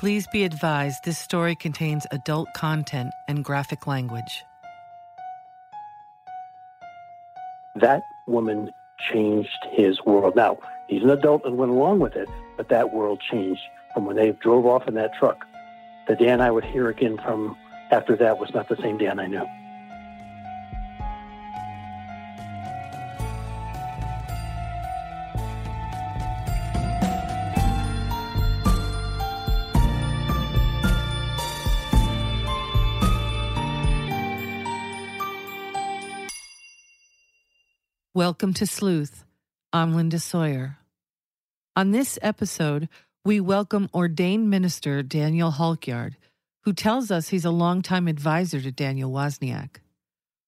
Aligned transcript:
Please 0.00 0.26
be 0.28 0.44
advised 0.44 1.04
this 1.04 1.18
story 1.18 1.54
contains 1.54 2.06
adult 2.10 2.48
content 2.54 3.12
and 3.28 3.44
graphic 3.44 3.86
language. 3.86 4.46
That 7.74 8.00
woman 8.26 8.70
changed 9.12 9.50
his 9.72 10.02
world. 10.06 10.36
Now, 10.36 10.56
he's 10.88 11.02
an 11.02 11.10
adult 11.10 11.44
and 11.44 11.58
went 11.58 11.70
along 11.70 11.98
with 11.98 12.16
it, 12.16 12.30
but 12.56 12.70
that 12.70 12.94
world 12.94 13.20
changed 13.30 13.60
from 13.92 14.06
when 14.06 14.16
they 14.16 14.32
drove 14.32 14.64
off 14.64 14.88
in 14.88 14.94
that 14.94 15.12
truck. 15.18 15.44
The 16.08 16.16
Dan 16.16 16.40
I 16.40 16.50
would 16.50 16.64
hear 16.64 16.88
again 16.88 17.18
from 17.18 17.54
after 17.90 18.16
that 18.16 18.38
was 18.38 18.54
not 18.54 18.70
the 18.70 18.78
same 18.80 18.96
Dan 18.96 19.20
I 19.20 19.26
knew. 19.26 19.44
Welcome 38.30 38.54
to 38.54 38.66
Sleuth. 38.66 39.24
I'm 39.72 39.96
Linda 39.96 40.20
Sawyer. 40.20 40.78
On 41.74 41.90
this 41.90 42.16
episode, 42.22 42.88
we 43.24 43.40
welcome 43.40 43.90
ordained 43.92 44.48
minister 44.48 45.02
Daniel 45.02 45.50
Halkyard, 45.50 46.14
who 46.62 46.72
tells 46.72 47.10
us 47.10 47.30
he's 47.30 47.44
a 47.44 47.50
longtime 47.50 48.06
advisor 48.06 48.60
to 48.60 48.70
Daniel 48.70 49.10
Wozniak. 49.10 49.78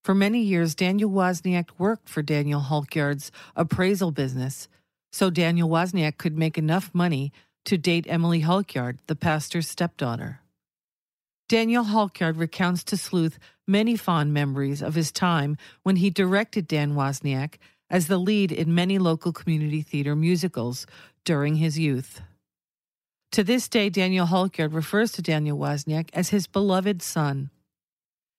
For 0.05 0.15
many 0.15 0.43
years, 0.43 0.77
Daniel 0.77 1.11
Wozniak 1.11 1.71
worked 1.77 2.09
for 2.09 2.23
Daniel 2.23 2.61
Halkyard's 2.61 3.33
appraisal 3.57 4.13
business, 4.13 4.69
so 5.11 5.29
Daniel 5.29 5.69
Wozniak 5.69 6.19
could 6.19 6.39
make 6.39 6.57
enough 6.57 6.95
money 6.95 7.33
to 7.65 7.77
date 7.77 8.07
Emily 8.09 8.43
Halkyard, 8.43 9.01
the 9.09 9.17
pastor's 9.17 9.69
stepdaughter. 9.69 10.42
Daniel 11.53 11.85
Halkyard 11.85 12.39
recounts 12.39 12.83
to 12.85 12.97
Sleuth 12.97 13.39
many 13.67 13.95
fond 13.95 14.33
memories 14.33 14.81
of 14.81 14.95
his 14.95 15.13
time 15.13 15.59
when 15.83 15.97
he 15.97 16.09
directed 16.09 16.67
Dan 16.67 16.95
Wozniak 16.95 17.59
as 17.91 18.07
the 18.07 18.17
lead 18.17 18.51
in 18.51 18.75
many 18.75 18.99
local 18.99 19.35
community 19.35 19.83
theater 19.83 20.17
musicals 20.17 20.87
during 21.27 21.57
his 21.57 21.79
youth. 21.79 22.23
To 23.33 23.45
this 23.45 23.69
day, 23.69 23.91
Daniel 23.91 24.29
Halkyard 24.29 24.73
refers 24.73 25.13
to 25.13 25.21
Daniel 25.21 25.59
Wozniak 25.59 26.09
as 26.15 26.31
his 26.31 26.47
beloved 26.47 27.03
son. 27.03 27.51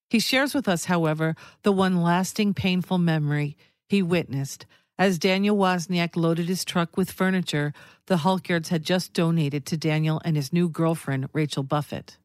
He 0.10 0.18
shares 0.18 0.56
with 0.56 0.68
us, 0.68 0.86
however, 0.86 1.36
the 1.62 1.72
one 1.72 2.02
lasting 2.02 2.56
painful 2.56 2.98
memory 2.98 3.56
he 3.88 4.02
witnessed 4.02 4.66
as 4.98 5.20
Daniel 5.20 5.56
Wozniak 5.56 6.16
loaded 6.16 6.48
his 6.48 6.66
truck 6.66 6.98
with 6.98 7.12
furniture 7.12 7.74
the 8.08 8.18
Halkyards 8.18 8.70
had 8.70 8.82
just 8.82 9.14
donated 9.14 9.68
to 9.68 9.78
Daniel 9.78 10.20
and 10.26 10.36
his 10.36 10.52
new 10.52 10.68
girlfriend, 10.68 11.30
Rachel 11.32 11.62
Buffett. 11.62 12.18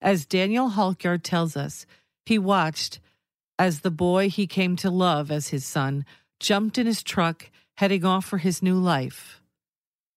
As 0.00 0.26
Daniel 0.26 0.70
Halkyard 0.70 1.22
tells 1.22 1.56
us, 1.56 1.86
he 2.24 2.38
watched 2.38 3.00
as 3.58 3.80
the 3.80 3.90
boy 3.90 4.28
he 4.28 4.46
came 4.46 4.76
to 4.76 4.90
love 4.90 5.30
as 5.30 5.48
his 5.48 5.64
son 5.64 6.04
jumped 6.38 6.76
in 6.78 6.86
his 6.86 7.02
truck, 7.02 7.50
heading 7.76 8.04
off 8.04 8.24
for 8.24 8.38
his 8.38 8.62
new 8.62 8.74
life. 8.74 9.40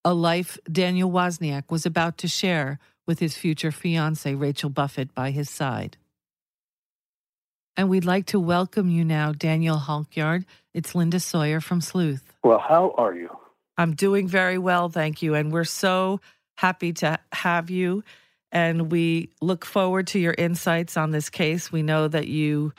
A 0.03 0.13
life 0.13 0.58
Daniel 0.69 1.09
Wozniak 1.09 1.71
was 1.71 1.86
about 1.86 2.17
to 2.19 2.27
share 2.27 2.80
with 3.08 3.19
his 3.19 3.36
future 3.36 3.71
fiancee, 3.71 4.36
Rachel 4.36 4.69
Buffett, 4.69 5.13
by 5.16 5.31
his 5.31 5.49
side. 5.49 5.97
And 7.75 7.89
we'd 7.89 8.05
like 8.05 8.25
to 8.27 8.39
welcome 8.39 8.89
you 8.89 9.05
now, 9.05 9.31
Daniel 9.31 9.77
Halkyard. 9.77 10.45
It's 10.73 10.95
Linda 10.95 11.19
Sawyer 11.19 11.61
from 11.61 11.80
Sleuth. 11.80 12.33
Well, 12.43 12.59
how 12.59 12.93
are 12.97 13.14
you? 13.14 13.30
I'm 13.77 13.95
doing 13.95 14.27
very 14.27 14.58
well, 14.58 14.89
thank 14.89 15.21
you. 15.21 15.36
And 15.36 15.52
we're 15.52 15.64
so 15.64 16.19
happy 16.58 16.91
to 16.93 17.17
have 17.31 17.69
you 17.69 18.03
and 18.52 18.92
we 18.92 19.30
look 19.42 19.66
forward 19.66 20.08
to 20.08 20.19
your 20.19 20.36
insights 20.38 20.97
on 20.97 21.11
this 21.11 21.30
case. 21.30 21.72
We 21.72 21.83
know 21.83 22.08
that 22.08 22.27
you, 22.27 22.73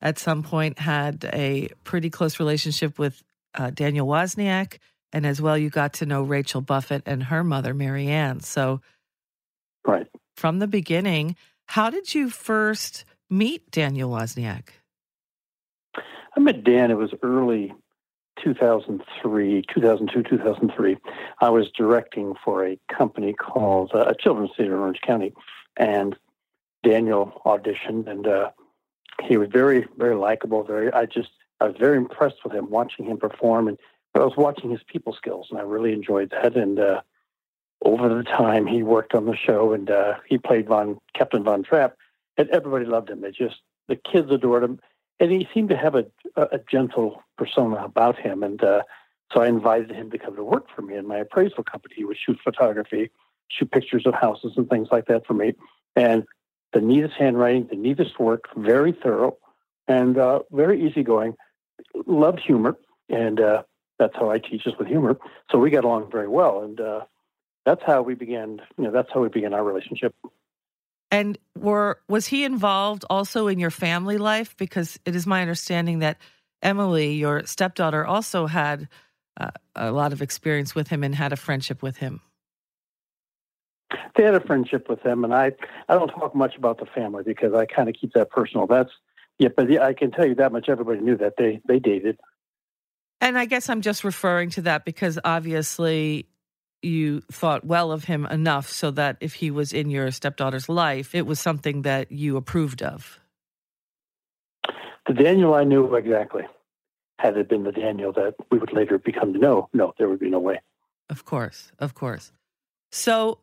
at 0.00 0.18
some 0.18 0.42
point, 0.42 0.78
had 0.78 1.24
a 1.32 1.68
pretty 1.84 2.10
close 2.10 2.38
relationship 2.38 2.98
with 2.98 3.22
uh, 3.54 3.70
Daniel 3.70 4.06
Wozniak, 4.06 4.78
and 5.12 5.26
as 5.26 5.40
well, 5.40 5.58
you 5.58 5.70
got 5.70 5.94
to 5.94 6.06
know 6.06 6.22
Rachel 6.22 6.60
Buffett 6.60 7.02
and 7.06 7.24
her 7.24 7.44
mother, 7.44 7.74
Mary 7.74 8.08
Ann. 8.08 8.40
So, 8.40 8.80
right 9.86 10.06
from 10.36 10.58
the 10.58 10.66
beginning, 10.66 11.36
how 11.66 11.90
did 11.90 12.14
you 12.14 12.30
first 12.30 13.04
meet 13.30 13.70
Daniel 13.70 14.10
Wozniak? 14.10 14.68
I 16.34 16.40
met 16.40 16.64
Dan. 16.64 16.90
It 16.90 16.96
was 16.96 17.12
early 17.22 17.74
2003, 18.42 19.62
2002, 19.72 20.22
2003, 20.22 20.96
I 21.40 21.50
was 21.50 21.70
directing 21.70 22.34
for 22.44 22.66
a 22.66 22.78
company 22.90 23.32
called 23.32 23.92
uh, 23.94 24.04
a 24.06 24.14
children's 24.14 24.50
theater 24.56 24.74
in 24.74 24.80
Orange 24.80 25.00
County, 25.06 25.32
and 25.76 26.16
Daniel 26.82 27.40
auditioned, 27.44 28.08
and 28.08 28.26
uh, 28.26 28.50
he 29.22 29.36
was 29.36 29.48
very, 29.52 29.86
very 29.96 30.16
likable. 30.16 30.62
Very, 30.64 30.92
I 30.92 31.06
just, 31.06 31.30
I 31.60 31.66
was 31.66 31.76
very 31.78 31.96
impressed 31.96 32.44
with 32.44 32.52
him, 32.52 32.70
watching 32.70 33.06
him 33.06 33.18
perform, 33.18 33.68
and 33.68 33.78
I 34.14 34.20
was 34.20 34.36
watching 34.36 34.70
his 34.70 34.82
people 34.86 35.12
skills, 35.12 35.48
and 35.50 35.58
I 35.58 35.62
really 35.62 35.92
enjoyed 35.92 36.30
that. 36.30 36.56
And 36.56 36.78
uh, 36.78 37.00
over 37.84 38.08
the 38.08 38.24
time, 38.24 38.66
he 38.66 38.82
worked 38.82 39.14
on 39.14 39.26
the 39.26 39.36
show, 39.36 39.72
and 39.72 39.90
uh, 39.90 40.14
he 40.26 40.38
played 40.38 40.68
Von 40.68 40.98
Captain 41.14 41.44
Von 41.44 41.62
Trapp, 41.62 41.96
and 42.36 42.48
everybody 42.50 42.84
loved 42.84 43.10
him. 43.10 43.20
They 43.20 43.30
just, 43.30 43.60
the 43.88 43.96
kids 43.96 44.30
adored 44.30 44.64
him 44.64 44.80
and 45.22 45.30
he 45.30 45.48
seemed 45.54 45.68
to 45.68 45.76
have 45.76 45.94
a, 45.94 46.04
a 46.36 46.58
gentle 46.68 47.22
persona 47.38 47.76
about 47.76 48.18
him. 48.18 48.42
And 48.42 48.62
uh, 48.62 48.82
so 49.32 49.40
I 49.40 49.46
invited 49.46 49.92
him 49.92 50.10
to 50.10 50.18
come 50.18 50.34
to 50.34 50.42
work 50.42 50.66
for 50.74 50.82
me 50.82 50.96
in 50.96 51.06
my 51.06 51.18
appraisal 51.18 51.62
company. 51.62 51.94
He 51.96 52.04
would 52.04 52.16
shoot 52.18 52.38
photography, 52.42 53.08
shoot 53.48 53.70
pictures 53.70 54.04
of 54.04 54.14
houses 54.14 54.54
and 54.56 54.68
things 54.68 54.88
like 54.90 55.06
that 55.06 55.24
for 55.24 55.34
me. 55.34 55.54
And 55.94 56.24
the 56.72 56.80
neatest 56.80 57.14
handwriting, 57.16 57.68
the 57.70 57.76
neatest 57.76 58.18
work, 58.18 58.46
very 58.56 58.90
thorough, 58.90 59.36
and 59.86 60.18
uh, 60.18 60.40
very 60.50 60.84
easygoing. 60.84 61.36
Loved 62.06 62.40
humor, 62.40 62.76
and 63.08 63.40
uh, 63.40 63.62
that's 64.00 64.16
how 64.16 64.28
I 64.28 64.38
teach 64.38 64.66
us 64.66 64.74
with 64.76 64.88
humor. 64.88 65.16
So 65.52 65.58
we 65.58 65.70
got 65.70 65.84
along 65.84 66.10
very 66.10 66.28
well, 66.28 66.62
and 66.62 66.80
uh, 66.80 67.02
that's 67.64 67.82
how 67.86 68.02
we 68.02 68.14
began. 68.14 68.60
You 68.76 68.84
know, 68.84 68.90
that's 68.90 69.10
how 69.14 69.20
we 69.20 69.28
began 69.28 69.54
our 69.54 69.62
relationship. 69.62 70.14
And 71.12 71.36
were 71.56 72.00
was 72.08 72.26
he 72.26 72.42
involved 72.42 73.04
also 73.10 73.46
in 73.46 73.58
your 73.58 73.70
family 73.70 74.16
life? 74.16 74.56
Because 74.56 74.98
it 75.04 75.14
is 75.14 75.26
my 75.26 75.42
understanding 75.42 75.98
that 75.98 76.16
Emily, 76.62 77.12
your 77.12 77.44
stepdaughter, 77.44 78.04
also 78.06 78.46
had 78.46 78.88
uh, 79.38 79.50
a 79.76 79.92
lot 79.92 80.14
of 80.14 80.22
experience 80.22 80.74
with 80.74 80.88
him 80.88 81.04
and 81.04 81.14
had 81.14 81.32
a 81.32 81.36
friendship 81.36 81.82
with 81.82 81.98
him. 81.98 82.22
They 84.16 84.24
had 84.24 84.34
a 84.34 84.40
friendship 84.40 84.88
with 84.88 85.02
him, 85.02 85.22
and 85.22 85.34
I 85.34 85.52
I 85.86 85.94
don't 85.96 86.08
talk 86.08 86.34
much 86.34 86.56
about 86.56 86.78
the 86.78 86.86
family 86.86 87.22
because 87.24 87.52
I 87.52 87.66
kind 87.66 87.90
of 87.90 87.94
keep 87.94 88.14
that 88.14 88.30
personal. 88.30 88.66
That's 88.66 88.90
yeah, 89.38 89.48
but 89.54 89.70
I 89.82 89.92
can 89.92 90.12
tell 90.12 90.26
you 90.26 90.34
that 90.36 90.50
much. 90.50 90.70
Everybody 90.70 91.00
knew 91.00 91.18
that 91.18 91.34
they 91.36 91.60
they 91.68 91.78
dated. 91.78 92.18
And 93.20 93.38
I 93.38 93.44
guess 93.44 93.68
I'm 93.68 93.82
just 93.82 94.02
referring 94.02 94.50
to 94.50 94.62
that 94.62 94.86
because 94.86 95.18
obviously 95.24 96.26
you 96.82 97.22
thought 97.30 97.64
well 97.64 97.92
of 97.92 98.04
him 98.04 98.26
enough 98.26 98.68
so 98.68 98.90
that 98.92 99.16
if 99.20 99.34
he 99.34 99.50
was 99.50 99.72
in 99.72 99.90
your 99.90 100.10
stepdaughter's 100.10 100.68
life, 100.68 101.14
it 101.14 101.26
was 101.26 101.40
something 101.40 101.82
that 101.82 102.10
you 102.12 102.36
approved 102.36 102.82
of. 102.82 103.20
The 105.06 105.14
Daniel 105.14 105.54
I 105.54 105.64
knew 105.64 105.94
exactly. 105.94 106.42
Had 107.18 107.36
it 107.36 107.48
been 107.48 107.64
the 107.64 107.72
Daniel 107.72 108.12
that 108.12 108.34
we 108.50 108.58
would 108.58 108.72
later 108.72 108.98
become 108.98 109.32
to 109.32 109.38
know, 109.38 109.68
no, 109.72 109.94
there 109.98 110.08
would 110.08 110.20
be 110.20 110.30
no 110.30 110.40
way. 110.40 110.60
Of 111.08 111.24
course, 111.24 111.72
of 111.78 111.94
course. 111.94 112.32
So 112.90 113.38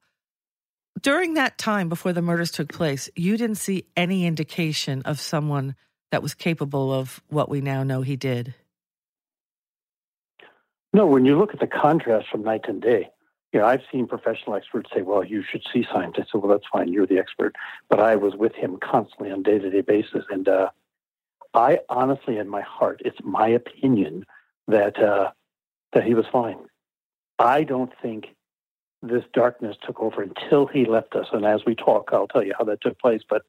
during 1.02 1.36
that 1.36 1.58
time 1.58 1.90
before 1.90 2.14
the 2.14 2.22
murders 2.22 2.52
took 2.52 2.72
place, 2.72 3.10
you 3.16 3.38
didn't 3.38 3.56
see 3.56 3.86
any 3.96 4.26
indication 4.26 5.02
of 5.04 5.20
someone 5.20 5.76
that 6.12 6.22
was 6.24 6.34
capable 6.34 6.94
of 6.94 7.22
what 7.30 7.50
we 7.50 7.62
now 7.62 7.84
know 7.84 8.02
he 8.02 8.16
did. 8.16 8.54
No, 10.92 11.06
when 11.06 11.26
you 11.26 11.38
look 11.38 11.54
at 11.54 11.60
the 11.60 11.68
contrast 11.68 12.28
from 12.32 12.44
night 12.44 12.66
and 12.68 12.82
day, 12.82 13.10
you 13.52 13.60
know, 13.60 13.66
I've 13.66 13.82
seen 13.92 14.08
professional 14.08 14.56
experts 14.56 14.90
say, 14.94 15.02
well, 15.02 15.24
you 15.24 15.44
should 15.44 15.64
see 15.74 15.86
scientists. 15.92 16.34
Well, 16.34 16.48
that's 16.48 16.68
fine. 16.72 16.94
You're 16.94 17.08
the 17.08 17.18
expert. 17.18 17.56
But 17.90 18.00
I 18.00 18.16
was 18.16 18.36
with 18.36 18.54
him 18.54 18.78
constantly 18.78 19.32
on 19.32 19.42
day 19.42 19.58
to 19.58 19.70
day 19.70 19.82
basis. 19.82 20.26
And 20.30 20.48
uh, 20.48 20.70
I 21.54 21.80
honestly, 21.90 22.38
in 22.38 22.48
my 22.48 22.62
heart, 22.62 23.02
it's 23.04 23.18
my 23.24 23.48
opinion 23.48 24.26
that, 24.68 25.02
uh, 25.02 25.32
that 25.94 26.04
he 26.04 26.14
was 26.14 26.26
fine. 26.32 26.60
I 27.40 27.64
don't 27.64 27.92
think 28.02 28.36
this 29.02 29.24
darkness 29.34 29.78
took 29.84 30.00
over 30.00 30.22
until 30.22 30.68
he 30.68 30.86
left 30.86 31.16
us. 31.16 31.28
And 31.32 31.46
as 31.46 31.62
we 31.66 31.74
talk, 31.74 32.10
I'll 32.12 32.28
tell 32.28 32.44
you 32.44 32.54
how 32.58 32.66
that 32.66 32.82
took 32.82 33.00
place. 33.00 33.22
But 33.28 33.44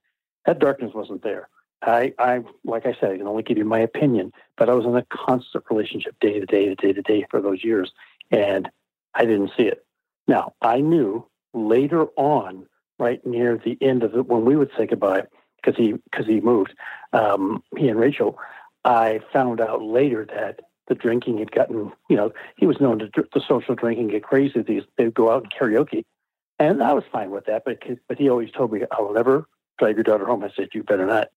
that 0.47 0.61
darkness 0.61 0.93
wasn't 0.95 1.23
there. 1.23 1.49
I, 1.83 2.15
I, 2.19 2.41
like 2.65 2.87
I 2.87 2.95
said, 2.99 3.11
I 3.11 3.17
can 3.19 3.27
only 3.27 3.43
give 3.43 3.59
you 3.59 3.65
my 3.65 3.81
opinion, 3.81 4.33
but 4.57 4.69
I 4.69 4.75
was 4.75 4.85
in 4.85 4.97
a 4.97 5.05
constant 5.11 5.65
relationship 5.71 6.15
day 6.21 6.39
to 6.39 6.47
day 6.47 6.67
to 6.67 6.75
day 6.75 6.93
to 6.93 7.03
day 7.03 7.27
for 7.31 7.41
those 7.41 7.65
years. 7.65 7.91
And 8.31 8.71
I 9.15 9.25
didn't 9.25 9.51
see 9.57 9.65
it. 9.65 9.85
Now, 10.31 10.55
I 10.63 10.81
knew 10.81 11.27
later 11.55 12.07
on, 12.15 12.65
right 13.01 13.21
near 13.27 13.61
the 13.63 13.77
end 13.81 14.05
of 14.05 14.15
it, 14.15 14.29
when 14.29 14.45
we 14.45 14.55
would 14.55 14.71
say 14.79 14.87
goodbye, 14.87 15.25
because 15.57 15.77
he 15.77 15.95
because 16.05 16.27
he 16.27 16.41
moved, 16.41 16.73
um, 17.13 17.65
he 17.77 17.89
and 17.89 17.99
Rachel, 17.99 18.39
I 18.85 19.19
found 19.33 19.61
out 19.61 19.83
later 19.83 20.25
that 20.27 20.61
the 20.87 20.95
drinking 20.95 21.39
had 21.39 21.51
gotten, 21.51 21.91
you 22.09 22.15
know, 22.15 22.33
he 22.57 22.65
was 22.65 22.81
known 22.81 23.01
to 23.01 23.11
the 23.35 23.41
social 23.41 23.75
drinking 23.75 24.07
get 24.07 24.23
crazy. 24.23 24.63
These 24.63 24.85
they'd 24.97 25.13
go 25.13 25.33
out 25.33 25.43
and 25.43 25.53
karaoke, 25.53 26.05
And 26.61 26.81
I 26.81 26.93
was 26.93 27.03
fine 27.11 27.33
with 27.33 27.47
that, 27.47 27.65
but 27.65 27.83
but 28.07 28.17
he 28.17 28.31
always 28.31 28.53
told 28.53 28.71
me, 28.73 28.83
I 28.97 29.01
will 29.01 29.13
never 29.13 29.49
drive 29.81 29.97
your 29.97 30.05
daughter 30.05 30.27
home. 30.27 30.45
I 30.45 30.53
said, 30.55 30.69
you 30.75 30.85
better 30.85 31.07
not. 31.07 31.31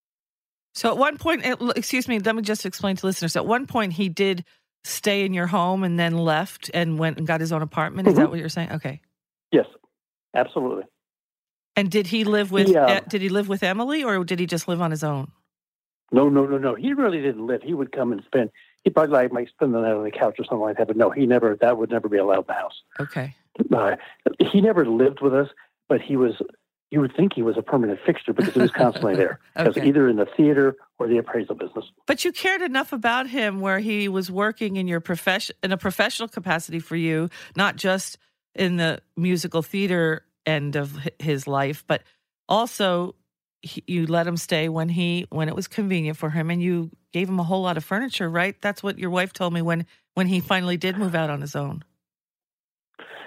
So 0.75 0.91
at 0.91 0.99
one 0.99 1.17
point, 1.17 1.43
excuse 1.75 2.07
me, 2.07 2.19
let 2.19 2.35
me 2.35 2.43
just 2.43 2.63
explain 2.63 2.95
to 2.97 3.07
listeners. 3.07 3.35
At 3.35 3.47
one 3.47 3.65
point, 3.65 3.93
he 3.93 4.07
did 4.07 4.45
stay 4.83 5.25
in 5.25 5.33
your 5.33 5.47
home 5.47 5.83
and 5.83 5.99
then 5.99 6.17
left 6.17 6.69
and 6.73 6.99
went 6.99 7.17
and 7.17 7.27
got 7.27 7.39
his 7.39 7.51
own 7.51 7.61
apartment. 7.61 8.07
Is 8.07 8.13
mm-hmm. 8.13 8.23
that 8.23 8.29
what 8.29 8.39
you're 8.39 8.49
saying? 8.49 8.71
Okay. 8.73 9.01
Yes, 9.51 9.65
absolutely. 10.35 10.83
And 11.75 11.89
did 11.89 12.07
he 12.07 12.23
live 12.23 12.51
with? 12.51 12.67
Yeah. 12.69 12.99
did 13.01 13.21
he 13.21 13.29
live 13.29 13.49
with 13.49 13.63
Emily, 13.63 14.03
or 14.03 14.23
did 14.23 14.39
he 14.39 14.45
just 14.45 14.67
live 14.67 14.81
on 14.81 14.91
his 14.91 15.03
own? 15.03 15.31
No, 16.11 16.29
no, 16.29 16.45
no, 16.45 16.57
no. 16.57 16.75
He 16.75 16.93
really 16.93 17.21
didn't 17.21 17.45
live. 17.45 17.63
He 17.63 17.73
would 17.73 17.91
come 17.91 18.11
and 18.11 18.21
spend. 18.25 18.51
He 18.83 18.91
probably 18.91 19.13
like 19.13 19.31
might 19.31 19.49
spend 19.49 19.73
the 19.73 19.81
night 19.81 19.93
on 19.93 20.03
the 20.03 20.11
couch 20.11 20.35
or 20.37 20.43
something 20.43 20.59
like 20.59 20.77
that. 20.77 20.87
But 20.87 20.97
no, 20.97 21.09
he 21.09 21.25
never. 21.25 21.57
That 21.59 21.77
would 21.77 21.89
never 21.89 22.07
be 22.07 22.17
allowed 22.17 22.39
in 22.39 22.45
the 22.47 22.53
house. 22.53 22.81
Okay. 22.99 23.35
Uh, 23.73 23.95
he 24.51 24.61
never 24.61 24.85
lived 24.85 25.21
with 25.21 25.33
us, 25.33 25.49
but 25.89 26.01
he 26.01 26.15
was. 26.15 26.33
You 26.93 27.01
would 27.01 27.15
think 27.15 27.33
he 27.33 27.41
was 27.41 27.57
a 27.57 27.63
permanent 27.63 27.99
fixture 28.05 28.33
because 28.33 28.53
he 28.53 28.59
was 28.59 28.69
constantly 28.69 29.15
there, 29.15 29.39
because 29.57 29.75
okay. 29.75 29.87
either 29.87 30.07
in 30.07 30.17
the 30.17 30.27
theater 30.37 30.75
or 30.99 31.07
the 31.07 31.17
appraisal 31.17 31.55
business. 31.55 31.85
But 32.05 32.23
you 32.23 32.31
cared 32.31 32.61
enough 32.61 32.93
about 32.93 33.25
him 33.25 33.61
where 33.61 33.79
he 33.79 34.07
was 34.07 34.29
working 34.29 34.75
in 34.75 34.87
your 34.87 34.99
profession 34.99 35.55
in 35.63 35.71
a 35.71 35.77
professional 35.77 36.27
capacity 36.27 36.77
for 36.77 36.95
you, 36.95 37.29
not 37.55 37.77
just 37.77 38.19
in 38.53 38.77
the 38.77 39.01
musical 39.17 39.63
theater 39.63 40.23
end 40.45 40.75
of 40.75 40.95
his 41.17 41.47
life, 41.47 41.83
but 41.87 42.03
also 42.47 43.15
he, 43.63 43.83
you 43.87 44.05
let 44.05 44.27
him 44.27 44.37
stay 44.37 44.69
when 44.69 44.87
he 44.87 45.25
when 45.31 45.49
it 45.49 45.55
was 45.55 45.67
convenient 45.67 46.15
for 46.15 46.29
him, 46.29 46.51
and 46.51 46.61
you 46.61 46.91
gave 47.11 47.27
him 47.27 47.39
a 47.39 47.43
whole 47.43 47.63
lot 47.63 47.75
of 47.75 47.83
furniture. 47.83 48.29
Right? 48.29 48.55
That's 48.61 48.83
what 48.83 48.99
your 48.99 49.09
wife 49.09 49.33
told 49.33 49.51
me 49.51 49.63
when 49.63 49.87
when 50.13 50.27
he 50.27 50.39
finally 50.41 50.77
did 50.77 50.99
move 50.99 51.15
out 51.15 51.31
on 51.31 51.41
his 51.41 51.55
own. 51.55 51.83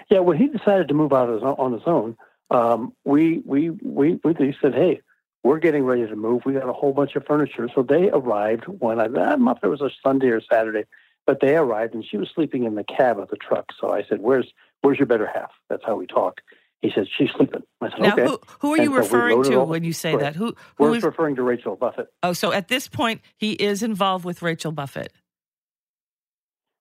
Yeah, 0.08 0.20
when 0.20 0.36
he 0.36 0.46
decided 0.46 0.86
to 0.86 0.94
move 0.94 1.12
out 1.12 1.28
on 1.28 1.72
his 1.72 1.82
own, 1.84 2.16
um, 2.50 2.92
we, 3.04 3.42
we 3.44 3.70
we 3.70 4.20
we 4.22 4.56
said, 4.60 4.74
"Hey, 4.74 5.00
we're 5.42 5.58
getting 5.58 5.84
ready 5.84 6.06
to 6.06 6.16
move. 6.16 6.42
We 6.44 6.52
got 6.54 6.68
a 6.68 6.72
whole 6.72 6.92
bunch 6.92 7.16
of 7.16 7.24
furniture." 7.26 7.68
So 7.74 7.82
they 7.82 8.10
arrived 8.10 8.64
when 8.66 9.00
I, 9.00 9.04
I 9.04 9.08
don't 9.08 9.44
know 9.44 9.52
if 9.52 9.58
it 9.62 9.68
was 9.68 9.80
a 9.80 9.90
Sunday 10.02 10.28
or 10.28 10.40
Saturday, 10.40 10.84
but 11.26 11.40
they 11.40 11.56
arrived, 11.56 11.94
and 11.94 12.04
she 12.04 12.16
was 12.16 12.28
sleeping 12.34 12.64
in 12.64 12.74
the 12.74 12.84
cab 12.84 13.18
of 13.18 13.28
the 13.28 13.36
truck. 13.36 13.66
So 13.80 13.90
I 13.92 14.04
said, 14.08 14.20
"Where's 14.20 14.52
where's 14.82 14.98
your 14.98 15.06
better 15.06 15.26
half?" 15.26 15.50
That's 15.68 15.84
how 15.84 15.96
we 15.96 16.06
talk. 16.06 16.40
He 16.82 16.90
said, 16.94 17.06
"She's 17.16 17.30
sleeping." 17.36 17.62
I 17.80 17.90
said, 17.90 18.00
now, 18.00 18.12
"Okay." 18.12 18.26
Who, 18.26 18.40
who 18.60 18.74
are 18.74 18.78
you 18.78 18.90
so 18.90 18.96
referring 18.96 19.42
to 19.44 19.64
when 19.64 19.82
you 19.82 19.92
say 19.92 20.14
that? 20.16 20.36
Who? 20.36 20.54
who 20.76 20.84
We're 20.84 20.96
is... 20.96 21.02
referring 21.02 21.36
to 21.36 21.42
Rachel 21.42 21.74
Buffett. 21.74 22.08
Oh, 22.22 22.32
so 22.32 22.52
at 22.52 22.68
this 22.68 22.88
point, 22.88 23.22
he 23.36 23.52
is 23.52 23.82
involved 23.82 24.24
with 24.24 24.42
Rachel 24.42 24.72
Buffett. 24.72 25.12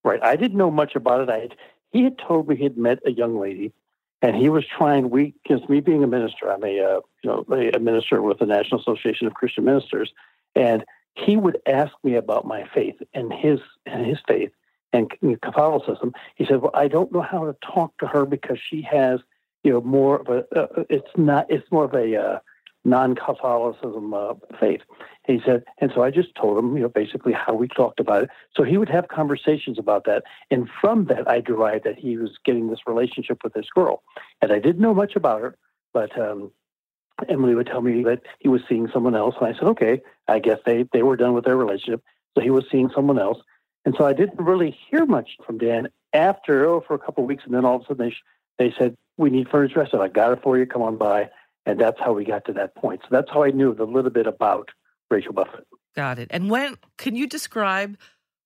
Right. 0.03 0.23
I 0.23 0.35
didn't 0.35 0.57
know 0.57 0.69
much 0.69 0.95
about 0.95 1.21
it. 1.21 1.29
I 1.29 1.39
had, 1.39 1.55
he 1.91 2.03
had 2.03 2.19
told 2.19 2.47
me 2.47 2.55
he 2.55 2.63
had 2.63 2.77
met 2.77 2.99
a 3.07 3.11
young 3.11 3.39
lady, 3.39 3.73
and 4.21 4.35
he 4.35 4.49
was 4.49 4.65
trying. 4.65 5.09
We, 5.09 5.33
because 5.43 5.67
me 5.69 5.81
being 5.81 6.03
a 6.03 6.07
minister, 6.07 6.51
I'm 6.51 6.63
a 6.63 6.79
uh, 6.79 6.99
you 7.23 7.29
know 7.29 7.45
a 7.49 7.79
minister 7.79 8.21
with 8.21 8.39
the 8.39 8.45
National 8.45 8.79
Association 8.81 9.27
of 9.27 9.33
Christian 9.33 9.65
Ministers, 9.65 10.11
and 10.55 10.83
he 11.15 11.37
would 11.37 11.59
ask 11.65 11.91
me 12.03 12.15
about 12.15 12.45
my 12.45 12.67
faith 12.73 12.95
and 13.13 13.31
his 13.31 13.59
and 13.85 14.05
his 14.05 14.17
faith 14.27 14.51
and 14.93 15.11
Catholicism. 15.41 16.13
He 16.35 16.45
said, 16.45 16.61
"Well, 16.61 16.71
I 16.73 16.87
don't 16.87 17.11
know 17.11 17.21
how 17.21 17.45
to 17.45 17.55
talk 17.73 17.97
to 17.99 18.07
her 18.07 18.25
because 18.25 18.59
she 18.69 18.81
has." 18.81 19.19
you 19.65 19.71
know, 19.71 19.81
more 19.81 20.17
of 20.17 20.27
a, 20.29 20.45
uh, 20.55 20.83
it's 20.91 21.09
not, 21.17 21.47
it's 21.49 21.69
more 21.71 21.85
of 21.85 21.93
a 21.95 22.15
uh, 22.15 22.39
non-Catholicism 22.85 24.13
uh, 24.13 24.35
faith. 24.59 24.81
He 25.25 25.41
said, 25.43 25.63
and 25.79 25.91
so 25.93 26.03
I 26.03 26.11
just 26.11 26.33
told 26.35 26.57
him, 26.57 26.77
you 26.77 26.83
know, 26.83 26.89
basically 26.89 27.33
how 27.33 27.53
we 27.53 27.67
talked 27.67 27.99
about 27.99 28.23
it. 28.23 28.29
So 28.55 28.63
he 28.63 28.77
would 28.77 28.89
have 28.89 29.07
conversations 29.07 29.79
about 29.79 30.05
that, 30.05 30.23
and 30.51 30.69
from 30.79 31.05
that, 31.05 31.27
I 31.27 31.41
derived 31.41 31.83
that 31.83 31.97
he 31.97 32.17
was 32.17 32.37
getting 32.45 32.69
this 32.69 32.79
relationship 32.85 33.43
with 33.43 33.53
this 33.53 33.67
girl, 33.73 34.03
and 34.41 34.51
I 34.51 34.59
didn't 34.59 34.79
know 34.79 34.93
much 34.93 35.15
about 35.15 35.41
her, 35.41 35.57
but 35.93 36.17
um, 36.19 36.51
Emily 37.27 37.55
would 37.55 37.67
tell 37.67 37.81
me 37.81 38.03
that 38.03 38.21
he 38.39 38.47
was 38.47 38.61
seeing 38.69 38.87
someone 38.93 39.15
else, 39.15 39.35
and 39.41 39.47
I 39.47 39.57
said, 39.57 39.67
okay, 39.69 40.01
I 40.27 40.39
guess 40.39 40.59
they 40.65 40.85
they 40.93 41.03
were 41.03 41.17
done 41.17 41.33
with 41.33 41.45
their 41.45 41.57
relationship, 41.57 42.03
so 42.35 42.41
he 42.41 42.51
was 42.51 42.65
seeing 42.71 42.91
someone 42.93 43.19
else, 43.19 43.39
and 43.83 43.95
so 43.97 44.05
I 44.05 44.13
didn't 44.13 44.39
really 44.39 44.77
hear 44.89 45.05
much 45.05 45.31
from 45.45 45.57
Dan 45.57 45.89
after 46.13 46.65
oh, 46.67 46.81
for 46.81 46.93
a 46.93 46.99
couple 46.99 47.23
of 47.23 47.27
weeks, 47.27 47.43
and 47.45 47.53
then 47.53 47.65
all 47.65 47.77
of 47.77 47.81
a 47.81 47.85
sudden 47.85 48.09
they 48.09 48.15
they 48.57 48.73
said, 48.77 48.95
we 49.17 49.29
need 49.29 49.49
furniture. 49.49 49.81
I 49.81 49.89
said, 49.89 50.01
I 50.01 50.07
got 50.07 50.33
it 50.33 50.41
for 50.41 50.57
you. 50.57 50.65
Come 50.65 50.81
on 50.81 50.97
by. 50.97 51.29
And 51.65 51.79
that's 51.79 51.99
how 51.99 52.13
we 52.13 52.25
got 52.25 52.45
to 52.45 52.53
that 52.53 52.75
point. 52.75 53.01
So 53.01 53.07
that's 53.11 53.29
how 53.31 53.43
I 53.43 53.49
knew 53.49 53.71
a 53.71 53.83
little 53.83 54.11
bit 54.11 54.27
about 54.27 54.69
Rachel 55.09 55.33
Buffett. 55.33 55.65
Got 55.95 56.19
it. 56.19 56.27
And 56.31 56.49
when 56.49 56.77
can 56.97 57.15
you 57.15 57.27
describe 57.27 57.97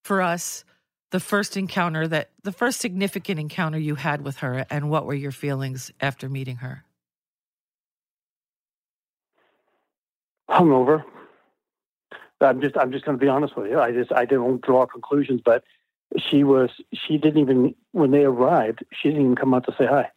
for 0.04 0.22
us 0.22 0.64
the 1.12 1.20
first 1.20 1.58
encounter 1.58 2.08
that 2.08 2.30
the 2.44 2.52
first 2.52 2.80
significant 2.80 3.40
encounter 3.40 3.78
you 3.78 3.96
had 3.96 4.24
with 4.24 4.38
her 4.38 4.66
and 4.70 4.90
what 4.90 5.06
were 5.06 5.14
your 5.14 5.32
feelings 5.32 5.92
after 6.00 6.30
meeting 6.30 6.58
her? 6.58 6.86
Hungover. 10.50 11.04
I'm 12.42 12.62
just 12.62 12.78
I'm 12.78 12.92
just 12.92 13.04
going 13.04 13.18
to 13.18 13.24
be 13.24 13.30
honest 13.30 13.58
with 13.58 13.70
you. 13.70 13.80
I 13.80 13.92
just 13.92 14.14
I 14.14 14.26
didn't 14.26 14.62
draw 14.62 14.86
conclusions, 14.86 15.42
but 15.44 15.64
she 16.18 16.44
was 16.44 16.70
she 16.94 17.18
didn't 17.18 17.40
even 17.40 17.76
when 17.92 18.12
they 18.12 18.24
arrived 18.24 18.84
she 18.94 19.10
didn't 19.10 19.24
even 19.24 19.36
come 19.36 19.54
out 19.54 19.66
to 19.66 19.76
say 19.78 19.86
hi 19.86 20.10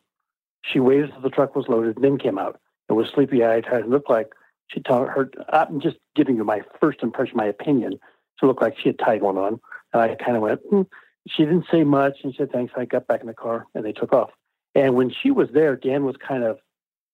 she 0.63 0.81
waited 0.81 1.11
till 1.13 1.21
the 1.21 1.31
truck 1.31 1.55
was 1.55 1.69
loaded 1.69 1.97
and 1.97 2.05
then 2.05 2.19
came 2.19 2.39
out 2.39 2.61
and 2.93 2.99
was 2.99 3.11
sleepy 3.15 3.43
eyed 3.45 3.65
it 3.73 3.89
looked 3.89 4.11
like 4.11 4.33
she 4.69 4.81
told 4.81 5.09
her 5.09 5.31
i'm 5.53 5.81
just 5.81 5.97
giving 6.15 6.37
you 6.37 6.45
my 6.45 6.63
first 6.81 7.03
impression 7.03 7.37
my 7.37 7.47
opinion 7.47 7.99
she 8.39 8.47
looked 8.47 8.63
like 8.63 8.79
she 8.79 8.89
had 8.89 8.99
tied 8.99 9.23
one 9.23 9.39
on 9.39 9.61
and 9.93 10.03
i 10.03 10.15
kind 10.15 10.37
of 10.37 10.43
went 10.43 10.61
hmm. 10.69 10.83
she 11.27 11.45
didn't 11.45 11.67
say 11.71 11.85
much 11.85 12.19
and 12.23 12.35
said 12.37 12.51
thanks 12.53 12.73
i 12.77 12.85
got 12.85 13.07
back 13.07 13.21
in 13.21 13.27
the 13.27 13.35
car 13.35 13.67
and 13.75 13.85
they 13.85 13.93
took 13.93 14.13
off 14.13 14.31
and 14.75 14.95
when 14.95 15.11
she 15.11 15.31
was 15.31 15.49
there 15.53 15.77
dan 15.77 16.05
was 16.05 16.17
kind 16.17 16.45
of 16.45 16.59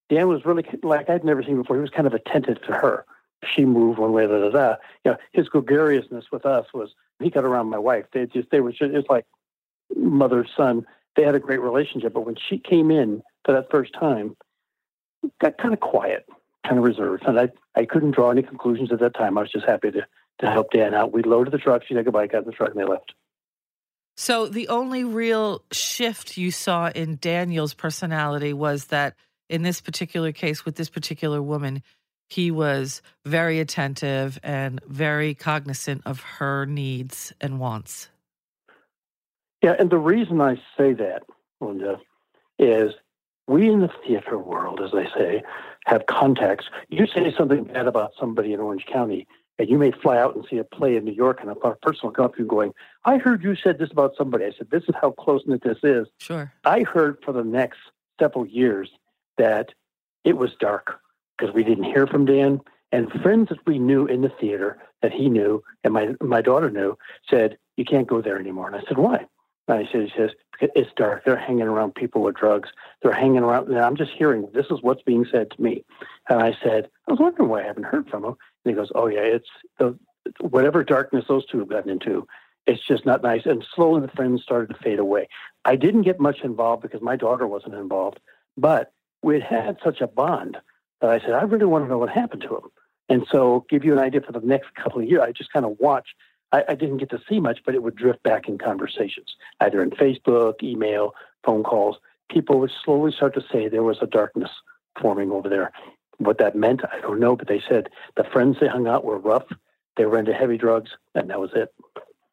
dan 0.08 0.28
was 0.28 0.44
really 0.44 0.64
like 0.82 1.08
i'd 1.08 1.24
never 1.24 1.42
seen 1.42 1.56
before 1.56 1.76
he 1.76 1.82
was 1.82 1.90
kind 1.90 2.06
of 2.06 2.14
attentive 2.14 2.60
to 2.62 2.72
her 2.72 3.04
she 3.54 3.64
moved 3.64 3.98
one 3.98 4.12
way, 4.12 4.26
da 4.26 4.38
da 4.40 4.50
da. 4.50 4.76
You 5.04 5.12
know, 5.12 5.16
his 5.32 5.48
gregariousness 5.48 6.26
with 6.32 6.44
us 6.44 6.66
was 6.74 6.90
he 7.20 7.30
got 7.30 7.44
around 7.44 7.70
my 7.70 7.78
wife. 7.78 8.06
They 8.12 8.26
just 8.26 8.50
they 8.50 8.60
were 8.60 8.72
just 8.72 8.92
it's 8.92 9.08
like 9.08 9.26
mother 9.96 10.46
son. 10.56 10.84
They 11.16 11.22
had 11.22 11.34
a 11.34 11.40
great 11.40 11.60
relationship, 11.60 12.14
but 12.14 12.26
when 12.26 12.36
she 12.36 12.58
came 12.58 12.90
in 12.90 13.22
for 13.44 13.52
that 13.52 13.70
first 13.70 13.92
time, 13.92 14.36
got 15.40 15.58
kind 15.58 15.74
of 15.74 15.80
quiet, 15.80 16.26
kind 16.64 16.78
of 16.78 16.84
reserved, 16.84 17.24
and 17.26 17.38
I 17.38 17.48
I 17.74 17.84
couldn't 17.84 18.12
draw 18.12 18.30
any 18.30 18.42
conclusions 18.42 18.92
at 18.92 19.00
that 19.00 19.14
time. 19.14 19.38
I 19.38 19.42
was 19.42 19.52
just 19.52 19.66
happy 19.66 19.90
to 19.90 20.06
to 20.40 20.50
help 20.50 20.70
Dan 20.70 20.94
out. 20.94 21.12
We 21.12 21.22
loaded 21.22 21.52
the 21.52 21.58
truck. 21.58 21.82
She 21.86 21.94
said 21.94 22.04
goodbye, 22.04 22.26
got 22.26 22.38
in 22.38 22.44
the 22.44 22.52
truck, 22.52 22.70
and 22.70 22.78
they 22.78 22.84
left. 22.84 23.12
So 24.16 24.46
the 24.46 24.68
only 24.68 25.04
real 25.04 25.62
shift 25.70 26.36
you 26.36 26.50
saw 26.50 26.88
in 26.88 27.18
Daniel's 27.20 27.74
personality 27.74 28.52
was 28.52 28.86
that 28.86 29.14
in 29.48 29.62
this 29.62 29.80
particular 29.80 30.32
case 30.32 30.64
with 30.64 30.74
this 30.74 30.90
particular 30.90 31.40
woman, 31.40 31.82
he 32.28 32.50
was 32.50 33.00
very 33.24 33.60
attentive 33.60 34.38
and 34.42 34.80
very 34.86 35.34
cognizant 35.34 36.02
of 36.04 36.20
her 36.20 36.66
needs 36.66 37.32
and 37.40 37.58
wants. 37.58 38.08
Yeah, 39.62 39.74
and 39.78 39.90
the 39.90 39.98
reason 39.98 40.40
I 40.40 40.56
say 40.76 40.92
that, 40.94 41.22
Linda, 41.60 42.00
is 42.58 42.92
we 43.48 43.68
in 43.68 43.80
the 43.80 43.90
theater 44.06 44.38
world, 44.38 44.80
as 44.80 44.92
they 44.92 45.08
say, 45.16 45.42
have 45.86 46.06
contacts. 46.06 46.66
You 46.88 47.06
say 47.06 47.34
something 47.36 47.64
bad 47.64 47.86
about 47.86 48.12
somebody 48.18 48.52
in 48.52 48.60
Orange 48.60 48.84
County, 48.86 49.26
and 49.58 49.68
you 49.68 49.78
may 49.78 49.90
fly 49.90 50.18
out 50.18 50.36
and 50.36 50.44
see 50.48 50.58
a 50.58 50.64
play 50.64 50.96
in 50.96 51.04
New 51.04 51.12
York, 51.12 51.38
and 51.40 51.50
a 51.50 51.54
person 51.54 52.00
will 52.02 52.10
come 52.12 52.26
up 52.26 52.34
to 52.34 52.42
you 52.42 52.46
going, 52.46 52.72
I 53.06 53.16
heard 53.16 53.42
you 53.42 53.56
said 53.56 53.78
this 53.78 53.90
about 53.90 54.14
somebody. 54.16 54.44
I 54.44 54.52
said, 54.56 54.70
This 54.70 54.84
is 54.84 54.94
how 55.00 55.12
close 55.12 55.42
knit 55.46 55.62
this 55.64 55.78
is. 55.82 56.06
Sure. 56.18 56.52
I 56.64 56.82
heard 56.82 57.18
for 57.24 57.32
the 57.32 57.42
next 57.42 57.78
several 58.20 58.46
years 58.46 58.90
that 59.38 59.72
it 60.24 60.36
was 60.36 60.50
dark 60.60 61.00
because 61.36 61.54
we 61.54 61.64
didn't 61.64 61.84
hear 61.84 62.06
from 62.06 62.26
Dan. 62.26 62.60
And 62.92 63.10
friends 63.22 63.48
that 63.48 63.66
we 63.66 63.78
knew 63.78 64.06
in 64.06 64.22
the 64.22 64.32
theater 64.40 64.78
that 65.02 65.12
he 65.12 65.28
knew 65.28 65.62
and 65.84 65.94
my 65.94 66.14
my 66.20 66.42
daughter 66.42 66.70
knew 66.70 66.96
said, 67.28 67.58
You 67.76 67.84
can't 67.84 68.06
go 68.06 68.20
there 68.20 68.38
anymore. 68.38 68.66
And 68.66 68.76
I 68.76 68.82
said, 68.86 68.98
Why? 68.98 69.26
Uh, 69.68 69.74
and 69.74 69.86
I 69.86 69.92
said, 69.92 70.02
he 70.02 70.12
says, 70.16 70.30
it's 70.60 70.90
dark. 70.96 71.24
They're 71.24 71.36
hanging 71.36 71.68
around 71.68 71.94
people 71.94 72.22
with 72.22 72.36
drugs. 72.36 72.70
They're 73.02 73.12
hanging 73.12 73.42
around. 73.42 73.68
And 73.68 73.78
I'm 73.78 73.96
just 73.96 74.12
hearing 74.16 74.48
this 74.52 74.66
is 74.70 74.82
what's 74.82 75.02
being 75.02 75.26
said 75.30 75.50
to 75.52 75.62
me. 75.62 75.84
And 76.28 76.42
I 76.42 76.56
said, 76.62 76.88
I 77.06 77.12
was 77.12 77.20
wondering 77.20 77.48
why 77.48 77.62
I 77.62 77.66
haven't 77.66 77.84
heard 77.84 78.08
from 78.08 78.24
him. 78.24 78.36
And 78.64 78.64
he 78.64 78.72
goes, 78.72 78.90
Oh 78.94 79.06
yeah, 79.06 79.20
it's 79.20 79.48
the 79.78 79.96
whatever 80.40 80.82
darkness 80.82 81.26
those 81.28 81.46
two 81.46 81.60
have 81.60 81.68
gotten 81.68 81.90
into. 81.90 82.26
It's 82.66 82.84
just 82.86 83.06
not 83.06 83.22
nice. 83.22 83.42
And 83.46 83.64
slowly 83.74 84.00
the 84.00 84.12
friends 84.12 84.42
started 84.42 84.74
to 84.74 84.82
fade 84.82 84.98
away. 84.98 85.28
I 85.64 85.76
didn't 85.76 86.02
get 86.02 86.20
much 86.20 86.40
involved 86.42 86.82
because 86.82 87.00
my 87.00 87.16
daughter 87.16 87.46
wasn't 87.46 87.74
involved, 87.74 88.20
but 88.56 88.92
we 89.22 89.40
had 89.40 89.44
had 89.44 89.76
such 89.82 90.00
a 90.00 90.06
bond 90.06 90.58
that 91.00 91.10
I 91.10 91.20
said, 91.20 91.30
I 91.30 91.42
really 91.42 91.66
want 91.66 91.84
to 91.84 91.88
know 91.88 91.98
what 91.98 92.10
happened 92.10 92.42
to 92.42 92.56
him. 92.56 92.70
And 93.08 93.26
so, 93.30 93.64
give 93.70 93.84
you 93.84 93.94
an 93.94 93.98
idea 93.98 94.20
for 94.20 94.32
the 94.32 94.40
next 94.40 94.74
couple 94.74 95.00
of 95.00 95.08
years, 95.08 95.22
I 95.22 95.32
just 95.32 95.50
kind 95.52 95.64
of 95.64 95.76
watched. 95.80 96.14
I, 96.52 96.64
I 96.68 96.74
didn't 96.74 96.98
get 96.98 97.10
to 97.10 97.20
see 97.28 97.40
much, 97.40 97.60
but 97.64 97.74
it 97.74 97.82
would 97.82 97.96
drift 97.96 98.22
back 98.22 98.48
in 98.48 98.58
conversations, 98.58 99.36
either 99.60 99.82
in 99.82 99.90
Facebook, 99.90 100.62
email, 100.62 101.14
phone 101.44 101.62
calls. 101.62 101.96
People 102.30 102.60
would 102.60 102.72
slowly 102.84 103.12
start 103.12 103.34
to 103.34 103.42
say 103.52 103.68
there 103.68 103.82
was 103.82 103.98
a 104.00 104.06
darkness 104.06 104.50
forming 105.00 105.30
over 105.30 105.48
there. 105.48 105.72
What 106.18 106.38
that 106.38 106.56
meant, 106.56 106.82
I 106.90 107.00
don't 107.00 107.20
know, 107.20 107.36
but 107.36 107.48
they 107.48 107.62
said 107.68 107.88
the 108.16 108.24
friends 108.24 108.56
they 108.60 108.68
hung 108.68 108.88
out 108.88 109.04
were 109.04 109.18
rough. 109.18 109.46
They 109.96 110.04
were 110.04 110.18
into 110.18 110.32
heavy 110.32 110.58
drugs, 110.58 110.90
and 111.14 111.30
that 111.30 111.40
was 111.40 111.50
it. 111.54 111.72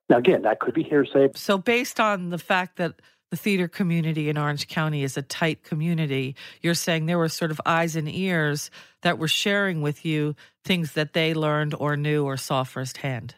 Now, 0.10 0.18
again, 0.18 0.44
that 0.44 0.60
could 0.60 0.74
be 0.74 0.84
hearsay. 0.84 1.30
So, 1.36 1.58
based 1.58 2.00
on 2.00 2.30
the 2.30 2.38
fact 2.38 2.78
that 2.78 3.02
the 3.32 3.38
theater 3.38 3.68
community 3.68 4.30
in 4.30 4.38
Orange 4.38 4.68
County 4.68 5.04
is 5.04 5.18
a 5.18 5.22
tight 5.22 5.64
community. 5.64 6.36
You're 6.62 6.76
saying 6.76 7.06
there 7.06 7.18
were 7.18 7.28
sort 7.28 7.52
of 7.52 7.60
eyes 7.66 7.96
and 7.96 8.08
ears 8.08 8.70
that 9.02 9.18
were 9.18 9.28
sharing 9.28 9.82
with 9.82 10.06
you 10.06 10.36
things 10.64 10.94
that 10.94 11.14
they 11.14 11.34
learned 11.34 11.74
or 11.78 11.98
knew 11.98 12.24
or 12.24 12.38
saw 12.38 12.64
firsthand. 12.64 13.36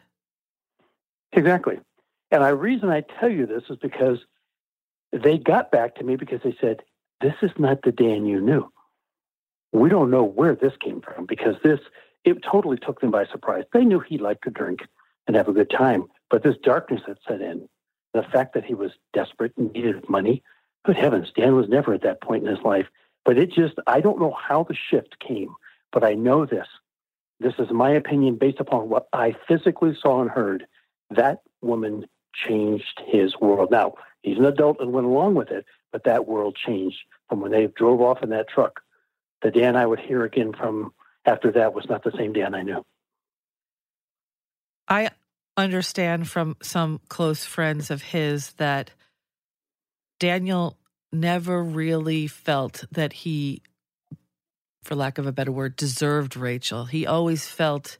Exactly. 1.32 1.78
And 2.30 2.44
the 2.44 2.54
reason 2.54 2.90
I 2.90 3.02
tell 3.20 3.30
you 3.30 3.46
this 3.46 3.64
is 3.70 3.76
because 3.76 4.18
they 5.12 5.38
got 5.38 5.70
back 5.70 5.94
to 5.96 6.04
me 6.04 6.16
because 6.16 6.40
they 6.42 6.56
said, 6.60 6.82
This 7.20 7.34
is 7.42 7.50
not 7.58 7.82
the 7.82 7.92
Dan 7.92 8.26
you 8.26 8.40
knew. 8.40 8.70
We 9.72 9.88
don't 9.88 10.10
know 10.10 10.24
where 10.24 10.54
this 10.54 10.74
came 10.80 11.00
from 11.00 11.26
because 11.26 11.56
this, 11.62 11.80
it 12.24 12.42
totally 12.42 12.78
took 12.78 13.00
them 13.00 13.10
by 13.10 13.26
surprise. 13.26 13.64
They 13.72 13.84
knew 13.84 14.00
he 14.00 14.18
liked 14.18 14.44
to 14.44 14.50
drink 14.50 14.80
and 15.26 15.36
have 15.36 15.48
a 15.48 15.52
good 15.52 15.70
time, 15.70 16.06
but 16.30 16.42
this 16.42 16.56
darkness 16.62 17.02
that 17.06 17.18
set 17.26 17.40
in, 17.40 17.68
the 18.14 18.22
fact 18.22 18.54
that 18.54 18.64
he 18.64 18.74
was 18.74 18.92
desperate 19.12 19.52
and 19.56 19.70
needed 19.72 20.08
money, 20.08 20.42
good 20.86 20.96
heavens, 20.96 21.30
Dan 21.36 21.54
was 21.54 21.68
never 21.68 21.92
at 21.92 22.02
that 22.02 22.22
point 22.22 22.44
in 22.46 22.54
his 22.54 22.64
life. 22.64 22.86
But 23.24 23.38
it 23.38 23.52
just, 23.52 23.74
I 23.86 24.00
don't 24.00 24.20
know 24.20 24.32
how 24.32 24.64
the 24.64 24.74
shift 24.74 25.18
came, 25.20 25.54
but 25.92 26.02
I 26.02 26.14
know 26.14 26.46
this. 26.46 26.66
This 27.40 27.54
is 27.58 27.70
my 27.70 27.90
opinion 27.90 28.36
based 28.36 28.58
upon 28.58 28.88
what 28.88 29.06
I 29.12 29.36
physically 29.46 29.96
saw 30.00 30.22
and 30.22 30.30
heard. 30.30 30.66
That 31.10 31.42
woman 31.60 32.06
changed 32.34 33.00
his 33.06 33.34
world. 33.40 33.70
Now, 33.70 33.94
he's 34.22 34.38
an 34.38 34.44
adult 34.44 34.80
and 34.80 34.92
went 34.92 35.06
along 35.06 35.34
with 35.34 35.50
it, 35.50 35.64
but 35.92 36.04
that 36.04 36.26
world 36.26 36.56
changed 36.56 36.98
from 37.28 37.40
when 37.40 37.50
they 37.50 37.66
drove 37.66 38.00
off 38.00 38.22
in 38.22 38.30
that 38.30 38.48
truck. 38.48 38.80
The 39.42 39.50
Dan 39.50 39.76
I 39.76 39.86
would 39.86 40.00
hear 40.00 40.24
again 40.24 40.52
from 40.52 40.92
after 41.24 41.52
that 41.52 41.74
was 41.74 41.86
not 41.88 42.02
the 42.02 42.12
same 42.16 42.32
Dan 42.32 42.54
I 42.54 42.62
knew. 42.62 42.84
I 44.88 45.10
understand 45.56 46.28
from 46.28 46.56
some 46.62 47.00
close 47.08 47.44
friends 47.44 47.90
of 47.90 48.02
his 48.02 48.52
that 48.54 48.90
Daniel 50.18 50.76
never 51.12 51.62
really 51.62 52.26
felt 52.26 52.84
that 52.92 53.12
he, 53.12 53.62
for 54.82 54.94
lack 54.94 55.18
of 55.18 55.26
a 55.26 55.32
better 55.32 55.52
word, 55.52 55.76
deserved 55.76 56.36
Rachel. 56.36 56.86
He 56.86 57.06
always 57.06 57.46
felt 57.46 57.98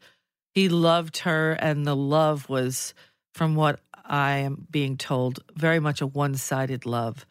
he 0.54 0.68
loved 0.68 1.18
her, 1.18 1.52
and 1.52 1.86
the 1.86 1.96
love 1.96 2.48
was, 2.48 2.94
from 3.34 3.54
what 3.54 3.80
I 4.04 4.38
am 4.38 4.66
being 4.70 4.96
told, 4.96 5.40
very 5.54 5.80
much 5.80 6.00
a 6.00 6.06
one 6.06 6.34
sided 6.34 6.86
love. 6.86 7.26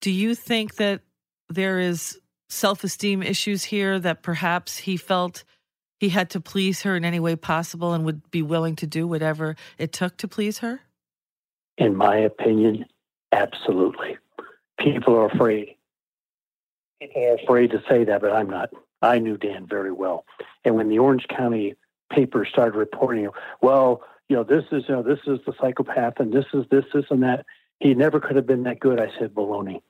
Do 0.00 0.10
you 0.10 0.34
think 0.34 0.76
that 0.76 1.02
there 1.48 1.78
is 1.78 2.18
self 2.48 2.84
esteem 2.84 3.22
issues 3.22 3.64
here 3.64 3.98
that 3.98 4.22
perhaps 4.22 4.78
he 4.78 4.96
felt 4.96 5.44
he 5.98 6.08
had 6.08 6.30
to 6.30 6.40
please 6.40 6.82
her 6.82 6.96
in 6.96 7.04
any 7.04 7.20
way 7.20 7.36
possible 7.36 7.92
and 7.92 8.04
would 8.04 8.30
be 8.30 8.42
willing 8.42 8.74
to 8.76 8.86
do 8.86 9.06
whatever 9.06 9.54
it 9.78 9.92
took 9.92 10.16
to 10.18 10.28
please 10.28 10.58
her? 10.58 10.80
In 11.76 11.94
my 11.94 12.16
opinion, 12.16 12.86
absolutely. 13.32 14.16
People 14.78 15.14
are 15.14 15.26
afraid. 15.26 15.76
People 17.00 17.22
are 17.22 17.34
afraid 17.34 17.70
to 17.70 17.82
say 17.88 18.04
that, 18.04 18.22
but 18.22 18.32
I'm 18.32 18.48
not. 18.48 18.70
I 19.02 19.18
knew 19.18 19.36
Dan 19.36 19.66
very 19.66 19.92
well. 19.92 20.24
And 20.64 20.74
when 20.74 20.88
the 20.88 20.98
Orange 20.98 21.26
County 21.28 21.74
paper 22.10 22.44
started 22.44 22.76
reporting, 22.76 23.28
well, 23.62 24.02
you 24.28 24.36
know, 24.36 24.44
this 24.44 24.64
is, 24.70 24.84
you 24.88 24.94
know, 24.94 25.02
this 25.02 25.20
is 25.26 25.40
the 25.46 25.52
psychopath 25.60 26.20
and 26.20 26.32
this 26.32 26.46
is 26.52 26.64
this, 26.70 26.84
this, 26.92 27.06
and 27.10 27.22
that. 27.22 27.44
He 27.80 27.94
never 27.94 28.20
could 28.20 28.36
have 28.36 28.46
been 28.46 28.64
that 28.64 28.78
good. 28.78 29.00
I 29.00 29.10
said, 29.18 29.34
baloney. 29.34 29.80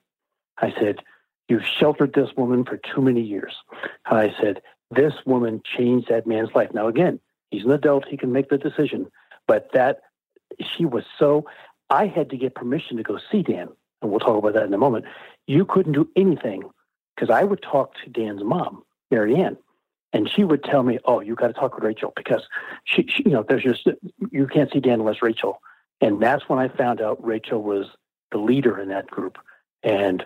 I 0.58 0.72
said, 0.78 1.00
you've 1.48 1.64
sheltered 1.64 2.14
this 2.14 2.30
woman 2.36 2.64
for 2.64 2.76
too 2.78 3.02
many 3.02 3.20
years. 3.20 3.54
I 4.06 4.32
said, 4.40 4.62
this 4.90 5.14
woman 5.26 5.62
changed 5.76 6.08
that 6.08 6.26
man's 6.26 6.50
life. 6.54 6.70
Now, 6.72 6.88
again, 6.88 7.20
he's 7.50 7.64
an 7.64 7.70
adult. 7.72 8.06
He 8.06 8.16
can 8.16 8.32
make 8.32 8.48
the 8.48 8.58
decision. 8.58 9.10
But 9.46 9.70
that, 9.72 10.02
she 10.60 10.84
was 10.84 11.04
so, 11.18 11.46
I 11.90 12.06
had 12.06 12.30
to 12.30 12.36
get 12.36 12.54
permission 12.54 12.96
to 12.96 13.02
go 13.02 13.18
see 13.30 13.42
Dan. 13.42 13.68
And 14.02 14.10
we'll 14.10 14.20
talk 14.20 14.38
about 14.38 14.54
that 14.54 14.64
in 14.64 14.72
a 14.72 14.78
moment. 14.78 15.04
You 15.46 15.64
couldn't 15.64 15.92
do 15.92 16.08
anything 16.16 16.62
because 17.14 17.30
I 17.30 17.44
would 17.44 17.62
talk 17.62 17.94
to 18.04 18.10
Dan's 18.10 18.42
mom, 18.42 18.82
Marianne, 19.10 19.58
and 20.12 20.28
she 20.28 20.44
would 20.44 20.64
tell 20.64 20.82
me, 20.82 20.98
"Oh, 21.04 21.20
you 21.20 21.34
got 21.34 21.48
to 21.48 21.52
talk 21.52 21.74
with 21.74 21.84
Rachel 21.84 22.12
because 22.16 22.42
she, 22.84 23.06
she, 23.08 23.24
you 23.24 23.30
know, 23.30 23.44
there's 23.48 23.62
just 23.62 23.86
you 24.30 24.46
can't 24.46 24.70
see 24.72 24.80
Dan 24.80 25.00
unless 25.00 25.22
Rachel." 25.22 25.60
And 26.00 26.20
that's 26.20 26.48
when 26.48 26.58
I 26.58 26.68
found 26.68 27.00
out 27.00 27.24
Rachel 27.24 27.62
was 27.62 27.86
the 28.32 28.38
leader 28.38 28.78
in 28.80 28.88
that 28.88 29.06
group. 29.08 29.38
And 29.82 30.24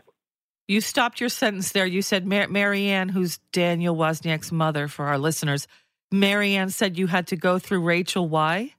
you 0.68 0.80
stopped 0.80 1.20
your 1.20 1.28
sentence 1.28 1.72
there. 1.72 1.86
You 1.86 2.02
said 2.02 2.26
Mar- 2.26 2.48
Marianne, 2.48 3.08
who's 3.08 3.38
Daniel 3.52 3.96
Wozniak's 3.96 4.52
mother, 4.52 4.88
for 4.88 5.06
our 5.06 5.18
listeners. 5.18 5.66
Marianne 6.10 6.70
said 6.70 6.96
you 6.96 7.06
had 7.06 7.26
to 7.28 7.36
go 7.36 7.58
through 7.58 7.80
Rachel. 7.80 8.28
Why? 8.28 8.72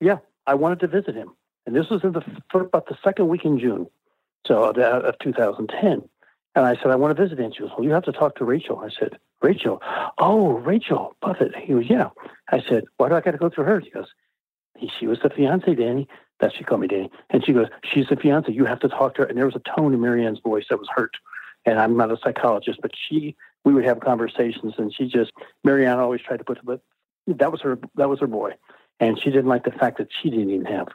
Yeah, 0.00 0.18
I 0.46 0.54
wanted 0.54 0.80
to 0.80 0.86
visit 0.86 1.14
him, 1.14 1.32
and 1.66 1.74
this 1.74 1.88
was 1.90 2.02
in 2.04 2.12
the 2.12 2.22
for 2.50 2.62
about 2.62 2.86
the 2.86 2.96
second 3.02 3.28
week 3.28 3.44
in 3.44 3.58
June, 3.58 3.86
so 4.46 4.64
of 4.64 4.78
uh, 4.78 5.12
2010. 5.22 6.08
And 6.56 6.64
I 6.64 6.74
said, 6.76 6.86
I 6.86 6.96
want 6.96 7.16
to 7.16 7.22
visit 7.22 7.38
goes, 7.38 7.70
Well, 7.76 7.84
you 7.84 7.90
have 7.90 8.04
to 8.04 8.12
talk 8.12 8.36
to 8.36 8.44
Rachel. 8.44 8.78
I 8.78 8.88
said, 8.88 9.18
Rachel. 9.42 9.80
Oh, 10.18 10.52
Rachel 10.52 11.14
Buffett. 11.20 11.54
He 11.54 11.74
goes, 11.74 11.84
Yeah. 11.88 12.08
I 12.50 12.62
said, 12.68 12.84
Why 12.96 13.08
do 13.08 13.14
I 13.14 13.20
got 13.20 13.32
to 13.32 13.38
go 13.38 13.50
through 13.50 13.64
her? 13.64 13.82
She 13.82 13.90
goes, 13.90 14.08
She 14.98 15.06
was 15.06 15.18
the 15.22 15.30
fiance, 15.30 15.72
Danny. 15.74 16.08
That 16.40 16.52
she 16.56 16.64
called 16.64 16.80
me 16.80 16.88
Danny. 16.88 17.10
And 17.30 17.44
she 17.44 17.52
goes, 17.52 17.68
She's 17.84 18.08
the 18.08 18.16
fiance. 18.16 18.50
You 18.50 18.64
have 18.64 18.80
to 18.80 18.88
talk 18.88 19.14
to 19.14 19.22
her. 19.22 19.28
And 19.28 19.36
there 19.36 19.46
was 19.46 19.54
a 19.54 19.76
tone 19.76 19.92
in 19.92 20.00
Marianne's 20.00 20.40
voice 20.40 20.64
that 20.70 20.78
was 20.78 20.88
hurt. 20.94 21.16
And 21.66 21.78
I'm 21.78 21.96
not 21.96 22.10
a 22.10 22.16
psychologist, 22.22 22.78
but 22.80 22.92
she, 22.96 23.36
we 23.64 23.74
would 23.74 23.84
have 23.84 23.98
conversations, 23.98 24.74
and 24.78 24.94
she 24.94 25.08
just, 25.08 25.32
Marianne 25.64 25.98
always 25.98 26.20
tried 26.20 26.36
to 26.36 26.44
put, 26.44 26.64
but 26.64 26.80
that 27.26 27.50
was 27.50 27.60
her, 27.60 27.76
that 27.96 28.08
was 28.08 28.20
her 28.20 28.28
boy, 28.28 28.52
and 29.00 29.18
she 29.18 29.30
didn't 29.30 29.48
like 29.48 29.64
the 29.64 29.72
fact 29.72 29.98
that 29.98 30.06
she 30.22 30.30
didn't 30.30 30.50
even 30.50 30.66
have. 30.66 30.86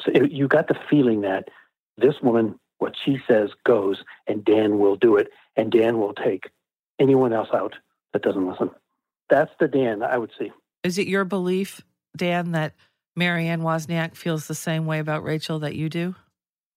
So 0.00 0.10
it, 0.12 0.32
you 0.32 0.48
got 0.48 0.66
the 0.66 0.76
feeling 0.90 1.20
that 1.20 1.48
this 1.96 2.16
woman, 2.20 2.58
what 2.80 2.94
she 3.04 3.18
says 3.28 3.50
goes, 3.64 4.02
and 4.26 4.44
Dan 4.44 4.78
will 4.78 4.96
do 4.96 5.16
it, 5.16 5.28
and 5.56 5.70
Dan 5.70 5.98
will 5.98 6.14
take 6.14 6.50
anyone 6.98 7.32
else 7.32 7.48
out 7.54 7.74
that 8.12 8.22
doesn't 8.22 8.48
listen. 8.48 8.70
That's 9.28 9.52
the 9.60 9.68
Dan 9.68 10.02
I 10.02 10.18
would 10.18 10.32
see. 10.38 10.50
Is 10.82 10.98
it 10.98 11.06
your 11.06 11.24
belief, 11.24 11.80
Dan, 12.16 12.52
that 12.52 12.74
Marianne 13.14 13.60
Wozniak 13.60 14.16
feels 14.16 14.46
the 14.46 14.54
same 14.54 14.86
way 14.86 14.98
about 14.98 15.22
Rachel 15.22 15.58
that 15.60 15.76
you 15.76 15.88
do? 15.88 16.14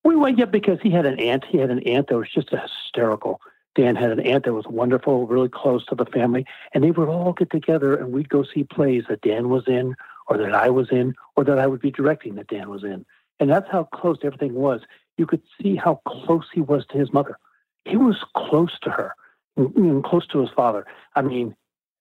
Well, 0.04 0.30
yeah, 0.30 0.46
because 0.46 0.80
he 0.82 0.92
had 0.92 1.06
an 1.06 1.20
aunt. 1.20 1.46
He 1.50 1.58
had 1.58 1.72
an 1.72 1.80
aunt 1.88 2.08
that 2.08 2.18
was 2.18 2.30
just 2.34 2.50
hysterical. 2.50 3.42
Dan 3.76 3.96
had 3.96 4.12
an 4.12 4.20
aunt 4.20 4.46
that 4.46 4.54
was 4.54 4.66
wonderful, 4.68 5.26
really 5.26 5.50
close 5.50 5.86
to 5.88 5.96
the 5.96 6.06
family, 6.06 6.46
and 6.74 6.84
they 6.84 6.92
would 6.92 7.10
all 7.10 7.34
get 7.34 7.50
together 7.50 7.96
and 7.96 8.12
we'd 8.12 8.30
go 8.30 8.44
see 8.44 8.64
plays 8.64 9.04
that 9.10 9.22
Dan 9.22 9.50
was 9.50 9.64
in, 9.68 9.96
or 10.28 10.38
that 10.38 10.54
I 10.54 10.70
was 10.70 10.88
in, 10.92 11.16
or 11.36 11.44
that 11.44 11.60
I 11.60 11.68
would 11.68 11.82
be 11.82 11.92
directing 11.92 12.36
that 12.36 12.48
Dan 12.48 12.70
was 12.70 12.84
in. 12.84 13.06
And 13.40 13.50
that's 13.50 13.70
how 13.72 13.86
close 13.86 14.18
everything 14.24 14.54
was. 14.54 14.82
You 15.18 15.26
could 15.26 15.42
see 15.62 15.76
how 15.76 16.02
close 16.08 16.46
he 16.54 16.62
was 16.62 16.86
to 16.88 16.98
his 16.98 17.14
mother. 17.14 17.38
He 17.86 17.98
was 17.98 18.18
close 18.36 18.78
to 18.82 18.90
her 18.90 19.16
and 19.56 20.04
close 20.04 20.26
to 20.28 20.40
his 20.40 20.50
father. 20.56 20.86
I 21.16 21.22
mean, 21.22 21.56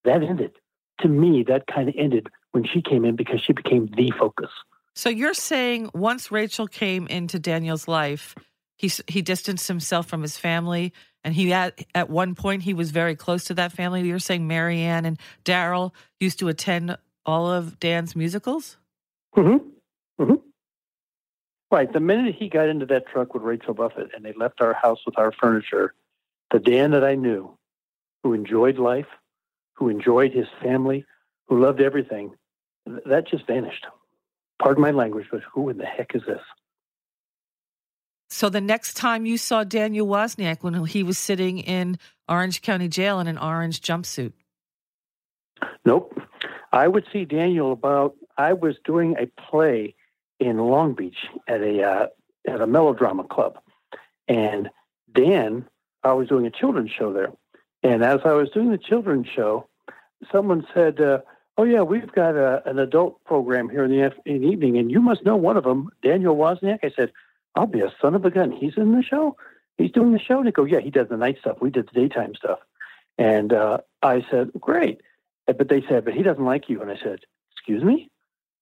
that 0.05 0.23
ended. 0.23 0.53
To 1.01 1.09
me, 1.09 1.43
that 1.45 1.67
kind 1.67 1.89
of 1.89 1.95
ended 1.99 2.29
when 2.53 2.65
she 2.65 2.81
came 2.81 3.05
in 3.05 3.17
because 3.17 3.41
she 3.41 3.53
became 3.53 3.91
the 3.97 4.13
focus. 4.19 4.51
So 4.95 5.09
you're 5.09 5.35
saying 5.35 5.91
once 5.95 6.31
Rachel 6.31 6.67
came 6.67 7.07
into 7.07 7.39
Daniel's 7.39 7.89
life, 7.89 8.35
he 8.77 8.91
he 9.07 9.23
distanced 9.23 9.69
himself 9.69 10.07
from 10.07 10.23
his 10.23 10.37
family, 10.37 10.93
and 11.25 11.35
he 11.35 11.53
at 11.53 11.85
at 11.95 12.11
one 12.11 12.35
point 12.35 12.63
he 12.63 12.75
was 12.75 12.91
very 12.91 13.17
close 13.17 13.45
to 13.45 13.55
that 13.55 13.73
family. 13.73 14.03
You're 14.03 14.19
saying 14.19 14.47
Marianne 14.47 15.05
and 15.05 15.19
Daryl 15.45 15.93
used 16.21 16.39
to 16.41 16.49
attend 16.49 16.97
all 17.25 17.51
of 17.51 17.79
Dan's 17.81 18.15
musicals. 18.15 18.77
hmm 19.35 19.57
hmm 20.19 20.35
Right. 21.73 21.91
The 21.91 22.01
minute 22.01 22.35
he 22.39 22.51
got 22.51 22.69
into 22.69 22.85
that 22.87 23.07
truck 23.07 23.33
with 23.33 23.43
Rachel 23.43 23.73
Buffett 23.73 24.11
and 24.15 24.23
they 24.23 24.35
left 24.35 24.61
our 24.61 24.75
house 24.75 24.99
with 25.07 25.19
our 25.19 25.33
furniture, 25.33 25.95
the 26.51 26.59
Dan 26.59 26.91
that 26.91 27.03
I 27.03 27.15
knew, 27.15 27.57
who 28.23 28.35
enjoyed 28.35 28.79
life, 28.79 29.07
who 29.73 29.89
enjoyed 29.89 30.33
his 30.33 30.49
family, 30.63 31.07
who 31.49 31.59
loved 31.59 31.81
everything, 31.81 32.35
that 33.07 33.27
just 33.27 33.47
vanished. 33.47 33.87
Pardon 34.61 34.83
my 34.83 34.91
language, 34.91 35.29
but 35.31 35.41
who 35.51 35.71
in 35.71 35.79
the 35.79 35.87
heck 35.87 36.15
is 36.15 36.21
this? 36.27 36.43
So 38.29 38.51
the 38.51 38.61
next 38.61 38.95
time 38.95 39.25
you 39.25 39.39
saw 39.39 39.65
Daniel 39.65 40.07
Wozniak 40.07 40.63
when 40.63 40.85
he 40.85 41.03
was 41.03 41.17
sitting 41.17 41.59
in 41.59 41.99
Orange 42.29 42.61
County 42.61 42.89
Jail 42.89 43.19
in 43.19 43.29
an 43.29 43.39
orange 43.39 43.81
jumpsuit? 43.81 44.35
Nope. 45.87 46.21
I 46.71 46.87
would 46.87 47.07
see 47.11 47.25
Daniel 47.25 47.73
about. 47.73 48.15
I 48.37 48.53
was 48.53 48.77
doing 48.85 49.17
a 49.19 49.27
play 49.41 49.95
in 50.43 50.59
Long 50.59 50.95
Beach 50.95 51.29
at 51.49 51.61
a 51.61 51.83
uh, 51.83 52.07
at 52.47 52.61
a 52.61 52.67
melodrama 52.67 53.25
club, 53.25 53.59
and 54.29 54.71
Dan 55.15 55.67
I 56.03 56.13
was 56.13 56.29
doing 56.29 56.47
a 56.47 56.51
children's 56.51 56.91
show 56.91 57.13
there. 57.13 57.33
And 57.83 58.05
as 58.05 58.21
I 58.25 58.33
was 58.33 58.51
doing 58.51 58.71
the 58.71 58.79
children's 58.79 59.27
show, 59.29 59.69
someone 60.31 60.67
said, 60.75 61.01
uh, 61.01 61.19
"Oh 61.57 61.65
yeah, 61.65 61.83
we've 61.83 62.13
got 62.13 62.37
a, 62.37 62.63
an 62.69 62.79
adult 62.79 63.23
program 63.25 63.69
here 63.69 63.85
in 63.85 63.91
the, 63.91 64.13
in 64.25 64.43
the 64.43 64.49
evening, 64.49 64.79
and 64.79 64.91
you 64.91 65.01
must 65.01 65.25
know 65.25 65.37
one 65.37 65.57
of 65.57 65.65
them, 65.65 65.91
Daniel 66.03 66.37
Wozniak." 66.37 66.81
I 66.83 66.91
said, 66.95 67.13
"I'll 67.55 67.67
be 67.67 67.81
a 67.81 67.93
son 68.01 68.15
of 68.15 68.25
a 68.25 68.31
gun. 68.31 68.51
He's 68.51 68.77
in 68.77 68.93
the 68.93 69.03
show. 69.03 69.37
He's 69.79 69.93
doing 69.93 70.13
the 70.13 70.19
show." 70.19 70.39
And 70.39 70.47
they 70.47 70.53
go, 70.53 70.65
"Yeah, 70.65 70.81
he 70.81 70.91
does 70.91 71.09
the 71.09 71.17
night 71.17 71.39
stuff. 71.41 71.59
We 71.61 71.71
did 71.71 71.89
the 71.89 72.01
daytime 72.01 72.35
stuff." 72.35 72.59
And 73.19 73.53
uh, 73.53 73.79
I 74.03 74.25
said, 74.31 74.53
"Great," 74.61 75.01
but 75.47 75.69
they 75.69 75.83
said, 75.89 76.05
"But 76.05 76.15
he 76.15 76.23
doesn't 76.23 76.45
like 76.45 76.69
you." 76.69 76.81
And 76.83 76.91
I 76.91 76.97
said, 77.03 77.21
"Excuse 77.53 77.83
me." 77.83 78.12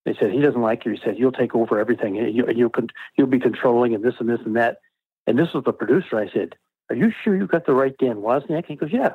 They 0.04 0.14
said 0.18 0.32
he 0.32 0.40
doesn't 0.40 0.60
like 0.60 0.84
you. 0.84 0.92
He 0.92 1.00
said 1.04 1.18
you'll 1.18 1.32
take 1.32 1.54
over 1.54 1.78
everything. 1.78 2.16
You, 2.16 2.46
you'll 2.54 2.70
you'll 3.16 3.26
be 3.26 3.38
controlling 3.38 3.94
and 3.94 4.02
this 4.04 4.14
and 4.18 4.28
this 4.28 4.40
and 4.44 4.56
that. 4.56 4.78
And 5.26 5.38
this 5.38 5.52
was 5.52 5.64
the 5.64 5.72
producer. 5.72 6.18
I 6.18 6.30
said, 6.30 6.54
Are 6.88 6.96
you 6.96 7.12
sure 7.22 7.36
you 7.36 7.46
got 7.46 7.66
the 7.66 7.74
right 7.74 7.96
Dan 7.98 8.16
Wozniak? 8.16 8.66
He 8.66 8.76
goes, 8.76 8.92
Yeah. 8.92 9.14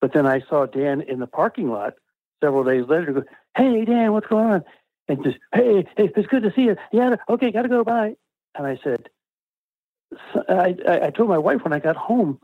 But 0.00 0.12
then 0.12 0.26
I 0.26 0.40
saw 0.48 0.66
Dan 0.66 1.00
in 1.00 1.20
the 1.20 1.26
parking 1.26 1.70
lot 1.70 1.94
several 2.42 2.64
days 2.64 2.84
later. 2.88 3.12
Go, 3.12 3.22
Hey, 3.56 3.84
Dan, 3.84 4.12
what's 4.12 4.26
going 4.26 4.46
on? 4.46 4.64
And 5.08 5.22
just, 5.22 5.38
Hey, 5.54 5.86
hey, 5.96 6.10
it's 6.16 6.28
good 6.28 6.42
to 6.42 6.52
see 6.54 6.62
you. 6.62 6.76
Yeah, 6.92 7.16
okay, 7.28 7.52
got 7.52 7.62
to 7.62 7.68
go. 7.68 7.84
Bye. 7.84 8.16
And 8.54 8.66
I 8.66 8.78
said, 8.82 9.08
I, 10.48 10.74
I 11.04 11.10
told 11.10 11.28
my 11.28 11.38
wife 11.38 11.62
when 11.62 11.72
I 11.72 11.78
got 11.78 11.96
home, 11.96 12.40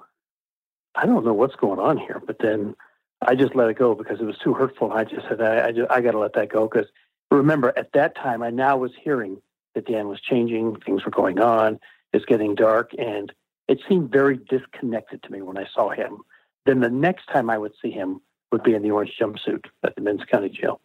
I 0.94 1.06
don't 1.06 1.24
know 1.24 1.32
what's 1.32 1.56
going 1.56 1.80
on 1.80 1.98
here. 1.98 2.22
But 2.24 2.36
then 2.40 2.74
I 3.20 3.34
just 3.34 3.54
let 3.54 3.68
it 3.68 3.78
go 3.78 3.94
because 3.94 4.20
it 4.20 4.24
was 4.24 4.38
too 4.38 4.54
hurtful. 4.54 4.92
I 4.92 5.04
just 5.04 5.26
said, 5.28 5.40
I, 5.40 5.68
I, 5.68 5.96
I 5.96 6.00
got 6.00 6.12
to 6.12 6.18
let 6.18 6.34
that 6.34 6.50
go 6.50 6.68
because 6.68 6.88
remember, 7.36 7.72
at 7.76 7.92
that 7.94 8.14
time, 8.16 8.42
I 8.42 8.50
now 8.50 8.76
was 8.76 8.92
hearing 9.02 9.40
that 9.74 9.86
Dan 9.86 10.08
was 10.08 10.20
changing, 10.20 10.76
things 10.84 11.04
were 11.04 11.10
going 11.10 11.40
on, 11.40 11.78
it's 12.12 12.24
getting 12.24 12.54
dark, 12.54 12.90
and 12.98 13.32
it 13.68 13.80
seemed 13.88 14.10
very 14.10 14.36
disconnected 14.36 15.22
to 15.22 15.32
me 15.32 15.42
when 15.42 15.56
I 15.56 15.66
saw 15.74 15.90
him. 15.90 16.18
Then 16.66 16.80
the 16.80 16.90
next 16.90 17.26
time 17.26 17.48
I 17.48 17.58
would 17.58 17.72
see 17.80 17.90
him 17.90 18.20
would 18.50 18.62
be 18.62 18.74
in 18.74 18.82
the 18.82 18.90
orange 18.90 19.12
jumpsuit 19.20 19.64
at 19.82 19.94
the 19.94 20.02
Men's 20.02 20.24
County 20.30 20.50
Jail. 20.50 20.80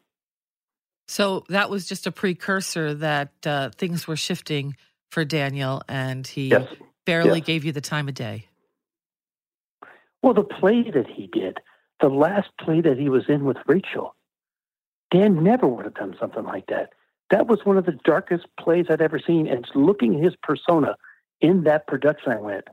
So 1.08 1.44
that 1.50 1.70
was 1.70 1.88
just 1.88 2.08
a 2.08 2.12
precursor 2.12 2.94
that 2.96 3.32
uh, 3.46 3.70
things 3.77 4.08
were 4.08 4.16
shifting 4.16 4.75
for 5.10 5.24
Daniel, 5.24 5.82
and 5.88 6.27
he 6.27 6.50
yes. 6.50 6.68
barely 7.06 7.39
yes. 7.39 7.48
gave 7.48 7.66
you 7.66 7.72
the 7.72 7.82
time 7.82 8.08
of 8.08 8.13
day. 8.13 8.48
Well, 10.22 10.34
the 10.34 10.44
play 10.44 10.84
that 10.92 11.08
he 11.08 11.27
did, 11.27 11.60
the 12.01 12.10
last 12.10 12.50
play 12.60 12.82
that 12.82 12.98
he 12.98 13.08
was 13.08 13.24
in 13.30 13.46
with 13.46 13.58
Rachel, 13.68 14.16
Dan 15.12 15.44
never 15.44 15.68
would 15.68 15.86
have 15.86 15.94
done 15.94 16.16
something 16.20 16.44
like 16.44 16.68
that. 16.68 16.94
That 17.30 17.48
was 17.48 17.66
one 17.66 17.78
of 17.78 17.86
the 17.86 17.98
darkest 18.04 18.46
plays 18.60 18.86
I'd 18.90 19.02
ever 19.02 19.20
seen. 19.20 19.48
And 19.48 19.68
looking 19.76 20.16
at 20.16 20.24
his 20.24 20.36
persona 20.42 20.96
in 21.42 21.64
that 21.64 21.88
production, 21.88 22.32
I 22.32 22.38
went, 22.38 22.66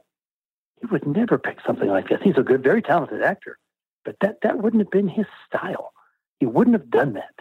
he 0.80 0.86
would 0.86 1.06
never 1.06 1.38
pick 1.38 1.58
something 1.66 1.88
like 1.88 2.08
this. 2.08 2.20
He's 2.22 2.38
a 2.38 2.42
good, 2.42 2.62
very 2.62 2.82
talented 2.82 3.22
actor, 3.22 3.58
but 4.04 4.16
that, 4.20 4.38
that 4.42 4.58
wouldn't 4.58 4.82
have 4.82 4.90
been 4.90 5.08
his 5.08 5.26
style. 5.46 5.92
He 6.40 6.46
wouldn't 6.46 6.74
have 6.74 6.90
done 6.90 7.14
that. 7.14 7.34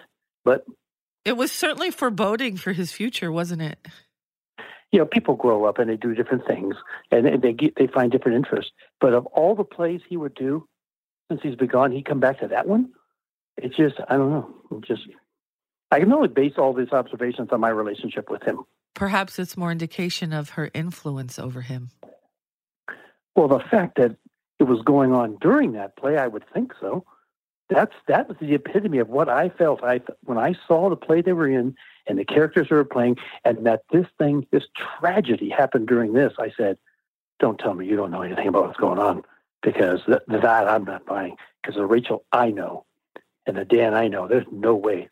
But 0.45 0.65
it 1.25 1.37
was 1.37 1.51
certainly 1.51 1.91
foreboding 1.91 2.57
for 2.57 2.73
his 2.73 2.91
future, 2.91 3.31
wasn't 3.31 3.61
it? 3.61 3.79
You 4.91 4.99
know, 4.99 5.05
people 5.05 5.35
grow 5.35 5.65
up 5.65 5.79
and 5.79 5.89
they 5.89 5.97
do 5.97 6.13
different 6.13 6.45
things, 6.45 6.75
and 7.11 7.41
they 7.41 7.53
get, 7.53 7.75
they 7.75 7.87
find 7.87 8.11
different 8.11 8.37
interests. 8.37 8.71
But 9.01 9.13
of 9.13 9.25
all 9.27 9.55
the 9.55 9.63
plays 9.63 10.01
he 10.07 10.17
would 10.17 10.35
do 10.35 10.67
since 11.31 11.41
he's 11.41 11.55
been 11.55 11.69
gone, 11.69 11.91
he 11.91 12.03
come 12.03 12.19
back 12.19 12.39
to 12.41 12.47
that 12.49 12.67
one. 12.67 12.89
It's 13.57 13.75
just 13.75 13.95
I 14.09 14.17
don't 14.17 14.31
know. 14.31 14.81
just 14.85 15.03
I 15.91 15.99
can 15.99 16.11
only 16.11 16.27
base 16.27 16.53
all 16.57 16.73
these 16.73 16.91
observations 16.91 17.49
on 17.51 17.59
my 17.59 17.69
relationship 17.69 18.29
with 18.29 18.43
him. 18.43 18.63
Perhaps 18.95 19.37
it's 19.39 19.55
more 19.55 19.71
indication 19.71 20.33
of 20.33 20.51
her 20.51 20.71
influence 20.73 21.37
over 21.37 21.61
him. 21.61 21.91
Well, 23.35 23.47
the 23.47 23.59
fact 23.59 23.97
that 23.97 24.15
it 24.59 24.63
was 24.63 24.81
going 24.83 25.13
on 25.13 25.37
during 25.41 25.73
that 25.73 25.95
play, 25.97 26.17
I 26.17 26.27
would 26.27 26.45
think 26.53 26.73
so. 26.79 27.05
That's 27.69 27.93
that 28.07 28.27
was 28.27 28.37
the 28.39 28.53
epitome 28.53 28.99
of 28.99 29.09
what 29.09 29.29
I 29.29 29.49
felt. 29.49 29.83
I 29.83 30.01
when 30.23 30.37
I 30.37 30.55
saw 30.67 30.89
the 30.89 30.95
play 30.95 31.21
they 31.21 31.33
were 31.33 31.49
in 31.49 31.75
and 32.07 32.19
the 32.19 32.25
characters 32.25 32.67
they 32.69 32.75
were 32.75 32.83
playing, 32.83 33.17
and 33.45 33.65
that 33.65 33.81
this 33.91 34.05
thing, 34.17 34.45
this 34.51 34.65
tragedy 34.99 35.49
happened 35.49 35.87
during 35.87 36.13
this. 36.13 36.33
I 36.39 36.51
said, 36.55 36.77
"Don't 37.39 37.57
tell 37.57 37.73
me 37.73 37.87
you 37.87 37.95
don't 37.95 38.11
know 38.11 38.21
anything 38.21 38.47
about 38.47 38.67
what's 38.67 38.79
going 38.79 38.99
on." 38.99 39.23
Because 39.61 40.01
that, 40.07 40.23
that 40.27 40.45
I'm 40.45 40.83
not 40.83 41.05
buying. 41.05 41.37
Because 41.61 41.79
Rachel 41.79 42.25
I 42.31 42.51
know 42.51 42.85
and 43.45 43.57
the 43.57 43.65
Dan 43.65 43.93
I 43.93 44.07
know, 44.07 44.27
there's 44.27 44.45
no 44.51 44.75
way. 44.75 45.09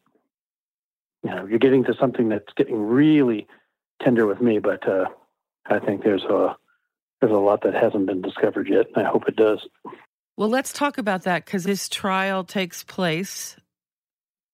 You 1.24 1.30
know, 1.30 1.46
you're 1.46 1.60
getting 1.60 1.84
to 1.86 1.94
something 2.00 2.30
that's 2.30 2.54
getting 2.56 2.80
really 2.80 3.48
tender 4.02 4.26
with 4.26 4.42
me, 4.42 4.60
but 4.60 4.88
uh, 4.88 5.06
I 5.66 5.80
think 5.80 6.04
there's 6.04 6.24
a 6.24 6.56
there's 7.20 7.32
a 7.32 7.36
lot 7.36 7.62
that 7.62 7.76
hasn't 7.76 8.08
been 8.08 8.22
discovered 8.22 8.68
yet. 8.68 8.88
and 8.96 9.06
I 9.06 9.10
hope 9.10 9.28
it 9.28 9.36
does. 9.36 9.60
Well, 10.38 10.50
let's 10.50 10.74
talk 10.74 10.98
about 10.98 11.24
that 11.24 11.46
because 11.46 11.64
this 11.64 11.88
trial 11.88 12.44
takes 12.44 12.84
place, 12.84 13.55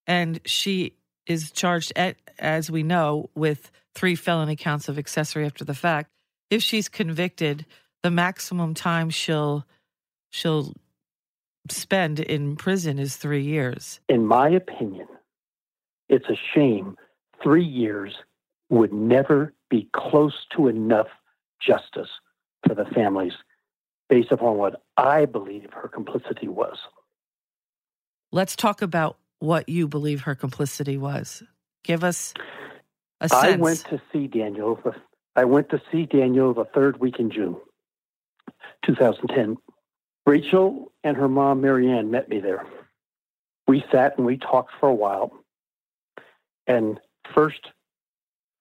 and 0.05 0.41
she 0.45 0.97
is 1.25 1.51
charged, 1.51 1.93
at, 1.95 2.17
as 2.39 2.69
we 2.69 2.83
know, 2.83 3.29
with 3.35 3.71
three 3.95 4.15
felony 4.15 4.55
counts 4.55 4.89
of 4.89 4.99
accessory 4.99 5.45
after 5.45 5.63
the 5.63 5.73
fact. 5.73 6.11
If 6.49 6.61
she's 6.61 6.89
convicted, 6.89 7.65
the 8.03 8.11
maximum 8.11 8.73
time 8.73 9.09
she'll 9.09 9.65
she'll 10.29 10.73
spend 11.71 12.19
in 12.19 12.55
prison 12.55 12.99
is 12.99 13.15
three 13.15 13.43
years. 13.43 13.99
In 14.09 14.25
my 14.25 14.49
opinion, 14.49 15.07
it's 16.09 16.29
a 16.29 16.37
shame. 16.53 16.95
Three 17.43 17.65
years 17.65 18.15
would 18.69 18.93
never 18.93 19.53
be 19.69 19.89
close 19.93 20.45
to 20.55 20.67
enough 20.67 21.07
justice 21.59 22.09
for 22.67 22.75
the 22.75 22.85
families 22.85 23.33
based 24.09 24.31
upon 24.31 24.57
what 24.57 24.81
I 24.95 25.25
believe 25.25 25.69
her 25.73 25.87
complicity 25.87 26.47
was. 26.47 26.77
Let's 28.31 28.55
talk 28.55 28.81
about 28.81 29.17
what 29.39 29.69
you 29.69 29.87
believe 29.87 30.21
her 30.21 30.35
complicity 30.35 30.97
was. 30.97 31.43
Give 31.83 32.03
us 32.03 32.33
a 33.21 33.29
sense. 33.29 33.43
I 33.43 33.55
went 33.57 33.85
to 33.85 34.01
see 34.11 34.27
Daniel. 34.27 34.79
I 35.35 35.45
went 35.45 35.69
to 35.69 35.81
see 35.91 36.05
Daniel 36.05 36.53
the 36.53 36.65
third 36.65 36.99
week 36.99 37.19
in 37.19 37.31
June, 37.31 37.55
2010. 38.85 39.57
Rachel 40.27 40.91
and 41.05 41.15
her 41.15 41.29
mom, 41.29 41.61
Marianne, 41.61 42.11
met 42.11 42.27
me 42.27 42.41
there. 42.41 42.67
We 43.65 43.83
sat 43.89 44.17
and 44.17 44.25
we 44.25 44.37
talked 44.37 44.73
for 44.77 44.89
a 44.89 44.93
while. 44.93 45.31
And 46.67 46.99
first, 47.33 47.71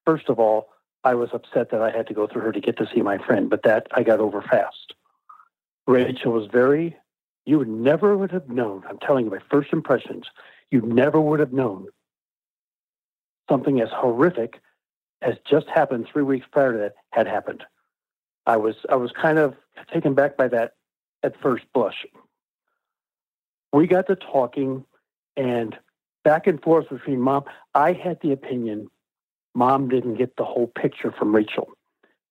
first 0.05 0.29
of 0.29 0.38
all, 0.38 0.68
I 1.02 1.14
was 1.14 1.31
upset 1.33 1.70
that 1.72 1.83
I 1.83 1.90
had 1.90 2.07
to 2.07 2.14
go 2.14 2.29
through 2.29 2.42
her 2.42 2.52
to 2.52 2.61
get 2.61 2.76
to 2.79 2.88
see 2.94 3.02
my 3.02 3.18
friend, 3.18 3.50
but 3.50 3.64
that 3.64 3.88
I 3.90 4.05
got 4.05 4.20
over 4.20 4.42
fast. 4.42 4.94
Rachel 5.88 6.33
was 6.33 6.46
very, 6.46 6.96
you 7.46 7.64
never 7.64 8.16
would 8.16 8.31
have 8.31 8.48
known, 8.48 8.85
I'm 8.88 8.98
telling 8.98 9.24
you 9.24 9.31
my 9.33 9.42
first 9.50 9.72
impressions, 9.72 10.26
you 10.70 10.83
never 10.83 11.20
would 11.20 11.40
have 11.40 11.52
known 11.52 11.88
something 13.50 13.81
as 13.81 13.88
horrific 13.92 14.61
as 15.20 15.35
just 15.48 15.66
happened 15.68 16.07
three 16.12 16.22
weeks 16.22 16.46
prior 16.50 16.72
to 16.72 16.79
that 16.79 16.94
had 17.11 17.26
happened. 17.26 17.64
I 18.46 18.57
was 18.57 18.76
I 18.88 18.94
was 18.94 19.11
kind 19.11 19.38
of 19.38 19.57
taken 19.92 20.14
back 20.14 20.37
by 20.37 20.46
that 20.48 20.72
at 21.22 21.40
first 21.40 21.64
blush. 21.72 22.07
We 23.72 23.87
got 23.87 24.07
to 24.07 24.16
talking 24.16 24.85
and 25.37 25.76
back 26.24 26.46
and 26.46 26.61
forth 26.62 26.88
between 26.88 27.20
mom. 27.20 27.44
I 27.74 27.92
had 27.92 28.18
the 28.22 28.33
opinion 28.33 28.88
mom 29.55 29.88
didn't 29.88 30.14
get 30.14 30.37
the 30.37 30.44
whole 30.44 30.66
picture 30.66 31.11
from 31.11 31.35
Rachel 31.35 31.68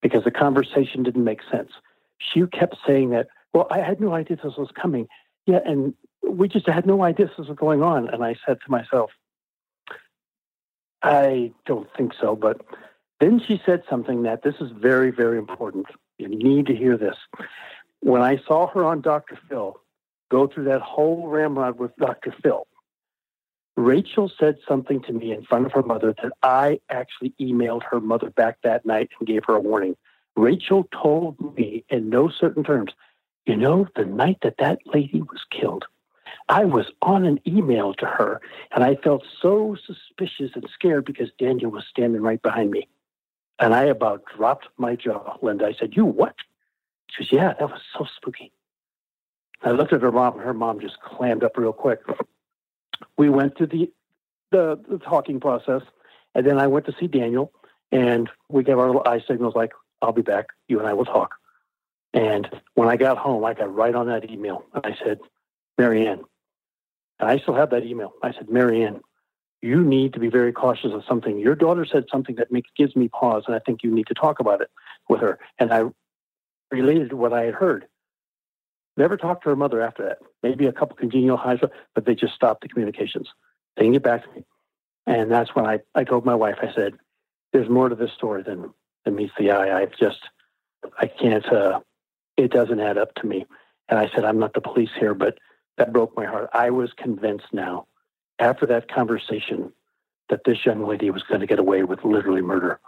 because 0.01 0.23
the 0.23 0.31
conversation 0.31 1.03
didn't 1.03 1.23
make 1.23 1.41
sense. 1.51 1.71
She 2.19 2.45
kept 2.47 2.77
saying 2.85 3.09
that, 3.09 3.27
well, 3.53 3.67
I 3.71 3.79
had 3.79 3.99
no 3.99 4.13
idea 4.13 4.37
this 4.37 4.55
was 4.57 4.69
coming. 4.79 5.07
Yeah, 5.45 5.59
and 5.65 5.93
we 6.27 6.47
just 6.47 6.67
had 6.67 6.85
no 6.85 7.03
idea 7.03 7.27
this 7.27 7.47
was 7.47 7.57
going 7.57 7.83
on. 7.83 8.09
And 8.09 8.23
I 8.23 8.35
said 8.45 8.57
to 8.63 8.71
myself, 8.71 9.11
I 11.01 11.51
don't 11.65 11.87
think 11.97 12.13
so. 12.19 12.35
But 12.35 12.61
then 13.19 13.41
she 13.45 13.61
said 13.65 13.83
something 13.89 14.23
that 14.23 14.43
this 14.43 14.55
is 14.59 14.71
very, 14.71 15.11
very 15.11 15.37
important. 15.37 15.87
You 16.17 16.27
need 16.27 16.67
to 16.67 16.75
hear 16.75 16.97
this 16.97 17.17
when 18.05 18.21
I 18.21 18.37
saw 18.47 18.67
her 18.67 18.85
on 18.85 19.01
Dr. 19.01 19.35
Phil 19.49 19.79
go 20.29 20.45
through 20.45 20.65
that 20.65 20.81
whole 20.81 21.27
ramrod 21.27 21.79
with 21.79 21.95
Dr. 21.95 22.35
Phil, 22.43 22.67
Rachel 23.75 24.31
said 24.39 24.57
something 24.67 25.01
to 25.03 25.11
me 25.11 25.31
in 25.31 25.43
front 25.43 25.65
of 25.65 25.71
her 25.71 25.81
mother 25.81 26.13
that 26.21 26.31
I 26.43 26.79
actually 26.89 27.33
emailed 27.41 27.81
her 27.89 27.99
mother 27.99 28.29
back 28.29 28.57
that 28.63 28.85
night 28.85 29.09
and 29.19 29.27
gave 29.27 29.43
her 29.47 29.55
a 29.55 29.59
warning. 29.59 29.97
Rachel 30.35 30.87
told 30.93 31.57
me 31.57 31.83
in 31.89 32.11
no 32.11 32.29
certain 32.29 32.63
terms, 32.63 32.91
you 33.47 33.57
know, 33.57 33.87
the 33.95 34.05
night 34.05 34.37
that 34.43 34.57
that 34.59 34.79
lady 34.85 35.23
was 35.23 35.43
killed, 35.49 35.85
I 36.47 36.65
was 36.65 36.85
on 37.01 37.25
an 37.25 37.39
email 37.47 37.95
to 37.95 38.05
her 38.05 38.39
and 38.75 38.83
I 38.83 38.97
felt 38.97 39.25
so 39.41 39.75
suspicious 39.83 40.51
and 40.53 40.69
scared 40.75 41.05
because 41.05 41.29
Daniel 41.39 41.71
was 41.71 41.85
standing 41.89 42.21
right 42.21 42.41
behind 42.41 42.69
me. 42.69 42.87
And 43.57 43.73
I 43.73 43.85
about 43.85 44.25
dropped 44.37 44.67
my 44.77 44.95
jaw, 44.95 45.37
Linda. 45.41 45.65
I 45.65 45.73
said, 45.73 45.95
You 45.95 46.05
what? 46.05 46.35
She 47.09 47.23
goes, 47.23 47.31
Yeah, 47.31 47.53
that 47.53 47.69
was 47.69 47.81
so 47.97 48.05
spooky. 48.15 48.51
I 49.63 49.71
looked 49.71 49.93
at 49.93 50.01
her 50.01 50.11
mom, 50.11 50.33
and 50.33 50.43
her 50.43 50.53
mom 50.53 50.79
just 50.79 50.99
clammed 51.01 51.43
up 51.43 51.57
real 51.57 51.73
quick. 51.73 52.01
We 53.17 53.29
went 53.29 53.57
through 53.57 53.67
the, 53.67 53.91
the, 54.51 54.79
the 54.89 54.99
talking 54.99 55.39
process, 55.39 55.81
and 56.33 56.45
then 56.45 56.59
I 56.59 56.67
went 56.67 56.85
to 56.85 56.95
see 56.99 57.07
Daniel, 57.07 57.51
and 57.91 58.29
we 58.49 58.63
gave 58.63 58.77
our 58.77 58.87
little 58.87 59.03
eye 59.05 59.23
signals 59.27 59.55
like, 59.55 59.71
I'll 60.01 60.11
be 60.11 60.21
back. 60.21 60.47
You 60.67 60.79
and 60.79 60.87
I 60.87 60.93
will 60.93 61.05
talk. 61.05 61.35
And 62.13 62.49
when 62.75 62.87
I 62.87 62.97
got 62.97 63.17
home, 63.17 63.43
I 63.43 63.53
got 63.53 63.73
right 63.73 63.95
on 63.95 64.07
that 64.07 64.29
email. 64.29 64.63
And 64.73 64.85
I 64.85 64.97
said, 65.03 65.19
Marianne, 65.77 66.23
and 67.19 67.29
I 67.29 67.39
still 67.39 67.55
have 67.55 67.71
that 67.71 67.85
email. 67.85 68.13
I 68.23 68.33
said, 68.33 68.49
Marianne, 68.49 69.01
you 69.61 69.81
need 69.81 70.13
to 70.13 70.19
be 70.19 70.29
very 70.29 70.53
cautious 70.53 70.93
of 70.93 71.03
something. 71.07 71.39
Your 71.39 71.55
daughter 71.55 71.85
said 71.85 72.05
something 72.11 72.35
that 72.35 72.51
makes 72.51 72.69
gives 72.75 72.95
me 72.95 73.07
pause, 73.07 73.43
and 73.47 73.55
I 73.55 73.59
think 73.59 73.83
you 73.83 73.91
need 73.91 74.07
to 74.07 74.13
talk 74.13 74.39
about 74.39 74.61
it 74.61 74.69
with 75.09 75.21
her. 75.21 75.39
And 75.57 75.73
I 75.73 75.85
related 76.79 77.09
to 77.09 77.17
what 77.17 77.33
I 77.33 77.43
had 77.43 77.53
heard. 77.53 77.85
Never 78.97 79.17
talked 79.17 79.43
to 79.43 79.49
her 79.49 79.55
mother 79.55 79.81
after 79.81 80.03
that. 80.05 80.19
Maybe 80.41 80.65
a 80.67 80.71
couple 80.71 80.95
congenial 80.95 81.38
highs, 81.38 81.59
but 81.93 82.05
they 82.05 82.15
just 82.15 82.33
stopped 82.33 82.61
the 82.61 82.69
communications. 82.69 83.27
They 83.75 83.83
didn't 83.83 83.93
get 83.93 84.03
back 84.03 84.23
to 84.23 84.31
me. 84.35 84.45
And 85.05 85.31
that's 85.31 85.53
when 85.55 85.65
I, 85.65 85.79
I 85.93 86.03
told 86.03 86.25
my 86.25 86.35
wife, 86.35 86.57
I 86.61 86.73
said, 86.73 86.93
there's 87.51 87.69
more 87.69 87.89
to 87.89 87.95
this 87.95 88.11
story 88.13 88.43
than, 88.43 88.73
than 89.03 89.15
meets 89.15 89.33
the 89.38 89.51
eye. 89.51 89.81
I've 89.81 89.95
just, 89.97 90.21
I 90.97 91.07
can't. 91.07 91.45
Uh, 91.45 91.81
it 92.38 92.51
doesn't 92.51 92.79
add 92.79 92.97
up 92.97 93.13
to 93.15 93.27
me. 93.27 93.45
And 93.89 93.99
I 93.99 94.09
said, 94.13 94.25
I'm 94.25 94.39
not 94.39 94.53
the 94.53 94.61
police 94.61 94.89
here, 94.99 95.13
but 95.13 95.38
that 95.77 95.93
broke 95.93 96.15
my 96.15 96.25
heart. 96.25 96.49
I 96.53 96.69
was 96.69 96.91
convinced 96.93 97.47
now, 97.53 97.88
after 98.39 98.65
that 98.65 98.89
conversation, 98.89 99.71
that 100.29 100.43
this 100.45 100.65
young 100.65 100.88
lady 100.88 101.09
was 101.11 101.23
going 101.23 101.41
to 101.41 101.47
get 101.47 101.59
away 101.59 101.83
with 101.83 102.03
literally 102.03 102.41
murder, 102.41 102.79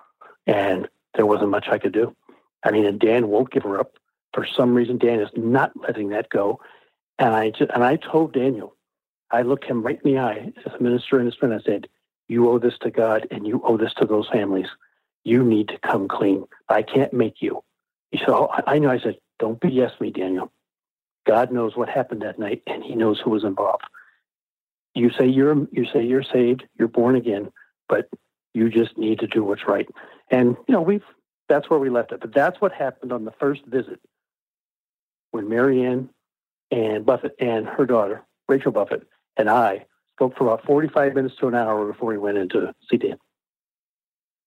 and 0.48 0.88
there 1.16 1.26
wasn't 1.26 1.52
much 1.52 1.68
I 1.70 1.78
could 1.78 1.94
do. 1.94 2.16
I 2.64 2.72
mean, 2.72 2.86
and 2.86 3.00
Dan 3.00 3.28
won't 3.28 3.52
give 3.52 3.64
her 3.64 3.80
up 3.80 3.94
for 4.34 4.46
some 4.46 4.74
reason. 4.74 4.98
Dan 4.98 5.20
is 5.20 5.30
not 5.36 5.72
letting 5.76 6.10
that 6.10 6.30
go, 6.30 6.60
and 7.20 7.34
I 7.34 7.52
just, 7.52 7.72
and 7.72 7.84
I 7.84 7.96
told 7.96 8.34
Daniel, 8.34 8.76
I 9.32 9.42
looked 9.42 9.66
him 9.66 9.84
right 9.84 10.00
in 10.04 10.14
the 10.14 10.20
eye 10.20 10.52
as 10.66 10.74
a 10.74 10.82
minister 10.84 11.18
and 11.18 11.26
his 11.26 11.36
friend. 11.36 11.54
I 11.54 11.60
said, 11.60 11.88
"You 12.28 12.50
owe 12.50 12.60
this 12.60 12.78
to 12.82 12.92
God, 12.92 13.28
and 13.32 13.48
you 13.48 13.62
owe 13.64 13.78
this 13.78 13.94
to 13.96 14.06
those 14.06 14.30
families. 14.30 14.68
You 15.24 15.44
need 15.44 15.68
to 15.70 15.80
come 15.80 16.08
clean. 16.08 16.46
I 16.70 16.82
can't 16.82 17.14
make 17.14 17.42
you." 17.42 17.64
He 18.12 18.18
said, 18.18 18.30
"Oh, 18.30 18.50
I 18.66 18.80
know." 18.80 18.90
I 18.90 19.00
said, 19.00 19.18
"Don't 19.40 19.60
BS 19.60 20.00
me, 20.00 20.12
Daniel. 20.12 20.52
God 21.26 21.52
knows 21.52 21.76
what 21.76 21.90
happened 21.90 22.22
that 22.22 22.40
night, 22.40 22.64
and 22.68 22.84
He 22.84 22.96
knows 22.96 23.20
who 23.20 23.32
was 23.32 23.44
involved. 23.44 23.84
You 24.96 25.10
say 25.12 25.28
you're 25.28 25.68
you 25.72 25.86
say 25.86 26.04
you're 26.04 26.24
saved, 26.24 26.66
you're 26.80 26.88
born 26.88 27.16
again, 27.16 27.52
but 27.90 28.10
you 28.54 28.70
just 28.70 28.98
need 28.98 29.20
to 29.20 29.28
do 29.28 29.44
what's 29.44 29.68
right." 29.68 29.88
And 30.32 30.56
you 30.68 30.74
know, 30.74 30.82
we've 30.82 31.04
that's 31.50 31.70
where 31.70 31.80
we 31.80 31.90
left 31.90 32.12
it. 32.12 32.22
But 32.22 32.34
that's 32.34 32.60
what 32.60 32.72
happened 32.72 33.12
on 33.12 33.26
the 33.26 33.34
first 33.40 33.66
visit 33.66 34.00
when 35.32 35.50
Marianne 35.50 36.10
and 36.72 37.06
Buffett 37.06 37.36
and 37.40 37.66
her 37.66 37.86
daughter 37.86 38.24
Rachel 38.48 38.72
Buffett 38.72 39.08
and 39.38 39.50
I 39.50 39.86
spoke 40.12 40.38
for 40.38 40.46
about 40.46 40.66
45 40.66 41.14
minutes 41.14 41.36
to 41.40 41.48
an 41.48 41.56
hour 41.56 41.86
before 41.86 42.10
we 42.10 42.18
went 42.18 42.38
into 42.38 42.74
see 42.90 42.98
Dan. 42.98 43.18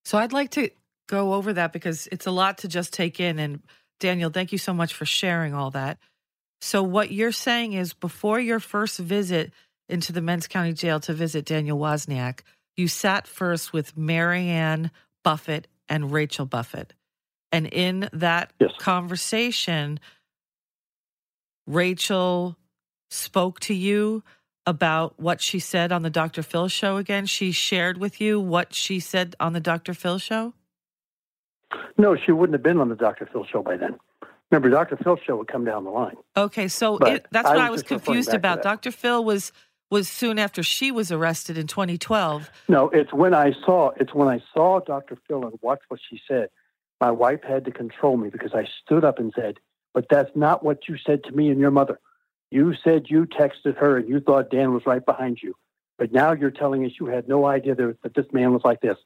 So 0.04 0.18
I'd 0.18 0.32
like 0.32 0.50
to 0.52 0.70
go 1.08 1.34
over 1.34 1.52
that 1.52 1.72
because 1.72 2.08
it's 2.10 2.26
a 2.26 2.30
lot 2.30 2.58
to 2.58 2.68
just 2.68 2.92
take 2.92 3.20
in. 3.20 3.38
And 3.38 3.62
Daniel, 3.98 4.30
thank 4.30 4.52
you 4.52 4.58
so 4.58 4.72
much 4.72 4.94
for 4.94 5.04
sharing 5.04 5.54
all 5.54 5.70
that. 5.72 5.98
So 6.60 6.82
what 6.82 7.10
you're 7.10 7.32
saying 7.32 7.72
is 7.74 7.92
before 7.92 8.40
your 8.40 8.60
first 8.60 8.98
visit 8.98 9.52
into 9.88 10.12
the 10.12 10.22
Men's 10.22 10.46
County 10.46 10.72
Jail 10.72 11.00
to 11.00 11.12
visit 11.12 11.44
Daniel 11.44 11.78
Wozniak, 11.78 12.40
you 12.76 12.88
sat 12.88 13.26
first 13.26 13.72
with 13.72 13.96
Marianne 13.96 14.90
Buffett 15.24 15.66
and 15.90 16.10
Rachel 16.10 16.46
Buffett. 16.46 16.94
And 17.52 17.66
in 17.66 18.08
that 18.12 18.52
yes. 18.60 18.70
conversation, 18.78 19.98
Rachel 21.66 22.56
spoke 23.10 23.60
to 23.60 23.74
you 23.74 24.22
about 24.66 25.18
what 25.18 25.40
she 25.40 25.58
said 25.58 25.90
on 25.90 26.02
the 26.02 26.10
Dr. 26.10 26.42
Phil 26.42 26.68
show 26.68 26.96
again? 26.96 27.26
She 27.26 27.50
shared 27.50 27.98
with 27.98 28.20
you 28.20 28.40
what 28.40 28.72
she 28.72 29.00
said 29.00 29.34
on 29.40 29.52
the 29.52 29.60
Dr. 29.60 29.94
Phil 29.94 30.18
show? 30.18 30.54
No, 31.98 32.16
she 32.16 32.32
wouldn't 32.32 32.54
have 32.54 32.62
been 32.62 32.80
on 32.80 32.88
the 32.88 32.94
Dr. 32.94 33.28
Phil 33.32 33.44
show 33.44 33.62
by 33.62 33.76
then. 33.76 33.98
Remember, 34.50 34.70
Dr. 34.70 34.96
Phil 34.96 35.16
show 35.24 35.36
would 35.36 35.48
come 35.48 35.64
down 35.64 35.84
the 35.84 35.90
line. 35.90 36.16
Okay, 36.36 36.68
so 36.68 36.98
it, 36.98 37.26
that's 37.30 37.48
what 37.48 37.58
I 37.58 37.62
was, 37.62 37.68
I 37.68 37.70
was 37.70 37.82
confused 37.84 38.34
about. 38.34 38.62
Dr. 38.62 38.90
Phil 38.90 39.24
was 39.24 39.52
was 39.90 40.08
soon 40.08 40.38
after 40.38 40.62
she 40.62 40.90
was 40.90 41.10
arrested 41.10 41.58
in 41.58 41.66
2012. 41.66 42.50
No, 42.68 42.88
it's 42.90 43.12
when 43.12 43.34
I 43.34 43.52
saw 43.64 43.90
it's 43.96 44.14
when 44.14 44.28
I 44.28 44.42
saw 44.54 44.80
Dr. 44.80 45.18
Phil 45.26 45.44
and 45.44 45.58
watched 45.60 45.84
what 45.88 46.00
she 46.08 46.20
said. 46.26 46.48
My 47.00 47.10
wife 47.10 47.40
had 47.42 47.64
to 47.64 47.70
control 47.70 48.16
me 48.16 48.30
because 48.30 48.54
I 48.54 48.66
stood 48.82 49.04
up 49.04 49.18
and 49.18 49.32
said, 49.34 49.58
"But 49.92 50.06
that's 50.08 50.30
not 50.34 50.64
what 50.64 50.88
you 50.88 50.96
said 50.96 51.24
to 51.24 51.32
me 51.32 51.50
and 51.50 51.60
your 51.60 51.70
mother." 51.70 51.98
You 52.50 52.74
said 52.82 53.06
you 53.08 53.26
texted 53.26 53.76
her 53.76 53.96
and 53.98 54.08
you 54.08 54.20
thought 54.20 54.50
Dan 54.50 54.74
was 54.74 54.86
right 54.86 55.04
behind 55.04 55.38
you. 55.42 55.54
But 55.98 56.12
now 56.12 56.32
you're 56.32 56.50
telling 56.50 56.84
us 56.84 56.92
you 56.98 57.06
had 57.06 57.28
no 57.28 57.46
idea 57.46 57.74
that, 57.74 58.14
this 58.14 58.26
man 58.32 58.52
was 58.52 58.62
like 58.64 58.80
this. 58.80 58.96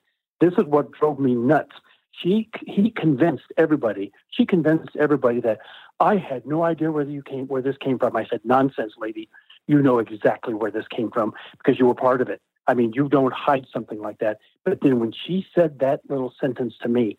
This 0.41 0.53
is 0.55 0.65
what 0.65 0.93
drove 0.93 1.19
me 1.19 1.35
nuts. 1.35 1.73
She, 2.13 2.49
he 2.67 2.91
convinced 2.91 3.53
everybody. 3.57 4.13
She 4.31 4.47
convinced 4.47 4.97
everybody 4.97 5.41
that 5.41 5.59
I 6.01 6.17
had 6.17 6.47
no 6.47 6.63
idea 6.63 6.91
you 7.05 7.23
came, 7.23 7.49
where 7.49 7.63
this 7.63 7.77
came 7.79 7.99
from. 7.99 8.17
I 8.17 8.25
said, 8.27 8.41
"Nonsense, 8.45 8.95
lady. 8.97 9.29
You 9.67 9.83
know 9.83 9.99
exactly 9.99 10.55
where 10.55 10.71
this 10.71 10.87
came 10.89 11.11
from 11.11 11.33
because 11.59 11.79
you 11.79 11.87
were 11.87 11.95
part 11.95 12.21
of 12.21 12.29
it. 12.29 12.41
I 12.67 12.75
mean, 12.75 12.93
you 12.95 13.09
don't 13.09 13.33
hide 13.33 13.67
something 13.73 14.01
like 14.01 14.19
that." 14.19 14.39
But 14.65 14.81
then 14.83 15.01
when 15.01 15.13
she 15.13 15.47
said 15.55 15.79
that 15.81 16.01
little 16.09 16.33
sentence 16.41 16.75
to 16.83 16.89
me, 16.89 17.19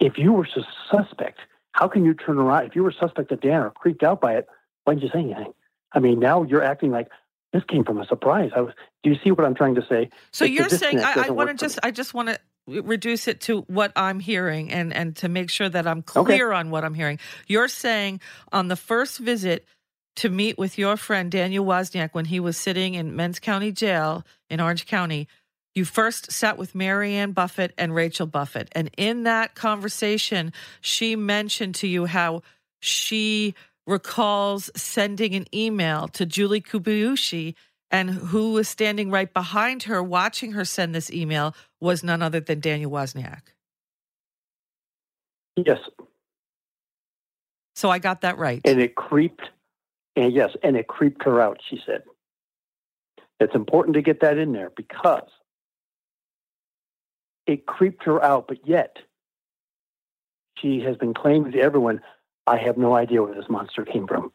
if 0.00 0.16
you 0.16 0.32
were 0.32 0.44
a 0.44 0.66
suspect, 0.90 1.40
how 1.72 1.88
can 1.88 2.04
you 2.04 2.14
turn 2.14 2.38
around? 2.38 2.66
If 2.66 2.76
you 2.76 2.82
were 2.82 2.92
suspect 2.92 3.32
of 3.32 3.40
Dan 3.40 3.62
or 3.62 3.70
creeped 3.70 4.02
out 4.02 4.20
by 4.20 4.34
it, 4.34 4.46
why 4.84 4.94
didn't 4.94 5.04
you 5.04 5.10
say 5.12 5.20
anything? 5.20 5.54
I 5.92 6.00
mean, 6.00 6.18
now 6.18 6.42
you're 6.42 6.62
acting 6.62 6.90
like 6.90 7.08
this 7.52 7.62
came 7.64 7.84
from 7.84 7.98
a 7.98 8.06
surprise. 8.06 8.50
I 8.54 8.60
was. 8.60 8.74
Do 9.02 9.10
you 9.10 9.16
see 9.22 9.30
what 9.30 9.46
I'm 9.46 9.54
trying 9.54 9.74
to 9.76 9.86
say? 9.88 10.10
So 10.32 10.44
you're 10.44 10.68
saying 10.68 11.00
I, 11.00 11.28
I 11.28 11.30
want 11.30 11.50
to 11.50 11.54
just 11.54 11.78
I 11.82 11.90
just 11.90 12.14
want 12.14 12.28
to 12.28 12.38
reduce 12.66 13.26
it 13.26 13.40
to 13.42 13.62
what 13.62 13.92
I'm 13.96 14.20
hearing 14.20 14.70
and 14.70 14.92
and 14.92 15.16
to 15.16 15.28
make 15.28 15.50
sure 15.50 15.68
that 15.68 15.86
I'm 15.86 16.02
clear 16.02 16.52
okay. 16.52 16.58
on 16.58 16.70
what 16.70 16.84
I'm 16.84 16.94
hearing. 16.94 17.18
You're 17.46 17.68
saying 17.68 18.20
on 18.52 18.68
the 18.68 18.76
first 18.76 19.18
visit 19.18 19.66
to 20.18 20.28
meet 20.28 20.58
with 20.58 20.78
your 20.78 20.96
friend 20.96 21.30
Daniel 21.30 21.64
Wozniak 21.64 22.10
when 22.12 22.26
he 22.26 22.40
was 22.40 22.56
sitting 22.56 22.94
in 22.94 23.14
Men's 23.16 23.38
County 23.38 23.72
Jail 23.72 24.24
in 24.50 24.60
Orange 24.60 24.86
County, 24.86 25.28
you 25.74 25.84
first 25.84 26.32
sat 26.32 26.58
with 26.58 26.74
Marianne 26.74 27.32
Buffett 27.32 27.72
and 27.78 27.94
Rachel 27.94 28.26
Buffett. 28.26 28.68
And 28.72 28.90
in 28.96 29.22
that 29.22 29.54
conversation, 29.54 30.52
she 30.80 31.14
mentioned 31.14 31.76
to 31.76 31.86
you 31.86 32.06
how 32.06 32.42
she 32.80 33.54
recalls 33.86 34.70
sending 34.74 35.34
an 35.34 35.46
email 35.54 36.08
to 36.08 36.26
Julie 36.26 36.60
Kibuishi, 36.60 37.54
and 37.90 38.10
who 38.10 38.52
was 38.52 38.68
standing 38.68 39.10
right 39.10 39.32
behind 39.32 39.84
her 39.84 40.02
watching 40.02 40.52
her 40.52 40.64
send 40.64 40.94
this 40.94 41.10
email 41.10 41.54
was 41.80 42.02
none 42.02 42.22
other 42.22 42.40
than 42.40 42.60
Daniel 42.60 42.90
Wozniak. 42.90 43.42
Yes. 45.56 45.78
So 47.76 47.88
I 47.88 47.98
got 47.98 48.22
that 48.22 48.36
right. 48.36 48.60
And 48.64 48.80
it 48.80 48.94
creeped, 48.96 49.48
and 50.18 50.32
yes, 50.32 50.50
and 50.64 50.76
it 50.76 50.88
creeped 50.88 51.22
her 51.22 51.40
out, 51.40 51.60
she 51.70 51.80
said. 51.86 52.02
It's 53.38 53.54
important 53.54 53.94
to 53.94 54.02
get 54.02 54.20
that 54.22 54.36
in 54.36 54.52
there 54.52 54.70
because 54.74 55.30
it 57.46 57.66
creeped 57.66 58.02
her 58.02 58.22
out, 58.22 58.48
but 58.48 58.66
yet 58.66 58.96
she 60.58 60.80
has 60.80 60.96
been 60.96 61.14
claiming 61.14 61.52
to 61.52 61.60
everyone, 61.60 62.00
I 62.48 62.56
have 62.56 62.76
no 62.76 62.96
idea 62.96 63.22
where 63.22 63.32
this 63.32 63.48
monster 63.48 63.84
came 63.84 64.08
from. 64.08 64.32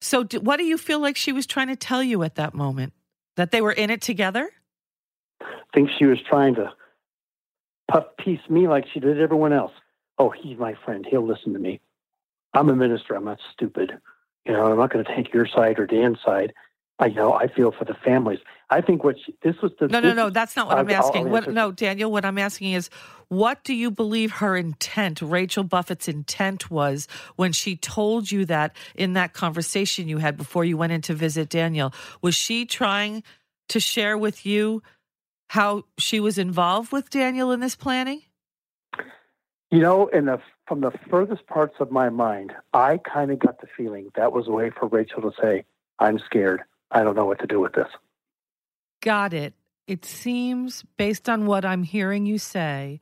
So, 0.00 0.24
do, 0.24 0.40
what 0.40 0.56
do 0.56 0.64
you 0.64 0.76
feel 0.76 0.98
like 0.98 1.16
she 1.16 1.30
was 1.30 1.46
trying 1.46 1.68
to 1.68 1.76
tell 1.76 2.02
you 2.02 2.24
at 2.24 2.34
that 2.34 2.52
moment? 2.52 2.94
That 3.36 3.52
they 3.52 3.60
were 3.60 3.72
in 3.72 3.90
it 3.90 4.02
together? 4.02 4.50
I 5.40 5.46
think 5.72 5.90
she 5.96 6.06
was 6.06 6.18
trying 6.28 6.56
to 6.56 6.72
puff 7.88 8.06
piece 8.18 8.40
me 8.48 8.66
like 8.66 8.86
she 8.92 8.98
did 8.98 9.20
everyone 9.20 9.52
else. 9.52 9.72
Oh, 10.18 10.30
he's 10.30 10.58
my 10.58 10.74
friend. 10.84 11.06
He'll 11.08 11.26
listen 11.26 11.52
to 11.52 11.60
me. 11.60 11.80
I'm 12.56 12.68
a 12.68 12.76
minister. 12.76 13.14
I'm 13.14 13.24
not 13.24 13.38
stupid. 13.52 13.98
You 14.44 14.52
know, 14.52 14.66
I'm 14.66 14.78
not 14.78 14.92
going 14.92 15.04
to 15.04 15.14
take 15.14 15.32
your 15.32 15.46
side 15.46 15.78
or 15.78 15.86
Dan's 15.86 16.18
side. 16.24 16.52
I 16.98 17.08
know. 17.08 17.34
I 17.34 17.48
feel 17.48 17.72
for 17.72 17.84
the 17.84 17.94
families. 17.94 18.38
I 18.70 18.80
think 18.80 19.04
what 19.04 19.16
she, 19.24 19.36
this 19.42 19.54
was 19.62 19.72
the 19.78 19.88
no, 19.88 20.00
no, 20.00 20.14
no. 20.14 20.30
That's 20.30 20.56
not 20.56 20.66
what 20.66 20.78
I'm 20.78 20.90
asking. 20.90 21.30
What, 21.30 21.52
no, 21.52 21.70
Daniel. 21.70 22.10
What 22.10 22.24
I'm 22.24 22.38
asking 22.38 22.72
is, 22.72 22.88
what 23.28 23.62
do 23.64 23.74
you 23.74 23.90
believe 23.90 24.32
her 24.32 24.56
intent, 24.56 25.20
Rachel 25.20 25.62
Buffett's 25.62 26.08
intent, 26.08 26.70
was 26.70 27.06
when 27.36 27.52
she 27.52 27.76
told 27.76 28.32
you 28.32 28.46
that 28.46 28.74
in 28.94 29.12
that 29.12 29.34
conversation 29.34 30.08
you 30.08 30.18
had 30.18 30.36
before 30.38 30.64
you 30.64 30.78
went 30.78 30.92
in 30.92 31.02
to 31.02 31.14
visit 31.14 31.50
Daniel? 31.50 31.92
Was 32.22 32.34
she 32.34 32.64
trying 32.64 33.22
to 33.68 33.78
share 33.78 34.16
with 34.16 34.46
you 34.46 34.82
how 35.48 35.84
she 35.98 36.18
was 36.18 36.38
involved 36.38 36.92
with 36.92 37.10
Daniel 37.10 37.52
in 37.52 37.60
this 37.60 37.76
planning? 37.76 38.22
You 39.70 39.80
know, 39.80 40.06
in 40.06 40.24
the 40.24 40.40
from 40.66 40.80
the 40.80 40.92
furthest 41.10 41.46
parts 41.46 41.76
of 41.80 41.90
my 41.90 42.08
mind, 42.08 42.52
I 42.72 42.98
kind 42.98 43.30
of 43.30 43.38
got 43.38 43.60
the 43.60 43.68
feeling 43.76 44.10
that 44.16 44.32
was 44.32 44.48
a 44.48 44.52
way 44.52 44.70
for 44.70 44.86
Rachel 44.86 45.22
to 45.22 45.32
say, 45.40 45.64
"I'm 45.98 46.18
scared." 46.18 46.62
I 46.90 47.02
don't 47.02 47.16
know 47.16 47.26
what 47.26 47.40
to 47.40 47.46
do 47.46 47.60
with 47.60 47.72
this. 47.72 47.88
Got 49.02 49.32
it. 49.32 49.54
It 49.86 50.04
seems, 50.04 50.84
based 50.96 51.28
on 51.28 51.46
what 51.46 51.64
I'm 51.64 51.82
hearing 51.82 52.26
you 52.26 52.38
say, 52.38 53.00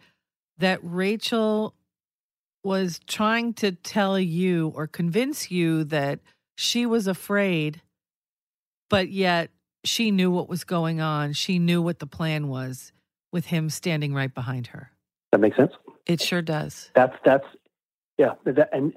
that 0.59 0.81
Rachel 0.83 1.75
was 2.63 3.01
trying 3.07 3.55
to 3.55 3.73
tell 3.73 4.19
you 4.19 4.73
or 4.75 4.87
convince 4.87 5.51
you 5.51 5.85
that 5.85 6.21
she 6.57 6.87
was 6.87 7.07
afraid, 7.07 7.83
but 8.89 9.11
yet 9.11 9.51
she 9.85 10.11
knew 10.11 10.31
what 10.31 10.49
was 10.49 10.65
going 10.65 11.01
on. 11.01 11.33
She 11.35 11.59
knew 11.59 11.83
what 11.83 11.99
the 11.99 12.07
plan 12.07 12.49
was 12.49 12.93
with 13.33 13.47
him 13.47 13.69
standing 13.69 14.15
right 14.15 14.33
behind 14.33 14.69
her. 14.69 14.91
That 15.33 15.41
makes 15.41 15.57
sense. 15.57 15.73
It 16.07 16.21
sure 16.21 16.43
does. 16.43 16.91
That's 16.95 17.17
that's 17.25 17.47
yeah. 18.19 18.35
That, 18.45 18.71
and 18.73 18.93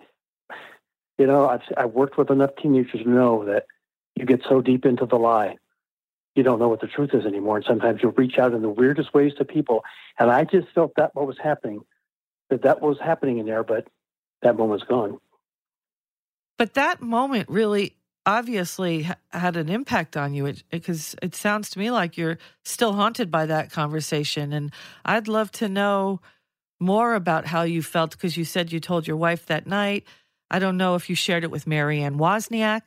you 1.17 1.27
know, 1.27 1.47
I've 1.47 1.61
I've 1.75 1.91
worked 1.91 2.17
with 2.17 2.29
enough 2.29 2.51
teenagers 2.61 3.01
to 3.01 3.09
know 3.09 3.45
that 3.45 3.65
you 4.15 4.25
get 4.25 4.41
so 4.47 4.61
deep 4.61 4.85
into 4.85 5.05
the 5.05 5.15
lie, 5.15 5.55
you 6.35 6.43
don't 6.43 6.59
know 6.59 6.67
what 6.67 6.81
the 6.81 6.87
truth 6.87 7.11
is 7.13 7.25
anymore. 7.25 7.57
And 7.57 7.65
sometimes 7.65 8.01
you'll 8.01 8.13
reach 8.13 8.37
out 8.37 8.53
in 8.53 8.61
the 8.61 8.69
weirdest 8.69 9.13
ways 9.13 9.33
to 9.37 9.45
people. 9.45 9.83
And 10.19 10.31
I 10.31 10.43
just 10.43 10.67
felt 10.73 10.93
that 10.97 11.15
what 11.15 11.27
was 11.27 11.37
happening, 11.41 11.81
that 12.49 12.63
that 12.63 12.81
was 12.81 12.97
happening 12.99 13.39
in 13.39 13.45
there, 13.45 13.63
but 13.63 13.87
that 14.41 14.57
moment's 14.57 14.85
gone. 14.85 15.19
But 16.57 16.73
that 16.73 17.01
moment 17.01 17.49
really 17.49 17.95
obviously 18.25 19.07
had 19.29 19.55
an 19.55 19.69
impact 19.69 20.17
on 20.17 20.33
you 20.33 20.53
because 20.69 21.13
it, 21.15 21.27
it, 21.27 21.35
sounds 21.35 21.69
to 21.69 21.79
me 21.79 21.91
like 21.91 22.17
you're 22.17 22.37
still 22.63 22.93
haunted 22.93 23.31
by 23.31 23.45
that 23.45 23.71
conversation. 23.71 24.51
And 24.51 24.71
I'd 25.05 25.27
love 25.27 25.51
to 25.53 25.69
know 25.69 26.19
more 26.79 27.15
about 27.15 27.45
how 27.45 27.63
you 27.63 27.81
felt 27.81 28.11
because 28.11 28.37
you 28.37 28.45
said 28.45 28.71
you 28.71 28.79
told 28.79 29.07
your 29.07 29.17
wife 29.17 29.45
that 29.47 29.67
night. 29.67 30.05
I 30.49 30.59
don't 30.59 30.77
know 30.77 30.95
if 30.95 31.09
you 31.09 31.15
shared 31.15 31.43
it 31.43 31.51
with 31.51 31.67
Marianne 31.67 32.17
Wozniak, 32.17 32.83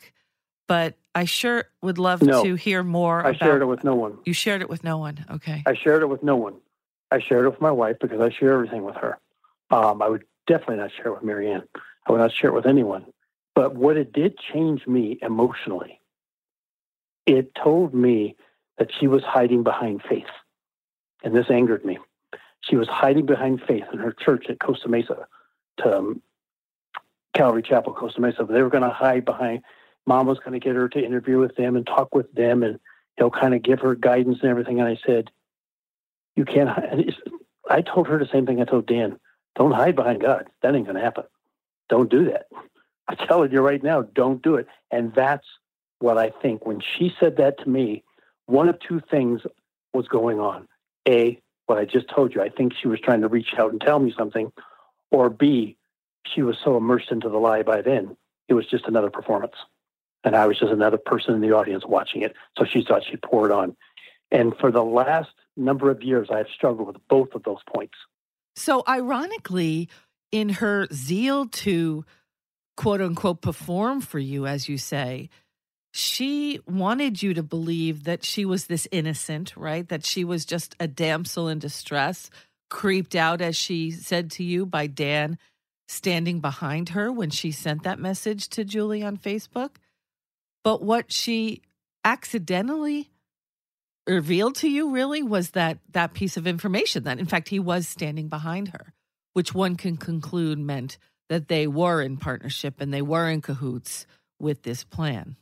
but 0.69 0.95
I 1.15 1.25
sure 1.25 1.65
would 1.83 1.99
love 1.99 2.23
No. 2.23 2.43
to 2.45 2.55
hear 2.55 2.83
more. 2.83 3.25
I 3.25 3.31
about, 3.31 3.39
shared 3.39 3.63
it 3.63 3.67
with 3.67 3.85
no 3.85 3.95
one. 3.95 4.19
You 4.25 4.33
shared 4.33 4.63
it 4.63 4.69
with 4.69 4.85
no 4.85 4.99
one. 4.99 5.25
Okay. 5.31 5.63
I 5.67 5.75
shared 5.75 6.03
it 6.03 6.07
with 6.07 6.23
no 6.23 6.37
one. 6.37 6.55
I 7.11 7.19
shared 7.21 7.45
it 7.45 7.51
with 7.51 7.61
my 7.61 7.73
wife 7.73 7.97
because 8.01 8.21
I 8.21 8.31
share 8.31 8.53
everything 8.53 8.85
with 8.85 8.97
her. 8.97 9.19
Um, 9.71 10.01
I 10.01 10.09
would 10.09 10.25
definitely 10.47 10.77
not 10.77 10.93
share 10.97 11.09
it 11.09 11.15
with 11.15 11.23
Marianne. 11.25 11.65
I 12.07 12.13
would 12.13 12.19
not 12.21 12.33
share 12.33 12.51
it 12.51 12.55
with 12.55 12.67
anyone. 12.67 13.07
But 13.55 13.75
what 13.75 13.97
it 13.97 14.13
did 14.13 14.39
change 14.53 14.87
me 14.87 15.19
emotionally, 15.21 16.01
it 17.27 17.53
told 17.55 17.93
me 17.93 18.37
that 18.79 18.91
she 18.99 19.07
was 19.09 19.23
hiding 19.23 19.65
behind 19.65 20.03
faith. 20.09 20.25
And 21.23 21.35
this 21.35 21.51
angered 21.51 21.85
me. 21.85 21.99
She 22.63 22.77
was 22.77 22.89
hiding 22.89 23.27
behind 23.27 23.63
faith 23.67 23.85
in 23.93 23.99
her 23.99 24.13
church 24.13 24.47
at 24.49 24.61
Costa 24.61 24.89
Mesa, 24.89 25.27
to 25.79 25.99
um, 25.99 26.23
Calvary 27.35 27.63
Chapel, 27.63 27.95
Costa 27.95 28.21
Mesa. 28.21 28.47
They 28.49 28.63
were 28.63 28.71
going 28.71 28.83
to 28.85 28.91
hide 28.91 29.25
behind, 29.25 29.63
mom 30.07 30.27
was 30.27 30.39
going 30.39 30.53
to 30.53 30.61
get 30.61 30.77
her 30.77 30.89
to 30.89 31.05
interview 31.05 31.39
with 31.39 31.57
them 31.57 31.77
and 31.77 31.87
talk 31.87 32.15
with 32.15 32.33
them 32.35 32.63
and, 32.63 32.79
know, 33.21 33.31
kind 33.31 33.55
of 33.55 33.63
give 33.63 33.81
her 33.81 33.95
guidance 33.95 34.39
and 34.43 34.51
everything. 34.51 34.81
And 34.81 34.89
I 34.89 34.99
said, 35.07 35.31
you 36.37 36.45
can't. 36.45 36.69
hi- 36.69 36.89
And 36.91 37.01
it's, 37.03 37.17
I 37.69 37.83
told 37.83 38.09
her 38.09 38.19
the 38.19 38.29
same 38.33 38.47
thing 38.47 38.61
I 38.61 38.65
told 38.65 38.87
Dan. 38.87 39.19
Don't 39.57 39.73
hide 39.73 39.95
behind 39.95 40.21
God. 40.23 40.49
That 40.63 40.75
ain't 40.75 40.87
going 40.87 40.97
to 40.97 41.03
happen. 41.03 41.25
Don't 41.89 42.11
do 42.11 42.25
that. 42.27 42.47
I'm 43.09 43.17
telling 43.17 43.53
you 43.53 43.61
right 43.61 43.83
now, 43.83 44.03
don't 44.03 44.43
do 44.43 44.55
it. 44.55 44.67
And 44.91 45.13
that's 45.15 45.47
what 45.99 46.17
I 46.17 46.31
think. 46.31 46.65
When 46.67 46.81
she 46.81 47.15
said 47.21 47.37
that 47.37 47.59
to 47.59 47.69
me, 47.69 48.05
one 48.47 48.69
of 48.69 48.79
two 48.81 49.01
things 49.11 49.43
was 49.93 50.09
going 50.09 50.41
on. 50.41 50.69
A, 51.09 51.41
what 51.71 51.79
I 51.79 51.85
just 51.85 52.09
told 52.09 52.35
you. 52.35 52.43
I 52.43 52.49
think 52.49 52.73
she 52.75 52.89
was 52.89 52.99
trying 53.01 53.21
to 53.21 53.29
reach 53.29 53.55
out 53.57 53.71
and 53.71 53.81
tell 53.81 54.01
me 54.01 54.13
something. 54.19 54.51
Or 55.13 55.31
B, 55.31 55.77
she 56.27 56.43
was 56.43 56.57
so 56.65 56.77
immersed 56.77 57.13
into 57.13 57.29
the 57.29 57.39
lie 57.39 57.63
by 57.63 57.81
then, 57.81 58.17
it 58.49 58.55
was 58.55 58.67
just 58.67 58.87
another 58.87 59.09
performance. 59.09 59.55
And 60.25 60.35
I 60.35 60.49
was 60.49 60.59
just 60.59 60.73
another 60.73 60.99
person 60.99 61.33
in 61.33 61.41
the 61.41 61.53
audience 61.53 61.85
watching 61.87 62.23
it. 62.23 62.35
So 62.59 62.65
she 62.65 62.85
thought 62.85 63.05
she'd 63.09 63.23
pour 63.23 63.47
it 63.47 63.53
on. 63.53 63.77
And 64.33 64.53
for 64.59 64.73
the 64.73 64.83
last 64.83 65.31
number 65.57 65.93
of 65.93 66.03
years, 66.03 66.29
I've 66.29 66.49
struggled 66.49 66.89
with 66.89 66.97
both 67.09 67.35
of 67.35 67.45
those 67.45 67.61
points. 67.73 67.95
So, 68.57 68.83
ironically, 68.89 69.89
in 70.33 70.49
her 70.49 70.89
zeal 70.93 71.47
to 71.47 72.05
quote 72.77 73.01
unquote 73.01 73.43
perform 73.43 74.01
for 74.01 74.19
you, 74.19 74.45
as 74.45 74.69
you 74.69 74.77
say, 74.77 75.31
she 75.93 76.61
wanted 76.67 77.23
you 77.23 77.35
to 77.35 77.43
believe 77.43 78.05
that 78.05 78.25
she 78.25 78.45
was 78.45 78.67
this 78.67 78.87
innocent, 78.93 79.57
right? 79.57 79.89
That 79.89 80.07
she 80.07 80.25
was 80.25 80.45
just 80.45 80.77
a 80.79 80.87
damsel 80.87 81.49
in 81.49 81.59
distress, 81.59 82.31
creeped 82.69 83.15
out, 83.15 83.41
as 83.41 83.57
she 83.57 83.91
said 83.91 84.31
to 84.33 84.45
you, 84.45 84.67
by 84.67 84.87
Dan 84.87 85.39
standing 85.89 86.41
behind 86.41 86.91
her 86.91 87.11
when 87.11 87.31
she 87.31 87.51
sent 87.51 87.83
that 87.83 87.99
message 87.99 88.49
to 88.51 88.65
Julie 88.65 89.03
on 89.03 89.17
Facebook. 89.17 89.77
But 90.63 90.83
what 90.83 91.13
she 91.13 91.63
accidentally 92.05 93.11
revealed 94.07 94.55
to 94.57 94.69
you 94.69 94.91
really 94.91 95.23
was 95.23 95.51
that 95.51 95.79
that 95.91 96.15
piece 96.15 96.37
of 96.37 96.47
information 96.47 97.05
that 97.05 97.19
in 97.19 97.27
fact 97.27 97.49
he 97.49 97.59
was 97.59 97.87
standing 97.87 98.29
behind 98.29 98.69
her 98.69 98.93
which 99.35 99.55
one 99.55 99.77
can 99.77 99.97
conclude 99.97 100.59
meant 100.59 100.99
that 101.29 101.49
they 101.49 101.67
were 101.67 102.01
in 102.01 102.17
partnership 102.17 102.81
and 102.81 102.93
they 102.93 103.03
were 103.03 103.29
in 103.29 103.41
cahoots 103.41 104.07
with 104.41 104.63
this 104.63 104.83
plan 104.83 105.37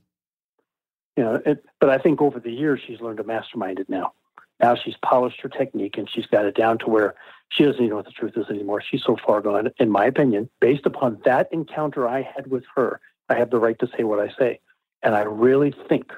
You 1.18 1.24
know, 1.24 1.42
it, 1.44 1.64
but 1.80 1.90
I 1.90 1.98
think 1.98 2.22
over 2.22 2.38
the 2.38 2.52
years 2.52 2.80
she's 2.86 3.00
learned 3.00 3.16
to 3.16 3.24
mastermind 3.24 3.80
it 3.80 3.88
now. 3.88 4.12
Now 4.60 4.76
she's 4.76 4.94
polished 5.04 5.40
her 5.40 5.48
technique 5.48 5.98
and 5.98 6.08
she's 6.08 6.26
got 6.26 6.44
it 6.44 6.54
down 6.54 6.78
to 6.78 6.86
where 6.86 7.16
she 7.48 7.64
doesn't 7.64 7.80
even 7.80 7.90
know 7.90 7.96
what 7.96 8.04
the 8.04 8.12
truth 8.12 8.34
is 8.36 8.46
anymore. 8.48 8.80
She's 8.88 9.02
so 9.02 9.16
far 9.26 9.40
gone, 9.40 9.68
in 9.78 9.90
my 9.90 10.04
opinion, 10.04 10.48
based 10.60 10.86
upon 10.86 11.20
that 11.24 11.48
encounter 11.50 12.06
I 12.06 12.22
had 12.22 12.46
with 12.46 12.62
her. 12.76 13.00
I 13.28 13.34
have 13.34 13.50
the 13.50 13.58
right 13.58 13.76
to 13.80 13.88
say 13.96 14.04
what 14.04 14.20
I 14.20 14.32
say, 14.38 14.60
and 15.02 15.16
I 15.16 15.22
really 15.22 15.74
think, 15.88 16.12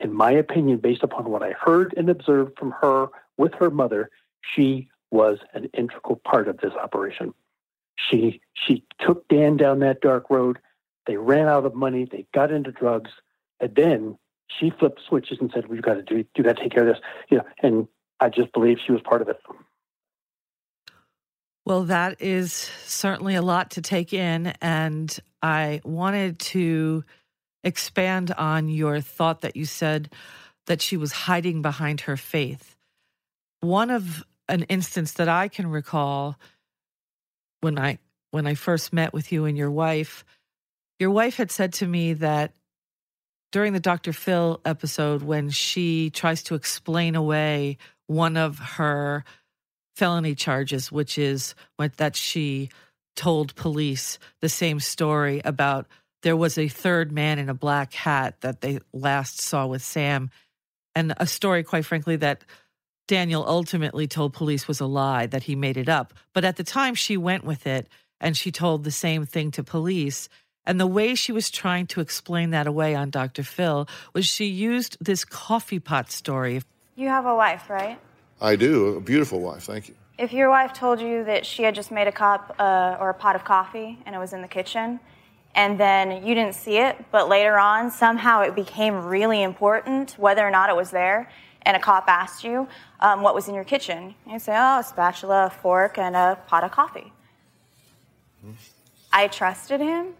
in 0.00 0.12
my 0.12 0.32
opinion, 0.32 0.78
based 0.78 1.04
upon 1.04 1.30
what 1.30 1.44
I 1.44 1.52
heard 1.52 1.94
and 1.96 2.10
observed 2.10 2.58
from 2.58 2.72
her 2.82 3.10
with 3.36 3.54
her 3.54 3.70
mother, 3.70 4.10
she 4.56 4.88
was 5.12 5.38
an 5.54 5.66
integral 5.72 6.16
part 6.16 6.48
of 6.48 6.58
this 6.58 6.72
operation. 6.72 7.32
She 7.94 8.40
she 8.54 8.84
took 8.98 9.28
Dan 9.28 9.56
down 9.56 9.78
that 9.80 10.00
dark 10.00 10.30
road. 10.30 10.58
They 11.06 11.16
ran 11.16 11.46
out 11.46 11.64
of 11.64 11.76
money. 11.76 12.06
They 12.10 12.26
got 12.34 12.50
into 12.50 12.72
drugs, 12.72 13.12
and 13.60 13.72
then 13.76 14.18
she 14.58 14.70
flipped 14.70 15.00
switches 15.08 15.38
and 15.40 15.50
said, 15.54 15.68
"We've 15.68 15.82
got 15.82 15.94
to 15.94 16.02
do. 16.02 16.24
You 16.36 16.44
got 16.44 16.56
to 16.56 16.62
take 16.62 16.72
care 16.72 16.88
of 16.88 16.94
this." 16.94 17.02
You 17.30 17.38
know, 17.38 17.44
and 17.62 17.88
I 18.20 18.28
just 18.28 18.52
believe 18.52 18.78
she 18.84 18.92
was 18.92 19.00
part 19.02 19.22
of 19.22 19.28
it. 19.28 19.40
well 21.64 21.84
that 21.84 22.20
is 22.20 22.52
certainly 22.52 23.34
a 23.34 23.42
lot 23.42 23.70
to 23.70 23.82
take 23.82 24.12
in 24.12 24.52
and 24.60 25.18
i 25.42 25.80
wanted 25.84 26.38
to 26.38 27.04
expand 27.64 28.32
on 28.32 28.68
your 28.68 29.00
thought 29.00 29.42
that 29.42 29.56
you 29.56 29.64
said 29.64 30.10
that 30.66 30.80
she 30.80 30.96
was 30.96 31.12
hiding 31.12 31.62
behind 31.62 32.02
her 32.02 32.16
faith 32.16 32.76
one 33.60 33.90
of 33.90 34.24
an 34.48 34.64
instance 34.64 35.12
that 35.12 35.28
i 35.28 35.48
can 35.48 35.66
recall 35.66 36.36
when 37.60 37.78
i 37.78 37.98
when 38.30 38.46
i 38.46 38.54
first 38.54 38.92
met 38.92 39.12
with 39.12 39.30
you 39.32 39.44
and 39.44 39.56
your 39.56 39.70
wife 39.70 40.24
your 40.98 41.10
wife 41.10 41.36
had 41.36 41.50
said 41.50 41.72
to 41.72 41.86
me 41.86 42.12
that 42.12 42.52
during 43.52 43.74
the 43.74 43.80
Dr. 43.80 44.12
Phil 44.12 44.60
episode, 44.64 45.22
when 45.22 45.50
she 45.50 46.10
tries 46.10 46.42
to 46.44 46.54
explain 46.54 47.14
away 47.14 47.76
one 48.06 48.36
of 48.36 48.58
her 48.58 49.24
felony 49.94 50.34
charges, 50.34 50.90
which 50.90 51.18
is 51.18 51.54
that 51.98 52.16
she 52.16 52.70
told 53.14 53.54
police 53.54 54.18
the 54.40 54.48
same 54.48 54.80
story 54.80 55.42
about 55.44 55.86
there 56.22 56.36
was 56.36 56.56
a 56.56 56.68
third 56.68 57.12
man 57.12 57.38
in 57.38 57.48
a 57.48 57.54
black 57.54 57.92
hat 57.92 58.40
that 58.40 58.60
they 58.62 58.78
last 58.92 59.40
saw 59.40 59.66
with 59.66 59.82
Sam, 59.82 60.30
and 60.94 61.14
a 61.18 61.26
story, 61.26 61.62
quite 61.62 61.84
frankly, 61.84 62.16
that 62.16 62.44
Daniel 63.08 63.44
ultimately 63.46 64.06
told 64.06 64.32
police 64.32 64.68
was 64.68 64.80
a 64.80 64.86
lie, 64.86 65.26
that 65.26 65.42
he 65.42 65.56
made 65.56 65.76
it 65.76 65.88
up. 65.88 66.14
But 66.32 66.44
at 66.44 66.56
the 66.56 66.64
time, 66.64 66.94
she 66.94 67.16
went 67.16 67.44
with 67.44 67.66
it 67.66 67.88
and 68.20 68.36
she 68.36 68.52
told 68.52 68.84
the 68.84 68.90
same 68.90 69.26
thing 69.26 69.50
to 69.52 69.64
police. 69.64 70.28
And 70.66 70.78
the 70.78 70.86
way 70.86 71.14
she 71.14 71.32
was 71.32 71.50
trying 71.50 71.86
to 71.88 72.00
explain 72.00 72.50
that 72.50 72.66
away 72.66 72.94
on 72.94 73.10
Dr. 73.10 73.42
Phil 73.42 73.88
was 74.12 74.26
she 74.26 74.46
used 74.46 74.96
this 75.00 75.24
coffee 75.24 75.80
pot 75.80 76.10
story. 76.10 76.62
You 76.94 77.08
have 77.08 77.26
a 77.26 77.34
wife, 77.34 77.68
right? 77.68 77.98
I 78.40 78.56
do. 78.56 78.96
A 78.96 79.00
beautiful 79.00 79.40
wife. 79.40 79.64
Thank 79.64 79.88
you. 79.88 79.94
If 80.18 80.32
your 80.32 80.50
wife 80.50 80.72
told 80.72 81.00
you 81.00 81.24
that 81.24 81.46
she 81.46 81.62
had 81.62 81.74
just 81.74 81.90
made 81.90 82.06
a 82.06 82.12
cup 82.12 82.54
uh, 82.58 82.96
or 83.00 83.10
a 83.10 83.14
pot 83.14 83.34
of 83.34 83.44
coffee 83.44 83.98
and 84.06 84.14
it 84.14 84.18
was 84.18 84.32
in 84.32 84.42
the 84.42 84.48
kitchen, 84.48 85.00
and 85.54 85.78
then 85.78 86.24
you 86.24 86.34
didn't 86.34 86.54
see 86.54 86.78
it, 86.78 86.96
but 87.10 87.28
later 87.28 87.58
on 87.58 87.90
somehow 87.90 88.42
it 88.42 88.54
became 88.54 89.04
really 89.04 89.42
important 89.42 90.12
whether 90.12 90.46
or 90.46 90.50
not 90.50 90.70
it 90.70 90.76
was 90.76 90.90
there, 90.90 91.30
and 91.62 91.76
a 91.76 91.80
cop 91.80 92.04
asked 92.08 92.44
you 92.44 92.68
um, 93.00 93.22
what 93.22 93.34
was 93.34 93.48
in 93.48 93.54
your 93.54 93.64
kitchen, 93.64 94.14
you 94.28 94.38
say, 94.38 94.52
"Oh, 94.56 94.78
a 94.78 94.82
spatula, 94.82 95.46
a 95.46 95.50
fork, 95.50 95.98
and 95.98 96.16
a 96.16 96.38
pot 96.46 96.64
of 96.64 96.70
coffee." 96.70 97.12
I 99.12 99.28
trusted 99.28 99.80
him, 99.80 100.14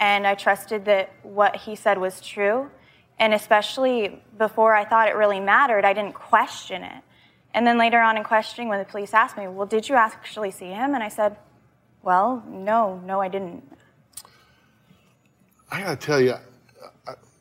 and 0.00 0.26
I 0.26 0.34
trusted 0.34 0.86
that 0.86 1.12
what 1.22 1.54
he 1.54 1.76
said 1.76 1.98
was 1.98 2.20
true. 2.22 2.70
And 3.18 3.34
especially 3.34 4.22
before 4.38 4.74
I 4.74 4.86
thought 4.86 5.08
it 5.08 5.14
really 5.14 5.40
mattered, 5.40 5.84
I 5.84 5.92
didn't 5.92 6.14
question 6.14 6.82
it. 6.82 7.02
And 7.52 7.66
then 7.66 7.78
later 7.78 8.00
on 8.00 8.16
in 8.16 8.24
questioning, 8.24 8.68
when 8.68 8.78
the 8.78 8.86
police 8.86 9.12
asked 9.12 9.36
me, 9.36 9.46
Well, 9.46 9.66
did 9.66 9.88
you 9.88 9.94
actually 9.96 10.52
see 10.52 10.68
him? 10.68 10.94
And 10.94 11.02
I 11.02 11.08
said, 11.08 11.36
Well, 12.02 12.42
no, 12.48 12.98
no, 13.04 13.20
I 13.20 13.28
didn't. 13.28 13.62
I 15.70 15.82
got 15.82 16.00
to 16.00 16.06
tell 16.06 16.20
you, 16.20 16.34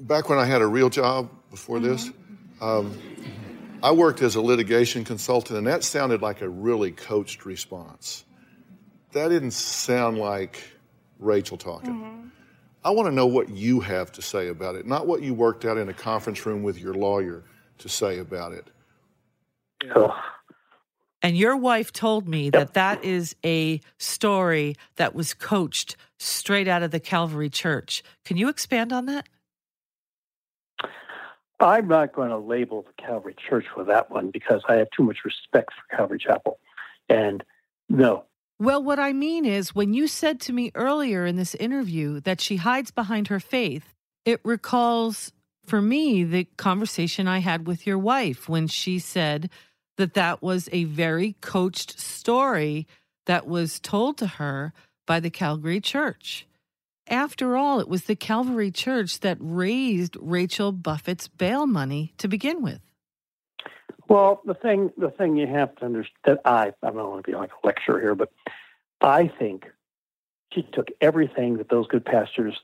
back 0.02 0.30
when 0.30 0.38
I 0.38 0.46
had 0.46 0.62
a 0.62 0.68
real 0.68 0.90
job 0.90 1.30
before 1.50 1.80
this, 1.80 2.12
um, 2.60 2.98
I 3.82 3.92
worked 3.92 4.22
as 4.22 4.36
a 4.36 4.42
litigation 4.42 5.06
consultant, 5.06 5.58
and 5.58 5.68
that 5.68 5.84
sounded 5.84 6.22
like 6.22 6.42
a 6.42 6.50
really 6.50 6.92
coached 6.92 7.46
response. 7.46 8.26
That 9.14 9.30
didn't 9.30 9.52
sound 9.52 10.18
like 10.18 10.62
Rachel 11.20 11.58
talking. 11.58 12.32
I 12.84 12.92
want 12.92 13.08
to 13.08 13.12
know 13.14 13.28
what 13.28 13.50
you 13.50 13.82
have 13.82 14.12
to 14.14 14.22
say 14.22 14.48
about 14.48 14.76
it, 14.76 14.86
not 14.86 15.06
what 15.06 15.22
you 15.22 15.34
worked 15.34 15.66
out 15.66 15.78
in 15.78 15.90
a 15.90 15.94
conference 15.94 16.46
room 16.46 16.64
with 16.64 16.80
your 16.80 16.94
lawyer 16.94 17.44
to 17.80 17.90
say 17.90 18.20
about 18.20 18.54
it. 18.54 18.68
So 19.94 20.14
And 21.22 21.38
your 21.38 21.58
wife 21.58 21.92
told 21.92 22.28
me 22.28 22.50
that 22.50 22.74
that 22.74 23.04
is 23.04 23.36
a 23.46 23.82
story 23.98 24.76
that 24.96 25.14
was 25.14 25.34
coached 25.34 25.98
straight 26.18 26.68
out 26.68 26.84
of 26.84 26.92
the 26.92 27.00
Calvary 27.00 27.50
Church. 27.50 28.04
Can 28.24 28.38
you 28.38 28.48
expand 28.48 28.94
on 28.94 29.06
that? 29.08 29.28
I'm 31.60 31.90
not 31.90 32.14
going 32.14 32.30
to 32.30 32.38
label 32.38 32.84
the 32.84 33.04
Calvary 33.04 33.36
Church 33.50 33.66
for 33.74 33.84
that 33.84 34.10
one 34.10 34.32
because 34.32 34.62
I 34.70 34.76
have 34.76 34.88
too 34.96 35.04
much 35.04 35.18
respect 35.26 35.72
for 35.74 35.98
Calvary 35.98 36.20
Chapel. 36.20 36.58
And 37.10 37.44
no, 37.90 38.24
Well, 38.62 38.84
what 38.84 39.00
I 39.00 39.14
mean 39.14 39.46
is, 39.46 39.74
when 39.74 39.94
you 39.94 40.08
said 40.08 40.42
to 40.42 40.54
me 40.54 40.72
earlier 40.76 41.26
in 41.26 41.38
this 41.38 41.56
interview 41.56 42.20
that 42.22 42.42
she 42.42 42.58
hides 42.58 42.92
behind 42.92 43.30
her 43.30 43.40
faith, 43.40 43.94
it 44.26 44.42
recalls 44.44 45.32
for 45.66 45.82
me 45.82 46.26
the 46.26 46.44
conversation 46.58 47.26
I 47.26 47.40
had 47.40 47.68
with 47.68 47.88
your 47.88 47.98
wife 47.98 48.50
when 48.50 48.68
she 48.68 49.00
said 49.00 49.50
that 49.98 50.14
that 50.16 50.42
was 50.42 50.68
a 50.74 50.84
very 50.84 51.38
coached 51.40 52.00
story 52.00 52.86
that 53.28 53.48
was 53.48 53.80
told 53.80 54.18
to 54.18 54.28
her 54.28 54.74
by 55.08 55.22
the 55.22 55.30
Calvary 55.30 55.80
Church. 55.80 56.46
After 57.08 57.56
all, 57.56 57.80
it 57.80 57.88
was 57.88 58.04
the 58.04 58.16
Calvary 58.16 58.72
Church 58.72 59.22
that 59.22 59.38
raised 59.40 60.18
Rachel 60.20 60.74
Buffett's 60.74 61.30
bail 61.30 61.66
money 61.66 62.14
to 62.18 62.28
begin 62.28 62.62
with. 62.62 62.82
Well, 64.08 64.42
the 64.46 64.54
thing 64.54 64.92
the 64.98 65.12
thing 65.12 65.38
you 65.38 65.48
have 65.48 65.76
to 65.78 65.86
understand, 65.86 66.40
I 66.46 66.74
I 66.82 66.88
don't 66.92 66.96
want 66.96 67.26
to 67.26 67.32
be 67.32 67.38
like 67.38 67.52
a 67.52 67.68
lecturer 67.68 68.00
here, 68.00 68.16
but 68.16 68.32
I 69.02 69.28
think 69.28 69.66
she 70.54 70.64
took 70.64 70.90
everything 71.00 71.58
that 71.58 71.70
those 71.70 71.88
good 71.88 72.06
pastors 72.06 72.60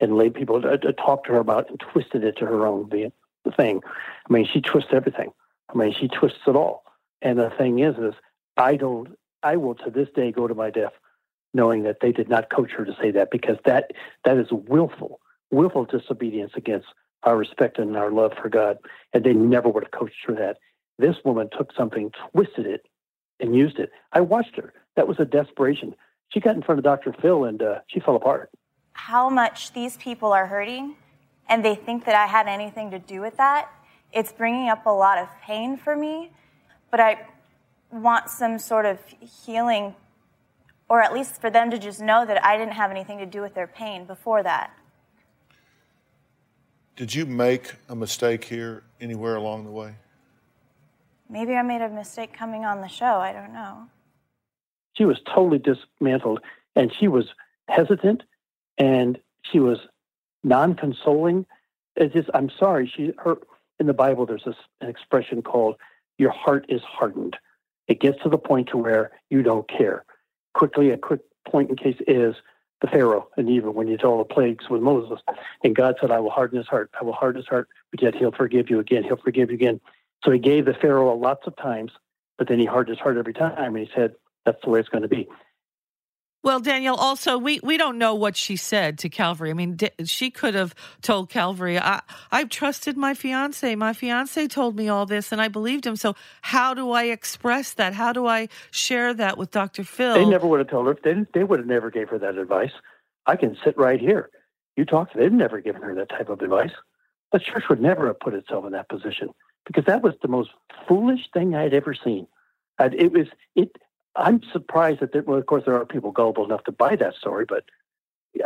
and 0.00 0.16
lay 0.16 0.30
people 0.30 0.56
uh, 0.56 0.68
uh, 0.68 0.76
to, 0.76 0.78
to 0.78 0.92
talk 0.92 1.24
to 1.24 1.32
her 1.32 1.38
about 1.38 1.70
and 1.70 1.80
twisted 1.80 2.24
it 2.24 2.36
to 2.38 2.46
her 2.46 2.66
own 2.66 2.88
the 2.88 3.10
thing. 3.50 3.80
I 4.28 4.32
mean, 4.32 4.46
she 4.50 4.60
twists 4.60 4.90
everything. 4.92 5.32
I 5.68 5.76
mean, 5.76 5.94
she 5.98 6.08
twists 6.08 6.40
it 6.46 6.56
all. 6.56 6.84
And 7.22 7.38
the 7.38 7.50
thing 7.50 7.78
is, 7.80 7.96
is 7.96 8.14
I 8.56 8.76
don't. 8.76 9.18
I 9.42 9.56
will 9.56 9.74
to 9.76 9.90
this 9.90 10.08
day 10.14 10.32
go 10.32 10.46
to 10.46 10.54
my 10.54 10.70
death 10.70 10.92
knowing 11.52 11.84
that 11.84 11.98
they 12.00 12.12
did 12.12 12.28
not 12.28 12.50
coach 12.50 12.72
her 12.72 12.84
to 12.84 12.96
say 13.00 13.10
that 13.12 13.30
because 13.30 13.56
that 13.64 13.92
that 14.24 14.36
is 14.36 14.48
willful, 14.50 15.20
willful 15.50 15.84
disobedience 15.84 16.52
against 16.56 16.86
our 17.24 17.36
respect 17.36 17.78
and 17.78 17.96
our 17.96 18.10
love 18.10 18.32
for 18.40 18.48
God. 18.48 18.78
And 19.12 19.24
they 19.24 19.32
never 19.32 19.68
would 19.68 19.84
have 19.84 19.92
coached 19.92 20.24
her 20.26 20.34
that. 20.34 20.58
This 20.98 21.16
woman 21.24 21.48
took 21.56 21.72
something, 21.76 22.12
twisted 22.32 22.66
it, 22.66 22.86
and 23.40 23.54
used 23.54 23.78
it. 23.78 23.90
I 24.12 24.20
watched 24.20 24.56
her. 24.56 24.72
That 24.96 25.08
was 25.08 25.18
a 25.18 25.24
desperation. 25.24 25.94
She 26.28 26.40
got 26.40 26.54
in 26.54 26.62
front 26.62 26.78
of 26.78 26.84
Dr. 26.84 27.14
Phil 27.20 27.44
and 27.44 27.62
uh, 27.62 27.80
she 27.88 28.00
fell 28.00 28.16
apart. 28.16 28.50
How 28.92 29.28
much 29.28 29.72
these 29.72 29.96
people 29.96 30.32
are 30.32 30.46
hurting, 30.46 30.94
and 31.48 31.64
they 31.64 31.74
think 31.74 32.04
that 32.04 32.14
I 32.14 32.26
had 32.26 32.46
anything 32.46 32.92
to 32.92 32.98
do 32.98 33.20
with 33.20 33.36
that. 33.38 33.68
It's 34.12 34.32
bringing 34.32 34.68
up 34.68 34.86
a 34.86 34.90
lot 34.90 35.18
of 35.18 35.28
pain 35.42 35.76
for 35.76 35.96
me, 35.96 36.30
but 36.92 37.00
I 37.00 37.26
want 37.90 38.30
some 38.30 38.58
sort 38.58 38.86
of 38.86 38.98
healing, 39.44 39.96
or 40.88 41.02
at 41.02 41.12
least 41.12 41.40
for 41.40 41.50
them 41.50 41.70
to 41.72 41.78
just 41.78 42.00
know 42.00 42.24
that 42.24 42.44
I 42.44 42.56
didn't 42.56 42.74
have 42.74 42.92
anything 42.92 43.18
to 43.18 43.26
do 43.26 43.40
with 43.40 43.54
their 43.54 43.66
pain 43.66 44.04
before 44.04 44.44
that. 44.44 44.70
Did 46.96 47.12
you 47.12 47.26
make 47.26 47.74
a 47.88 47.96
mistake 47.96 48.44
here 48.44 48.84
anywhere 49.00 49.34
along 49.34 49.64
the 49.64 49.70
way? 49.72 49.96
Maybe 51.28 51.54
I 51.54 51.62
made 51.62 51.82
a 51.82 51.88
mistake 51.88 52.32
coming 52.32 52.64
on 52.64 52.80
the 52.82 52.88
show. 52.88 53.16
I 53.16 53.32
don't 53.32 53.52
know. 53.52 53.86
She 54.92 55.04
was 55.04 55.18
totally 55.26 55.58
dismantled 55.58 56.40
and 56.76 56.92
she 56.94 57.08
was 57.08 57.26
hesitant 57.68 58.22
and 58.78 59.18
she 59.42 59.58
was 59.58 59.78
non 60.44 60.74
consoling. 60.74 61.46
It's 61.96 62.14
just, 62.14 62.30
I'm 62.32 62.50
sorry. 62.50 62.92
She, 62.94 63.12
her, 63.18 63.38
in 63.80 63.86
the 63.88 63.92
Bible, 63.92 64.24
there's 64.24 64.44
this, 64.44 64.54
an 64.80 64.88
expression 64.88 65.42
called 65.42 65.76
your 66.18 66.30
heart 66.30 66.66
is 66.68 66.82
hardened. 66.82 67.36
It 67.88 68.00
gets 68.00 68.22
to 68.22 68.28
the 68.28 68.38
point 68.38 68.68
to 68.68 68.76
where 68.76 69.10
you 69.30 69.42
don't 69.42 69.68
care. 69.68 70.04
Quickly, 70.54 70.90
a 70.90 70.96
quick 70.96 71.20
point 71.44 71.70
in 71.70 71.76
case 71.76 72.00
is 72.06 72.36
the 72.84 72.90
Pharaoh, 72.90 73.28
and 73.36 73.48
even 73.48 73.72
when 73.74 73.88
you 73.88 73.96
tell 73.96 74.18
the 74.18 74.24
plagues 74.24 74.68
with 74.68 74.82
Moses, 74.82 75.20
and 75.62 75.74
God 75.74 75.96
said, 76.00 76.10
I 76.10 76.18
will 76.20 76.30
harden 76.30 76.58
his 76.58 76.66
heart. 76.66 76.90
I 77.00 77.04
will 77.04 77.12
harden 77.12 77.40
his 77.40 77.48
heart, 77.48 77.68
but 77.90 78.02
yet 78.02 78.14
he'll 78.14 78.32
forgive 78.32 78.68
you 78.68 78.78
again. 78.78 79.04
He'll 79.04 79.16
forgive 79.16 79.50
you 79.50 79.54
again. 79.54 79.80
So 80.22 80.30
he 80.30 80.38
gave 80.38 80.66
the 80.66 80.74
Pharaoh 80.74 81.16
lots 81.16 81.46
of 81.46 81.56
times, 81.56 81.92
but 82.36 82.48
then 82.48 82.58
he 82.58 82.66
hardened 82.66 82.96
his 82.96 83.02
heart 83.02 83.16
every 83.16 83.32
time, 83.32 83.74
and 83.74 83.86
he 83.86 83.90
said, 83.94 84.14
that's 84.44 84.62
the 84.62 84.70
way 84.70 84.80
it's 84.80 84.88
going 84.90 85.02
to 85.02 85.08
be. 85.08 85.28
Well, 86.44 86.60
Daniel, 86.60 86.94
also 86.94 87.38
we 87.38 87.58
we 87.62 87.78
don't 87.78 87.96
know 87.96 88.14
what 88.14 88.36
she 88.36 88.56
said 88.56 88.98
to 88.98 89.08
Calvary. 89.08 89.48
I 89.48 89.54
mean, 89.54 89.78
she 90.04 90.30
could 90.30 90.54
have 90.54 90.74
told 91.00 91.30
Calvary, 91.30 91.78
"I 91.78 92.02
I 92.30 92.44
trusted 92.44 92.98
my 92.98 93.14
fiance. 93.14 93.74
My 93.74 93.94
fiance 93.94 94.46
told 94.48 94.76
me 94.76 94.90
all 94.90 95.06
this, 95.06 95.32
and 95.32 95.40
I 95.40 95.48
believed 95.48 95.86
him. 95.86 95.96
So 95.96 96.14
how 96.42 96.74
do 96.74 96.90
I 96.90 97.04
express 97.04 97.72
that? 97.72 97.94
How 97.94 98.12
do 98.12 98.26
I 98.26 98.50
share 98.70 99.14
that 99.14 99.38
with 99.38 99.52
Doctor 99.52 99.84
Phil?" 99.84 100.12
They 100.16 100.26
never 100.26 100.46
would 100.46 100.58
have 100.58 100.68
told 100.68 100.86
her. 100.86 100.98
They 101.02 101.24
they 101.32 101.44
would 101.44 101.60
have 101.60 101.66
never 101.66 101.90
gave 101.90 102.10
her 102.10 102.18
that 102.18 102.36
advice. 102.36 102.72
I 103.24 103.36
can 103.36 103.56
sit 103.64 103.78
right 103.78 103.98
here. 103.98 104.28
You 104.76 104.84
talk 104.84 105.12
to. 105.12 105.18
They've 105.18 105.32
never 105.32 105.62
given 105.62 105.80
her 105.80 105.94
that 105.94 106.10
type 106.10 106.28
of 106.28 106.42
advice. 106.42 106.72
The 107.32 107.38
church 107.38 107.70
would 107.70 107.80
never 107.80 108.06
have 108.08 108.20
put 108.20 108.34
itself 108.34 108.66
in 108.66 108.72
that 108.72 108.90
position 108.90 109.30
because 109.64 109.86
that 109.86 110.02
was 110.02 110.12
the 110.20 110.28
most 110.28 110.50
foolish 110.86 111.30
thing 111.32 111.54
I 111.54 111.62
had 111.62 111.72
ever 111.72 111.94
seen. 111.94 112.26
it 112.78 113.12
was 113.12 113.28
it. 113.56 113.78
I'm 114.16 114.40
surprised 114.52 115.00
that 115.00 115.12
there, 115.12 115.22
well, 115.22 115.38
of 115.38 115.46
course, 115.46 115.64
there 115.64 115.74
are 115.74 115.84
people 115.84 116.12
gullible 116.12 116.44
enough 116.44 116.64
to 116.64 116.72
buy 116.72 116.96
that 116.96 117.14
story, 117.14 117.44
but 117.48 117.64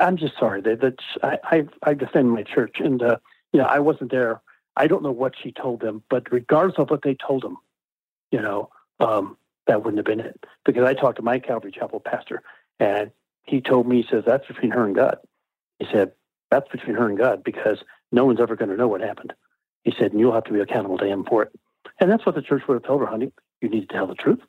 I'm 0.00 0.16
just 0.16 0.38
sorry 0.38 0.60
that, 0.62 0.80
that 0.80 0.98
I, 1.22 1.38
I, 1.44 1.64
I 1.82 1.94
defend 1.94 2.30
my 2.30 2.42
church, 2.42 2.76
and 2.78 3.02
uh, 3.02 3.16
you 3.52 3.60
know, 3.60 3.66
I 3.66 3.78
wasn't 3.78 4.10
there. 4.10 4.40
I 4.76 4.86
don't 4.86 5.02
know 5.02 5.12
what 5.12 5.34
she 5.42 5.52
told 5.52 5.80
them, 5.80 6.02
but 6.08 6.30
regardless 6.30 6.78
of 6.78 6.90
what 6.90 7.02
they 7.02 7.14
told 7.14 7.42
them, 7.42 7.56
you 8.30 8.40
know, 8.40 8.70
um, 9.00 9.36
that 9.66 9.84
wouldn't 9.84 9.98
have 9.98 10.06
been 10.06 10.24
it. 10.24 10.44
Because 10.64 10.84
I 10.84 10.94
talked 10.94 11.16
to 11.16 11.22
my 11.22 11.38
Calvary 11.38 11.72
Chapel 11.72 12.00
pastor, 12.00 12.42
and 12.78 13.10
he 13.42 13.60
told 13.60 13.88
me, 13.88 14.02
he 14.02 14.08
says, 14.08 14.24
that's 14.26 14.46
between 14.46 14.70
her 14.70 14.84
and 14.84 14.94
God. 14.94 15.18
He 15.78 15.86
said, 15.92 16.12
that's 16.50 16.68
between 16.70 16.96
her 16.96 17.08
and 17.08 17.18
God 17.18 17.42
because 17.44 17.78
no 18.12 18.24
one's 18.24 18.40
ever 18.40 18.56
going 18.56 18.70
to 18.70 18.76
know 18.76 18.88
what 18.88 19.00
happened. 19.00 19.32
He 19.84 19.92
said, 19.98 20.12
and 20.12 20.20
you'll 20.20 20.34
have 20.34 20.44
to 20.44 20.52
be 20.52 20.60
accountable 20.60 20.98
to 20.98 21.06
him 21.06 21.24
for 21.24 21.42
it. 21.42 21.52
And 22.00 22.10
that's 22.10 22.24
what 22.24 22.34
the 22.34 22.42
church 22.42 22.62
would 22.68 22.74
have 22.74 22.84
told 22.84 23.00
her, 23.00 23.06
honey. 23.06 23.32
You 23.60 23.68
need 23.68 23.88
to 23.88 23.94
tell 23.94 24.06
the 24.06 24.14
truth. 24.14 24.40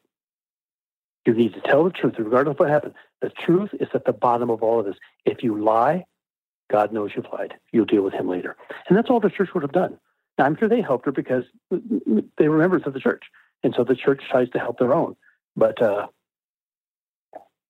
You 1.29 1.35
need 1.35 1.53
to 1.53 1.61
tell 1.61 1.83
the 1.83 1.91
truth, 1.91 2.15
regardless 2.17 2.55
of 2.55 2.59
what 2.59 2.69
happened. 2.69 2.95
The 3.21 3.29
truth 3.29 3.69
is 3.79 3.87
at 3.93 4.03
the 4.03 4.13
bottom 4.13 4.49
of 4.49 4.63
all 4.63 4.79
of 4.79 4.87
this. 4.87 4.95
If 5.25 5.43
you 5.43 5.63
lie, 5.63 6.05
God 6.71 6.91
knows 6.91 7.11
you've 7.15 7.27
lied. 7.31 7.53
You'll 7.71 7.85
deal 7.85 8.01
with 8.01 8.15
him 8.15 8.27
later. 8.27 8.57
And 8.87 8.97
that's 8.97 9.11
all 9.11 9.19
the 9.19 9.29
church 9.29 9.49
would 9.53 9.61
have 9.61 9.71
done. 9.71 9.99
Now, 10.39 10.45
I'm 10.45 10.57
sure 10.57 10.67
they 10.67 10.81
helped 10.81 11.05
her 11.05 11.11
because 11.11 11.43
they 11.69 12.49
were 12.49 12.57
members 12.57 12.81
of 12.87 12.93
the 12.93 12.99
church. 12.99 13.25
And 13.63 13.75
so 13.77 13.83
the 13.83 13.95
church 13.95 14.23
tries 14.27 14.49
to 14.49 14.59
help 14.59 14.79
their 14.79 14.91
own. 14.91 15.17
But 15.55 15.79
uh, 15.79 16.07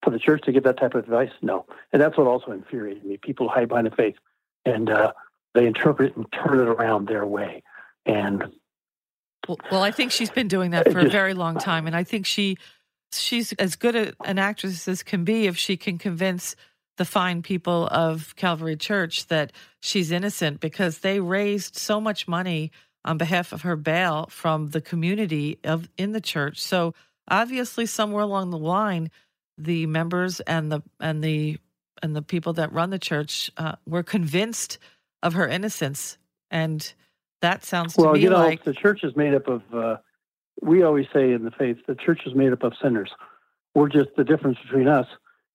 for 0.04 0.12
the 0.12 0.20
church 0.20 0.44
to 0.44 0.54
give 0.54 0.64
that 0.64 0.78
type 0.78 0.94
of 0.94 1.04
advice, 1.04 1.32
no. 1.42 1.66
And 1.92 2.02
that's 2.02 2.18
what 2.18 2.28
also 2.28 2.54
infuriated 2.54 3.04
me. 3.04 3.18
People 3.18 3.50
hide 3.50 3.68
behind 3.68 3.88
the 3.88 3.92
faith 3.92 4.16
and 4.64 4.90
uh, 4.90 5.12
they 5.54 5.68
interpret 5.68 6.12
it 6.12 6.16
and 6.16 6.26
turn 6.32 6.62
it 6.62 6.70
around 6.70 7.10
their 7.10 7.26
way. 7.26 7.62
And 8.06 8.54
well, 9.70 9.84
I 9.84 9.92
think 9.92 10.14
she's 10.14 10.30
been 10.30 10.48
doing 10.48 10.72
that 10.72 10.92
for 10.94 11.00
a 11.00 11.10
very 11.10 11.34
long 11.34 11.58
time. 11.58 11.88
And 11.88 11.96
I 11.96 12.06
think 12.06 12.26
she 12.26 12.58
she's 13.12 13.54
as 13.54 13.76
good 13.76 13.96
a, 13.96 14.14
an 14.26 14.40
actress 14.40 14.88
as 14.88 15.04
can 15.04 15.24
be 15.24 15.48
if 15.48 15.58
she 15.58 15.78
can 15.78 15.98
convince 15.98 16.56
the 16.98 17.06
fine 17.06 17.42
people 17.42 17.88
of 17.92 18.36
Calvary 18.36 18.76
Church 18.76 19.28
that 19.28 19.54
she's 19.80 20.12
innocent 20.12 20.60
because 20.60 21.00
they 21.00 21.20
raised 21.20 21.78
so 21.78 22.02
much 22.02 22.28
money 22.28 22.72
on 23.06 23.18
behalf 23.18 23.54
of 23.54 23.62
her 23.62 23.78
bail 23.78 24.28
from 24.30 24.68
the 24.68 24.82
community 24.82 25.58
of 25.64 25.90
in 25.98 26.12
the 26.12 26.22
church. 26.22 26.62
So 26.62 26.94
obviously 27.30 27.86
somewhere 27.86 28.24
along 28.24 28.50
the 28.50 28.58
line 28.58 29.10
the 29.58 29.86
members 29.86 30.40
and 30.42 30.72
the 30.72 30.82
and 31.00 31.24
the 31.24 31.58
and 32.02 32.16
the 32.16 32.22
people 32.22 32.54
that 32.54 32.72
run 32.72 32.90
the 32.90 33.00
church 33.00 33.52
uh, 33.58 33.76
were 33.86 34.04
convinced 34.04 34.78
of 35.22 35.34
her 35.34 35.48
innocence 35.48 36.18
and 36.50 36.94
that 37.42 37.64
sounds 37.64 37.96
well, 37.98 38.14
me 38.14 38.22
you 38.22 38.30
know, 38.30 38.38
like 38.38 38.64
the 38.64 38.74
church 38.74 39.04
is 39.04 39.16
made 39.16 39.34
up 39.34 39.48
of 39.48 39.62
uh, 39.74 39.98
we 40.62 40.84
always 40.84 41.08
say 41.14 41.32
in 41.32 41.44
the 41.44 41.52
faith, 41.52 41.78
the 41.88 41.96
church 41.96 42.22
is 42.26 42.36
made 42.36 42.52
up 42.54 42.64
of 42.64 42.74
sinners. 42.82 43.12
We're 43.76 43.90
just 43.90 44.10
the 44.18 44.24
difference 44.24 44.58
between 44.64 44.88
us 44.88 45.08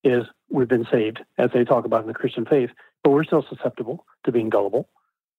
is 0.02 0.24
we've 0.50 0.68
been 0.68 0.86
saved, 0.90 1.20
as 1.38 1.50
they 1.52 1.64
talk 1.64 1.84
about 1.84 2.02
in 2.02 2.08
the 2.08 2.14
Christian 2.14 2.44
faith, 2.44 2.70
but 3.02 3.10
we're 3.10 3.24
still 3.24 3.44
susceptible 3.48 4.06
to 4.24 4.32
being 4.32 4.50
gullible. 4.50 4.88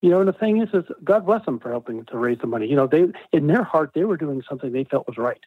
You 0.01 0.09
know, 0.09 0.19
and 0.19 0.27
the 0.27 0.33
thing 0.33 0.61
is, 0.61 0.69
is 0.73 0.83
God 1.03 1.25
bless 1.25 1.45
them 1.45 1.59
for 1.59 1.71
helping 1.71 2.05
to 2.05 2.17
raise 2.17 2.39
the 2.39 2.47
money. 2.47 2.67
You 2.67 2.75
know, 2.75 2.87
they 2.87 3.05
in 3.31 3.47
their 3.47 3.63
heart 3.63 3.91
they 3.93 4.03
were 4.03 4.17
doing 4.17 4.43
something 4.47 4.71
they 4.71 4.83
felt 4.83 5.07
was 5.07 5.17
right. 5.17 5.39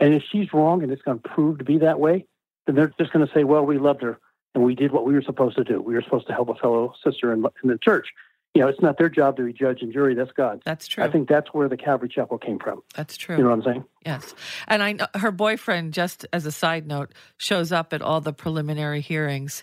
And 0.00 0.12
if 0.12 0.22
she's 0.30 0.52
wrong 0.52 0.82
and 0.82 0.92
it's 0.92 1.02
going 1.02 1.20
to 1.20 1.28
prove 1.28 1.58
to 1.58 1.64
be 1.64 1.78
that 1.78 2.00
way, 2.00 2.26
then 2.66 2.74
they're 2.74 2.92
just 2.98 3.12
going 3.12 3.26
to 3.26 3.32
say, 3.32 3.44
"Well, 3.44 3.64
we 3.64 3.78
loved 3.78 4.02
her 4.02 4.18
and 4.54 4.64
we 4.64 4.74
did 4.74 4.92
what 4.92 5.06
we 5.06 5.14
were 5.14 5.22
supposed 5.22 5.56
to 5.56 5.64
do. 5.64 5.80
We 5.80 5.94
were 5.94 6.02
supposed 6.02 6.26
to 6.26 6.34
help 6.34 6.48
a 6.48 6.54
fellow 6.54 6.92
sister 7.02 7.32
in, 7.32 7.46
in 7.62 7.70
the 7.70 7.78
church." 7.78 8.08
You 8.56 8.62
know, 8.62 8.68
it's 8.68 8.80
not 8.80 8.96
their 8.96 9.10
job 9.10 9.36
to 9.36 9.44
be 9.44 9.52
judge 9.52 9.82
and 9.82 9.92
jury. 9.92 10.14
That's 10.14 10.32
God's. 10.32 10.62
That's 10.64 10.86
true. 10.86 11.04
I 11.04 11.10
think 11.10 11.28
that's 11.28 11.52
where 11.52 11.68
the 11.68 11.76
Calvary 11.76 12.08
Chapel 12.08 12.38
came 12.38 12.58
from. 12.58 12.82
That's 12.94 13.18
true. 13.18 13.36
You 13.36 13.42
know 13.42 13.50
what 13.50 13.58
I'm 13.58 13.62
saying? 13.64 13.84
Yes. 14.06 14.34
And 14.66 14.82
I 14.82 14.92
know 14.92 15.06
her 15.14 15.30
boyfriend, 15.30 15.92
just 15.92 16.24
as 16.32 16.46
a 16.46 16.52
side 16.52 16.86
note, 16.86 17.12
shows 17.36 17.70
up 17.70 17.92
at 17.92 18.00
all 18.00 18.22
the 18.22 18.32
preliminary 18.32 19.02
hearings 19.02 19.62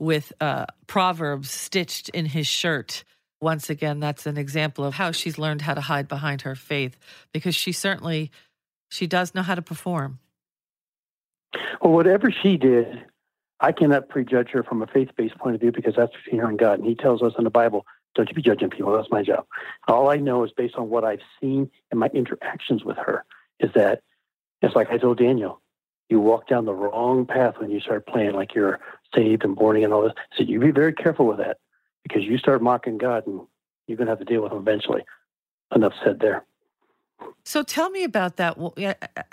with 0.00 0.32
uh, 0.40 0.66
proverbs 0.88 1.52
stitched 1.52 2.08
in 2.08 2.26
his 2.26 2.48
shirt. 2.48 3.04
Once 3.40 3.70
again, 3.70 4.00
that's 4.00 4.26
an 4.26 4.36
example 4.36 4.84
of 4.84 4.94
how 4.94 5.12
she's 5.12 5.38
learned 5.38 5.62
how 5.62 5.74
to 5.74 5.80
hide 5.80 6.08
behind 6.08 6.42
her 6.42 6.56
faith 6.56 6.98
because 7.32 7.54
she 7.54 7.70
certainly 7.70 8.32
she 8.90 9.06
does 9.06 9.36
know 9.36 9.42
how 9.42 9.54
to 9.54 9.62
perform. 9.62 10.18
Well, 11.80 11.92
whatever 11.92 12.32
she 12.42 12.56
did, 12.56 13.04
I 13.60 13.70
cannot 13.70 14.08
prejudge 14.08 14.48
her 14.50 14.64
from 14.64 14.82
a 14.82 14.88
faith-based 14.88 15.38
point 15.38 15.54
of 15.54 15.60
view 15.60 15.70
because 15.70 15.94
that's 15.96 16.12
between 16.24 16.40
her 16.40 16.48
and 16.48 16.58
God. 16.58 16.80
And 16.80 16.88
He 16.88 16.96
tells 16.96 17.22
us 17.22 17.34
in 17.38 17.44
the 17.44 17.50
Bible 17.50 17.86
don't 18.14 18.28
you 18.28 18.34
be 18.34 18.42
judging 18.42 18.70
people. 18.70 18.92
That's 18.92 19.10
my 19.10 19.22
job. 19.22 19.46
All 19.88 20.10
I 20.10 20.16
know 20.16 20.44
is 20.44 20.52
based 20.52 20.74
on 20.76 20.90
what 20.90 21.04
I've 21.04 21.20
seen 21.40 21.70
and 21.90 21.98
my 22.00 22.08
interactions 22.08 22.84
with 22.84 22.96
her 22.98 23.24
is 23.60 23.70
that 23.74 24.02
it's 24.60 24.74
like 24.74 24.90
I 24.90 24.98
told 24.98 25.18
Daniel, 25.18 25.60
you 26.08 26.20
walk 26.20 26.48
down 26.48 26.64
the 26.64 26.74
wrong 26.74 27.26
path 27.26 27.54
when 27.58 27.70
you 27.70 27.80
start 27.80 28.06
playing 28.06 28.32
like 28.32 28.54
you're 28.54 28.80
saved 29.14 29.44
and 29.44 29.56
born 29.56 29.82
and 29.82 29.92
all 29.92 30.02
this. 30.02 30.12
So 30.36 30.44
you 30.44 30.60
be 30.60 30.70
very 30.70 30.92
careful 30.92 31.26
with 31.26 31.38
that 31.38 31.58
because 32.02 32.22
you 32.22 32.38
start 32.38 32.62
mocking 32.62 32.98
God 32.98 33.26
and 33.26 33.40
you're 33.86 33.96
going 33.96 34.06
to 34.06 34.12
have 34.12 34.18
to 34.18 34.24
deal 34.24 34.42
with 34.42 34.52
him 34.52 34.58
eventually. 34.58 35.02
Enough 35.74 35.94
said 36.04 36.20
there. 36.20 36.44
So 37.44 37.62
tell 37.62 37.88
me 37.90 38.04
about 38.04 38.36
that. 38.36 38.58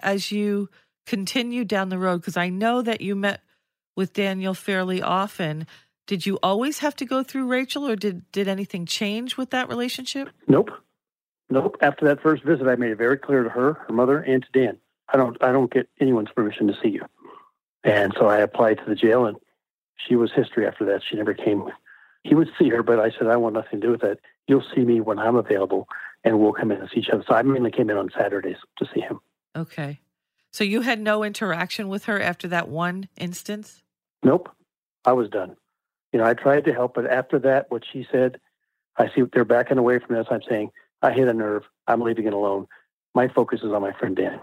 As 0.01 0.32
you 0.32 0.69
continue 1.09 1.65
down 1.65 1.89
the 1.89 1.97
road? 1.97 2.21
Because 2.21 2.38
I 2.38 2.49
know 2.49 2.84
that 2.84 3.01
you 3.01 3.15
met 3.15 3.41
with 3.95 4.13
Daniel 4.13 4.53
fairly 4.53 5.01
often. 5.01 5.65
Did 6.10 6.26
you 6.26 6.39
always 6.41 6.80
have 6.80 6.95
to 6.95 7.05
go 7.05 7.22
through 7.22 7.45
Rachel, 7.45 7.88
or 7.88 7.95
did 7.95 8.32
did 8.32 8.47
anything 8.47 8.88
change 8.88 9.38
with 9.38 9.51
that 9.51 9.70
relationship? 9.70 10.30
Nope, 10.47 10.72
nope. 11.51 11.78
After 11.82 12.03
that 12.05 12.20
first 12.20 12.43
visit, 12.43 12.68
I 12.68 12.78
made 12.78 12.89
it 12.89 12.97
very 12.97 13.16
clear 13.16 13.43
to 13.43 13.49
her, 13.51 13.74
her 13.88 13.93
mother, 13.93 14.18
and 14.18 14.41
to 14.41 14.49
Dan. 14.51 14.78
I 15.14 15.18
don't 15.18 15.38
I 15.43 15.51
don't 15.51 15.72
get 15.72 15.88
anyone's 15.99 16.32
permission 16.36 16.66
to 16.66 16.74
see 16.82 16.89
you. 16.89 17.05
And 17.84 18.12
so 18.18 18.26
I 18.26 18.39
applied 18.39 18.80
to 18.80 18.86
the 18.88 18.95
jail, 18.95 19.28
and 19.28 19.38
she 19.97 20.16
was 20.16 20.32
history 20.36 20.66
after 20.66 20.84
that. 20.86 21.03
She 21.07 21.16
never 21.16 21.36
came. 21.36 21.66
He 22.24 22.34
would 22.34 22.49
see 22.57 22.70
her, 22.70 22.82
but 22.82 22.99
I 22.99 23.12
said 23.12 23.28
I 23.28 23.38
want 23.38 23.53
nothing 23.53 23.80
to 23.80 23.86
do 23.86 23.91
with 23.91 24.01
that. 24.01 24.18
You'll 24.47 24.66
see 24.74 24.82
me 24.82 25.01
when 25.01 25.20
I'm 25.20 25.36
available, 25.36 25.88
and 26.24 26.39
we'll 26.39 26.53
come 26.53 26.72
in 26.72 26.80
and 26.80 26.89
see 26.91 27.01
each 27.01 27.10
other. 27.10 27.24
So 27.28 27.36
I 27.36 27.43
mainly 27.43 27.70
came 27.70 27.91
in 27.91 27.97
on 27.97 28.10
Saturdays 28.18 28.57
to 28.80 28.88
see 28.91 29.01
him. 29.01 29.20
Okay. 29.55 29.99
So 30.49 30.64
you 30.64 30.82
had 30.82 30.99
no 30.99 31.24
interaction 31.24 31.88
with 31.88 32.05
her 32.05 32.20
after 32.20 32.47
that 32.47 32.68
one 32.68 33.10
instance? 33.16 33.84
Nope. 34.24 34.49
I 35.05 35.14
was 35.14 35.30
done. 35.30 35.55
You 36.12 36.20
know, 36.20 36.26
I 36.26 36.34
tried 36.34 36.66
to 36.66 36.74
help, 36.74 36.95
but 36.95 37.05
after 37.05 37.39
that, 37.39 37.70
what 37.70 37.84
she 37.91 38.07
said, 38.12 38.39
I 38.97 39.07
see 39.14 39.24
they're 39.32 39.45
backing 39.45 39.78
away 39.78 39.99
from 39.99 40.16
this. 40.16 40.28
I'm 40.30 40.41
saying, 40.47 40.72
I 41.01 41.12
hit 41.12 41.28
a 41.28 41.34
nerve. 41.34 41.64
I'm 41.88 42.01
leaving 42.01 42.26
it 42.26 42.34
alone. 42.34 42.68
My 43.16 43.28
focus 43.28 43.62
is 43.62 43.72
on 43.72 43.82
my 43.82 43.93
friend 43.93 44.16
Dan. 44.16 44.39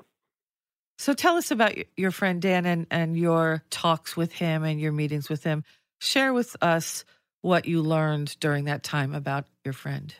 So 0.99 1.13
tell 1.13 1.37
us 1.37 1.51
about 1.51 1.75
your 1.97 2.11
friend 2.11 2.41
Dan 2.41 2.65
and, 2.65 2.87
and 2.91 3.17
your 3.17 3.63
talks 3.71 4.17
with 4.17 4.33
him 4.33 4.65
and 4.65 4.81
your 4.81 4.93
meetings 4.93 5.29
with 5.29 5.45
him. 5.45 5.65
Share 5.99 6.33
with 6.33 6.57
us 6.63 7.05
what 7.43 7.67
you 7.67 7.83
learned 7.83 8.37
during 8.41 8.65
that 8.65 8.83
time 8.83 9.15
about 9.15 9.47
your 9.65 9.75
friend. 9.75 10.15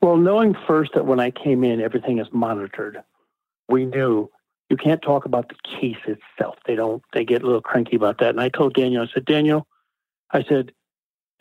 Well, 0.00 0.16
knowing 0.16 0.54
first 0.66 0.92
that 0.94 1.06
when 1.06 1.20
I 1.20 1.30
came 1.30 1.64
in, 1.64 1.80
everything 1.80 2.18
is 2.18 2.28
monitored, 2.32 3.02
we 3.68 3.84
knew 3.84 4.30
you 4.68 4.76
can't 4.76 5.02
talk 5.02 5.24
about 5.24 5.48
the 5.48 5.56
case 5.80 5.98
itself. 6.06 6.56
They 6.66 6.76
don't, 6.76 7.02
they 7.12 7.24
get 7.24 7.42
a 7.42 7.46
little 7.46 7.60
cranky 7.60 7.96
about 7.96 8.18
that. 8.18 8.30
And 8.30 8.40
I 8.40 8.48
told 8.48 8.74
Daniel, 8.74 9.02
I 9.02 9.12
said, 9.12 9.24
Daniel, 9.24 9.66
I 10.32 10.44
said, 10.44 10.72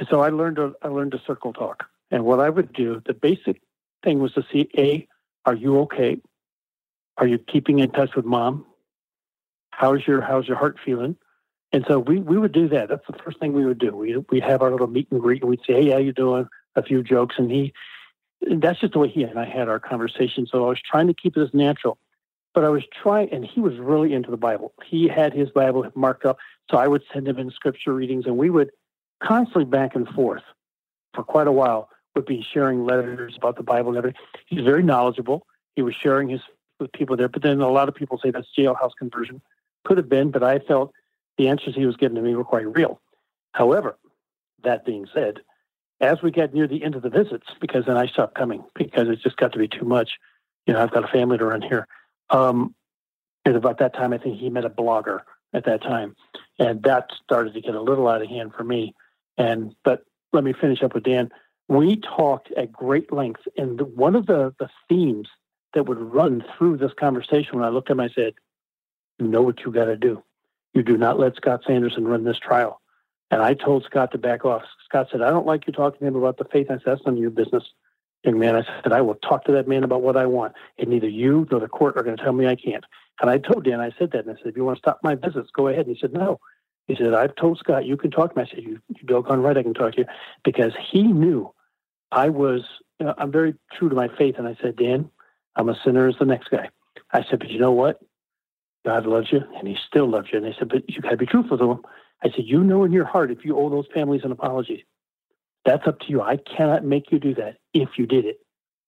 so 0.10 0.22
I 0.22 0.30
learned 0.30 0.58
to, 0.58 0.76
I 0.82 0.88
learned 0.88 1.12
to 1.12 1.22
circle 1.26 1.54
talk. 1.54 1.86
And 2.12 2.26
what 2.26 2.40
I 2.40 2.50
would 2.50 2.74
do, 2.74 3.02
the 3.06 3.14
basic 3.14 3.62
thing 4.04 4.20
was 4.20 4.34
to 4.34 4.44
see, 4.52 4.70
A, 4.78 5.08
are 5.46 5.56
you 5.56 5.80
okay? 5.82 6.20
Are 7.18 7.28
you 7.28 7.38
keeping 7.38 7.80
in 7.80 7.92
touch 7.92 8.16
with 8.16 8.26
mom? 8.26 8.66
How's 9.72 10.06
your 10.08 10.22
how's 10.22 10.48
your 10.48 10.58
heart 10.58 10.78
feeling? 10.84 11.16
And 11.72 11.86
so 11.88 12.00
we 12.00 12.20
we 12.20 12.38
would 12.38 12.52
do 12.52 12.68
that. 12.70 12.90
That's 12.90 13.06
the 13.08 13.18
first 13.24 13.40
thing 13.40 13.54
we 13.54 13.66
would 13.66 13.78
do. 13.78 13.96
We 13.96 14.18
we'd 14.30 14.44
have 14.44 14.62
our 14.62 14.72
little 14.72 14.88
meet 14.88 15.12
and 15.12 15.22
greet, 15.22 15.42
and 15.42 15.50
we'd 15.50 15.62
say, 15.66 15.84
"Hey, 15.84 15.92
how 15.92 15.98
you 15.98 16.14
doing?" 16.14 16.48
A 16.76 16.84
few 16.84 17.04
jokes, 17.04 17.36
and 17.38 17.52
he. 17.52 17.74
And 18.42 18.62
that's 18.62 18.80
just 18.80 18.94
the 18.94 19.00
way 19.00 19.10
he 19.10 19.24
and 19.24 19.38
I 19.38 19.46
had 19.46 19.68
our 19.68 19.80
conversation. 19.80 20.48
So 20.48 20.66
I 20.66 20.70
was 20.70 20.80
trying 20.82 21.08
to 21.08 21.14
keep 21.14 21.36
it 21.36 21.42
as 21.42 21.54
natural, 21.54 21.98
but 22.54 22.64
I 22.64 22.70
was 22.70 22.84
trying, 23.02 23.30
and 23.34 23.46
he 23.46 23.60
was 23.60 23.78
really 23.78 24.14
into 24.14 24.32
the 24.32 24.38
Bible. 24.38 24.74
He 24.86 25.08
had 25.08 25.34
his 25.34 25.50
Bible 25.50 25.86
marked 25.94 26.26
up, 26.26 26.38
so 26.70 26.78
I 26.78 26.88
would 26.88 27.04
send 27.14 27.28
him 27.28 27.38
in 27.38 27.50
scripture 27.52 27.94
readings, 27.94 28.26
and 28.26 28.38
we 28.38 28.50
would 28.50 28.72
constantly 29.22 29.66
back 29.66 29.96
and 29.96 30.08
forth 30.10 30.44
for 31.14 31.24
quite 31.24 31.48
a 31.48 31.52
while. 31.52 31.90
Would 32.16 32.26
be 32.26 32.46
sharing 32.54 32.86
letters 32.86 33.36
about 33.38 33.56
the 33.56 33.64
Bible 33.64 33.90
and 33.90 33.98
everything. 33.98 34.20
He's 34.48 34.66
very 34.66 34.84
knowledgeable. 34.84 35.46
He 35.76 35.84
was 35.84 35.96
sharing 35.96 36.28
his 36.28 36.42
with 36.80 36.92
people 36.92 37.16
there. 37.16 37.30
But 37.30 37.44
then 37.44 37.62
a 37.62 37.70
lot 37.70 37.88
of 37.88 37.96
people 37.96 38.18
say 38.18 38.32
that's 38.32 38.48
jailhouse 38.58 38.92
conversion. 38.98 39.42
Could 39.86 39.98
have 39.98 40.10
been, 40.10 40.32
but 40.32 40.44
I 40.44 40.60
felt 40.60 40.92
the 41.38 41.48
answers 41.48 41.76
he 41.76 41.86
was 41.86 41.96
giving 41.96 42.16
to 42.16 42.22
me 42.22 42.36
were 42.36 42.44
quite 42.44 42.68
real. 42.76 43.00
However, 43.54 43.98
that 44.64 44.86
being 44.86 45.08
said, 45.14 45.40
as 46.02 46.22
we 46.22 46.32
got 46.32 46.54
near 46.54 46.68
the 46.68 46.84
end 46.84 46.96
of 46.96 47.02
the 47.02 47.10
visits, 47.10 47.48
because 47.62 47.86
then 47.86 47.96
I 47.96 48.08
stopped 48.08 48.36
coming 48.36 48.64
because 48.76 49.08
it 49.08 49.20
just 49.22 49.38
got 49.38 49.54
to 49.54 49.60
be 49.60 49.68
too 49.68 49.86
much. 49.86 50.12
You 50.66 50.74
know, 50.74 50.82
I've 50.82 50.92
got 50.92 51.04
a 51.04 51.08
family 51.08 51.38
to 51.38 51.46
run 51.46 51.62
here. 51.62 51.88
Um, 52.30 52.74
and 53.46 53.56
about 53.56 53.80
that 53.80 53.94
time, 53.94 54.14
I 54.14 54.18
think 54.18 54.40
he 54.40 54.50
met 54.50 54.66
a 54.66 54.70
blogger 54.70 55.22
at 55.54 55.66
that 55.66 55.82
time, 55.82 56.16
and 56.58 56.84
that 56.84 57.10
started 57.24 57.54
to 57.54 57.62
get 57.62 57.76
a 57.76 57.82
little 57.82 58.08
out 58.08 58.22
of 58.22 58.30
hand 58.30 58.54
for 58.56 58.64
me. 58.64 58.94
And 59.38 59.76
but 59.84 60.04
let 60.34 60.44
me 60.44 60.54
finish 60.54 60.84
up 60.84 60.94
with 60.94 61.04
Dan. 61.04 61.30
We 61.68 61.98
talked 61.98 62.52
at 62.54 62.72
great 62.72 63.12
length, 63.14 63.42
and 63.58 63.80
the, 63.80 63.86
one 63.86 64.16
of 64.16 64.26
the 64.26 64.54
the 64.60 64.70
themes 64.88 65.28
that 65.74 65.86
would 65.86 66.00
run 66.00 66.44
through 66.58 66.78
this 66.78 66.94
conversation 67.00 67.56
when 67.56 67.66
I 67.66 67.70
looked 67.70 67.90
at 67.90 67.94
him, 67.94 68.00
I 68.00 68.10
said, 68.10 68.34
You 69.20 69.28
know 69.28 69.42
what 69.42 69.62
you 69.62 69.72
got 69.72 69.86
to 69.86 69.98
do. 69.98 70.24
You 70.74 70.84
do 70.84 70.98
not 70.98 71.20
let 71.20 71.36
Scott 71.36 71.62
Sanderson 71.66 72.08
run 72.08 72.24
this 72.24 72.40
trial. 72.40 72.82
And 73.32 73.42
I 73.42 73.54
told 73.54 73.84
Scott 73.84 74.12
to 74.12 74.18
back 74.18 74.46
off. 74.46 74.64
Scott 74.86 75.08
said, 75.12 75.22
I 75.22 75.30
don't 75.30 75.46
like 75.46 75.68
you 75.68 75.74
talking 75.74 76.00
to 76.00 76.06
him 76.06 76.16
about 76.16 76.38
the 76.38 76.46
faith. 76.46 76.68
I 76.70 76.76
said, 76.76 76.84
That's 76.86 77.06
none 77.06 77.16
of 77.16 77.22
your 77.22 77.30
business. 77.30 77.64
Young 78.24 78.38
man, 78.38 78.56
I 78.56 78.64
said, 78.84 78.92
I 78.92 79.02
will 79.02 79.16
talk 79.16 79.46
to 79.46 79.52
that 79.54 79.68
man 79.68 79.84
about 79.84 80.02
what 80.02 80.18
I 80.18 80.26
want. 80.26 80.54
And 80.78 80.90
neither 80.90 81.08
you 81.08 81.48
nor 81.50 81.62
the 81.62 81.70
court 81.70 81.96
are 81.98 82.04
going 82.04 82.18
to 82.18 82.24
tell 82.24 82.34
me 82.34 82.48
I 82.48 82.56
can't. 82.56 82.84
And 83.22 83.30
I 83.30 83.38
told 83.38 83.66
Dan, 83.66 83.82
I 83.82 83.92
said 83.98 84.12
that. 84.12 84.26
And 84.26 84.32
I 84.32 84.34
said, 84.36 84.48
If 84.48 84.58
you 84.58 84.64
want 84.64 84.78
to 84.78 84.82
stop 84.82 85.00
my 85.04 85.16
visits, 85.16 85.50
go 85.54 85.68
ahead. 85.68 85.88
And 85.88 85.96
he 85.96 86.00
said, 86.00 86.14
No. 86.14 86.40
He 86.88 86.96
said, 86.96 87.14
I've 87.14 87.36
told 87.36 87.60
Scott, 87.60 87.86
you 87.86 87.98
can 87.98 88.10
talk 88.10 88.34
to 88.34 88.40
me. 88.40 88.46
I 88.46 88.50
said, 88.50 88.64
You, 88.64 88.80
you 88.88 89.06
doggone 89.06 89.42
right, 89.42 89.58
I 89.58 89.64
can 89.64 89.74
talk 89.74 89.94
to 89.94 90.00
you. 90.00 90.06
Because 90.44 90.74
he 90.92 91.04
knew 91.04 91.54
I 92.12 92.30
was, 92.30 92.64
you 93.00 93.06
know, 93.06 93.14
I'm 93.18 93.32
very 93.32 93.56
true 93.74 93.90
to 93.90 93.96
my 93.96 94.08
faith. 94.18 94.36
And 94.38 94.48
I 94.48 94.58
said, 94.62 94.76
Dan, 94.76 95.10
I'm 95.56 95.70
a 95.70 95.80
sinner 95.84 96.08
as 96.08 96.16
the 96.20 96.26
next 96.26 96.50
guy. 96.50 96.70
I 97.12 97.24
said, 97.30 97.40
but 97.40 97.50
you 97.50 97.60
know 97.60 97.72
what? 97.72 98.00
God 98.86 99.06
loves 99.06 99.32
you 99.32 99.42
and 99.58 99.68
he 99.68 99.78
still 99.88 100.08
loves 100.08 100.28
you. 100.32 100.38
And 100.38 100.46
they 100.46 100.56
said, 100.58 100.70
but 100.70 100.90
you 100.90 101.02
got 101.02 101.10
to 101.12 101.18
be 101.18 101.26
truthful 101.26 101.58
to 101.58 101.72
him. 101.72 101.82
I 102.24 102.30
said, 102.30 102.46
you 102.46 102.64
know 102.64 102.84
in 102.84 102.92
your 102.92 103.06
heart 103.06 103.32
if 103.32 103.46
you 103.46 103.58
owe 103.58 103.70
those 103.70 103.88
families 103.94 104.22
an 104.24 104.32
apology. 104.32 104.86
That's 105.66 105.86
up 105.88 106.00
to 106.00 106.06
you. 106.08 106.22
I 106.22 106.38
cannot 106.38 106.86
make 106.86 107.12
you 107.12 107.20
do 107.20 107.36
that 107.36 107.58
if 107.74 107.90
you 107.98 108.08
did 108.08 108.26
it. 108.26 108.40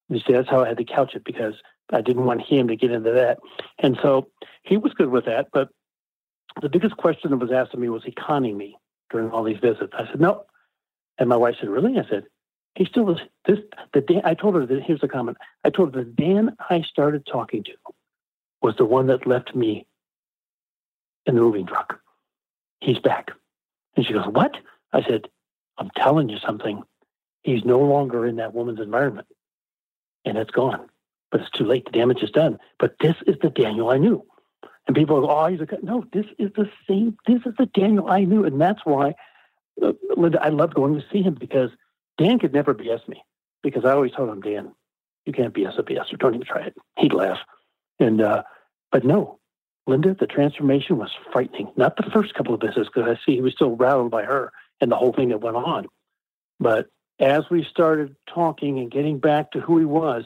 You 0.09 0.19
see, 0.19 0.33
that's 0.33 0.49
how 0.49 0.63
I 0.63 0.67
had 0.67 0.77
to 0.77 0.83
couch 0.83 1.13
it 1.15 1.23
because 1.23 1.53
I 1.91 2.01
didn't 2.01 2.25
want 2.25 2.41
him 2.41 2.67
to 2.67 2.75
get 2.75 2.91
into 2.91 3.11
that. 3.11 3.39
And 3.79 3.97
so 4.01 4.29
he 4.63 4.77
was 4.77 4.93
good 4.93 5.09
with 5.09 5.25
that. 5.25 5.47
But 5.51 5.69
the 6.61 6.69
biggest 6.69 6.97
question 6.97 7.31
that 7.31 7.37
was 7.37 7.51
asked 7.51 7.73
of 7.73 7.79
me 7.79 7.89
was 7.89 8.03
he 8.03 8.11
conning 8.11 8.57
me 8.57 8.77
during 9.09 9.29
all 9.31 9.43
these 9.43 9.59
visits? 9.59 9.93
I 9.97 10.05
said, 10.07 10.19
no. 10.19 10.45
And 11.17 11.29
my 11.29 11.37
wife 11.37 11.55
said, 11.59 11.69
really? 11.69 11.99
I 11.99 12.07
said, 12.09 12.25
he 12.75 12.85
still 12.85 13.03
was 13.03 13.19
this 13.45 13.59
the 13.93 14.01
Dan 14.01 14.21
I 14.23 14.33
told 14.33 14.55
her 14.55 14.65
that 14.65 14.83
here's 14.83 15.01
the 15.01 15.07
comment. 15.07 15.37
I 15.65 15.69
told 15.69 15.93
her 15.93 16.03
the 16.03 16.09
Dan 16.09 16.55
I 16.69 16.81
started 16.81 17.25
talking 17.25 17.63
to 17.65 17.73
was 18.61 18.75
the 18.77 18.85
one 18.85 19.07
that 19.07 19.27
left 19.27 19.53
me 19.53 19.85
in 21.25 21.35
the 21.35 21.41
moving 21.41 21.65
truck. 21.65 21.99
He's 22.79 22.99
back. 22.99 23.31
And 23.95 24.05
she 24.05 24.13
goes, 24.13 24.25
What? 24.27 24.55
I 24.93 25.03
said, 25.03 25.27
I'm 25.77 25.89
telling 25.97 26.29
you 26.29 26.37
something. 26.39 26.83
He's 27.43 27.65
no 27.65 27.79
longer 27.79 28.25
in 28.25 28.37
that 28.37 28.53
woman's 28.53 28.79
environment. 28.79 29.27
And 30.25 30.37
it's 30.37 30.51
gone. 30.51 30.87
But 31.31 31.41
it's 31.41 31.51
too 31.51 31.65
late. 31.65 31.85
The 31.85 31.91
damage 31.91 32.23
is 32.23 32.31
done. 32.31 32.59
But 32.79 32.95
this 33.01 33.15
is 33.25 33.35
the 33.41 33.49
Daniel 33.49 33.89
I 33.89 33.97
knew. 33.97 34.25
And 34.87 34.95
people 34.95 35.21
go, 35.21 35.29
Oh, 35.29 35.47
he's 35.47 35.61
a 35.61 35.67
no, 35.83 36.03
this 36.11 36.25
is 36.37 36.51
the 36.55 36.69
same. 36.87 37.17
This 37.27 37.41
is 37.45 37.53
the 37.57 37.67
Daniel 37.67 38.09
I 38.09 38.25
knew. 38.25 38.43
And 38.43 38.59
that's 38.59 38.81
why 38.83 39.13
uh, 39.81 39.93
Linda, 40.17 40.41
I 40.41 40.49
love 40.49 40.73
going 40.73 40.95
to 40.95 41.05
see 41.11 41.21
him 41.21 41.35
because 41.39 41.69
Dan 42.17 42.39
could 42.39 42.53
never 42.53 42.73
BS 42.73 43.07
me 43.07 43.23
because 43.63 43.85
I 43.85 43.91
always 43.91 44.11
told 44.11 44.29
him, 44.29 44.41
Dan, 44.41 44.73
you 45.25 45.33
can't 45.33 45.53
BS 45.53 45.77
a 45.77 45.83
BS, 45.83 46.13
or 46.13 46.17
don't 46.17 46.35
even 46.35 46.47
try 46.47 46.63
it. 46.63 46.75
He'd 46.97 47.13
laugh. 47.13 47.37
And, 47.99 48.21
uh, 48.21 48.43
but 48.91 49.05
no, 49.05 49.39
Linda, 49.87 50.15
the 50.19 50.27
transformation 50.27 50.97
was 50.97 51.11
frightening. 51.31 51.71
Not 51.75 51.95
the 51.97 52.09
first 52.11 52.33
couple 52.33 52.53
of 52.53 52.61
visits 52.61 52.89
because 52.93 53.09
I 53.09 53.19
see 53.25 53.35
he 53.35 53.41
was 53.41 53.53
still 53.53 53.75
rattled 53.75 54.11
by 54.11 54.23
her 54.23 54.51
and 54.79 54.91
the 54.91 54.95
whole 54.95 55.13
thing 55.13 55.29
that 55.29 55.41
went 55.41 55.55
on. 55.55 55.87
But 56.59 56.87
as 57.19 57.43
we 57.49 57.65
started 57.69 58.15
talking 58.33 58.79
and 58.79 58.91
getting 58.91 59.19
back 59.19 59.51
to 59.51 59.59
who 59.59 59.77
he 59.77 59.85
was, 59.85 60.23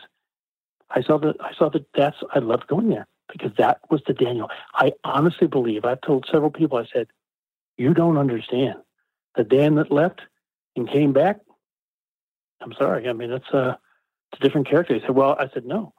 I 0.89 1.01
saw 1.01 1.17
that 1.19 1.35
I 1.41 1.53
saw 1.53 1.69
that 1.69 1.85
that's 1.93 2.17
I 2.33 2.39
loved 2.39 2.67
going 2.67 2.89
there 2.89 3.07
because 3.31 3.51
that 3.57 3.79
was 3.89 4.01
the 4.07 4.13
Daniel. 4.13 4.49
I 4.73 4.93
honestly 5.03 5.47
believe 5.47 5.85
I've 5.85 6.01
told 6.01 6.25
several 6.31 6.51
people. 6.51 6.77
I 6.77 6.85
said, 6.91 7.07
"You 7.77 7.93
don't 7.93 8.17
understand. 8.17 8.75
The 9.35 9.43
Dan 9.43 9.75
that 9.75 9.91
left 9.91 10.21
and 10.75 10.89
came 10.89 11.11
back 11.13 11.39
I'm 12.61 12.73
sorry. 12.73 13.07
I 13.07 13.13
mean, 13.13 13.31
it's 13.31 13.49
a, 13.49 13.77
it's 14.31 14.41
a 14.41 14.43
different 14.43 14.67
character. 14.67 14.93
He 14.93 15.01
said, 15.01 15.11
well, 15.11 15.35
I 15.39 15.49
said, 15.53 15.65
no. 15.65 15.93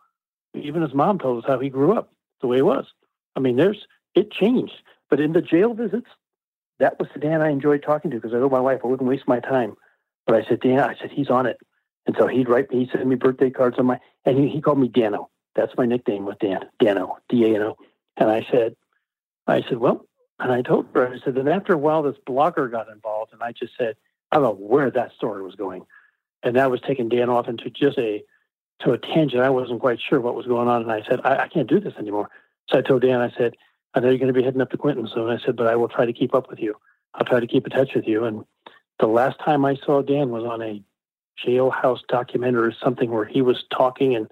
Even 0.55 0.83
his 0.83 0.95
mom 0.95 1.19
told 1.19 1.45
us 1.45 1.49
how 1.49 1.59
he 1.59 1.69
grew 1.69 1.93
up, 1.93 2.13
the 2.41 2.47
way 2.47 2.57
he 2.57 2.63
was. 2.63 2.87
I 3.37 3.41
mean, 3.41 3.57
there's, 3.57 3.87
it 4.15 4.31
changed. 4.31 4.75
But 5.11 5.21
in 5.21 5.33
the 5.33 5.43
jail 5.43 5.75
visits, 5.75 6.09
that 6.79 6.99
was 6.99 7.09
the 7.15 7.21
Dan 7.21 7.43
I 7.43 7.51
enjoyed 7.51 7.83
talking 7.83 8.11
to 8.11 8.17
because 8.17 8.35
I 8.35 8.39
told 8.39 8.53
my 8.53 8.61
wife 8.61 8.81
I 8.83 8.89
wouldn't 8.89 9.09
waste 9.09 9.29
my 9.29 9.41
time. 9.41 9.77
But 10.27 10.37
I 10.37 10.49
said, 10.49 10.61
Dan, 10.61 10.81
I 10.81 10.97
said, 11.01 11.11
he's 11.13 11.31
on 11.31 11.47
it. 11.47 11.59
And 12.07 12.17
so 12.19 12.27
he'd 12.27 12.49
write 12.49 12.71
me, 12.71 12.81
he'd 12.81 12.91
send 12.91 13.09
me 13.09 13.17
birthday 13.17 13.51
cards 13.51 13.79
on 13.79 13.87
my, 13.87 14.01
and 14.25 14.39
he, 14.39 14.49
he 14.49 14.61
called 14.61 14.79
me 14.79 14.89
Dano. 14.89 15.29
That's 15.55 15.77
my 15.77 15.87
nickname 15.87 16.25
with 16.25 16.39
Dan, 16.39 16.67
Dano, 16.79 17.19
D-A-N-O. 17.29 17.77
And 18.17 18.31
I 18.31 18.47
said, 18.51 18.77
I 19.47 19.63
said, 19.63 19.79
well, 19.79 20.07
and 20.39 20.53
I 20.53 20.63
told 20.63 20.87
her, 20.95 21.09
I 21.09 21.19
said, 21.25 21.37
and 21.37 21.49
after 21.49 21.73
a 21.73 21.79
while, 21.79 22.03
this 22.03 22.17
blogger 22.29 22.71
got 22.71 22.89
involved. 22.89 23.33
And 23.33 23.43
I 23.43 23.53
just 23.53 23.73
said, 23.77 23.97
I 24.31 24.37
don't 24.37 24.45
know 24.45 24.67
where 24.67 24.91
that 24.91 25.13
story 25.13 25.43
was 25.43 25.55
going 25.55 25.87
and 26.47 26.57
that 26.57 26.71
was 26.71 26.81
taking 26.81 27.09
Dan 27.09 27.29
off 27.29 27.49
into 27.49 27.71
just 27.71 27.99
a 27.99 28.23
to 28.81 28.93
a 28.93 28.99
tangent. 28.99 29.43
I 29.43 29.51
wasn't 29.51 29.81
quite 29.81 29.99
sure 30.01 30.21
what 30.21 30.35
was 30.35 30.47
going 30.47 30.69
on, 30.69 30.83
and 30.83 30.93
I 30.93 31.03
said, 31.09 31.21
I, 31.25 31.45
I 31.45 31.49
can't 31.49 31.69
do 31.69 31.81
this 31.81 31.95
anymore. 31.99 32.31
So 32.69 32.79
I 32.79 32.83
told 32.83 33.03
Dan, 33.03 33.21
I 33.21 33.31
said, 33.37 33.57
I 33.95 34.01
know 34.01 34.09
you're 34.09 34.19
going 34.19 34.33
to 34.33 34.39
be 34.39 34.45
heading 34.45 34.61
up 34.61 34.71
to 34.71 34.77
Quentin 34.77 35.09
soon. 35.13 35.31
I 35.31 35.39
said, 35.45 35.57
but 35.57 35.67
I 35.67 35.77
will 35.77 35.89
try 35.89 36.05
to 36.05 36.13
keep 36.13 36.35
up 36.35 36.51
with 36.51 36.59
you. 36.61 36.77
I'll 37.15 37.25
try 37.25 37.41
to 37.41 37.47
keep 37.47 37.67
in 37.67 37.71
touch 37.71 37.95
with 37.95 38.07
you. 38.07 38.25
And 38.25 38.45
the 39.01 39.07
last 39.07 39.41
time 39.41 39.65
I 39.65 39.77
saw 39.77 40.03
Dan 40.03 40.31
was 40.31 40.45
on 40.45 40.63
a 40.63 40.83
jailhouse 41.45 42.01
documentary 42.09 42.69
or 42.69 42.75
something 42.83 43.11
where 43.11 43.25
he 43.25 43.43
was 43.43 43.65
talking 43.77 44.15
and 44.15 44.29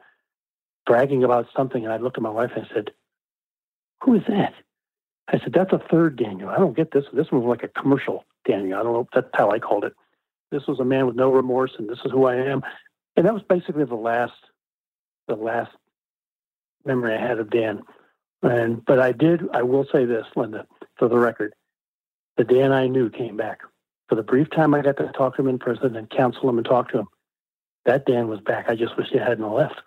bragging 0.87 1.25
about 1.25 1.47
something. 1.57 1.85
And 1.85 1.93
I 1.93 1.99
looked 1.99 2.17
at 2.17 2.23
my 2.23 2.31
wife 2.31 2.53
and 2.55 2.67
I 2.67 2.75
said, 2.75 2.91
Who 4.03 4.15
is 4.15 4.23
that? 4.29 4.55
I 5.29 5.39
said, 5.39 5.53
That's 5.53 5.73
a 5.73 5.83
third 5.91 6.17
Daniel. 6.17 6.49
I 6.49 6.59
don't 6.59 6.77
get 6.77 6.93
this. 6.93 7.05
This 7.13 7.31
one 7.31 7.43
was 7.43 7.49
like 7.49 7.63
a 7.63 7.81
commercial 7.81 8.25
Daniel. 8.47 8.79
I 8.79 8.83
don't 8.83 8.93
know. 8.93 9.09
That's 9.15 9.29
how 9.35 9.51
I 9.51 9.59
called 9.59 9.85
it. 9.85 9.95
This 10.51 10.67
was 10.67 10.81
a 10.81 10.85
man 10.85 11.07
with 11.07 11.17
no 11.17 11.33
remorse, 11.33 11.73
and 11.79 11.89
this 11.89 11.99
is 12.05 12.13
who 12.13 12.27
I 12.27 12.37
am. 12.37 12.63
And 13.17 13.27
that 13.27 13.35
was 13.35 13.43
basically 13.43 13.85
the 13.85 13.95
last, 13.95 14.33
the 15.27 15.37
last 15.37 15.73
memory 16.85 17.15
I 17.15 17.21
had 17.21 17.39
of 17.39 17.51
Dan. 17.51 17.83
And 18.43 18.85
but 18.85 19.01
I 19.01 19.13
did. 19.13 19.43
I 19.53 19.63
will 19.63 19.87
say 19.91 20.05
this, 20.05 20.27
Linda, 20.37 20.67
for 20.97 21.09
the 21.09 21.19
record, 21.19 21.55
the 22.37 22.45
Dan 22.45 22.73
I 22.73 22.89
knew 22.89 23.09
came 23.09 23.37
back. 23.37 23.61
For 24.09 24.15
the 24.15 24.23
brief 24.23 24.51
time 24.51 24.75
I 24.75 24.83
got 24.83 24.97
to 24.99 25.11
talk 25.17 25.37
to 25.37 25.43
him 25.43 25.49
in 25.49 25.59
prison 25.59 25.97
and 25.97 26.09
counsel 26.11 26.49
him 26.49 26.59
and 26.59 26.67
talk 26.67 26.91
to 26.91 27.01
him, 27.01 27.07
that 27.87 28.07
Dan 28.07 28.29
was 28.29 28.41
back. 28.41 28.67
I 28.69 28.75
just 28.75 28.97
wish 28.97 29.09
he 29.11 29.19
hadn't 29.19 29.51
left. 29.51 29.81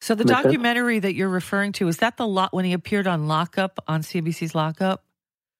So 0.00 0.14
the 0.14 0.24
Make 0.24 0.34
sense? 0.34 0.44
documentary 0.44 0.98
that 0.98 1.14
you're 1.14 1.28
referring 1.28 1.72
to 1.72 1.88
is 1.88 1.98
that 1.98 2.16
the 2.16 2.26
lot 2.26 2.52
when 2.52 2.64
he 2.64 2.72
appeared 2.72 3.06
on 3.06 3.26
Lockup 3.26 3.82
on 3.88 4.02
CBC's 4.02 4.54
Lockup 4.54 5.04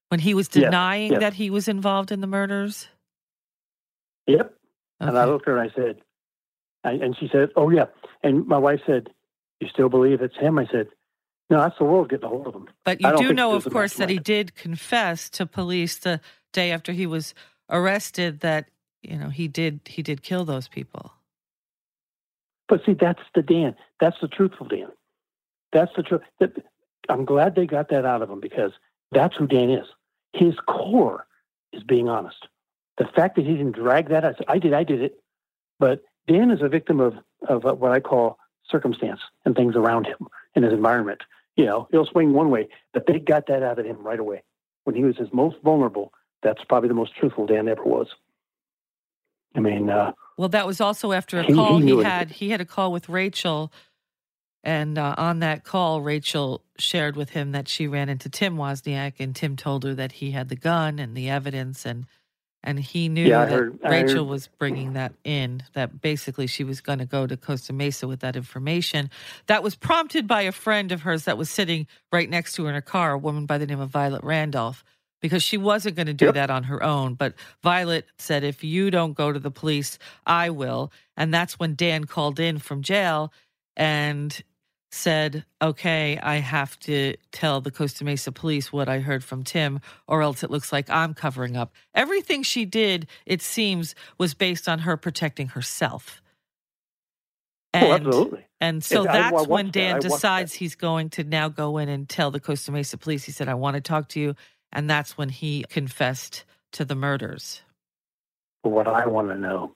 when 0.08 0.20
he 0.20 0.34
was 0.34 0.48
denying 0.48 1.12
yes. 1.12 1.20
that 1.20 1.34
he 1.34 1.50
was 1.50 1.68
involved 1.68 2.12
in 2.12 2.20
the 2.20 2.26
murders. 2.26 2.88
Yep. 4.26 4.54
And 5.00 5.18
I 5.18 5.24
looked 5.24 5.48
at 5.48 5.52
her 5.52 5.58
and 5.58 5.70
I 5.70 5.74
said, 5.74 5.96
I, 6.86 6.92
and 6.92 7.16
she 7.18 7.28
said, 7.30 7.50
"Oh 7.56 7.70
yeah." 7.70 7.86
And 8.22 8.46
my 8.46 8.58
wife 8.58 8.80
said, 8.86 9.08
"You 9.60 9.68
still 9.68 9.88
believe 9.88 10.22
it's 10.22 10.36
him?" 10.36 10.58
I 10.58 10.66
said, 10.66 10.88
"No, 11.50 11.58
that's 11.58 11.76
the 11.78 11.84
world 11.84 12.08
getting 12.08 12.24
a 12.24 12.28
hold 12.28 12.46
of 12.46 12.54
him." 12.54 12.68
But 12.84 13.00
you 13.00 13.16
do 13.16 13.32
know, 13.32 13.54
of 13.54 13.64
course, 13.64 13.94
that 13.94 14.08
he 14.08 14.18
did 14.18 14.54
confess 14.54 15.28
to 15.30 15.46
police 15.46 15.98
the 15.98 16.20
day 16.52 16.70
after 16.70 16.92
he 16.92 17.06
was 17.06 17.34
arrested 17.70 18.40
that 18.40 18.68
you 19.02 19.16
know 19.16 19.28
he 19.28 19.48
did 19.48 19.80
he 19.86 20.02
did 20.02 20.22
kill 20.22 20.44
those 20.44 20.68
people. 20.68 21.12
But 22.68 22.84
see, 22.84 22.94
that's 22.94 23.22
the 23.34 23.42
Dan. 23.42 23.76
That's 24.00 24.16
the 24.20 24.28
truthful 24.28 24.66
Dan. 24.66 24.88
That's 25.72 25.92
the 25.96 26.02
truth. 26.02 26.22
I'm 27.08 27.24
glad 27.24 27.54
they 27.54 27.66
got 27.66 27.88
that 27.90 28.04
out 28.04 28.22
of 28.22 28.30
him 28.30 28.40
because 28.40 28.72
that's 29.12 29.36
who 29.36 29.46
Dan 29.46 29.70
is. 29.70 29.86
His 30.32 30.54
core 30.66 31.26
is 31.72 31.82
being 31.82 32.08
honest. 32.08 32.48
The 32.98 33.06
fact 33.06 33.36
that 33.36 33.44
he 33.44 33.52
didn't 33.52 33.76
drag 33.76 34.08
that 34.08 34.24
out, 34.24 34.36
I 34.48 34.58
did, 34.58 34.72
I 34.72 34.82
did 34.82 35.02
it. 35.02 35.20
But 35.78 36.02
Dan 36.26 36.50
is 36.50 36.62
a 36.62 36.68
victim 36.68 37.00
of 37.00 37.14
of 37.48 37.62
what 37.62 37.92
I 37.92 38.00
call 38.00 38.38
circumstance 38.68 39.20
and 39.44 39.54
things 39.54 39.76
around 39.76 40.06
him 40.06 40.26
and 40.54 40.64
his 40.64 40.72
environment. 40.72 41.22
You 41.56 41.66
know, 41.66 41.88
he'll 41.90 42.06
swing 42.06 42.32
one 42.32 42.50
way, 42.50 42.68
but 42.92 43.06
they 43.06 43.18
got 43.18 43.46
that 43.46 43.62
out 43.62 43.78
of 43.78 43.86
him 43.86 44.02
right 44.02 44.18
away. 44.18 44.42
When 44.84 44.96
he 44.96 45.04
was 45.04 45.16
his 45.16 45.32
most 45.32 45.56
vulnerable, 45.62 46.12
that's 46.46 46.64
probably 46.68 46.88
the 46.88 46.94
most 46.94 47.14
truthful 47.16 47.44
Dan 47.46 47.66
ever 47.68 47.82
was. 47.82 48.06
I 49.56 49.60
mean, 49.60 49.90
uh, 49.90 50.12
Well, 50.38 50.48
that 50.50 50.66
was 50.66 50.80
also 50.80 51.12
after 51.12 51.40
a 51.40 51.42
He- 51.42 51.54
call 51.54 51.78
he 51.78 51.96
he, 51.96 52.02
had. 52.02 52.30
He 52.30 52.50
had 52.50 52.60
a 52.60 52.64
call 52.64 52.92
with 52.92 53.08
Rachel, 53.08 53.72
and 54.62 54.96
uh, 54.98 55.14
on 55.18 55.40
that 55.40 55.64
call, 55.64 56.02
Rachel 56.02 56.62
shared 56.78 57.16
with 57.16 57.30
him 57.30 57.52
that 57.52 57.68
she 57.68 57.86
ran 57.86 58.08
into 58.08 58.28
Tim 58.28 58.56
Wozniak, 58.56 59.14
and 59.18 59.34
Tim 59.34 59.56
told 59.56 59.82
her 59.84 59.94
that 59.94 60.12
he 60.12 60.30
had 60.32 60.48
the 60.48 60.56
gun 60.56 60.98
and 60.98 61.16
the 61.16 61.28
evidence, 61.28 61.84
and 61.84 62.06
and 62.62 62.80
he 62.80 63.08
knew 63.08 63.26
Yeah, 63.26 63.44
that 63.44 63.52
heard- 63.52 63.78
Rachel 63.84 64.26
was 64.26 64.48
bringing 64.58 64.94
that 64.94 65.12
in. 65.24 65.62
That 65.74 66.00
basically 66.00 66.48
she 66.48 66.64
was 66.64 66.80
going 66.80 66.98
to 66.98 67.06
go 67.06 67.24
to 67.26 67.36
Costa 67.36 67.72
Mesa 67.72 68.08
with 68.08 68.20
that 68.20 68.34
information. 68.34 69.08
That 69.46 69.62
was 69.62 69.76
prompted 69.76 70.26
by 70.26 70.42
a 70.42 70.52
friend 70.52 70.90
of 70.90 71.02
hers 71.02 71.24
that 71.24 71.38
was 71.38 71.48
sitting 71.48 71.86
right 72.12 72.28
next 72.28 72.54
to 72.54 72.64
her 72.64 72.68
in 72.68 72.74
her 72.74 72.80
car, 72.80 73.12
a 73.12 73.18
woman 73.18 73.46
by 73.46 73.58
the 73.58 73.66
name 73.66 73.78
of 73.80 73.90
Violet 73.90 74.24
Randolph. 74.24 74.82
Because 75.22 75.42
she 75.42 75.56
wasn't 75.56 75.96
going 75.96 76.06
to 76.06 76.14
do 76.14 76.26
Yep. 76.26 76.34
that 76.34 76.50
on 76.50 76.64
her 76.64 76.82
own. 76.82 77.14
But 77.14 77.34
Violet 77.62 78.04
said, 78.18 78.44
if 78.44 78.62
you 78.62 78.90
don't 78.90 79.14
go 79.14 79.32
to 79.32 79.38
the 79.38 79.50
police, 79.50 79.98
I 80.26 80.50
will. 80.50 80.92
And 81.16 81.32
that's 81.32 81.58
when 81.58 81.74
Dan 81.74 82.04
called 82.04 82.38
in 82.38 82.58
from 82.58 82.82
jail 82.82 83.32
and 83.76 84.42
said, 84.92 85.44
okay, 85.60 86.18
I 86.22 86.36
have 86.36 86.78
to 86.80 87.16
tell 87.32 87.60
the 87.60 87.70
Costa 87.70 88.04
Mesa 88.04 88.30
police 88.30 88.72
what 88.72 88.88
I 88.88 89.00
heard 89.00 89.24
from 89.24 89.42
Tim, 89.42 89.80
or 90.06 90.22
else 90.22 90.42
it 90.42 90.50
looks 90.50 90.72
like 90.72 90.88
I'm 90.90 91.12
covering 91.12 91.56
up. 91.56 91.72
Everything 91.94 92.42
she 92.42 92.64
did, 92.64 93.06
it 93.26 93.42
seems, 93.42 93.94
was 94.18 94.32
based 94.34 94.68
on 94.68 94.80
her 94.80 94.96
protecting 94.96 95.48
herself. 95.48 96.22
oh, 97.74 97.92
absolutely. 97.92 98.46
And 98.60 98.82
so 98.82 99.04
Yes, 99.04 99.14
I- 99.14 99.18
I 99.28 99.30
that's 99.32 99.48
when. 99.48 99.70
Dan 99.70 99.96
I 99.96 99.98
decides 99.98 100.52
that. 100.52 100.58
he's 100.58 100.74
going 100.74 101.10
to 101.10 101.24
now 101.24 101.48
go 101.50 101.76
in 101.78 101.88
and 101.90 102.08
tell 102.08 102.30
the 102.30 102.40
Costa 102.40 102.72
Mesa 102.72 102.96
police. 102.96 103.24
He 103.24 103.32
said, 103.32 103.48
I 103.48 103.54
want 103.54 103.74
to 103.74 103.80
talk 103.82 104.08
to 104.10 104.20
you. 104.20 104.34
And 104.76 104.88
that's 104.90 105.16
when 105.16 105.30
he 105.30 105.64
confessed 105.70 106.44
to 106.72 106.84
the 106.84 106.94
murders. 106.94 107.62
What 108.60 108.86
I 108.86 109.06
want 109.06 109.28
to 109.28 109.34
know 109.36 109.74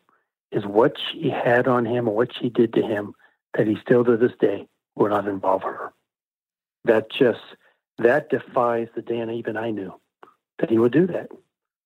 is 0.53 0.67
what 0.67 0.93
she 1.11 1.31
had 1.31 1.67
on 1.67 1.87
him 1.87 2.07
or 2.07 2.15
what 2.15 2.29
she 2.39 2.51
did 2.51 2.75
to 2.75 2.83
him 2.83 3.15
that 3.57 3.67
he 3.67 3.77
still 3.83 4.05
to 4.05 4.17
this 4.17 4.33
day 4.39 4.69
will 4.95 5.09
not 5.09 5.27
involve 5.27 5.63
her. 5.63 5.93
That 6.85 7.11
just 7.11 7.41
that 7.99 8.29
defies 8.31 8.89
the 8.95 9.03
Dan 9.03 9.31
even 9.31 9.57
I 9.57 9.71
knew 9.71 9.95
that 10.59 10.71
he 10.71 10.79
would 10.79 10.93
do 10.93 11.07
that. 11.07 11.29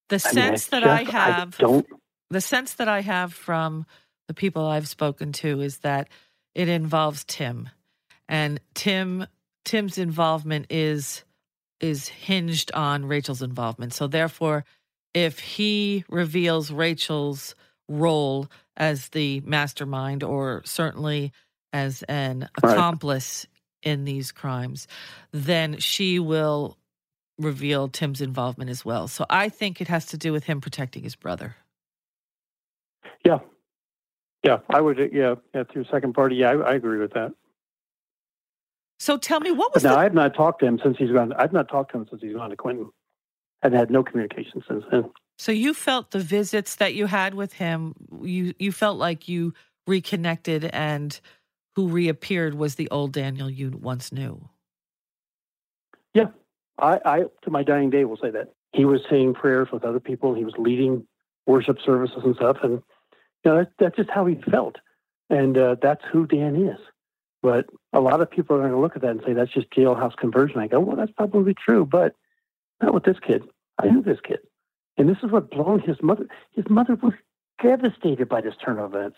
The 0.09 0.15
I 0.23 0.27
mean, 0.27 0.33
sense 0.33 0.73
I 0.73 0.79
that 0.79 0.87
I 0.89 1.03
just- 1.03 1.11
have, 1.13 1.57
don't. 1.57 1.87
the 2.29 2.41
sense 2.41 2.73
that 2.75 2.87
I 2.89 2.99
have 3.01 3.33
from 3.33 3.85
the 4.27 4.33
people 4.33 4.65
I've 4.65 4.87
spoken 4.87 5.31
to 5.33 5.61
is 5.61 5.79
that 5.79 6.09
it 6.53 6.67
involves 6.67 7.23
Tim, 7.23 7.69
and 8.27 8.59
Tim 8.73 9.25
Tim's 9.63 9.97
involvement 9.97 10.67
is 10.69 11.23
is 11.85 12.07
hinged 12.07 12.71
on 12.73 13.05
Rachel's 13.05 13.41
involvement. 13.41 13.93
So 13.93 14.07
therefore, 14.07 14.65
if 15.13 15.39
he 15.39 16.03
reveals 16.09 16.71
Rachel's 16.71 17.55
role 17.87 18.47
as 18.75 19.09
the 19.09 19.41
mastermind 19.41 20.23
or 20.23 20.61
certainly 20.65 21.31
as 21.71 22.03
an 22.03 22.49
Right. 22.63 22.73
accomplice 22.73 23.47
in 23.83 24.05
these 24.05 24.31
crimes, 24.31 24.87
then 25.31 25.77
she 25.79 26.19
will 26.19 26.77
reveal 27.37 27.87
Tim's 27.87 28.21
involvement 28.21 28.69
as 28.69 28.83
well. 28.83 29.07
So 29.07 29.25
I 29.29 29.49
think 29.49 29.79
it 29.79 29.87
has 29.87 30.05
to 30.07 30.17
do 30.17 30.31
with 30.31 30.45
him 30.45 30.61
protecting 30.61 31.03
his 31.03 31.15
brother. 31.15 31.55
Yeah, 33.23 33.39
yeah, 34.43 34.59
I 34.69 34.81
would. 34.81 34.97
Yeah, 35.13 35.35
yeah. 35.53 35.63
To 35.63 35.73
your 35.75 35.85
second 35.85 36.13
party, 36.13 36.37
yeah, 36.37 36.51
I, 36.51 36.71
I 36.71 36.73
agree 36.75 36.99
with 36.99 37.13
that. 37.13 37.33
So 38.99 39.17
tell 39.17 39.39
me, 39.39 39.51
what 39.51 39.73
was 39.73 39.83
now 39.83 39.95
the, 39.95 39.99
I've 39.99 40.13
not 40.13 40.33
talked 40.33 40.59
to 40.61 40.65
him 40.65 40.79
since 40.81 40.97
he's 40.97 41.11
gone. 41.11 41.33
I've 41.33 41.53
not 41.53 41.67
talked 41.67 41.91
to 41.91 41.97
him 41.97 42.07
since 42.09 42.21
he's 42.21 42.33
gone 42.33 42.49
to 42.49 42.55
Quentin. 42.55 42.89
I've 43.61 43.73
had 43.73 43.89
no 43.89 44.03
communication 44.03 44.63
since 44.67 44.83
then. 44.91 45.11
so 45.37 45.51
you 45.51 45.73
felt 45.73 46.11
the 46.11 46.19
visits 46.19 46.75
that 46.75 46.93
you 46.93 47.07
had 47.07 47.33
with 47.33 47.53
him, 47.53 47.93
you 48.21 48.53
you 48.59 48.71
felt 48.71 48.97
like 48.97 49.27
you 49.27 49.53
reconnected 49.87 50.65
and 50.65 51.19
who 51.75 51.87
reappeared 51.87 52.55
was 52.55 52.75
the 52.75 52.89
old 52.89 53.11
Daniel 53.11 53.49
you 53.49 53.71
once 53.81 54.11
knew. 54.11 54.49
Yeah, 56.13 56.27
I, 56.79 56.99
I 57.05 57.19
to 57.43 57.51
my 57.51 57.63
dying 57.63 57.89
day 57.89 58.05
will 58.05 58.17
say 58.17 58.31
that 58.31 58.53
he 58.73 58.85
was 58.85 59.01
saying 59.09 59.33
prayers 59.33 59.69
with 59.71 59.83
other 59.83 59.99
people. 59.99 60.33
He 60.33 60.45
was 60.45 60.53
leading 60.57 61.05
worship 61.45 61.77
services 61.85 62.21
and 62.23 62.35
stuff, 62.35 62.57
and 62.63 62.81
you 63.43 63.51
know 63.51 63.57
that, 63.57 63.71
that's 63.77 63.97
just 63.97 64.09
how 64.09 64.25
he 64.25 64.35
felt, 64.49 64.77
and 65.29 65.57
uh, 65.57 65.75
that's 65.81 66.03
who 66.11 66.25
Dan 66.25 66.55
is. 66.55 66.79
But 67.45 67.67
a 67.93 67.99
lot 67.99 68.21
of 68.21 68.31
people 68.31 68.55
are 68.55 68.61
going 68.61 68.71
to 68.71 68.79
look 68.79 68.95
at 68.95 69.03
that 69.03 69.11
and 69.11 69.21
say 69.23 69.33
that's 69.33 69.53
just 69.53 69.69
jailhouse 69.69 70.17
conversion. 70.17 70.59
I 70.59 70.65
go, 70.65 70.79
well, 70.79 70.95
that's 70.95 71.11
probably 71.11 71.53
true, 71.53 71.85
but 71.85 72.15
not 72.81 72.91
with 72.91 73.03
this 73.03 73.19
kid. 73.19 73.43
I 73.77 73.85
knew 73.85 74.01
this 74.01 74.17
kid, 74.19 74.39
and 74.97 75.07
this 75.07 75.19
is 75.21 75.29
what 75.29 75.51
blown 75.51 75.79
his 75.79 75.97
mother. 76.01 76.25
His 76.53 76.65
mother 76.71 76.95
was 76.95 77.13
devastated 77.61 78.27
by 78.27 78.41
this 78.41 78.55
turn 78.57 78.79
of 78.79 78.95
events. 78.95 79.17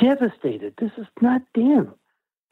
Devastated. 0.00 0.76
This 0.78 0.92
is 0.96 1.08
not 1.20 1.42
Dan. 1.52 1.92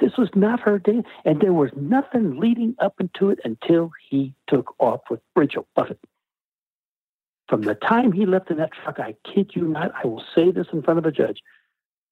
This 0.00 0.18
was 0.18 0.28
not 0.34 0.60
her 0.60 0.78
day, 0.78 1.02
and 1.24 1.40
there 1.40 1.54
was 1.54 1.70
nothing 1.74 2.38
leading 2.38 2.74
up 2.78 3.00
into 3.00 3.30
it 3.30 3.38
until 3.44 3.90
he 4.10 4.34
took 4.48 4.74
off 4.78 5.00
with 5.08 5.20
Rachel 5.34 5.66
Buffett. 5.76 5.98
From 7.48 7.62
the 7.62 7.74
time 7.74 8.12
he 8.12 8.26
left 8.26 8.50
in 8.50 8.58
that 8.58 8.72
truck, 8.72 9.00
I 9.00 9.14
kid 9.24 9.52
you 9.54 9.62
not, 9.62 9.92
I 9.94 10.06
will 10.06 10.24
say 10.34 10.50
this 10.50 10.66
in 10.74 10.82
front 10.82 10.98
of 10.98 11.06
a 11.06 11.10
judge, 11.10 11.40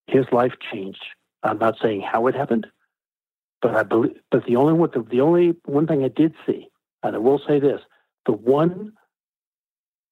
his 0.07 0.25
life 0.33 0.55
changed. 0.73 1.05
I'm 1.47 1.59
not 1.59 1.77
saying 1.81 2.03
how 2.03 2.27
it 2.27 2.35
happened, 2.35 2.67
but 3.63 3.75
I 3.75 3.83
believe. 3.83 4.17
But 4.31 4.45
the 4.47 4.57
only 4.57 4.73
one, 4.75 4.91
the, 4.93 5.03
the 5.03 5.21
only 5.21 5.57
one 5.65 5.87
thing 5.87 6.05
I 6.05 6.09
did 6.09 6.35
see, 6.47 6.69
and 7.03 7.15
I 7.15 7.19
will 7.19 7.41
say 7.47 7.59
this: 7.59 7.81
the 8.27 8.33
one 8.33 8.93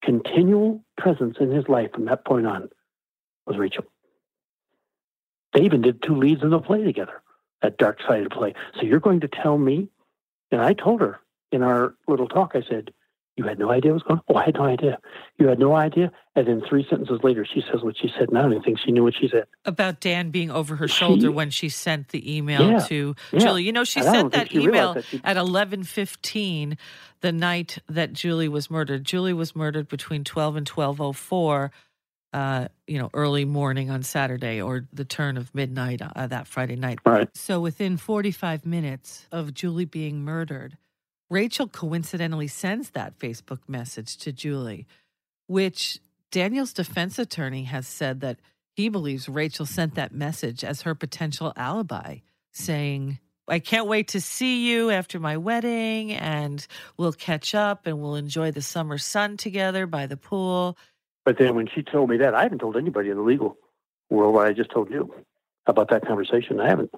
continual 0.03 0.85
presence 0.99 1.37
in 1.41 1.51
his 1.51 1.69
life 1.69 1.93
from 1.93 2.05
that 2.07 2.25
point 2.25 2.47
on 2.47 2.69
was 3.47 3.57
Rachel. 3.57 3.85
They 5.53 5.63
even 5.63 5.83
did 5.83 6.03
two 6.03 6.17
leads 6.17 6.43
in 6.43 6.51
the 6.51 6.59
play 6.61 6.83
together 6.85 7.23
that 7.63 7.79
dark 7.79 8.01
sided 8.07 8.31
play. 8.31 8.55
So 8.77 8.83
you're 8.83 9.01
going 9.01 9.21
to 9.21 9.29
tell 9.29 9.57
me? 9.57 9.89
And 10.51 10.61
I 10.61 10.75
told 10.75 11.01
her 11.01 11.21
in 11.51 11.63
our 11.63 11.95
little 12.07 12.29
talk, 12.29 12.53
I 12.55 12.63
said, 12.63 12.93
You 13.37 13.45
had 13.45 13.59
no 13.59 13.71
idea 13.71 13.91
what 13.93 13.95
was 13.95 14.03
going 14.05 14.21
on? 14.21 14.25
Oh, 14.37 14.39
I 14.39 14.45
had 14.45 14.55
no 14.55 14.65
idea. 14.65 14.99
You 15.39 15.49
had 15.49 15.59
no 15.59 15.75
idea? 15.75 16.13
And 16.37 16.47
then 16.47 16.63
three 16.69 16.87
sentences 16.89 17.19
later, 17.25 17.45
she 17.45 17.63
says 17.63 17.83
what 17.83 17.97
she 18.01 18.09
said. 18.17 18.29
And 18.29 18.39
I 18.39 18.43
don't 18.43 18.53
even 18.53 18.63
think 18.63 18.79
she 18.79 18.93
knew 18.93 19.03
what 19.03 19.15
she 19.21 19.29
said. 19.29 19.45
About 19.65 20.01
Dan 20.01 20.31
being 20.31 20.51
over 20.53 20.77
her 20.77 20.87
She- 20.87 20.95
shoulder 20.95 21.33
when 21.33 21.51
she 21.51 21.69
sent 21.69 22.11
the 22.11 22.37
email 22.37 22.63
Yeah, 22.71 22.79
to 22.87 23.17
yeah. 23.33 23.39
Julie. 23.41 23.65
You 23.65 23.73
know, 23.73 23.83
she 23.85 24.03
sent 24.03 24.33
that 24.33 24.51
she 24.51 24.61
email 24.61 24.95
that 24.95 25.05
she- 25.05 25.21
at 25.25 25.37
eleven 25.37 25.83
fifteen, 25.83 26.79
the 27.23 27.33
night 27.33 27.79
that 27.89 28.13
Julie 28.13 28.49
was 28.49 28.71
murdered. 28.71 29.03
Julie 29.05 29.33
was 29.33 29.57
murdered 29.57 29.89
between 29.89 30.23
twelve 30.23 30.55
and 30.55 30.67
twelve 30.67 31.01
oh 31.01 31.13
four. 31.13 31.73
Uh, 32.33 32.67
you 32.89 32.99
know, 32.99 33.11
early 33.15 33.45
morning 33.45 33.91
on 33.91 34.03
Saturday 34.03 34.61
or 34.61 34.87
the 34.93 35.05
turn 35.05 35.37
of 35.37 35.55
midnight 35.55 36.03
uh, 36.03 36.27
that 36.27 36.49
Friday 36.49 36.75
night. 36.75 36.99
Right. 37.07 37.29
So 37.37 37.61
within 37.61 37.97
45 37.97 38.67
minutes 38.67 39.29
of 39.31 39.55
Julie 39.55 39.85
being 39.85 40.25
murdered, 40.25 40.77
Rachel 41.35 41.67
coincidentally 41.67 42.47
sends 42.47 42.91
that 42.91 43.19
Facebook 43.19 43.59
message 43.67 44.19
to 44.19 44.31
Julie, 44.31 44.87
which 45.49 45.99
Daniel's 46.31 46.73
defense 46.73 47.19
attorney 47.19 47.65
has 47.65 47.89
said 47.89 48.21
that 48.21 48.39
he 48.77 48.89
believes 48.89 49.29
Rachel 49.29 49.67
sent 49.67 49.97
that 49.97 50.15
message 50.15 50.63
as 50.63 50.83
her 50.83 50.95
potential 50.95 51.53
alibi, 51.57 52.19
saying, 52.53 53.19
I 53.49 53.59
can't 53.59 53.89
wait 53.89 54.07
to 54.09 54.21
see 54.21 54.71
you 54.71 54.91
after 54.91 55.19
my 55.19 55.37
wedding, 55.37 56.13
and 56.13 56.65
we'll 56.97 57.13
catch 57.13 57.53
up 57.53 57.89
and 57.89 58.01
we'll 58.01 58.15
enjoy 58.15 58.53
the 58.53 58.63
summer 58.63 58.97
sun 58.97 59.37
together 59.37 59.89
by 59.89 60.07
the 60.07 60.17
pool. 60.17 60.79
But 61.25 61.39
then 61.39 61.57
when 61.57 61.67
she 61.67 61.83
told 61.83 62.11
me 62.11 62.17
that, 62.19 62.37
I 62.37 62.45
haven't 62.45 62.61
told 62.61 62.77
anybody 62.77 63.11
in 63.11 63.17
the 63.17 63.25
legal 63.25 63.57
world 64.09 64.35
what 64.35 64.47
I 64.47 64.53
just 64.53 64.71
told 64.71 64.89
you 64.89 65.13
about 65.67 65.91
that 65.91 66.07
conversation. 66.07 66.61
I 66.61 66.69
haven't. 66.69 66.93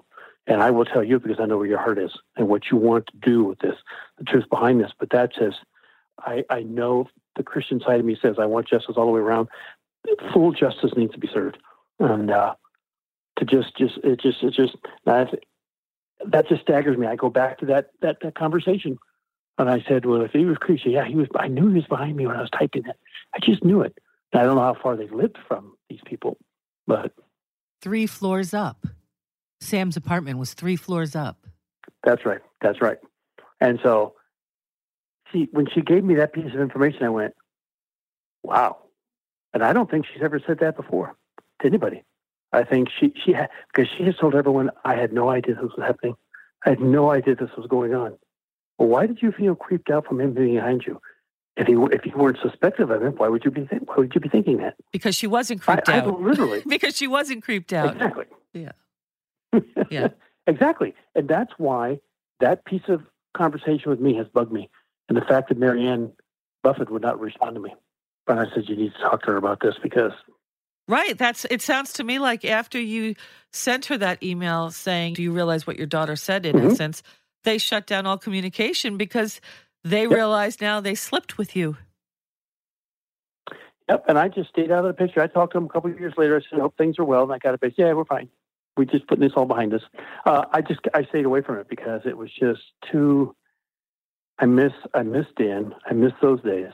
And 0.47 0.63
I 0.63 0.71
will 0.71 0.85
tell 0.85 1.03
you 1.03 1.19
because 1.19 1.39
I 1.39 1.45
know 1.45 1.57
where 1.57 1.67
your 1.67 1.77
heart 1.77 1.99
is 1.99 2.11
and 2.37 2.47
what 2.47 2.71
you 2.71 2.77
want 2.77 3.07
to 3.07 3.17
do 3.17 3.43
with 3.43 3.59
this, 3.59 3.75
the 4.17 4.23
truth 4.23 4.49
behind 4.49 4.79
this. 4.79 4.91
But 4.97 5.09
that 5.09 5.31
says, 5.37 5.53
I, 6.19 6.45
I 6.49 6.63
know 6.63 7.07
the 7.35 7.43
Christian 7.43 7.81
side 7.81 7.99
of 7.99 8.05
me 8.05 8.17
says 8.19 8.37
I 8.39 8.45
want 8.45 8.67
justice 8.67 8.95
all 8.97 9.05
the 9.05 9.11
way 9.11 9.19
around. 9.19 9.49
Full 10.33 10.53
justice 10.53 10.91
needs 10.95 11.11
to 11.11 11.19
be 11.19 11.29
served. 11.31 11.57
And 11.99 12.31
uh, 12.31 12.55
to 13.37 13.45
just, 13.45 13.75
just, 13.77 13.97
it 14.03 14.21
just, 14.21 14.41
it 14.41 14.53
just, 14.53 14.77
that, 15.05 15.33
that 16.25 16.47
just 16.47 16.61
staggers 16.61 16.97
me. 16.97 17.07
I 17.07 17.17
go 17.17 17.29
back 17.29 17.59
to 17.59 17.65
that, 17.67 17.91
that, 18.01 18.17
that 18.21 18.35
conversation. 18.35 18.97
And 19.57 19.69
I 19.69 19.83
said, 19.87 20.05
well, 20.05 20.21
if 20.21 20.31
he 20.31 20.45
was 20.45 20.57
Christian, 20.57 20.91
yeah, 20.91 21.05
he 21.05 21.15
was, 21.15 21.27
I 21.35 21.49
knew 21.49 21.67
he 21.67 21.75
was 21.75 21.87
behind 21.87 22.15
me 22.15 22.25
when 22.25 22.37
I 22.37 22.41
was 22.41 22.49
typing 22.51 22.85
it. 22.85 22.95
I 23.33 23.39
just 23.41 23.65
knew 23.65 23.81
it. 23.81 23.97
I 24.33 24.43
don't 24.43 24.55
know 24.55 24.61
how 24.61 24.77
far 24.81 24.95
they've 24.95 25.11
lived 25.11 25.37
from 25.47 25.75
these 25.89 26.01
people, 26.05 26.37
but 26.85 27.13
three 27.81 28.05
floors 28.05 28.53
up. 28.53 28.85
Sam's 29.59 29.97
apartment 29.97 30.39
was 30.39 30.53
three 30.53 30.75
floors 30.75 31.15
up. 31.15 31.37
That's 32.03 32.25
right. 32.25 32.41
That's 32.61 32.81
right. 32.81 32.97
And 33.59 33.79
so, 33.83 34.13
see, 35.33 35.47
when 35.51 35.67
she 35.73 35.81
gave 35.81 36.03
me 36.03 36.15
that 36.15 36.33
piece 36.33 36.53
of 36.53 36.59
information, 36.59 37.03
I 37.03 37.09
went, 37.09 37.33
"Wow!" 38.43 38.77
And 39.53 39.63
I 39.63 39.73
don't 39.73 39.89
think 39.89 40.05
she's 40.05 40.21
ever 40.21 40.39
said 40.45 40.59
that 40.59 40.75
before 40.75 41.15
to 41.61 41.67
anybody. 41.67 42.03
I 42.53 42.63
think 42.63 42.89
she 42.99 43.13
she 43.25 43.33
had 43.33 43.49
because 43.73 43.91
she 43.97 44.03
has 44.05 44.15
told 44.15 44.35
everyone 44.35 44.69
I 44.85 44.95
had 44.95 45.11
no 45.11 45.29
idea 45.29 45.55
this 45.55 45.63
was 45.75 45.85
happening. 45.85 46.15
I 46.65 46.69
had 46.69 46.79
no 46.79 47.11
idea 47.11 47.35
this 47.35 47.49
was 47.57 47.67
going 47.67 47.93
on. 47.93 48.17
Well, 48.77 48.87
why 48.89 49.07
did 49.07 49.21
you 49.21 49.31
feel 49.31 49.55
creeped 49.55 49.89
out 49.89 50.05
from 50.05 50.21
him 50.21 50.33
being 50.33 50.55
behind 50.55 50.83
you? 50.85 51.01
If 51.55 51.67
you 51.67 51.87
if 51.87 52.05
you 52.05 52.13
weren't 52.15 52.37
suspective 52.41 52.91
of 52.91 53.01
him, 53.01 53.13
why 53.13 53.27
would 53.27 53.43
you 53.43 53.51
be 53.51 53.65
th- 53.65 53.81
why 53.85 53.95
would 53.97 54.13
you 54.13 54.21
be 54.21 54.29
thinking 54.29 54.57
that? 54.57 54.75
Because 54.91 55.15
she 55.15 55.27
wasn't 55.27 55.61
creeped 55.61 55.89
I, 55.89 55.99
out. 55.99 56.07
I, 56.07 56.09
literally. 56.09 56.61
because 56.67 56.95
she 56.95 57.07
wasn't 57.07 57.43
creeped 57.43 57.73
out. 57.73 57.93
Exactly. 57.93 58.25
Yeah. 58.53 58.73
Yeah. 59.89 60.09
exactly. 60.47 60.93
And 61.15 61.27
that's 61.27 61.51
why 61.57 61.99
that 62.39 62.65
piece 62.65 62.87
of 62.87 63.01
conversation 63.35 63.89
with 63.89 63.99
me 63.99 64.15
has 64.15 64.27
bugged 64.27 64.51
me. 64.51 64.69
And 65.09 65.17
the 65.17 65.21
fact 65.21 65.49
that 65.49 65.57
Marianne 65.57 66.11
Buffett 66.63 66.89
would 66.91 67.01
not 67.01 67.19
respond 67.19 67.55
to 67.55 67.61
me. 67.61 67.73
But 68.25 68.37
I 68.37 68.45
said, 68.53 68.67
you 68.67 68.75
need 68.75 68.93
to 68.93 68.99
talk 68.99 69.23
to 69.23 69.31
her 69.31 69.37
about 69.37 69.61
this 69.61 69.75
because. 69.81 70.11
Right. 70.89 71.17
That's 71.17 71.45
it 71.45 71.61
sounds 71.61 71.93
to 71.93 72.03
me 72.03 72.19
like 72.19 72.45
after 72.45 72.79
you 72.79 73.15
sent 73.51 73.85
her 73.85 73.97
that 73.97 74.21
email 74.21 74.71
saying, 74.71 75.13
Do 75.13 75.23
you 75.23 75.31
realize 75.31 75.65
what 75.65 75.77
your 75.77 75.87
daughter 75.87 76.15
said 76.15 76.45
in 76.45 76.55
mm-hmm. 76.55 76.71
essence? 76.71 77.03
They 77.43 77.57
shut 77.57 77.87
down 77.87 78.05
all 78.05 78.17
communication 78.17 78.97
because 78.97 79.39
they 79.83 80.03
yep. 80.03 80.11
realize 80.11 80.59
now 80.59 80.81
they 80.81 80.95
slipped 80.95 81.37
with 81.37 81.55
you. 81.55 81.77
Yep. 83.89 84.05
And 84.09 84.17
I 84.17 84.27
just 84.27 84.49
stayed 84.49 84.71
out 84.71 84.85
of 84.85 84.95
the 84.95 85.01
picture. 85.01 85.21
I 85.21 85.27
talked 85.27 85.53
to 85.53 85.57
them 85.57 85.65
a 85.65 85.69
couple 85.69 85.91
of 85.91 85.99
years 85.99 86.13
later. 86.17 86.35
I 86.35 86.41
said, 86.49 86.59
hope 86.59 86.77
things 86.77 86.99
are 86.99 87.05
well. 87.05 87.23
And 87.23 87.31
I 87.31 87.37
got 87.37 87.53
a 87.53 87.57
picture. 87.57 87.87
Yeah, 87.87 87.93
we're 87.93 88.05
fine. 88.05 88.29
We're 88.77 88.85
just 88.85 89.07
putting 89.07 89.23
this 89.23 89.33
all 89.35 89.45
behind 89.45 89.73
us. 89.73 89.81
Uh, 90.25 90.45
I 90.51 90.61
just, 90.61 90.81
I 90.93 91.03
stayed 91.03 91.25
away 91.25 91.41
from 91.41 91.57
it 91.57 91.67
because 91.67 92.01
it 92.05 92.17
was 92.17 92.29
just 92.31 92.61
too, 92.91 93.35
I 94.39 94.45
miss, 94.45 94.73
I 94.93 95.03
miss 95.03 95.25
Dan. 95.35 95.73
I 95.85 95.93
miss 95.93 96.13
those 96.21 96.41
days, 96.43 96.71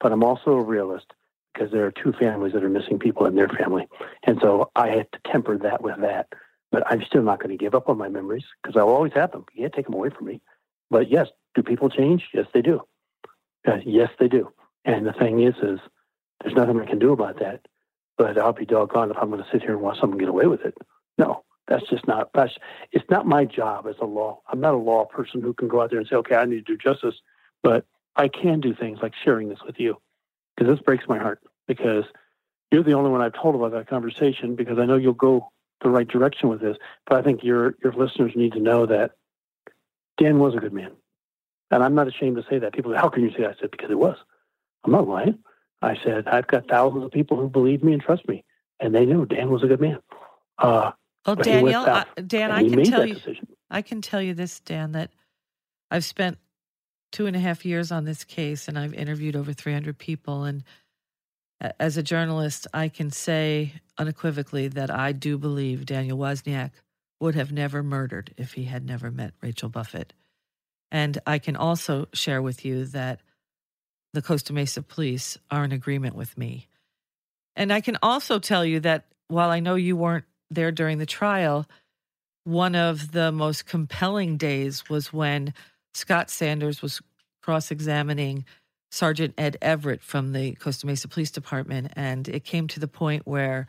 but 0.00 0.12
I'm 0.12 0.22
also 0.22 0.52
a 0.52 0.62
realist 0.62 1.06
because 1.52 1.72
there 1.72 1.86
are 1.86 1.90
two 1.90 2.12
families 2.12 2.52
that 2.52 2.62
are 2.62 2.68
missing 2.68 2.98
people 2.98 3.26
in 3.26 3.34
their 3.34 3.48
family. 3.48 3.88
And 4.24 4.38
so 4.40 4.70
I 4.76 4.88
had 4.88 5.10
to 5.12 5.18
temper 5.32 5.58
that 5.58 5.82
with 5.82 6.00
that. 6.00 6.28
But 6.70 6.82
I'm 6.86 7.02
still 7.02 7.22
not 7.22 7.40
going 7.40 7.50
to 7.50 7.56
give 7.56 7.74
up 7.74 7.88
on 7.88 7.96
my 7.96 8.08
memories 8.08 8.44
because 8.62 8.76
I'll 8.76 8.90
always 8.90 9.14
have 9.14 9.32
them. 9.32 9.46
You 9.54 9.62
can't 9.62 9.72
take 9.72 9.86
them 9.86 9.94
away 9.94 10.10
from 10.10 10.26
me. 10.26 10.42
But 10.90 11.10
yes, 11.10 11.28
do 11.54 11.62
people 11.62 11.88
change? 11.88 12.28
Yes, 12.34 12.46
they 12.52 12.60
do. 12.60 12.82
Uh, 13.66 13.78
yes, 13.84 14.10
they 14.20 14.28
do. 14.28 14.52
And 14.84 15.06
the 15.06 15.14
thing 15.14 15.42
is, 15.42 15.54
is 15.62 15.80
there's 16.42 16.54
nothing 16.54 16.78
I 16.78 16.84
can 16.84 16.98
do 16.98 17.12
about 17.12 17.40
that. 17.40 17.66
But 18.18 18.36
I'll 18.36 18.52
be 18.52 18.66
doggone 18.66 19.10
if 19.10 19.16
I'm 19.16 19.30
going 19.30 19.42
to 19.42 19.48
sit 19.50 19.62
here 19.62 19.72
and 19.72 19.80
watch 19.80 19.98
someone 20.00 20.18
get 20.18 20.28
away 20.28 20.46
with 20.46 20.60
it. 20.60 20.76
No, 21.18 21.44
that's 21.66 21.88
just 21.88 22.06
not. 22.06 22.30
That's 22.34 22.54
it's 22.92 23.08
not 23.10 23.26
my 23.26 23.44
job 23.44 23.86
as 23.86 23.96
a 24.00 24.06
law. 24.06 24.40
I'm 24.50 24.60
not 24.60 24.74
a 24.74 24.78
law 24.78 25.04
person 25.04 25.42
who 25.42 25.52
can 25.52 25.68
go 25.68 25.82
out 25.82 25.90
there 25.90 25.98
and 25.98 26.08
say, 26.08 26.16
okay, 26.16 26.36
I 26.36 26.44
need 26.44 26.66
to 26.66 26.76
do 26.76 26.76
justice. 26.76 27.16
But 27.62 27.84
I 28.16 28.28
can 28.28 28.60
do 28.60 28.74
things 28.74 29.00
like 29.02 29.12
sharing 29.24 29.48
this 29.48 29.58
with 29.66 29.78
you 29.78 29.96
because 30.56 30.72
this 30.72 30.82
breaks 30.82 31.04
my 31.08 31.18
heart 31.18 31.40
because 31.66 32.04
you're 32.70 32.82
the 32.82 32.94
only 32.94 33.10
one 33.10 33.20
I've 33.20 33.34
told 33.34 33.54
about 33.54 33.72
that 33.72 33.88
conversation 33.88 34.54
because 34.54 34.78
I 34.78 34.86
know 34.86 34.96
you'll 34.96 35.12
go 35.12 35.50
the 35.80 35.90
right 35.90 36.08
direction 36.08 36.48
with 36.48 36.60
this. 36.60 36.76
But 37.06 37.18
I 37.18 37.22
think 37.22 37.42
your 37.42 37.74
your 37.82 37.92
listeners 37.92 38.32
need 38.34 38.52
to 38.52 38.60
know 38.60 38.86
that 38.86 39.12
Dan 40.16 40.38
was 40.38 40.54
a 40.54 40.58
good 40.58 40.72
man. 40.72 40.92
And 41.70 41.82
I'm 41.82 41.94
not 41.94 42.08
ashamed 42.08 42.36
to 42.36 42.44
say 42.48 42.58
that. 42.58 42.72
People, 42.72 42.96
how 42.96 43.08
can 43.08 43.22
you 43.22 43.30
say 43.30 43.42
that? 43.42 43.56
I 43.56 43.60
said, 43.60 43.70
because 43.70 43.90
it 43.90 43.98
was. 43.98 44.16
I'm 44.84 44.92
not 44.92 45.08
lying. 45.08 45.38
I 45.82 45.96
said, 46.02 46.26
I've 46.26 46.46
got 46.46 46.68
thousands 46.68 47.04
of 47.04 47.10
people 47.10 47.36
who 47.36 47.48
believe 47.48 47.84
me 47.84 47.92
and 47.92 48.02
trust 48.02 48.26
me. 48.26 48.44
And 48.80 48.94
they 48.94 49.04
knew 49.04 49.26
Dan 49.26 49.50
was 49.50 49.62
a 49.62 49.66
good 49.66 49.80
man. 49.80 49.98
Uh, 50.58 50.92
Oh, 51.28 51.34
well, 51.34 51.44
Daniel, 51.44 51.82
I, 51.82 52.06
Dan, 52.26 52.50
I 52.50 52.66
can 52.66 52.84
tell 52.84 53.06
you, 53.06 53.14
decision. 53.14 53.48
I 53.70 53.82
can 53.82 54.00
tell 54.00 54.22
you 54.22 54.32
this, 54.32 54.60
Dan, 54.60 54.92
that 54.92 55.10
I've 55.90 56.04
spent 56.04 56.38
two 57.12 57.26
and 57.26 57.36
a 57.36 57.38
half 57.38 57.66
years 57.66 57.92
on 57.92 58.06
this 58.06 58.24
case 58.24 58.66
and 58.66 58.78
I've 58.78 58.94
interviewed 58.94 59.36
over 59.36 59.52
300 59.52 59.98
people. 59.98 60.44
And 60.44 60.64
as 61.78 61.98
a 61.98 62.02
journalist, 62.02 62.66
I 62.72 62.88
can 62.88 63.10
say 63.10 63.74
unequivocally 63.98 64.68
that 64.68 64.90
I 64.90 65.12
do 65.12 65.36
believe 65.36 65.84
Daniel 65.84 66.16
Wozniak 66.16 66.70
would 67.20 67.34
have 67.34 67.52
never 67.52 67.82
murdered 67.82 68.32
if 68.38 68.54
he 68.54 68.64
had 68.64 68.86
never 68.86 69.10
met 69.10 69.34
Rachel 69.42 69.68
Buffett. 69.68 70.14
And 70.90 71.18
I 71.26 71.38
can 71.38 71.56
also 71.56 72.08
share 72.14 72.40
with 72.40 72.64
you 72.64 72.86
that 72.86 73.20
the 74.14 74.22
Costa 74.22 74.54
Mesa 74.54 74.80
police 74.82 75.36
are 75.50 75.64
in 75.64 75.72
agreement 75.72 76.14
with 76.14 76.38
me. 76.38 76.68
And 77.54 77.70
I 77.70 77.82
can 77.82 77.98
also 78.02 78.38
tell 78.38 78.64
you 78.64 78.80
that 78.80 79.04
while 79.26 79.50
I 79.50 79.60
know 79.60 79.74
you 79.74 79.94
weren't 79.94 80.24
there 80.50 80.72
during 80.72 80.98
the 80.98 81.06
trial, 81.06 81.66
one 82.44 82.74
of 82.74 83.12
the 83.12 83.30
most 83.30 83.66
compelling 83.66 84.36
days 84.36 84.88
was 84.88 85.12
when 85.12 85.52
Scott 85.94 86.30
Sanders 86.30 86.80
was 86.80 87.00
cross 87.42 87.70
examining 87.70 88.44
Sergeant 88.90 89.34
Ed 89.36 89.56
Everett 89.60 90.02
from 90.02 90.32
the 90.32 90.52
Costa 90.54 90.86
Mesa 90.86 91.08
Police 91.08 91.30
Department. 91.30 91.92
And 91.94 92.28
it 92.28 92.44
came 92.44 92.68
to 92.68 92.80
the 92.80 92.88
point 92.88 93.26
where 93.26 93.66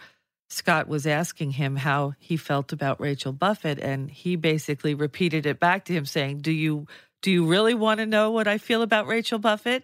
Scott 0.49 0.87
was 0.87 1.05
asking 1.05 1.51
him 1.51 1.75
how 1.75 2.13
he 2.19 2.37
felt 2.37 2.71
about 2.71 3.01
Rachel 3.01 3.33
Buffett. 3.33 3.79
And 3.79 4.09
he 4.09 4.35
basically 4.35 4.93
repeated 4.93 5.45
it 5.45 5.59
back 5.59 5.85
to 5.85 5.93
him, 5.93 6.05
saying, 6.05 6.39
Do 6.39 6.51
you 6.51 6.87
do 7.21 7.31
you 7.31 7.45
really 7.45 7.73
want 7.73 7.99
to 7.99 8.05
know 8.05 8.31
what 8.31 8.47
I 8.47 8.57
feel 8.57 8.81
about 8.81 9.07
Rachel 9.07 9.39
Buffett? 9.39 9.83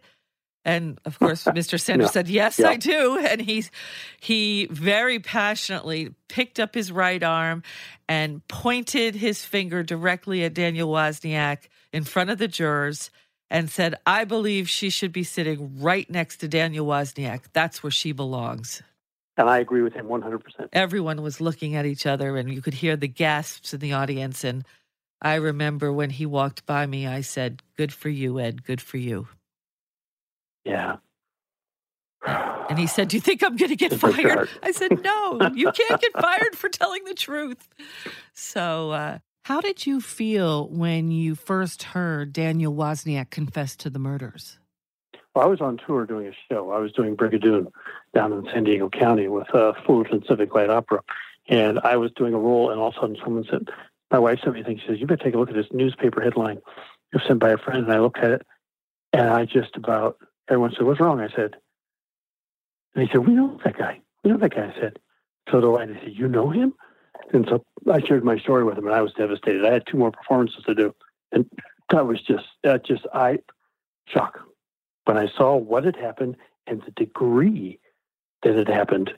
And 0.65 0.99
of 1.05 1.17
course, 1.19 1.43
Mr. 1.45 1.79
Sanders 1.79 2.11
said, 2.11 2.27
"Yes, 2.27 2.59
yeah. 2.59 2.69
I 2.69 2.75
do." 2.77 3.17
And 3.25 3.41
he's 3.41 3.71
he 4.19 4.67
very 4.67 5.19
passionately 5.19 6.13
picked 6.27 6.59
up 6.59 6.75
his 6.75 6.91
right 6.91 7.21
arm 7.21 7.63
and 8.09 8.45
pointed 8.47 9.15
his 9.15 9.45
finger 9.45 9.83
directly 9.83 10.43
at 10.43 10.53
Daniel 10.53 10.89
Wozniak 10.89 11.69
in 11.93 12.03
front 12.03 12.29
of 12.29 12.37
the 12.37 12.47
jurors 12.47 13.11
and 13.49 13.69
said, 13.69 13.95
"I 14.05 14.25
believe 14.25 14.67
she 14.67 14.89
should 14.89 15.11
be 15.11 15.23
sitting 15.23 15.79
right 15.79 16.09
next 16.09 16.37
to 16.37 16.47
Daniel 16.47 16.85
Wozniak. 16.85 17.43
That's 17.53 17.83
where 17.83 17.91
she 17.91 18.11
belongs." 18.11 18.81
And 19.37 19.49
I 19.49 19.59
agree 19.59 19.81
with 19.81 19.93
him 19.93 20.07
100%. 20.07 20.69
Everyone 20.71 21.21
was 21.21 21.41
looking 21.41 21.75
at 21.75 21.85
each 21.85 22.05
other 22.05 22.37
and 22.37 22.53
you 22.53 22.61
could 22.61 22.75
hear 22.75 22.95
the 22.95 23.09
gasps 23.09 23.73
in 23.73 23.81
the 23.81 23.91
audience 23.91 24.45
and 24.45 24.63
I 25.21 25.35
remember 25.35 25.91
when 25.91 26.11
he 26.11 26.25
walked 26.25 26.65
by 26.65 26.85
me, 26.85 27.07
I 27.07 27.21
said, 27.21 27.63
Good 27.77 27.91
for 27.91 28.09
you, 28.09 28.39
Ed. 28.39 28.63
Good 28.63 28.81
for 28.81 28.97
you. 28.97 29.27
Yeah. 30.65 30.97
And 32.27 32.79
he 32.79 32.87
said, 32.87 33.09
Do 33.09 33.17
you 33.17 33.21
think 33.21 33.43
I'm 33.43 33.55
going 33.55 33.69
to 33.69 33.75
get 33.75 33.93
fired? 33.99 34.49
I 34.63 34.71
said, 34.71 35.03
No, 35.03 35.51
you 35.53 35.71
can't 35.71 36.01
get 36.01 36.13
fired 36.13 36.55
for 36.55 36.69
telling 36.69 37.03
the 37.05 37.13
truth. 37.13 37.67
So, 38.33 38.91
uh, 38.91 39.19
how 39.43 39.61
did 39.61 39.85
you 39.85 40.01
feel 40.01 40.67
when 40.69 41.11
you 41.11 41.35
first 41.35 41.83
heard 41.83 42.33
Daniel 42.33 42.73
Wozniak 42.73 43.29
confess 43.29 43.75
to 43.77 43.91
the 43.91 43.99
murders? 43.99 44.57
Well, 45.35 45.45
I 45.45 45.47
was 45.47 45.61
on 45.61 45.77
tour 45.85 46.05
doing 46.05 46.27
a 46.27 46.33
show. 46.51 46.71
I 46.71 46.79
was 46.79 46.91
doing 46.93 47.15
Brigadoon 47.15 47.71
down 48.15 48.33
in 48.33 48.45
San 48.51 48.63
Diego 48.63 48.89
County 48.89 49.27
with 49.27 49.53
uh, 49.53 49.73
Fullerton 49.85 50.23
Civic 50.27 50.55
Light 50.55 50.69
Opera. 50.69 51.01
And 51.47 51.79
I 51.79 51.97
was 51.97 52.11
doing 52.13 52.33
a 52.33 52.39
role, 52.39 52.71
and 52.71 52.79
all 52.79 52.87
of 52.87 52.95
a 52.95 52.99
sudden 52.99 53.17
someone 53.23 53.45
said, 53.47 53.69
my 54.11 54.19
wife 54.19 54.39
sent 54.43 54.55
me 54.55 54.61
a 54.61 54.63
thing. 54.63 54.79
She 54.79 54.87
says, 54.87 54.99
"You 54.99 55.07
better 55.07 55.23
take 55.23 55.33
a 55.33 55.37
look 55.37 55.49
at 55.49 55.55
this 55.55 55.71
newspaper 55.71 56.21
headline. 56.21 56.57
It 56.57 57.15
was 57.15 57.23
sent 57.27 57.39
by 57.39 57.49
a 57.49 57.57
friend." 57.57 57.83
And 57.83 57.91
I 57.91 57.99
looked 57.99 58.19
at 58.19 58.31
it, 58.31 58.47
and 59.13 59.29
I 59.29 59.45
just 59.45 59.75
about 59.75 60.17
everyone 60.49 60.71
said, 60.71 60.85
"What's 60.85 60.99
wrong?" 60.99 61.19
I 61.19 61.29
said, 61.29 61.55
and 62.93 63.07
he 63.07 63.11
said, 63.11 63.25
"We 63.27 63.33
know 63.33 63.59
that 63.63 63.77
guy. 63.77 64.01
We 64.23 64.31
know 64.31 64.37
that 64.37 64.55
guy." 64.55 64.73
I 64.75 64.79
said, 64.79 64.99
"So 65.51 65.61
do 65.61 65.75
I." 65.77 65.83
And 65.83 65.95
he 65.95 66.05
said, 66.05 66.17
"You 66.17 66.27
know 66.27 66.49
him?" 66.49 66.73
And 67.33 67.47
so 67.49 67.63
I 67.91 68.01
shared 68.01 68.23
my 68.23 68.37
story 68.37 68.63
with 68.63 68.77
him, 68.77 68.85
and 68.85 68.95
I 68.95 69.01
was 69.01 69.13
devastated. 69.13 69.65
I 69.65 69.73
had 69.73 69.87
two 69.87 69.97
more 69.97 70.11
performances 70.11 70.63
to 70.65 70.75
do, 70.75 70.93
and 71.31 71.49
that 71.89 72.05
was 72.05 72.21
just 72.21 72.45
uh, 72.63 72.77
just 72.77 73.05
I 73.13 73.39
shock 74.07 74.39
when 75.05 75.17
I 75.17 75.27
saw 75.27 75.55
what 75.55 75.85
had 75.85 75.95
happened 75.95 76.37
and 76.67 76.81
the 76.83 76.91
degree 76.91 77.79
that 78.43 78.55
it 78.55 78.67
happened. 78.67 79.11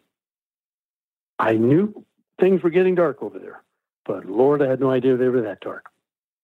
I 1.39 1.53
knew 1.53 2.05
things 2.39 2.63
were 2.63 2.69
getting 2.69 2.95
dark 2.95 3.21
over 3.21 3.39
there, 3.39 3.63
but 4.05 4.25
Lord, 4.25 4.61
I 4.61 4.69
had 4.69 4.79
no 4.79 4.89
idea 4.89 5.17
they 5.17 5.29
were 5.29 5.41
that 5.41 5.61
dark. 5.61 5.85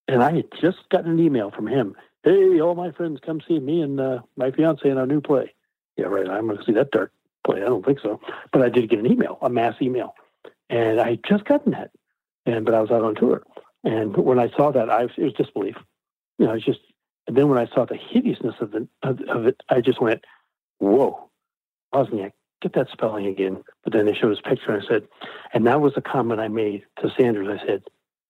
And 0.07 0.21
I 0.21 0.33
had 0.33 0.45
just 0.59 0.89
gotten 0.89 1.11
an 1.11 1.19
email 1.19 1.49
from 1.51 1.67
him. 1.67 1.95
Hey, 2.23 2.61
all 2.61 2.75
my 2.75 2.91
friends, 2.91 3.19
come 3.25 3.41
see 3.47 3.59
me 3.59 3.81
and 3.81 3.99
uh, 3.99 4.19
my 4.37 4.51
fiance 4.51 4.89
in 4.89 4.97
our 4.97 5.05
new 5.05 5.19
play. 5.19 5.53
Yeah, 5.97 6.05
right. 6.05 6.29
I'm 6.29 6.47
going 6.47 6.57
to 6.57 6.63
see 6.63 6.71
that 6.73 6.91
dark 6.91 7.11
play. 7.45 7.61
I 7.61 7.65
don't 7.65 7.85
think 7.85 7.99
so, 8.01 8.21
but 8.51 8.61
I 8.61 8.69
did 8.69 8.89
get 8.89 8.99
an 8.99 9.11
email, 9.11 9.37
a 9.41 9.49
mass 9.49 9.75
email, 9.81 10.15
and 10.69 11.01
I 11.01 11.11
had 11.11 11.23
just 11.27 11.45
gotten 11.45 11.73
that. 11.73 11.91
And 12.45 12.65
but 12.65 12.73
I 12.73 12.81
was 12.81 12.91
out 12.91 13.03
on 13.03 13.15
tour, 13.15 13.43
and 13.83 14.15
when 14.17 14.39
I 14.39 14.49
saw 14.49 14.71
that, 14.71 14.89
I 14.89 15.03
was, 15.03 15.11
it 15.17 15.23
was 15.23 15.33
disbelief. 15.33 15.75
You 16.37 16.45
know, 16.45 16.53
it's 16.53 16.65
just. 16.65 16.79
And 17.25 17.37
then 17.37 17.47
when 17.47 17.57
I 17.57 17.67
saw 17.73 17.85
the 17.85 17.95
hideousness 17.95 18.55
of, 18.59 18.71
the, 18.71 18.85
of, 19.01 19.21
of 19.29 19.47
it, 19.47 19.61
I 19.69 19.79
just 19.79 20.01
went, 20.01 20.25
"Whoa, 20.79 21.29
Wozniak, 21.93 22.33
get 22.61 22.73
that 22.73 22.89
spelling 22.91 23.27
again." 23.27 23.63
But 23.85 23.93
then 23.93 24.05
they 24.05 24.13
showed 24.13 24.31
his 24.31 24.41
picture, 24.41 24.73
and 24.73 24.83
I 24.83 24.87
said, 24.87 25.07
and 25.53 25.65
that 25.67 25.79
was 25.79 25.93
the 25.93 26.01
comment 26.01 26.41
I 26.41 26.49
made 26.49 26.83
to 27.01 27.13
Sanders. 27.17 27.47
I 27.47 27.65
said, 27.65 27.83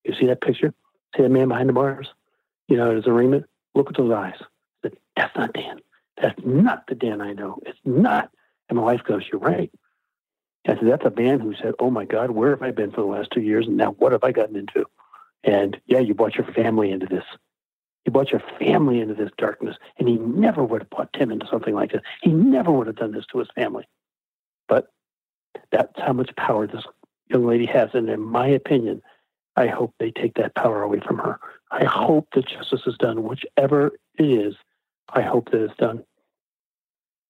"You 0.03 0.13
see 0.13 0.27
that 0.27 0.41
picture? 0.41 0.75
See 1.15 1.23
that 1.23 1.29
man 1.29 1.47
behind 1.47 1.69
the 1.69 1.73
bars? 1.73 2.09
You 2.67 2.77
know, 2.77 2.95
his 2.95 3.07
arraignment. 3.07 3.45
Look 3.75 3.89
at 3.89 3.97
those 3.97 4.11
eyes." 4.11 4.39
Said, 4.81 4.97
"That's 5.15 5.35
not 5.35 5.53
Dan. 5.53 5.79
That's 6.21 6.39
not 6.45 6.87
the 6.87 6.95
Dan 6.95 7.21
I 7.21 7.33
know. 7.33 7.59
It's 7.65 7.79
not." 7.83 8.29
And 8.69 8.77
my 8.77 8.83
wife 8.83 9.03
goes, 9.03 9.23
"You're 9.31 9.41
right." 9.41 9.71
I 10.65 10.75
said, 10.75 10.87
"That's 10.87 11.05
a 11.05 11.21
man 11.21 11.39
who 11.39 11.53
said, 11.55 11.73
oh 11.79 11.89
my 11.89 12.05
God, 12.05 12.31
where 12.31 12.51
have 12.51 12.61
I 12.61 12.71
been 12.71 12.91
for 12.91 13.01
the 13.01 13.07
last 13.07 13.31
two 13.31 13.41
years? 13.41 13.67
And 13.67 13.75
now 13.75 13.91
what 13.91 14.13
have 14.13 14.23
I 14.23 14.31
gotten 14.31 14.55
into?" 14.55 14.85
And 15.43 15.79
yeah, 15.87 15.99
you 15.99 16.13
brought 16.13 16.35
your 16.35 16.47
family 16.47 16.89
into 16.91 17.05
this. 17.05 17.25
You 18.05 18.11
brought 18.11 18.31
your 18.31 18.43
family 18.59 19.01
into 19.01 19.13
this 19.13 19.31
darkness, 19.37 19.77
and 19.97 20.07
he 20.07 20.15
never 20.17 20.63
would 20.63 20.81
have 20.81 20.89
brought 20.89 21.13
Tim 21.13 21.31
into 21.31 21.47
something 21.47 21.73
like 21.73 21.91
this. 21.91 22.01
He 22.21 22.31
never 22.31 22.71
would 22.71 22.87
have 22.87 22.95
done 22.95 23.11
this 23.11 23.25
to 23.27 23.39
his 23.39 23.49
family. 23.55 23.87
But 24.67 24.87
that's 25.71 25.97
how 25.97 26.13
much 26.13 26.35
power 26.35 26.67
this 26.67 26.85
young 27.29 27.45
lady 27.45 27.65
has. 27.65 27.89
And 27.93 28.09
in 28.09 28.21
my 28.21 28.47
opinion, 28.47 29.01
I 29.55 29.67
hope 29.67 29.93
they 29.99 30.11
take 30.11 30.35
that 30.35 30.55
power 30.55 30.81
away 30.81 30.99
from 30.99 31.17
her. 31.17 31.39
I 31.73 31.85
hope 31.85 32.27
that 32.35 32.47
justice 32.47 32.81
is 32.85 32.95
done, 32.99 33.23
whichever 33.23 33.87
it 34.19 34.23
is. 34.23 34.53
I 35.11 35.21
hope 35.21 35.49
that 35.51 35.63
it's 35.63 35.75
done. 35.77 36.03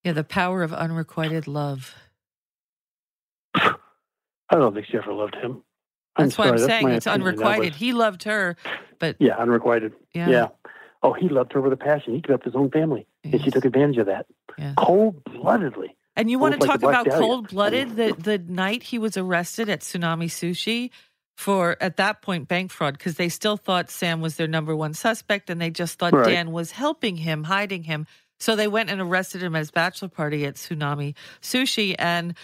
Yeah, 0.03 0.11
the 0.11 0.25
power 0.25 0.63
of 0.63 0.73
unrequited 0.73 1.47
love. 1.47 1.95
I 3.55 3.75
don't 4.51 4.73
think 4.73 4.87
she 4.87 4.97
ever 4.97 5.13
loved 5.13 5.35
him. 5.35 5.63
I'm 6.15 6.25
That's 6.25 6.37
why 6.37 6.45
sorry, 6.45 6.49
I'm 6.49 6.57
that's 6.57 6.67
saying 6.69 6.89
it's 6.89 7.07
opinion. 7.07 7.27
Unrequited. 7.29 7.71
was- 7.73 7.79
He 7.79 7.93
loved 7.93 8.23
her, 8.23 8.57
but 8.99 9.15
yeah, 9.19 9.37
unrequited. 9.37 9.93
yeah, 10.13 10.29
Yeah. 10.29 10.47
Oh, 11.01 11.11
he 11.13 11.27
loved 11.27 11.51
her 11.53 11.59
with 11.61 11.73
a 11.73 11.77
passion. 11.77 12.13
He 12.13 12.21
gave 12.21 12.35
up 12.35 12.43
his 12.43 12.55
own 12.55 12.69
family, 12.69 13.05
and 13.23 13.41
she 13.43 13.49
took 13.51 13.65
advantage 13.65 13.97
of 13.97 14.05
that 14.07 14.25
yeah. 14.57 14.73
cold 14.77 15.21
bloodedly. 15.25 15.95
And 16.15 16.29
you 16.29 16.37
want 16.39 16.53
to 16.53 16.61
Almost 16.69 16.83
like 16.83 16.93
talk 16.93 17.05
about 17.07 17.19
cold 17.19 17.47
blooded? 17.49 17.95
The 17.95 18.13
the 18.17 18.37
night 18.37 18.83
he 18.83 18.99
was 18.99 19.17
arrested 19.17 19.67
at 19.69 19.79
Tsunami 19.81 20.25
Sushi 20.25 20.91
for 21.35 21.77
at 21.81 21.97
that 21.97 22.21
point 22.21 22.47
bank 22.47 22.71
fraud 22.71 22.97
because 22.97 23.15
they 23.15 23.29
still 23.29 23.57
thought 23.57 23.89
Sam 23.89 24.21
was 24.21 24.35
their 24.35 24.47
number 24.47 24.75
one 24.75 24.93
suspect 24.93 25.49
and 25.49 25.59
they 25.59 25.69
just 25.69 25.97
thought 25.99 26.13
Right. 26.13 26.29
Dan 26.29 26.51
was 26.51 26.71
helping 26.71 27.17
him, 27.17 27.43
hiding 27.43 27.83
him. 27.83 28.05
So 28.39 28.55
they 28.55 28.67
went 28.67 28.89
and 28.89 29.01
arrested 29.01 29.41
him 29.41 29.55
at 29.55 29.59
his 29.59 29.71
bachelor 29.71 30.09
party 30.09 30.45
at 30.45 30.55
Tsunami 30.55 31.15
Sushi 31.41 31.95
and 31.97 32.35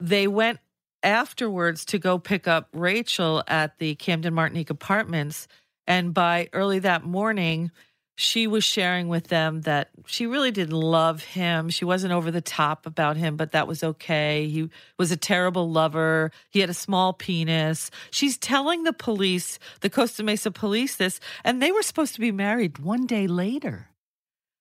they 0.00 0.26
went 0.26 0.58
afterwards 1.02 1.84
to 1.86 1.98
go 1.98 2.18
pick 2.18 2.48
up 2.48 2.68
Rachel 2.72 3.42
at 3.46 3.78
the 3.78 3.94
Camden 3.94 4.34
Martinique 4.34 4.70
apartments 4.70 5.48
and 5.86 6.12
by 6.12 6.48
early 6.52 6.80
that 6.80 7.04
morning 7.04 7.70
she 8.16 8.46
was 8.46 8.62
sharing 8.62 9.08
with 9.08 9.28
them 9.28 9.62
that 9.62 9.90
she 10.06 10.26
really 10.26 10.50
didn't 10.50 10.74
love 10.74 11.24
him. 11.24 11.68
She 11.68 11.84
wasn't 11.84 12.12
over 12.12 12.30
the 12.30 12.40
top 12.40 12.86
about 12.86 13.16
him, 13.16 13.36
but 13.36 13.52
that 13.52 13.66
was 13.66 13.82
okay. 13.82 14.46
He 14.48 14.70
was 14.98 15.10
a 15.10 15.16
terrible 15.16 15.70
lover. 15.70 16.30
He 16.50 16.60
had 16.60 16.70
a 16.70 16.74
small 16.74 17.12
penis. 17.12 17.90
She's 18.10 18.38
telling 18.38 18.84
the 18.84 18.92
police, 18.92 19.58
the 19.80 19.90
Costa 19.90 20.22
Mesa 20.22 20.50
police, 20.50 20.96
this, 20.96 21.18
and 21.42 21.60
they 21.60 21.72
were 21.72 21.82
supposed 21.82 22.14
to 22.14 22.20
be 22.20 22.30
married 22.32 22.78
one 22.78 23.06
day 23.06 23.26
later. 23.26 23.88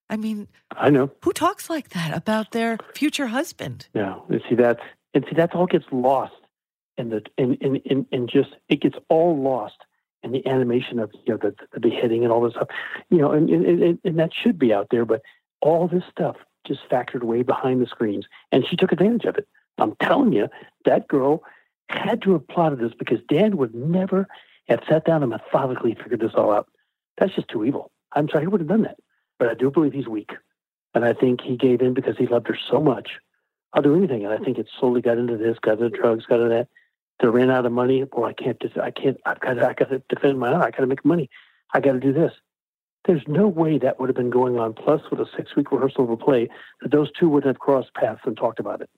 I 0.10 0.18
mean, 0.18 0.48
I 0.72 0.90
know. 0.90 1.12
who 1.24 1.32
talks 1.32 1.70
like 1.70 1.90
that 1.90 2.16
about 2.16 2.52
their 2.52 2.78
future 2.94 3.28
husband? 3.28 3.88
Yeah, 3.94 4.20
and 4.30 4.42
see 4.50 4.56
that, 4.56 4.80
and 5.14 5.26
see 5.30 5.36
that 5.36 5.56
all 5.56 5.66
gets 5.66 5.86
lost 5.92 6.34
in 6.98 7.10
the 7.10 7.22
in 7.38 7.56
in 7.56 7.78
in, 7.78 8.06
in 8.12 8.28
just 8.28 8.50
it 8.70 8.82
gets 8.82 8.96
all 9.10 9.42
lost 9.42 9.76
in 10.24 10.32
the 10.32 10.46
animation 10.48 11.00
of 11.00 11.12
you 11.26 11.34
know 11.34 11.38
the, 11.38 11.56
the 11.74 11.80
beheading 11.80 12.24
and 12.24 12.32
all 12.32 12.42
this 12.42 12.54
stuff, 12.54 12.70
you 13.10 13.18
know, 13.18 13.32
and, 13.32 13.50
and 13.50 13.66
and 13.66 14.00
and 14.04 14.20
that 14.20 14.32
should 14.34 14.58
be 14.58 14.74
out 14.74 14.88
there, 14.92 15.06
but 15.06 15.22
all 15.62 15.88
this 15.88 16.04
stuff 16.10 16.38
just 16.66 16.82
factored 16.90 17.24
way 17.24 17.44
behind 17.44 17.82
the 17.82 17.88
screens, 17.88 18.26
and 18.52 18.66
she 18.68 18.76
took 18.76 18.92
advantage 18.92 19.26
of 19.26 19.38
it. 19.38 19.48
I'm 19.78 19.96
telling 20.02 20.34
you, 20.34 20.48
that 20.86 21.08
girl 21.08 21.44
had 21.90 22.22
to 22.24 22.34
have 22.34 22.48
plotted 22.48 22.80
this 22.80 22.94
because 22.98 23.20
Dan 23.28 23.58
would 23.58 23.76
never 23.76 24.28
have 24.70 24.82
sat 24.90 25.06
down 25.06 25.24
and 25.24 25.32
methodically 25.32 25.96
figured 25.96 26.22
this 26.22 26.34
all 26.36 26.52
out. 26.52 26.68
That's 27.18 27.36
just 27.36 27.50
too 27.50 27.66
evil. 27.66 27.92
I'm 28.14 28.30
sorry, 28.30 28.44
he 28.44 28.48
would 28.48 28.62
have 28.62 28.70
done 28.70 28.84
that, 28.84 28.98
but 29.40 29.50
I 29.50 29.56
do 29.56 29.70
believe 29.70 29.94
he's 29.94 30.08
weak, 30.08 30.32
and 30.94 31.04
I 31.04 31.14
think 31.14 31.42
he 31.42 31.58
gave 31.58 31.82
in 31.82 31.94
because 31.94 32.18
he 32.18 32.28
loved 32.28 32.48
her 32.48 32.58
so 32.70 32.80
much. 32.80 33.12
I'll 33.74 33.82
do 33.82 33.96
anything. 33.96 34.24
And 34.24 34.34
I 34.34 34.38
think 34.38 34.58
it 34.58 34.70
slowly 34.80 35.02
got 35.02 35.18
into 35.18 35.38
this, 35.38 35.58
got 35.60 35.80
into 35.80 35.90
drugs, 35.90 36.26
got 36.26 36.40
into 36.40 36.50
that. 36.50 36.68
They 37.22 37.28
ran 37.28 37.52
out 37.52 37.66
of 37.66 37.72
money. 37.72 38.04
Well, 38.12 38.26
I 38.26 38.34
can't. 38.34 38.60
Just, 38.62 38.78
I 38.78 38.92
can't. 38.92 39.18
I've 39.26 39.40
got. 39.40 39.54
To, 39.54 39.68
I 39.70 39.74
got 39.74 39.90
to 39.90 40.02
defend 40.10 40.40
my 40.40 40.50
honor. 40.50 40.64
I 40.64 40.72
got 40.72 40.80
to 40.80 40.88
make 40.88 41.06
money. 41.06 41.30
I 41.74 41.80
got 41.80 41.94
to 41.94 42.00
do 42.00 42.14
this. 42.14 42.32
There's 43.08 43.24
no 43.28 43.48
way 43.48 43.78
that 43.80 44.00
would 44.00 44.10
have 44.10 44.16
been 44.16 44.30
going 44.30 44.58
on. 44.58 44.74
Plus, 44.74 45.02
with 45.12 45.20
a 45.20 45.26
six-week 45.36 45.72
rehearsal 45.72 46.06
of 46.06 46.10
a 46.10 46.18
play, 46.18 46.50
that 46.82 46.92
those 46.92 47.10
two 47.20 47.28
wouldn't 47.30 47.48
have 47.54 47.60
crossed 47.60 47.94
paths 47.94 48.22
and 48.26 48.38
talked 48.38 48.60
about 48.60 48.82
it. 48.82 48.90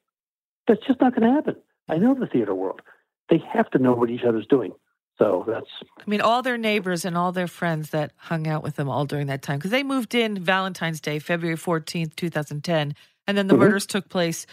That's 0.68 0.86
just 0.88 1.02
not 1.02 1.16
going 1.16 1.28
to 1.28 1.34
happen. 1.34 1.56
I 1.90 1.98
know 1.98 2.14
the 2.14 2.28
theater 2.28 2.54
world. 2.54 2.82
They 3.30 3.42
have 3.52 3.70
to 3.72 3.80
know 3.80 3.94
what 3.94 4.10
each 4.10 4.24
other's 4.24 4.48
doing. 4.48 4.74
So 5.18 5.46
that's 5.48 5.68
I 5.98 6.10
mean, 6.10 6.22
all 6.22 6.42
their 6.42 6.58
neighbors 6.58 7.06
and 7.06 7.18
all 7.18 7.32
their 7.32 7.48
friends 7.48 7.92
that 7.92 8.12
hung 8.18 8.48
out 8.48 8.64
with 8.64 8.76
them 8.76 8.90
all 8.90 9.06
during 9.06 9.28
that 9.28 9.42
time 9.42 9.58
because 9.58 9.72
they 9.72 9.84
moved 9.84 10.14
in 10.14 10.44
Valentine's 10.44 11.00
Day, 11.00 11.20
February 11.20 11.58
14th, 11.58 12.16
2010. 12.16 12.94
And 13.26 13.38
then 13.38 13.48
the 13.48 13.56
Mhm. 13.56 13.60
murders 13.60 13.86
took 13.86 14.10
place 14.10 14.46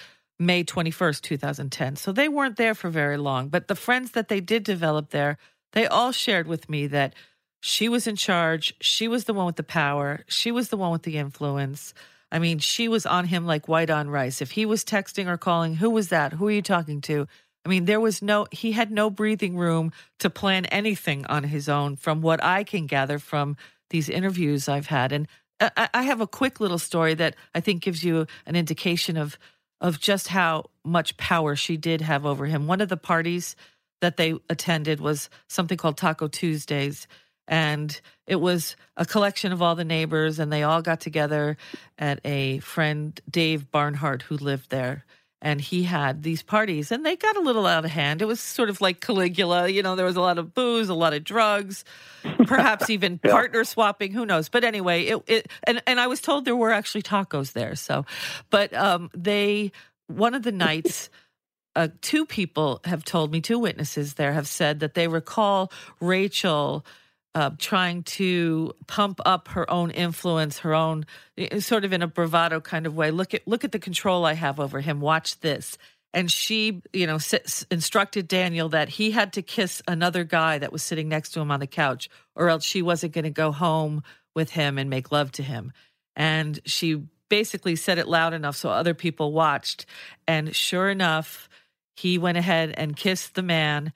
May 0.47 0.65
21st, 0.65 1.21
2010. 1.23 1.97
So 1.97 2.13
they 2.13 2.29
weren't 2.29 2.57
there 2.57 2.75
for 2.75 2.91
very 2.91 3.17
long. 3.17 3.49
But 3.49 3.69
the 3.69 3.75
friends 3.75 4.13
that 4.13 4.29
they 4.29 4.41
did 4.41 4.65
develop 4.65 5.11
there, 5.11 5.39
they 5.73 5.87
all 5.87 6.13
shared 6.13 6.47
with 6.47 6.69
me 6.69 6.87
that 6.89 7.15
she 7.61 7.89
was 7.89 8.07
in 8.07 8.17
charge. 8.17 8.75
She 8.81 9.09
was 9.09 9.25
the 9.25 9.35
one 9.35 9.47
with 9.47 9.57
the 9.57 9.63
power. 9.63 10.25
She 10.27 10.51
was 10.51 10.69
the 10.69 10.77
one 10.77 10.91
with 10.91 11.03
the 11.03 11.17
influence. 11.17 11.95
I 12.31 12.39
mean, 12.39 12.59
she 12.59 12.89
was 12.89 13.07
on 13.07 13.27
him 13.27 13.47
like 13.47 13.69
white 13.69 13.91
on 13.91 14.11
rice. 14.11 14.43
If 14.43 14.53
he 14.53 14.67
was 14.67 14.85
texting 14.85 15.29
or 15.29 15.37
calling, 15.37 15.77
who 15.77 15.91
was 15.91 16.09
that? 16.09 16.33
Who 16.33 16.49
are 16.49 16.53
you 16.53 16.63
talking 16.63 17.01
to? 17.03 17.29
I 17.65 17.69
mean, 17.69 17.85
there 17.85 18.01
was 18.01 18.23
no, 18.23 18.47
he 18.51 18.73
had 18.73 18.91
no 18.91 19.11
breathing 19.11 19.57
room 19.57 19.93
to 20.19 20.31
plan 20.31 20.65
anything 20.67 21.25
on 21.27 21.45
his 21.45 21.69
own 21.69 21.97
from 21.97 22.21
what 22.21 22.43
I 22.43 22.65
can 22.65 22.87
gather 22.87 23.19
from 23.19 23.57
these 23.91 24.09
interviews 24.09 24.69
I've 24.69 24.87
had. 24.87 25.13
And 25.13 25.29
uh, 25.61 25.71
I, 25.77 25.89
I 25.95 26.03
have 26.03 26.21
a 26.21 26.27
quick 26.27 26.59
little 26.59 26.79
story 26.79 27.15
that 27.15 27.37
I 27.55 27.61
think 27.61 27.83
gives 27.83 28.03
you 28.03 28.27
an 28.47 28.57
indication 28.57 29.17
of, 29.17 29.39
of 29.83 30.01
just 30.01 30.29
how 30.29 30.65
much 30.85 31.17
power 31.19 31.57
she 31.57 31.77
did 31.77 32.01
have 32.01 32.25
over 32.25 32.47
him. 32.47 32.67
One 32.67 32.81
of 32.81 32.89
the 32.89 32.97
parties 32.97 33.57
that 34.01 34.17
they 34.17 34.35
attended 34.49 35.01
was 35.01 35.29
something 35.49 35.77
called 35.77 35.97
Taco 35.99 36.29
Tuesdays. 36.29 37.07
And 37.49 38.01
it 38.27 38.37
was 38.37 38.77
a 38.97 39.05
collection 39.05 39.53
of 39.53 39.61
all 39.61 39.75
the 39.75 39.85
neighbors, 39.85 40.39
and 40.39 40.53
they 40.53 40.63
all 40.63 40.81
got 40.81 41.01
together 41.01 41.57
at 41.99 42.21
a 42.25 42.61
friend, 42.61 43.21
Dave 43.29 43.71
Barnhart, 43.71 44.23
who 44.23 44.37
lived 44.37 44.71
there 44.71 45.05
and 45.43 45.61
he 45.61 45.83
had 45.83 46.23
these 46.23 46.43
parties 46.43 46.93
and 46.93 47.05
they 47.05 47.17
got 47.17 47.37
a 47.37 47.41
little 47.41 47.67
out 47.67 47.85
of 47.85 47.91
hand. 47.91 48.23
It 48.23 48.27
was 48.27 48.41
sort 48.41 48.71
of 48.71 48.81
like 48.81 49.01
Caligula, 49.01 49.69
you 49.69 49.83
know, 49.83 49.97
there 49.97 50.07
was 50.07 50.17
a 50.17 50.21
lot 50.23 50.39
of 50.39 50.55
booze, 50.55 50.89
a 50.89 50.95
lot 50.95 51.13
of 51.13 51.25
drugs, 51.25 51.85
perhaps 52.47 52.89
even 52.91 53.19
Yeah. 53.25 53.33
partner 53.33 53.65
swapping, 53.65 54.13
who 54.13 54.25
knows. 54.25 54.49
But 54.49 54.65
anyway, 54.65 55.05
it, 55.05 55.23
it 55.27 55.49
and 55.65 55.83
and 55.87 56.01
I 56.01 56.07
was 56.07 56.21
told 56.23 56.45
there 56.47 56.57
were 56.57 56.73
actually 56.73 57.03
tacos 57.03 57.53
there. 57.53 57.75
So, 57.75 58.07
but 58.51 58.73
um 58.73 59.11
they 59.15 59.73
one 60.07 60.35
of 60.35 60.45
the 60.45 60.53
nights 60.53 61.11
uh, 61.77 61.89
two 62.03 62.27
people 62.27 62.81
have 62.85 63.05
told 63.05 63.33
me, 63.33 63.41
two 63.41 63.59
witnesses 63.59 64.15
there 64.15 64.33
have 64.35 64.47
said 64.47 64.81
that 64.81 64.95
they 64.95 65.09
recall 65.09 65.73
Rachel 66.01 66.85
uh, 67.35 67.51
trying 67.59 68.03
to 68.03 68.73
pump 68.87 69.21
up 69.25 69.49
her 69.49 69.71
own 69.71 69.91
influence, 69.91 70.59
her 70.59 70.75
own 70.75 71.07
eh, 71.39 71.61
sort 71.61 71.85
of 71.85 71.93
in 71.93 72.03
a 72.03 72.07
bravado 72.07 72.61
kind 72.61 72.87
of 72.87 72.95
way. 72.95 73.11
Look 73.11 73.35
at 73.35 73.47
look 73.47 73.65
at 73.65 73.73
the 73.73 73.79
control 73.79 74.25
I 74.25 74.35
have 74.35 74.61
over 74.61 74.81
him. 74.81 75.01
Watch 75.01 75.41
this. 75.41 75.79
And 76.15 76.31
she, 76.31 76.83
you 76.93 77.07
know, 77.07 77.15
s- 77.15 77.65
instructed 77.71 78.29
Daniel 78.29 78.69
that 78.71 78.91
he 78.91 79.13
had 79.13 79.33
to 79.33 79.43
kiss 79.43 79.81
another 79.89 80.25
guy 80.25 80.59
that 80.59 80.71
was 80.71 80.83
sitting 80.83 81.09
next 81.09 81.31
to 81.31 81.41
him 81.41 81.51
on 81.51 81.61
the 81.61 81.67
couch, 81.67 82.11
or 82.35 82.51
else 82.51 82.65
she 82.65 82.83
wasn't 82.83 83.15
going 83.15 83.25
to 83.25 83.31
go 83.31 83.51
home 83.51 84.03
with 84.35 84.51
him 84.51 84.77
and 84.77 84.91
make 84.91 85.11
love 85.11 85.33
to 85.33 85.43
him. 85.43 85.73
And 86.15 86.61
she 86.67 87.03
basically 87.31 87.77
said 87.77 87.97
it 87.97 88.09
loud 88.09 88.35
enough 88.35 88.57
so 88.57 88.69
other 88.69 88.93
people 88.93 89.33
watched. 89.33 89.87
And 90.29 90.55
sure 90.55 90.91
enough, 90.91 91.49
he 91.97 92.19
went 92.19 92.37
ahead 92.37 92.75
and 92.77 92.95
kissed 92.95 93.35
the 93.35 93.43
man 93.43 93.95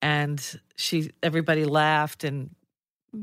and 0.00 0.60
she 0.76 1.10
everybody 1.22 1.64
laughed 1.64 2.24
and 2.24 2.50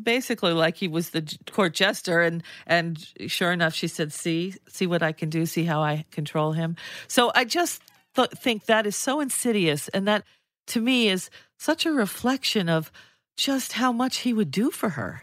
basically 0.04 0.54
like 0.54 0.78
he 0.78 0.88
was 0.88 1.12
the 1.12 1.38
court 1.52 1.74
jester 1.74 2.22
and 2.22 2.44
and 2.66 3.08
sure 3.28 3.52
enough 3.52 3.74
she 3.74 3.88
said 3.88 4.12
see 4.12 4.54
see 4.68 4.88
what 4.88 5.04
i 5.04 5.12
can 5.12 5.30
do 5.30 5.46
see 5.46 5.64
how 5.64 5.82
i 5.82 6.06
control 6.12 6.54
him. 6.54 6.76
So 7.08 7.32
i 7.36 7.46
just 7.46 7.82
th- 8.16 8.30
think 8.30 8.66
that 8.66 8.86
is 8.86 8.96
so 8.96 9.20
insidious 9.20 9.88
and 9.90 10.08
that 10.08 10.24
to 10.68 10.82
me 10.82 11.10
is 11.10 11.30
such 11.58 11.86
a 11.86 11.92
reflection 11.92 12.70
of 12.70 12.92
just 13.38 13.74
how 13.74 13.92
much 13.92 14.20
he 14.20 14.34
would 14.34 14.50
do 14.52 14.72
for 14.72 14.90
her. 14.90 15.22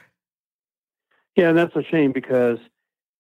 Yeah 1.37 1.49
and 1.49 1.59
that's 1.59 1.75
a 1.75 1.83
shame 1.83 2.13
because 2.13 2.59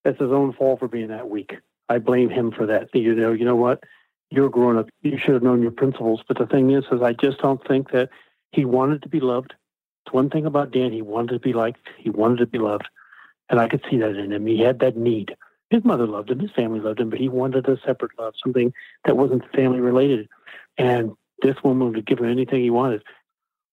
that's 0.04 0.20
his 0.20 0.30
own 0.30 0.52
fault 0.52 0.80
for 0.80 0.88
being 0.88 1.08
that 1.08 1.28
weak. 1.28 1.56
I 1.88 1.98
blame 1.98 2.30
him 2.30 2.52
for 2.52 2.66
that. 2.66 2.88
You 2.94 3.14
know 3.14 3.32
you 3.32 3.44
know 3.44 3.56
what? 3.56 3.82
You're 4.30 4.48
grown 4.48 4.78
up. 4.78 4.88
You 5.02 5.18
should 5.18 5.34
have 5.34 5.42
known 5.42 5.60
your 5.60 5.72
principles. 5.72 6.22
But 6.26 6.38
the 6.38 6.46
thing 6.46 6.70
is 6.70 6.84
is 6.92 7.02
i 7.02 7.12
just 7.12 7.38
don't 7.38 7.66
think 7.66 7.90
that 7.90 8.10
he 8.52 8.64
wanted 8.64 9.02
to 9.02 9.08
be 9.08 9.18
loved 9.18 9.54
it's 10.04 10.12
one 10.12 10.30
thing 10.30 10.46
about 10.46 10.72
Dan. 10.72 10.92
He 10.92 11.02
wanted 11.02 11.32
to 11.34 11.38
be 11.38 11.52
liked. 11.52 11.88
He 11.98 12.10
wanted 12.10 12.38
to 12.38 12.46
be 12.46 12.58
loved. 12.58 12.88
And 13.48 13.60
I 13.60 13.68
could 13.68 13.82
see 13.90 13.98
that 13.98 14.16
in 14.16 14.32
him. 14.32 14.46
He 14.46 14.60
had 14.60 14.80
that 14.80 14.96
need. 14.96 15.36
His 15.70 15.84
mother 15.84 16.06
loved 16.06 16.30
him. 16.30 16.40
His 16.40 16.50
family 16.50 16.80
loved 16.80 17.00
him, 17.00 17.10
but 17.10 17.18
he 17.18 17.28
wanted 17.28 17.68
a 17.68 17.78
separate 17.84 18.18
love, 18.18 18.34
something 18.42 18.72
that 19.04 19.16
wasn't 19.16 19.50
family 19.52 19.80
related. 19.80 20.28
And 20.76 21.12
this 21.42 21.56
woman 21.64 21.92
would 21.92 22.06
give 22.06 22.18
him 22.18 22.30
anything 22.30 22.62
he 22.62 22.70
wanted. 22.70 23.02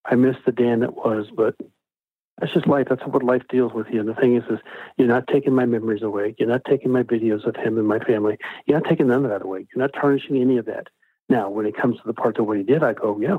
I 0.05 0.15
miss 0.15 0.38
the 0.45 0.51
Dan 0.51 0.80
that 0.80 0.95
was, 0.95 1.27
but 1.36 1.55
that's 2.39 2.53
just 2.53 2.67
life. 2.67 2.88
That's 2.89 3.01
what 3.05 3.23
life 3.23 3.43
deals 3.49 3.73
with 3.73 3.88
you. 3.91 3.99
And 3.99 4.07
the 4.07 4.13
thing 4.13 4.36
is, 4.36 4.43
is 4.49 4.59
you're 4.97 5.07
not 5.07 5.27
taking 5.27 5.53
my 5.53 5.65
memories 5.65 6.01
away. 6.01 6.36
You're 6.38 6.47
not 6.47 6.63
taking 6.65 6.91
my 6.91 7.03
videos 7.03 7.45
of 7.45 7.55
him 7.55 7.77
and 7.77 7.88
my 7.88 7.99
family. 7.99 8.38
You're 8.65 8.80
not 8.80 8.89
taking 8.89 9.07
none 9.07 9.25
of 9.25 9.32
that 9.32 9.43
away. 9.43 9.67
You're 9.73 9.82
not 9.86 9.93
tarnishing 9.93 10.38
any 10.38 10.57
of 10.57 10.65
that. 10.65 10.88
Now, 11.27 11.49
when 11.49 11.65
it 11.65 11.75
comes 11.75 11.97
to 11.97 12.03
the 12.05 12.13
part 12.13 12.39
of 12.39 12.47
what 12.47 12.57
he 12.57 12.63
did, 12.63 12.82
I 12.82 12.93
go, 12.93 13.19
yeah, 13.19 13.38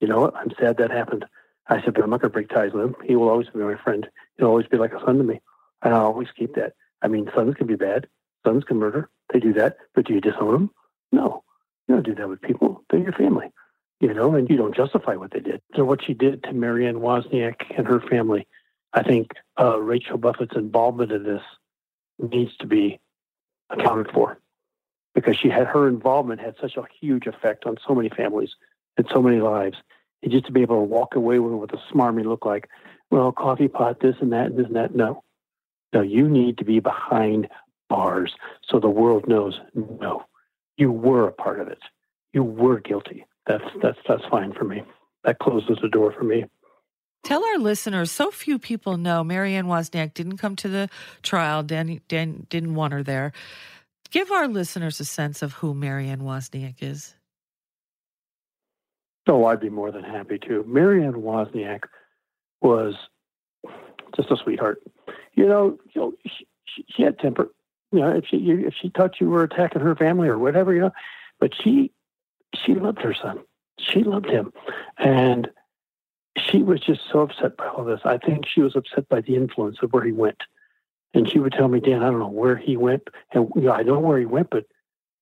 you 0.00 0.08
know 0.08 0.20
what? 0.20 0.36
I'm 0.36 0.52
sad 0.60 0.76
that 0.76 0.90
happened. 0.90 1.24
I 1.68 1.82
said, 1.82 1.94
but 1.94 2.02
I'm 2.02 2.10
not 2.10 2.20
going 2.20 2.30
to 2.30 2.34
break 2.34 2.48
ties 2.48 2.72
with 2.72 2.84
him. 2.84 2.96
He 3.04 3.16
will 3.16 3.28
always 3.28 3.48
be 3.48 3.60
my 3.60 3.76
friend. 3.76 4.08
He'll 4.36 4.48
always 4.48 4.66
be 4.66 4.78
like 4.78 4.92
a 4.92 5.00
son 5.04 5.18
to 5.18 5.24
me. 5.24 5.40
And 5.82 5.94
I'll 5.94 6.06
always 6.06 6.28
keep 6.36 6.54
that. 6.56 6.74
I 7.00 7.08
mean, 7.08 7.30
sons 7.34 7.54
can 7.54 7.66
be 7.66 7.76
bad. 7.76 8.06
Sons 8.44 8.64
can 8.64 8.78
murder. 8.78 9.08
They 9.32 9.40
do 9.40 9.52
that. 9.54 9.76
But 9.94 10.06
do 10.06 10.14
you 10.14 10.20
disown 10.20 10.52
them? 10.52 10.70
No. 11.10 11.44
You 11.88 11.96
don't 11.96 12.06
do 12.06 12.14
that 12.14 12.28
with 12.28 12.42
people. 12.42 12.84
They're 12.90 13.00
your 13.00 13.12
family, 13.12 13.50
you 14.00 14.14
know, 14.14 14.34
and 14.34 14.48
you 14.48 14.56
don't 14.56 14.74
justify 14.74 15.16
what 15.16 15.32
they 15.32 15.40
did. 15.40 15.60
So 15.76 15.84
what 15.84 16.04
she 16.04 16.14
did 16.14 16.44
to 16.44 16.52
Marianne 16.52 16.96
Wozniak 16.96 17.76
and 17.76 17.86
her 17.86 18.00
family, 18.00 18.46
I 18.92 19.02
think 19.02 19.32
uh, 19.58 19.80
Rachel 19.80 20.18
Buffett's 20.18 20.56
involvement 20.56 21.12
in 21.12 21.24
this 21.24 21.42
needs 22.18 22.56
to 22.58 22.66
be 22.66 23.00
accounted 23.70 24.10
for 24.12 24.38
because 25.14 25.36
she 25.36 25.48
had 25.48 25.66
her 25.66 25.88
involvement 25.88 26.40
had 26.40 26.54
such 26.60 26.76
a 26.76 26.84
huge 27.00 27.26
effect 27.26 27.66
on 27.66 27.76
so 27.86 27.94
many 27.94 28.08
families 28.08 28.50
and 28.96 29.06
so 29.12 29.20
many 29.20 29.40
lives 29.40 29.76
and 30.22 30.32
just 30.32 30.46
to 30.46 30.52
be 30.52 30.62
able 30.62 30.76
to 30.76 30.82
walk 30.82 31.14
away 31.14 31.38
with 31.38 31.52
what 31.52 31.74
a 31.74 31.94
smarmy 31.94 32.24
look 32.24 32.44
like, 32.44 32.68
well, 33.10 33.32
coffee 33.32 33.68
pot, 33.68 34.00
this 34.00 34.16
and 34.20 34.32
that, 34.32 34.46
and 34.46 34.58
this 34.58 34.66
and 34.66 34.76
that. 34.76 34.94
No. 34.94 35.22
No, 35.92 36.00
you 36.00 36.28
need 36.28 36.58
to 36.58 36.64
be 36.64 36.80
behind 36.80 37.48
bars 37.88 38.34
so 38.66 38.80
the 38.80 38.88
world 38.88 39.28
knows 39.28 39.60
no, 39.74 40.24
you 40.78 40.90
were 40.90 41.28
a 41.28 41.32
part 41.32 41.60
of 41.60 41.68
it. 41.68 41.78
You 42.32 42.42
were 42.42 42.80
guilty. 42.80 43.26
That's 43.46 43.64
that's 43.82 43.98
that's 44.08 44.24
fine 44.30 44.54
for 44.54 44.64
me. 44.64 44.82
That 45.24 45.38
closes 45.38 45.78
the 45.82 45.88
door 45.88 46.12
for 46.12 46.24
me. 46.24 46.46
Tell 47.24 47.44
our 47.44 47.58
listeners, 47.58 48.10
so 48.10 48.30
few 48.30 48.58
people 48.58 48.96
know 48.96 49.22
Marianne 49.22 49.66
Wozniak 49.66 50.14
didn't 50.14 50.38
come 50.38 50.56
to 50.56 50.68
the 50.68 50.88
trial. 51.22 51.62
Dan, 51.62 52.00
Dan 52.08 52.46
didn't 52.48 52.74
want 52.74 52.92
her 52.92 53.02
there. 53.04 53.32
Give 54.10 54.32
our 54.32 54.48
listeners 54.48 54.98
a 54.98 55.04
sense 55.04 55.40
of 55.40 55.52
who 55.52 55.72
Marianne 55.72 56.22
Wozniak 56.22 56.82
is. 56.82 57.14
Oh, 59.26 59.44
I'd 59.44 59.60
be 59.60 59.70
more 59.70 59.92
than 59.92 60.04
happy 60.04 60.38
to. 60.48 60.64
Marianne 60.66 61.14
Wozniak 61.14 61.84
was 62.60 62.94
just 64.16 64.30
a 64.30 64.36
sweetheart. 64.36 64.82
You 65.34 65.46
know, 65.46 65.78
you 65.94 66.00
know, 66.00 66.12
she, 66.26 66.46
she 66.88 67.02
had 67.02 67.18
temper. 67.18 67.50
You 67.92 68.00
know, 68.00 68.10
if 68.16 68.24
she 68.26 68.36
if 68.38 68.74
she 68.80 68.90
thought 68.94 69.20
you 69.20 69.28
were 69.28 69.44
attacking 69.44 69.82
her 69.82 69.94
family 69.94 70.28
or 70.28 70.38
whatever, 70.38 70.74
you 70.74 70.80
know, 70.80 70.92
but 71.38 71.52
she 71.54 71.92
she 72.54 72.74
loved 72.74 73.00
her 73.00 73.14
son. 73.14 73.40
She 73.78 74.02
loved 74.02 74.28
him, 74.28 74.52
and 74.98 75.48
she 76.38 76.62
was 76.62 76.80
just 76.80 77.02
so 77.10 77.20
upset 77.20 77.56
by 77.56 77.68
all 77.68 77.84
this. 77.84 78.00
I 78.04 78.18
think 78.18 78.46
she 78.46 78.60
was 78.60 78.76
upset 78.76 79.08
by 79.08 79.20
the 79.20 79.36
influence 79.36 79.78
of 79.82 79.92
where 79.92 80.04
he 80.04 80.12
went. 80.12 80.42
And 81.14 81.28
she 81.28 81.38
would 81.38 81.52
tell 81.52 81.68
me, 81.68 81.80
Dan, 81.80 82.02
I 82.02 82.06
don't 82.06 82.20
know 82.20 82.28
where 82.28 82.56
he 82.56 82.76
went, 82.76 83.08
and 83.32 83.50
you 83.54 83.62
know, 83.62 83.72
I 83.72 83.82
know 83.82 83.98
where 83.98 84.18
he 84.18 84.24
went, 84.24 84.48
but 84.50 84.64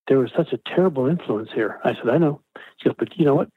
there 0.07 0.19
was 0.19 0.31
such 0.37 0.53
a 0.53 0.59
terrible 0.59 1.07
influence 1.07 1.51
here. 1.53 1.81
I 1.85 1.95
said, 1.95 2.09
I 2.09 2.19
know. 2.19 2.41
She 2.77 2.89
goes, 2.89 2.97
but 2.99 3.17
you 3.19 3.25
know 3.25 3.35
what? 3.35 3.49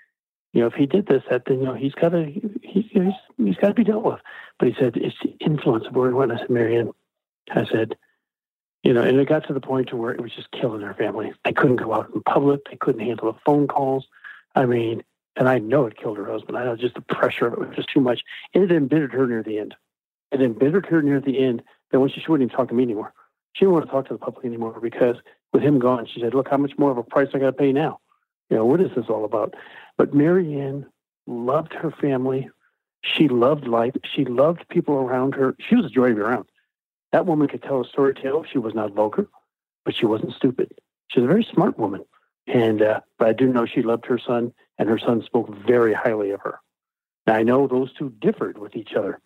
You 0.54 0.62
know, 0.62 0.68
if 0.68 0.74
he 0.74 0.86
did 0.86 1.08
this, 1.08 1.24
that 1.30 1.44
then 1.46 1.60
you 1.60 1.66
know 1.66 1.74
he's 1.74 1.94
got 1.94 2.10
to 2.10 2.26
he's 2.62 2.86
he's, 2.92 3.14
he's 3.38 3.56
got 3.58 3.70
to 3.70 3.74
be 3.74 3.84
dealt 3.84 4.04
with. 4.04 4.20
But 4.60 4.68
he 4.70 4.76
said 4.80 4.96
it's 4.96 5.16
the 5.24 5.36
influence 5.40 5.86
of 5.88 5.96
he. 5.96 6.32
I 6.32 6.38
said, 6.38 6.50
Marianne, 6.50 6.92
I 7.52 7.66
said, 7.66 7.96
you 8.84 8.94
know, 8.94 9.02
and 9.02 9.20
it 9.20 9.28
got 9.28 9.48
to 9.48 9.54
the 9.54 9.60
point 9.60 9.90
to 9.90 9.98
where 9.98 10.14
it 10.14 10.22
was 10.22 10.32
just 10.32 10.52
killing 10.52 10.82
their 10.82 10.94
family. 10.94 11.34
They 11.44 11.54
couldn't 11.54 11.78
go 11.78 11.94
out 11.94 12.12
in 12.14 12.22
public. 12.22 12.62
They 12.70 12.78
couldn't 12.78 13.06
handle 13.06 13.32
the 13.32 13.40
phone 13.46 13.68
calls. 13.68 14.08
I 14.56 14.66
mean, 14.66 15.04
and 15.36 15.50
I 15.50 15.58
know 15.58 15.88
it 15.88 15.98
killed 15.98 16.18
her 16.18 16.32
husband. 16.32 16.58
I 16.58 16.66
know 16.66 16.76
just 16.76 16.96
the 16.96 17.02
pressure 17.02 17.48
of 17.48 17.54
it 17.54 17.60
was 17.60 17.76
just 17.76 17.90
too 17.90 18.02
much. 18.02 18.22
And 18.54 18.64
it 18.64 18.72
embittered 18.72 19.14
her 19.14 19.26
near 19.26 19.42
the 19.42 19.58
end. 19.58 19.74
It 20.32 20.42
embittered 20.42 20.86
her 20.88 21.02
near 21.02 21.20
the 21.20 21.40
end 21.40 21.64
that 21.92 22.00
when 22.00 22.10
she, 22.10 22.20
she 22.20 22.30
wouldn't 22.30 22.50
even 22.50 22.56
talk 22.56 22.70
to 22.70 22.76
me 22.76 22.84
anymore. 22.84 23.14
She 23.54 23.66
didn't 23.66 23.74
want 23.74 23.86
to 23.86 23.92
talk 23.92 24.08
to 24.08 24.14
the 24.14 24.20
public 24.20 24.46
anymore 24.46 24.80
because 24.80 25.16
with 25.52 25.64
him 25.64 25.80
gone, 25.80 26.08
she 26.12 26.20
said, 26.22 26.34
look, 26.34 26.50
how 26.50 26.58
much 26.58 26.74
more 26.78 26.92
of 26.92 26.98
a 26.98 27.04
price 27.04 27.30
I 27.34 27.40
got 27.40 27.48
to 27.48 27.54
pay 27.54 27.72
now? 27.72 28.00
You 28.50 28.58
know, 28.58 28.66
what 28.66 28.82
is 28.82 28.90
this 28.96 29.06
all 29.10 29.26
about? 29.26 29.56
But 29.98 30.14
Marianne 30.14 30.86
loved 31.28 31.74
her 31.74 31.92
family. 31.92 32.50
She 33.04 33.28
loved 33.28 33.68
life. 33.68 33.96
She 34.04 34.26
loved 34.26 34.68
people 34.70 34.96
around 34.96 35.36
her. 35.36 35.56
She 35.60 35.76
was 35.76 35.86
a 35.86 35.90
joy 35.90 36.10
to 36.10 36.16
be 36.16 36.22
around. 36.22 36.46
That 37.12 37.26
woman 37.26 37.48
could 37.48 37.62
tell 37.62 37.82
a 37.82 37.88
story 37.88 38.14
tale. 38.14 38.44
She 38.52 38.58
was 38.58 38.74
not 38.74 38.94
vulgar, 38.94 39.28
but 39.86 39.96
she 39.96 40.06
wasn't 40.06 40.34
stupid. 40.34 40.74
She 41.10 41.20
was 41.20 41.26
a 41.26 41.32
very 41.32 41.48
smart 41.54 41.78
woman. 41.78 42.04
And 42.48 42.82
uh, 42.82 43.02
but 43.18 43.28
I 43.28 43.34
do 43.34 43.48
know 43.48 43.66
she 43.66 43.84
loved 43.84 44.06
her 44.08 44.20
son, 44.20 44.54
and 44.78 44.90
her 44.90 45.00
son 45.00 45.24
spoke 45.24 45.56
very 45.56 45.94
highly 45.94 46.32
of 46.32 46.42
her. 46.42 46.60
Now 47.26 47.36
I 47.36 47.44
know 47.44 47.68
those 47.68 47.94
two 47.94 48.10
differed 48.20 48.58
with 48.58 48.76
each 48.76 48.94
other 48.94 49.20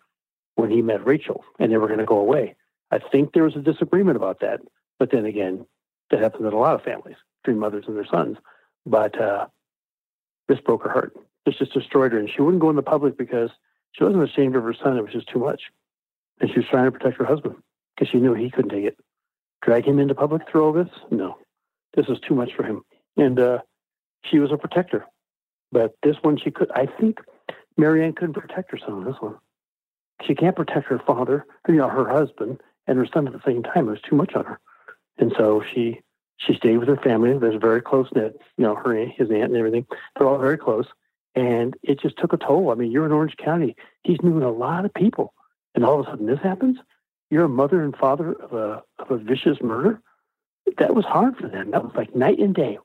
when 0.54 0.70
he 0.70 0.82
met 0.82 1.06
Rachel, 1.06 1.44
and 1.58 1.72
they 1.72 1.78
were 1.78 1.88
going 1.88 1.98
to 1.98 2.04
go 2.04 2.18
away. 2.18 2.54
I 2.90 2.98
think 2.98 3.32
there 3.32 3.44
was 3.44 3.56
a 3.56 3.60
disagreement 3.60 4.16
about 4.16 4.40
that. 4.40 4.60
But 4.98 5.10
then 5.10 5.24
again, 5.24 5.66
that 6.10 6.20
happens 6.20 6.46
in 6.46 6.52
a 6.52 6.58
lot 6.58 6.74
of 6.74 6.82
families 6.82 7.16
between 7.42 7.58
mothers 7.58 7.84
and 7.86 7.96
their 7.96 8.06
sons. 8.06 8.36
But 8.86 9.20
uh, 9.20 9.46
this 10.48 10.60
broke 10.60 10.82
her 10.82 10.90
heart. 10.90 11.14
This 11.46 11.56
just 11.56 11.72
destroyed 11.72 12.12
her. 12.12 12.18
And 12.18 12.28
she 12.28 12.42
wouldn't 12.42 12.60
go 12.60 12.70
in 12.70 12.76
the 12.76 12.82
public 12.82 13.16
because 13.16 13.50
she 13.92 14.04
wasn't 14.04 14.24
ashamed 14.24 14.56
of 14.56 14.64
her 14.64 14.74
son. 14.74 14.96
It 14.96 15.02
was 15.02 15.12
just 15.12 15.28
too 15.28 15.38
much. 15.38 15.62
And 16.40 16.50
she 16.50 16.58
was 16.58 16.68
trying 16.68 16.84
to 16.84 16.92
protect 16.92 17.18
her 17.18 17.24
husband 17.24 17.56
because 17.94 18.10
she 18.10 18.18
knew 18.18 18.34
he 18.34 18.50
couldn't 18.50 18.70
take 18.70 18.84
it. 18.84 18.98
Drag 19.62 19.84
him 19.84 19.98
into 19.98 20.14
public 20.14 20.42
through 20.48 20.64
all 20.64 20.72
this? 20.72 20.88
No. 21.10 21.36
This 21.94 22.06
was 22.06 22.20
too 22.20 22.34
much 22.34 22.54
for 22.54 22.62
him. 22.62 22.82
And 23.16 23.38
uh, 23.38 23.58
she 24.24 24.38
was 24.38 24.52
a 24.52 24.56
protector. 24.56 25.06
But 25.72 25.94
this 26.02 26.16
one, 26.22 26.38
she 26.38 26.50
could, 26.50 26.70
I 26.72 26.86
think 26.86 27.18
Marianne 27.76 28.14
couldn't 28.14 28.34
protect 28.34 28.70
her 28.70 28.78
son 28.78 28.92
on 28.92 29.04
this 29.04 29.16
one. 29.20 29.36
She 30.26 30.34
can't 30.34 30.56
protect 30.56 30.86
her 30.86 30.98
father, 30.98 31.44
you 31.68 31.76
know, 31.76 31.88
her 31.88 32.08
husband, 32.08 32.60
and 32.86 32.98
her 32.98 33.06
son 33.06 33.26
at 33.26 33.32
the 33.32 33.42
same 33.44 33.62
time. 33.62 33.88
It 33.88 33.92
was 33.92 34.00
too 34.00 34.16
much 34.16 34.34
on 34.34 34.44
her. 34.44 34.58
And 35.18 35.32
so 35.36 35.62
she 35.74 36.00
she 36.38 36.54
stayed 36.54 36.78
with 36.78 36.88
her 36.88 36.96
family. 36.96 37.36
There's 37.36 37.60
very 37.60 37.82
close 37.82 38.08
knit, 38.14 38.40
you 38.56 38.64
know, 38.64 38.74
her 38.74 38.94
his 38.94 39.30
aunt 39.30 39.44
and 39.44 39.56
everything. 39.56 39.86
They're 40.16 40.26
all 40.26 40.38
very 40.38 40.56
close, 40.56 40.86
and 41.34 41.76
it 41.82 42.00
just 42.00 42.16
took 42.16 42.32
a 42.32 42.36
toll. 42.36 42.70
I 42.70 42.74
mean, 42.74 42.90
you're 42.90 43.06
in 43.06 43.12
Orange 43.12 43.36
County. 43.36 43.76
He's 44.04 44.22
moving 44.22 44.42
a 44.42 44.50
lot 44.50 44.84
of 44.84 44.94
people, 44.94 45.34
and 45.74 45.84
all 45.84 46.00
of 46.00 46.06
a 46.06 46.10
sudden 46.10 46.26
this 46.26 46.40
happens. 46.40 46.78
You're 47.30 47.44
a 47.44 47.48
mother 47.48 47.82
and 47.82 47.94
father 47.94 48.32
of 48.32 48.52
a 48.52 48.82
of 48.98 49.10
a 49.10 49.18
vicious 49.18 49.58
murder. 49.60 50.00
That 50.78 50.94
was 50.94 51.04
hard 51.04 51.36
for 51.36 51.48
them. 51.48 51.72
That 51.72 51.84
was 51.84 51.92
like 51.94 52.14
night 52.14 52.38
and 52.38 52.54
day. 52.54 52.78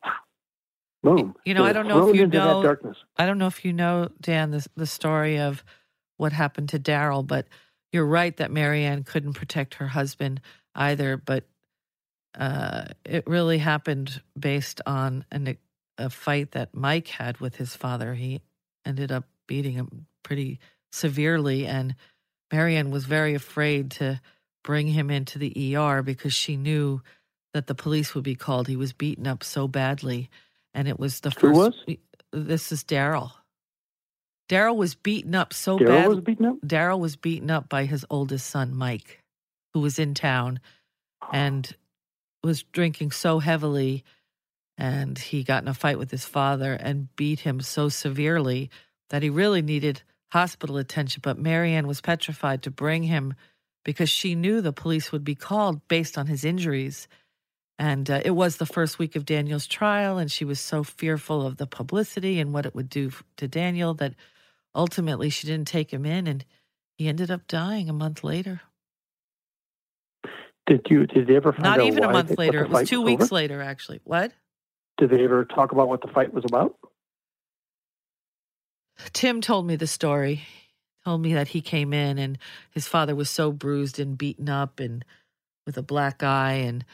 Boom. 1.04 1.36
You 1.46 1.54
know, 1.54 1.66
I 1.66 1.74
don't 1.74 1.88
know 1.88 2.10
if 2.10 2.16
you 2.16 2.28
know. 2.28 2.64
Darkness. 2.64 2.98
I 3.18 3.26
don't 3.26 3.38
know 3.38 3.48
if 3.48 3.66
you 3.66 3.74
know, 3.74 4.10
Dan, 4.20 4.52
the 4.52 4.66
the 4.76 4.88
story 4.88 5.38
of 5.38 5.64
what 6.18 6.32
happened 6.32 6.70
to 6.70 6.80
Daryl, 6.80 7.26
but 7.26 7.48
you're 7.92 8.06
right 8.06 8.36
that 8.38 8.52
Marianne 8.52 9.04
couldn't 9.04 9.34
protect 9.34 9.76
her 9.76 9.90
husband 9.90 10.42
either. 10.74 11.18
But 11.18 11.46
uh, 12.38 12.86
it 13.06 13.28
really 13.28 13.58
happened 13.58 14.22
based 14.38 14.82
on 14.86 15.26
an, 15.32 15.58
a 15.98 16.10
fight 16.10 16.52
that 16.52 16.74
Mike 16.74 17.08
had 17.08 17.40
with 17.40 17.56
his 17.56 17.76
father. 17.76 18.14
He 18.14 18.42
ended 18.86 19.12
up 19.12 19.26
beating 19.48 19.74
him 19.74 20.08
pretty 20.24 20.60
severely, 20.92 21.66
and 21.66 21.96
Marianne 22.52 22.92
was 22.92 23.06
very 23.06 23.34
afraid 23.36 23.92
to 23.92 24.20
bring 24.64 24.88
him 24.88 25.10
into 25.10 25.38
the 25.38 25.76
ER 25.76 26.02
because 26.02 26.34
she 26.34 26.56
knew 26.58 27.02
that 27.54 27.68
the 27.68 27.76
police 27.76 28.16
would 28.16 28.24
be 28.24 28.36
called. 28.36 28.68
He 28.68 28.76
was 28.76 28.94
beaten 28.94 29.28
up 29.28 29.44
so 29.44 29.68
badly, 29.68 30.30
and 30.74 30.88
it 30.88 31.00
was 31.00 31.20
the 31.20 31.30
Who 31.32 31.54
first. 31.54 31.88
Was? 31.88 31.98
This 32.32 32.72
is 32.72 32.84
Daryl. 32.84 33.32
Daryl 34.50 34.76
was 34.76 34.96
beaten 34.96 35.36
up 35.36 35.54
so 35.54 35.78
Daryl 35.78 35.88
bad. 35.88 36.10
was 36.10 36.20
beaten 36.22 36.46
up. 36.46 36.56
Daryl 36.66 37.00
was 37.00 37.16
beaten 37.16 37.52
up 37.52 37.70
by 37.70 37.86
his 37.86 38.06
oldest 38.10 38.48
son, 38.48 38.76
Mike, 38.76 39.20
who 39.74 39.80
was 39.80 40.00
in 40.00 40.14
town, 40.14 40.60
and 41.32 41.76
was 42.44 42.64
drinking 42.64 43.12
so 43.12 43.40
heavily 43.40 44.04
and 44.78 45.18
he 45.18 45.44
got 45.44 45.64
in 45.64 45.70
a 45.70 45.74
fight 45.74 46.00
with 46.00 46.12
his 46.12 46.26
father 46.26 46.74
and 46.74 47.16
beat 47.16 47.42
him 47.42 47.62
so 47.62 47.90
severely 47.90 48.70
that 49.10 49.24
he 49.24 49.30
really 49.30 49.62
needed 49.62 50.02
hospital 50.32 50.78
attention, 50.78 51.22
but 51.24 51.38
Marianne 51.38 51.88
was 51.88 52.02
petrified 52.02 52.64
to 52.64 52.72
bring 52.72 53.04
him 53.04 53.36
because 53.86 54.10
she 54.10 54.34
knew 54.34 54.62
the 54.62 54.74
police 54.74 55.12
would 55.12 55.24
be 55.24 55.36
called 55.36 55.88
based 55.88 56.18
on 56.18 56.26
his 56.26 56.44
injuries. 56.44 57.08
And 57.78 58.10
uh, 58.10 58.22
it 58.26 58.32
was 58.32 58.58
the 58.58 58.66
first 58.66 58.98
week 58.98 59.16
of 59.16 59.26
Daniel's 59.26 59.68
trial, 59.68 60.18
and 60.18 60.32
she 60.32 60.46
was 60.46 60.60
so 60.60 60.84
fearful 60.84 61.46
of 61.46 61.58
the 61.58 61.68
publicity 61.68 62.40
and 62.40 62.54
what 62.54 62.66
it 62.66 62.74
would 62.74 62.90
do 62.90 63.12
to 63.38 63.48
Daniel 63.48 63.94
that 63.96 64.16
ultimately 64.74 65.30
she 65.30 65.48
didn't 65.48 65.68
take 65.68 65.92
him 65.92 66.06
in, 66.06 66.26
and 66.26 66.46
he 66.98 67.08
ended 67.08 67.30
up 67.30 67.48
dying 67.48 67.90
a 67.90 67.94
month 67.94 68.24
later. 68.24 68.62
Did 70.66 70.86
you? 70.90 71.06
Did 71.06 71.28
they 71.28 71.36
ever 71.36 71.52
find 71.52 71.66
out? 71.66 71.78
Not 71.78 71.80
out 71.82 71.88
even 71.88 72.04
a 72.04 72.12
month 72.12 72.38
later. 72.38 72.64
It 72.64 72.70
was 72.70 72.88
two 72.88 73.02
weeks 73.02 73.26
over? 73.26 73.36
later, 73.36 73.62
actually. 73.62 74.00
What? 74.04 74.32
Did 74.98 75.10
they 75.10 75.24
ever 75.24 75.46
talk 75.46 75.72
about 75.72 75.90
what 75.90 76.02
the 76.02 76.08
fight 76.08 76.34
was 76.34 76.46
about? 76.46 76.78
Tim 79.12 79.42
told 79.42 79.66
me 79.66 79.76
the 79.76 79.88
story. 79.88 80.44
Told 81.04 81.22
me 81.22 81.34
that 81.34 81.50
he 81.50 81.60
came 81.60 81.92
in 81.92 82.18
and 82.18 82.38
his 82.72 82.88
father 82.88 83.14
was 83.14 83.30
so 83.30 83.52
bruised 83.52 84.00
and 84.00 84.18
beaten 84.18 84.48
up 84.48 84.80
and 84.80 85.04
with 85.66 85.78
a 85.78 85.82
black 85.82 86.24
eye 86.24 86.54
and 86.54 86.86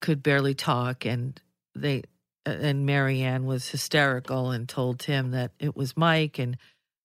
could 0.00 0.22
barely 0.22 0.54
talk 0.54 1.04
and 1.04 1.40
they 1.74 2.02
and 2.46 2.86
Marianne 2.86 3.44
was 3.44 3.68
hysterical 3.68 4.50
and 4.50 4.68
told 4.68 4.98
Tim 4.98 5.30
that 5.32 5.52
it 5.58 5.76
was 5.76 5.96
Mike 5.96 6.38
and 6.38 6.56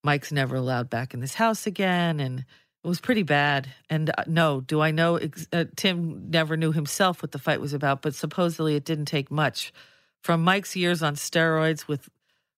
Mike's 0.03 0.31
never 0.31 0.55
allowed 0.55 0.89
back 0.89 1.13
in 1.13 1.19
this 1.19 1.35
house 1.35 1.67
again 1.67 2.19
and 2.19 2.45
it 2.87 2.89
was 2.89 3.01
pretty 3.01 3.23
bad. 3.23 3.67
And 3.89 4.11
uh, 4.11 4.23
no, 4.27 4.61
do 4.61 4.79
I 4.79 4.91
know 4.91 5.17
ex- 5.17 5.45
uh, 5.51 5.65
Tim 5.75 6.29
never 6.29 6.55
knew 6.55 6.71
himself 6.71 7.21
what 7.21 7.33
the 7.33 7.37
fight 7.37 7.59
was 7.59 7.73
about, 7.73 8.01
but 8.01 8.15
supposedly 8.15 8.77
it 8.77 8.85
didn't 8.85 9.07
take 9.07 9.29
much 9.29 9.73
from 10.23 10.41
Mike's 10.41 10.73
years 10.73 11.03
on 11.03 11.15
steroids 11.15 11.89
with 11.89 12.07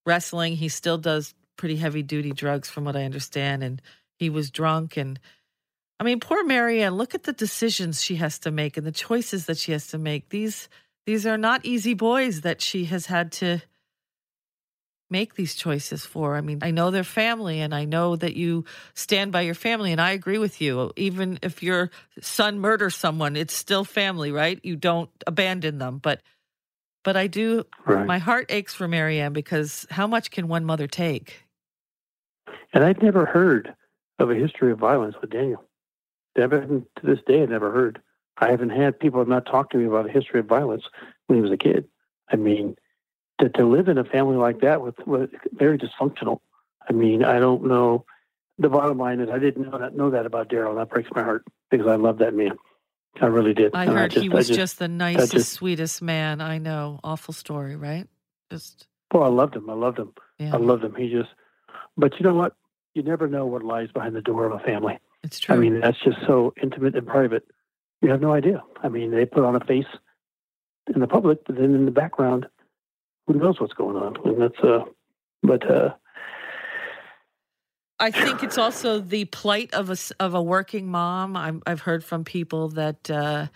wrestling. 0.05 0.55
He 0.55 0.69
still 0.69 0.99
does 0.99 1.33
pretty 1.57 1.77
heavy 1.77 2.03
duty 2.03 2.31
drugs, 2.31 2.69
from 2.69 2.85
what 2.85 2.95
I 2.95 3.05
understand. 3.05 3.63
And 3.63 3.81
he 4.17 4.29
was 4.29 4.51
drunk. 4.51 4.97
And 4.97 5.19
I 5.99 6.03
mean, 6.03 6.19
poor 6.19 6.43
Marianne, 6.45 6.93
look 6.93 7.15
at 7.15 7.23
the 7.23 7.33
decisions 7.33 7.99
she 7.99 8.17
has 8.17 8.37
to 8.39 8.51
make 8.51 8.77
and 8.77 8.85
the 8.85 8.91
choices 8.91 9.47
that 9.47 9.57
she 9.57 9.71
has 9.71 9.87
to 9.87 9.97
make. 9.97 10.29
These 10.29 10.69
these 11.07 11.25
are 11.25 11.39
not 11.39 11.65
easy 11.65 11.95
boys 11.95 12.41
that 12.41 12.61
she 12.61 12.85
has 12.85 13.07
had 13.07 13.31
to 13.31 13.61
make 15.09 15.35
these 15.35 15.55
choices 15.55 16.05
for. 16.05 16.35
I 16.35 16.41
mean, 16.41 16.59
I 16.61 16.71
know 16.71 16.91
they're 16.91 17.03
family 17.03 17.61
and 17.61 17.73
I 17.73 17.85
know 17.85 18.15
that 18.15 18.35
you 18.35 18.65
stand 18.93 19.31
by 19.31 19.41
your 19.41 19.55
family 19.55 19.91
and 19.91 19.99
I 19.99 20.11
agree 20.11 20.37
with 20.37 20.61
you. 20.61 20.91
Even 20.95 21.39
if 21.41 21.63
your 21.63 21.89
son 22.21 22.59
murders 22.59 22.95
someone, 22.95 23.35
it's 23.35 23.53
still 23.53 23.83
family, 23.83 24.31
right? 24.31 24.59
You 24.63 24.75
don't 24.75 25.09
abandon 25.25 25.77
them. 25.77 25.97
But 25.97 26.21
but 27.03 27.15
I 27.15 27.27
do 27.27 27.65
Right. 27.85 28.05
my 28.05 28.17
heart 28.19 28.47
aches 28.49 28.73
for 28.73 28.87
Marianne 28.87 29.33
because 29.33 29.87
how 29.89 30.05
much 30.05 30.31
can 30.31 30.47
one 30.47 30.65
mother 30.65 30.85
take? 30.85 31.43
And 32.73 32.83
I'd 32.83 33.01
never 33.01 33.25
heard 33.25 33.73
of 34.19 34.29
a 34.29 34.35
history 34.35 34.71
of 34.71 34.79
violence 34.79 35.15
with 35.19 35.31
Daniel. 35.31 35.63
Never, 36.37 36.61
to 36.61 36.85
this 37.03 37.19
day, 37.25 37.41
I've 37.41 37.49
never 37.49 37.71
heard. 37.71 38.01
I 38.37 38.51
haven't 38.51 38.69
had 38.69 38.99
people 38.99 39.19
have 39.19 39.27
not 39.27 39.45
talked 39.45 39.71
to 39.71 39.77
me 39.77 39.85
about 39.85 40.07
a 40.07 40.11
history 40.11 40.39
of 40.39 40.45
violence 40.45 40.83
when 41.27 41.37
he 41.37 41.41
was 41.41 41.51
a 41.51 41.57
kid. 41.57 41.87
I 42.31 42.35
mean, 42.35 42.75
to, 43.39 43.49
to 43.49 43.65
live 43.65 43.87
in 43.87 43.97
a 43.97 44.03
family 44.03 44.35
like 44.37 44.61
that 44.61 44.81
with, 44.81 44.95
with 45.05 45.29
very 45.53 45.77
dysfunctional. 45.77 46.39
I 46.89 46.93
mean, 46.93 47.23
I 47.23 47.39
don't 47.39 47.65
know. 47.65 48.05
The 48.57 48.69
bottom 48.69 48.97
line 48.97 49.19
is, 49.21 49.29
I 49.29 49.39
didn't 49.39 49.69
know 49.71 49.77
that, 49.77 49.95
know 49.95 50.09
that 50.09 50.25
about 50.25 50.49
Daryl. 50.49 50.75
That 50.75 50.89
breaks 50.89 51.09
my 51.15 51.23
heart 51.23 51.45
because 51.71 51.87
I 51.87 51.95
love 51.95 52.17
that 52.19 52.33
man. 52.33 52.57
I 53.21 53.25
really 53.27 53.53
did. 53.53 53.73
I 53.73 53.85
And 53.85 53.93
heard 53.93 54.11
just, 54.11 54.21
he 54.23 54.29
was 54.29 54.47
just, 54.47 54.59
just, 54.59 54.79
the 54.79 54.87
nicest, 54.87 55.31
just- 55.31 55.53
sweetest 55.53 56.01
man. 56.01 56.41
I 56.41 56.57
know. 56.57 56.99
Awful 57.03 57.33
story, 57.33 57.75
right? 57.75 58.07
Just 58.51 58.87
Well, 59.13 59.23
I 59.23 59.27
loved 59.27 59.55
him. 59.55 59.69
I 59.69 59.73
loved 59.73 59.99
him. 59.99 60.11
yeah, 60.37 60.53
I 60.53 60.57
loved 60.57 60.83
him. 60.83 60.95
He 60.95 61.09
just. 61.09 61.29
But 61.97 62.19
you 62.19 62.23
know 62.25 62.33
what? 62.33 62.55
You 62.95 63.03
never 63.03 63.27
know 63.27 63.45
what 63.45 63.63
lies 63.63 63.89
behind 63.91 64.15
the 64.15 64.21
door 64.21 64.45
of 64.45 64.51
a 64.51 64.59
family. 64.59 64.99
it's 65.23 65.39
true. 65.39 65.55
I 65.55 65.57
mean, 65.57 65.79
that's 65.79 65.99
just 66.03 66.17
so 66.25 66.53
intimate 66.61 66.95
and 66.95 67.05
private. 67.07 67.43
You 68.01 68.09
have 68.09 68.21
no 68.21 68.33
idea. 68.33 68.63
I 68.83 68.89
mean, 68.89 69.11
they 69.11 69.25
put 69.25 69.43
on 69.43 69.55
a 69.55 69.59
face 69.59 69.85
in 70.93 70.99
the 71.01 71.07
public, 71.07 71.45
but 71.45 71.55
then 71.55 71.75
in 71.75 71.85
the 71.85 71.91
background, 71.91 72.47
who 73.29 73.37
knows 73.37 73.59
what's 73.59 73.73
going 73.73 73.95
on? 73.95 74.17
And 74.25 74.41
that's 74.41 74.59
uh, 74.63 74.83
but 75.43 75.69
uh, 75.69 75.93
I 77.99 78.09
think 78.09 78.41
it's 78.41 78.57
also 78.57 78.99
the 78.99 79.25
plight 79.25 79.73
of 79.73 79.91
a 79.91 79.97
of 80.19 80.33
a 80.33 80.41
working 80.41 80.87
mom. 80.87 81.37
I'm, 81.37 81.61
I've 81.67 81.81
heard 81.81 82.03
from 82.03 82.23
people 82.23 82.69
that 82.69 83.09
uh, 83.09 83.47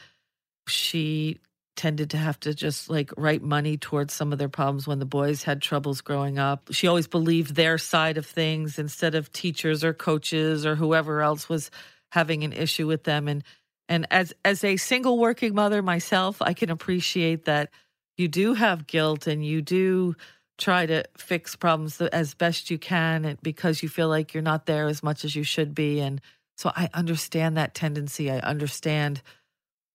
she 0.67 1.39
tended 1.75 2.11
to 2.11 2.17
have 2.17 2.39
to 2.41 2.53
just 2.53 2.87
like 2.87 3.11
write 3.17 3.41
money 3.41 3.77
towards 3.77 4.13
some 4.13 4.31
of 4.31 4.37
their 4.37 4.47
problems 4.47 4.85
when 4.85 4.99
the 4.99 5.07
boys 5.07 5.41
had 5.41 5.59
troubles 5.59 6.01
growing 6.01 6.37
up. 6.37 6.69
She 6.69 6.85
always 6.85 7.07
believed 7.07 7.55
their 7.55 7.79
side 7.79 8.19
of 8.19 8.27
things 8.27 8.77
instead 8.77 9.15
of 9.15 9.33
teachers 9.33 9.83
or 9.83 9.91
coaches 9.91 10.67
or 10.67 10.75
whoever 10.75 11.21
else 11.21 11.49
was 11.49 11.71
having 12.11 12.43
an 12.43 12.53
issue 12.53 12.85
with 12.85 13.05
them. 13.05 13.27
And 13.27 13.43
and 13.89 14.05
as 14.11 14.33
as 14.45 14.63
a 14.63 14.77
single 14.77 15.17
working 15.17 15.55
mother 15.55 15.81
myself, 15.81 16.43
I 16.43 16.53
can 16.53 16.69
appreciate 16.69 17.45
that 17.45 17.71
you 18.17 18.27
do 18.27 18.53
have 18.53 18.87
guilt 18.87 19.27
and 19.27 19.45
you 19.45 19.61
do 19.61 20.15
try 20.57 20.85
to 20.85 21.03
fix 21.17 21.55
problems 21.55 21.99
as 21.99 22.33
best 22.33 22.69
you 22.69 22.77
can 22.77 23.37
because 23.41 23.81
you 23.81 23.89
feel 23.89 24.07
like 24.07 24.33
you're 24.33 24.43
not 24.43 24.65
there 24.65 24.87
as 24.87 25.01
much 25.01 25.25
as 25.25 25.35
you 25.35 25.43
should 25.43 25.73
be 25.73 25.99
and 25.99 26.21
so 26.55 26.71
i 26.75 26.89
understand 26.93 27.57
that 27.57 27.73
tendency 27.73 28.29
i 28.29 28.37
understand 28.39 29.21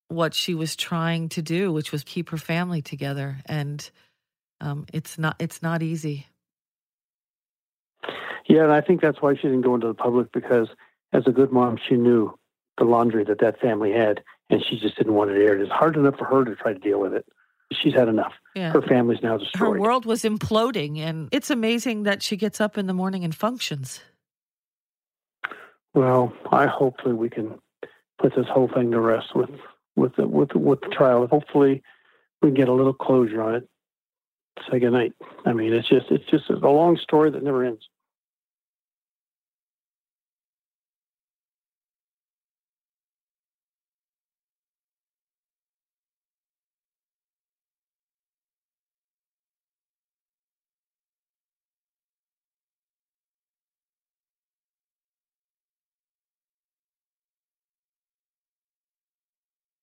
what 0.09 0.35
she 0.35 0.55
was 0.55 0.75
trying 0.75 1.29
to 1.29 1.41
do 1.41 1.73
which 1.73 1.93
was 1.93 2.03
keep 2.03 2.31
her 2.31 2.39
family 2.39 2.83
together 2.83 3.39
and 3.47 3.91
um, 4.61 4.85
it's 4.93 5.17
not 5.17 5.37
it's 5.39 5.63
not 5.63 5.83
easy 5.83 6.27
yeah, 8.49 8.63
and 8.65 8.73
I 8.73 8.81
think 8.81 9.03
that's 9.03 9.21
why 9.21 9.35
she 9.35 9.43
didn't 9.43 9.61
go 9.61 9.75
into 9.75 9.87
the 9.87 9.95
public 9.95 10.33
because 10.33 10.69
as 11.13 11.25
a 11.27 11.33
good 11.33 11.53
mom, 11.53 11.79
she 11.89 11.97
knew 11.97 12.37
the 12.79 12.85
laundry 12.85 13.25
that 13.25 13.41
that 13.41 13.61
family 13.61 13.93
had, 13.93 14.23
and 14.49 14.65
she 14.65 14.79
just 14.81 14.97
didn't 14.97 15.15
want 15.15 15.31
it 15.31 15.37
aired. 15.37 15.61
It's 15.61 15.71
hard 15.71 15.97
enough 15.97 16.17
for 16.17 16.25
her 16.25 16.45
to 16.45 16.57
try 16.57 16.73
to 16.73 16.79
deal 16.79 16.99
with 16.99 17.13
it. 17.13 17.27
She's 17.73 17.95
had 17.95 18.09
enough. 18.09 18.33
yeah 18.55 18.73
Her 18.73 18.83
family's 18.83 19.23
now 19.23 19.37
destroyed. 19.37 19.75
her 19.77 19.81
world 19.81 20.07
was 20.07 20.23
imploding 20.23 20.99
and 20.99 21.29
it's 21.33 21.51
amazing 21.51 22.05
that 22.05 22.23
she 22.23 22.37
gets 22.37 22.61
up 22.61 22.79
in 22.79 22.87
the 22.87 22.95
morning 22.95 23.25
and 23.25 23.35
functions 23.35 24.01
Well, 25.95 26.33
I 26.51 26.67
hopefully 26.67 27.15
we 27.15 27.29
can 27.31 27.59
put 28.19 28.35
this 28.37 28.47
whole 28.49 28.69
thing 28.69 28.91
to 28.93 29.01
rest 29.01 29.35
with 29.35 29.51
with 29.97 30.15
the, 30.17 30.27
with 30.29 30.51
the, 30.51 30.59
with 30.59 30.81
the 30.81 30.89
trial. 30.89 31.27
Hopefully, 31.27 31.83
we 32.41 32.49
can 32.51 32.55
get 32.55 32.69
a 32.69 32.73
little 32.73 32.95
closure 32.95 33.43
on 33.43 33.55
it. 33.57 33.69
Say 34.71 34.79
goodnight. 34.79 35.13
I 35.45 35.53
mean, 35.53 35.73
it's 35.73 35.89
just 35.89 36.07
it's 36.11 36.25
just 36.31 36.49
a 36.51 36.69
long 36.71 36.97
story 36.99 37.31
that 37.31 37.43
never 37.43 37.65
ends. 37.65 37.89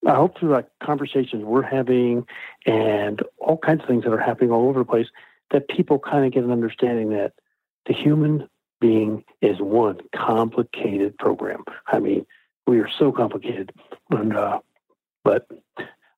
I 0.05 0.15
hope 0.15 0.37
through 0.37 0.51
like 0.51 0.67
conversations 0.83 1.43
we're 1.43 1.63
having 1.63 2.25
and 2.65 3.21
all 3.37 3.57
kinds 3.57 3.81
of 3.81 3.87
things 3.87 4.03
that 4.03 4.13
are 4.13 4.19
happening 4.19 4.51
all 4.51 4.69
over 4.69 4.79
the 4.79 4.85
place 4.85 5.07
that 5.51 5.67
people 5.67 5.99
kind 5.99 6.25
of 6.25 6.31
get 6.31 6.43
an 6.43 6.51
understanding 6.51 7.09
that 7.09 7.33
the 7.87 7.93
human 7.93 8.47
being 8.79 9.23
is 9.41 9.59
one 9.59 9.99
complicated 10.15 11.17
program. 11.17 11.63
I 11.87 11.99
mean, 11.99 12.25
we 12.67 12.79
are 12.79 12.89
so 12.99 13.11
complicated, 13.11 13.71
and 14.09 14.35
uh, 14.35 14.59
but 15.23 15.47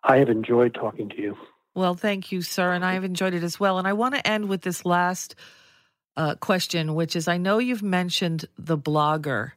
I 0.04 0.18
have 0.18 0.30
enjoyed 0.30 0.74
talking 0.74 1.10
to 1.10 1.22
you. 1.22 1.38
Well, 1.76 1.94
thank 1.94 2.32
you, 2.32 2.42
sir. 2.42 2.74
And 2.74 2.84
I've 2.84 3.04
enjoyed 3.04 3.34
it 3.34 3.44
as 3.44 3.60
well. 3.60 3.78
And 3.78 3.88
I 3.88 3.94
want 3.94 4.16
to 4.16 4.28
end 4.28 4.50
with 4.50 4.62
this 4.62 4.86
last 4.86 5.36
uh, 6.16 6.36
question, 6.36 6.96
which 6.96 7.16
is 7.16 7.28
I 7.28 7.38
know 7.38 7.60
you've 7.60 7.84
mentioned 7.84 8.46
the 8.58 8.78
blogger, 8.78 9.52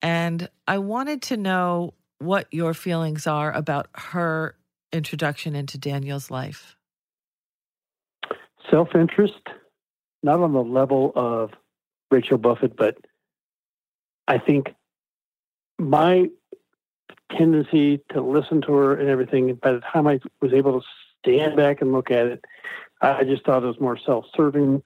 and 0.00 0.48
I 0.68 0.78
wanted 0.78 1.22
to 1.22 1.36
know 1.36 1.94
what 2.20 2.46
your 2.52 2.74
feelings 2.74 3.26
are 3.26 3.52
about 3.52 3.88
her 3.94 4.54
introduction 4.92 5.56
into 5.56 5.78
Daniel's 5.78 6.30
life. 6.30 6.76
Self 8.70 8.94
interest, 8.94 9.40
not 10.22 10.40
on 10.40 10.52
the 10.52 10.62
level 10.62 11.12
of 11.16 11.50
Rachel 12.10 12.38
Buffett, 12.38 12.76
but 12.76 12.96
I 14.28 14.38
think 14.38 14.74
my 15.78 16.28
tendency 17.36 18.00
to 18.12 18.20
listen 18.20 18.60
to 18.62 18.72
her 18.74 18.94
and 18.96 19.08
everything, 19.08 19.54
by 19.54 19.72
the 19.72 19.80
time 19.80 20.06
I 20.06 20.20
was 20.40 20.52
able 20.52 20.80
to 20.80 20.86
stand 21.18 21.56
back 21.56 21.80
and 21.80 21.92
look 21.92 22.10
at 22.10 22.26
it, 22.26 22.44
I 23.00 23.24
just 23.24 23.44
thought 23.44 23.62
it 23.62 23.66
was 23.66 23.80
more 23.80 23.98
self 23.98 24.26
serving. 24.36 24.82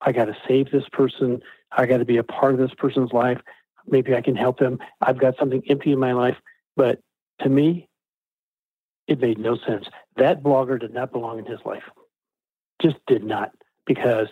I 0.00 0.12
got 0.12 0.26
to 0.26 0.36
save 0.48 0.70
this 0.70 0.88
person. 0.90 1.42
I 1.72 1.86
got 1.86 1.98
to 1.98 2.04
be 2.04 2.16
a 2.16 2.24
part 2.24 2.54
of 2.54 2.60
this 2.60 2.72
person's 2.76 3.12
life. 3.12 3.40
Maybe 3.86 4.14
I 4.14 4.22
can 4.22 4.36
help 4.36 4.58
them. 4.58 4.78
I've 5.00 5.18
got 5.18 5.36
something 5.38 5.62
empty 5.68 5.92
in 5.92 5.98
my 5.98 6.12
life. 6.12 6.36
But 6.78 7.00
to 7.42 7.48
me, 7.48 7.88
it 9.08 9.20
made 9.20 9.38
no 9.38 9.56
sense. 9.56 9.86
That 10.16 10.42
blogger 10.42 10.80
did 10.80 10.94
not 10.94 11.12
belong 11.12 11.40
in 11.40 11.44
his 11.44 11.58
life. 11.64 11.82
Just 12.80 12.96
did 13.08 13.24
not, 13.24 13.50
because 13.84 14.28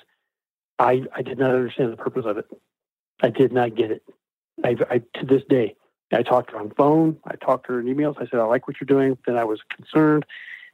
I 0.78 1.02
I 1.12 1.22
did 1.22 1.38
not 1.38 1.50
understand 1.50 1.92
the 1.92 1.96
purpose 1.96 2.24
of 2.24 2.38
it. 2.38 2.46
I 3.20 3.30
did 3.30 3.52
not 3.52 3.74
get 3.74 3.90
it. 3.90 4.02
I, 4.64 4.76
I 4.88 4.98
to 5.18 5.26
this 5.26 5.42
day, 5.48 5.74
I 6.12 6.22
talked 6.22 6.50
to 6.50 6.56
her 6.56 6.62
on 6.62 6.70
phone. 6.70 7.18
I 7.26 7.34
talked 7.34 7.66
to 7.66 7.72
her 7.72 7.80
in 7.80 7.86
emails. 7.86 8.14
I 8.18 8.26
said, 8.26 8.38
I 8.38 8.44
like 8.44 8.68
what 8.68 8.76
you're 8.80 8.86
doing. 8.86 9.18
Then 9.26 9.36
I 9.36 9.44
was 9.44 9.60
concerned 9.74 10.24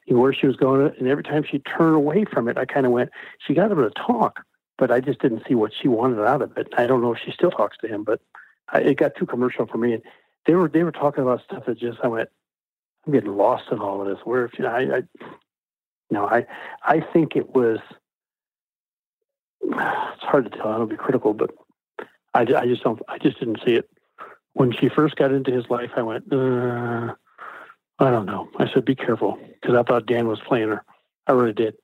where 0.07 0.35
she 0.35 0.47
was 0.47 0.57
going. 0.57 0.93
And 0.99 1.09
every 1.09 1.23
time 1.23 1.45
she 1.49 1.61
turned 1.61 1.97
away 1.97 2.27
from 2.27 2.49
it, 2.49 2.59
I 2.59 2.67
kind 2.67 2.85
of 2.85 2.93
went, 2.93 3.11
she 3.39 3.55
got 3.55 3.71
him 3.71 3.79
to 3.79 3.91
talk, 3.91 4.45
but 4.77 4.91
I 4.91 5.01
just 5.01 5.21
didn't 5.21 5.45
see 5.49 5.55
what 5.55 5.73
she 5.73 5.89
wanted 5.89 6.23
out 6.27 6.43
of 6.43 6.57
it. 6.59 6.69
I 6.77 6.87
don't 6.87 7.01
know 7.01 7.15
if 7.15 7.21
she 7.25 7.31
still 7.33 7.51
talks 7.51 7.79
to 7.79 7.89
him, 7.89 8.05
but 8.05 8.21
I, 8.73 8.81
it 8.81 8.99
got 8.99 9.15
too 9.15 9.27
commercial 9.27 9.67
for 9.67 9.79
me. 9.79 9.95
And 9.95 10.03
they 10.47 10.55
were, 10.55 10.69
they 10.69 10.83
were 10.83 10.93
talking 10.93 11.23
about 11.23 11.43
stuff 11.45 11.67
that 11.67 11.79
just, 11.79 11.99
I 12.03 12.09
went, 12.09 12.29
I'm 13.07 13.13
getting 13.13 13.37
lost 13.37 13.65
in 13.71 13.79
all 13.79 14.01
of 14.01 14.09
this. 14.09 14.25
Where, 14.25 14.51
you 14.57 14.65
know, 14.65 14.71
I, 14.71 14.97
I, 14.97 15.03
no, 16.11 16.27
I, 16.27 16.47
I 16.85 17.01
think 17.13 17.37
it 17.37 17.55
was, 17.55 17.79
it's 19.63 20.23
hard 20.23 20.51
to 20.51 20.57
tell. 20.57 20.69
I 20.69 20.79
don't 20.79 20.89
be 20.89 20.97
critical, 20.97 21.35
but 21.35 21.51
I, 22.35 22.41
I 22.41 22.67
just 22.67 22.83
don't, 22.83 23.01
I 23.09 23.19
just 23.19 23.39
didn't 23.39 23.61
see 23.65 23.75
it 23.75 23.89
when 24.55 24.73
she 24.73 24.89
first 24.89 25.17
got 25.17 25.33
into 25.33 25.53
his 25.53 25.69
life, 25.71 25.91
I 25.97 26.03
went, 26.03 26.33
uh, 26.33 27.15
I 27.99 28.11
don't 28.11 28.27
know. 28.27 28.49
I 28.59 28.71
said, 28.73 28.85
be 28.85 28.95
careful 28.95 29.39
because 29.61 29.77
I 29.77 29.83
thought 29.83 30.07
Dan 30.07 30.29
was 30.29 30.41
playing 30.41 30.69
her. 30.69 30.85
I 31.27 31.33
really 31.33 31.53
did. 31.53 31.75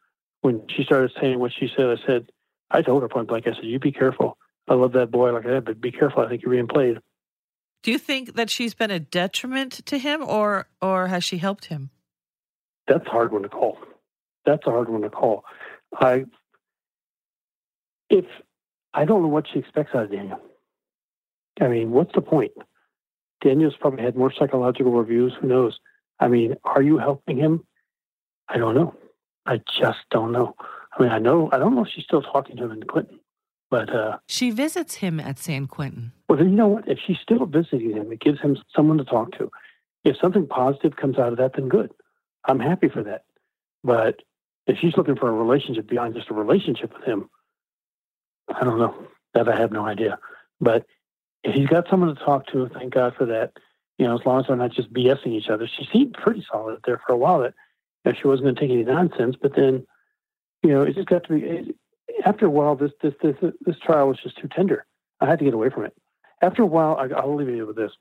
When 0.41 0.63
she 0.69 0.85
started 0.85 1.13
saying 1.21 1.39
what 1.39 1.53
she 1.53 1.71
said, 1.75 1.87
I 1.87 2.07
said, 2.07 2.31
I 2.71 2.83
told 2.83 3.03
her 3.03 3.09
point 3.09 3.29
blank, 3.29 3.47
I 3.47 3.55
said, 3.55 3.65
you 3.65 3.79
be 3.79 3.93
careful. 3.93 4.37
I 4.69 4.75
love 4.75 4.93
that 4.93 5.11
boy 5.11 5.33
like 5.33 5.45
that, 5.45 5.65
but 5.65 5.81
be 5.81 5.93
careful. 5.93 6.23
I 6.23 6.29
think 6.29 6.43
you're 6.43 6.53
being 6.53 6.69
played. 6.69 6.99
Do 7.83 7.93
you 7.93 7.99
think 7.99 8.35
that 8.35 8.51
she's 8.51 8.75
been 8.75 8.91
a 8.91 9.01
detriment 9.01 9.87
to 9.87 9.99
him 9.99 10.23
or 10.23 10.67
or 10.83 11.07
has 11.09 11.25
she 11.25 11.39
helped 11.39 11.67
him? 11.67 11.91
That's 12.87 13.07
a 13.07 13.11
hard 13.11 13.33
one 13.33 13.43
to 13.43 13.49
call. 13.49 13.79
That's 14.45 14.67
a 14.67 14.71
hard 14.71 14.89
one 14.89 15.03
to 15.03 15.11
call. 15.11 15.45
I 15.95 16.25
if 18.11 18.25
I 18.95 19.05
don't 19.05 19.23
know 19.23 19.29
what 19.29 19.47
she 19.53 19.59
expects 19.59 19.95
out 19.95 20.05
of 20.05 20.11
Daniel. 20.11 20.41
I 21.61 21.69
mean, 21.69 21.91
what's 21.91 22.15
the 22.15 22.21
point? 22.21 22.53
Daniel's 23.43 23.77
probably 23.79 24.03
had 24.03 24.17
more 24.17 24.33
psychological 24.33 24.93
reviews. 24.93 25.33
Who 25.41 25.47
knows? 25.47 25.79
I 26.19 26.29
mean, 26.29 26.57
are 26.65 26.83
you 26.83 26.99
helping 26.99 27.37
him? 27.37 27.65
I 28.49 28.59
don't 28.59 28.75
know. 28.75 28.95
I 29.47 29.61
just 29.79 30.01
don't 30.11 30.33
know. 30.33 30.55
I 30.97 31.03
mean, 31.03 31.13
I 31.13 31.19
know 31.19 31.49
I 31.53 31.59
don't 31.59 31.75
know 31.75 31.85
if 31.85 31.91
she's 31.95 32.05
still 32.05 32.23
talking 32.23 32.57
to 32.57 32.65
him 32.65 32.73
in 32.73 32.83
Quentin, 32.83 33.18
but 33.71 33.95
uh, 33.95 34.19
she 34.27 34.51
visits 34.51 34.97
him 34.97 35.21
at 35.21 35.39
San 35.39 35.67
Quentin. 35.67 36.13
Well, 36.29 36.39
then 36.39 36.51
you 36.51 36.57
know 36.57 36.69
what? 36.69 36.89
If 36.89 36.99
she's 37.07 37.19
still 37.23 37.45
visiting 37.47 37.93
him, 37.93 38.13
it 38.13 38.21
gives 38.21 38.41
him 38.41 38.57
someone 38.75 38.99
to 38.99 39.05
talk 39.05 39.33
to. 39.39 39.51
If 40.05 40.17
something 40.21 40.47
positive 40.47 40.97
comes 40.97 41.19
out 41.19 41.33
of 41.33 41.39
that, 41.39 41.53
then 41.55 41.69
good. 41.69 41.91
I'm 42.45 42.61
happy 42.61 42.89
for 42.89 43.03
that. 43.03 43.25
But 43.85 44.17
if 44.67 44.79
she's 44.79 44.97
looking 44.97 45.17
for 45.17 45.29
a 45.29 45.33
relationship 45.33 45.89
beyond 45.89 46.15
just 46.15 46.31
a 46.31 46.35
relationship 46.35 46.93
with 46.95 47.05
him, 47.05 47.29
I 48.49 48.65
don't 48.65 48.79
know. 48.79 48.95
That 49.35 49.49
I 49.49 49.57
have 49.59 49.73
no 49.73 49.85
idea. 49.85 50.19
But 50.61 50.87
if 51.45 51.55
he's 51.55 51.69
got 51.69 51.89
someone 51.91 52.15
to 52.15 52.25
talk 52.25 52.47
to, 52.49 52.69
thank 52.73 52.95
God 52.95 53.15
for 53.17 53.27
that. 53.27 53.53
You 53.99 54.07
know, 54.07 54.19
as 54.19 54.25
long 54.25 54.41
as 54.41 54.47
they're 54.47 54.57
not 54.57 54.73
just 54.73 54.93
BSing 54.93 55.33
each 55.33 55.49
other. 55.49 55.67
She 55.67 55.87
seemed 55.93 56.15
pretty 56.15 56.45
solid 56.51 56.79
there 56.87 57.01
for 57.07 57.13
a 57.13 57.17
while. 57.17 57.41
That 57.41 57.55
you 58.05 58.13
know, 58.13 58.19
she 58.21 58.29
wasn't 58.29 58.45
going 58.45 58.55
to 58.55 58.61
take 58.61 58.71
any 58.71 58.85
nonsense. 58.85 59.37
But 59.41 59.55
then, 59.55 59.87
you 60.63 60.71
know, 60.71 60.83
it 60.83 60.95
just 60.95 61.09
got 61.09 61.25
to 61.25 61.35
be. 61.35 61.75
After 62.25 62.47
a 62.47 62.51
while, 62.51 62.75
this 62.77 62.93
this 63.03 63.15
this 63.23 63.37
this 63.65 63.77
trial 63.85 64.09
was 64.09 64.19
just 64.23 64.39
too 64.39 64.49
tender. 64.49 64.85
I 65.21 65.27
had 65.27 65.39
to 65.39 65.45
get 65.45 65.55
away 65.55 65.71
from 65.71 65.85
it. 65.85 65.95
After 66.41 66.63
a 66.63 66.67
while, 66.67 66.97
I, 66.97 67.09
I'll 67.15 67.35
leave 67.35 67.49
you 67.49 67.67
with 67.67 67.77
this. 67.77 67.93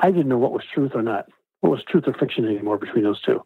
I 0.00 0.10
didn't 0.10 0.28
know 0.28 0.38
what 0.38 0.52
was 0.52 0.64
truth 0.72 0.92
or 0.94 1.02
not. 1.02 1.26
What 1.60 1.70
was 1.70 1.84
truth 1.84 2.04
or 2.06 2.14
fiction 2.14 2.44
anymore 2.44 2.78
between 2.78 3.04
those 3.04 3.22
two? 3.22 3.42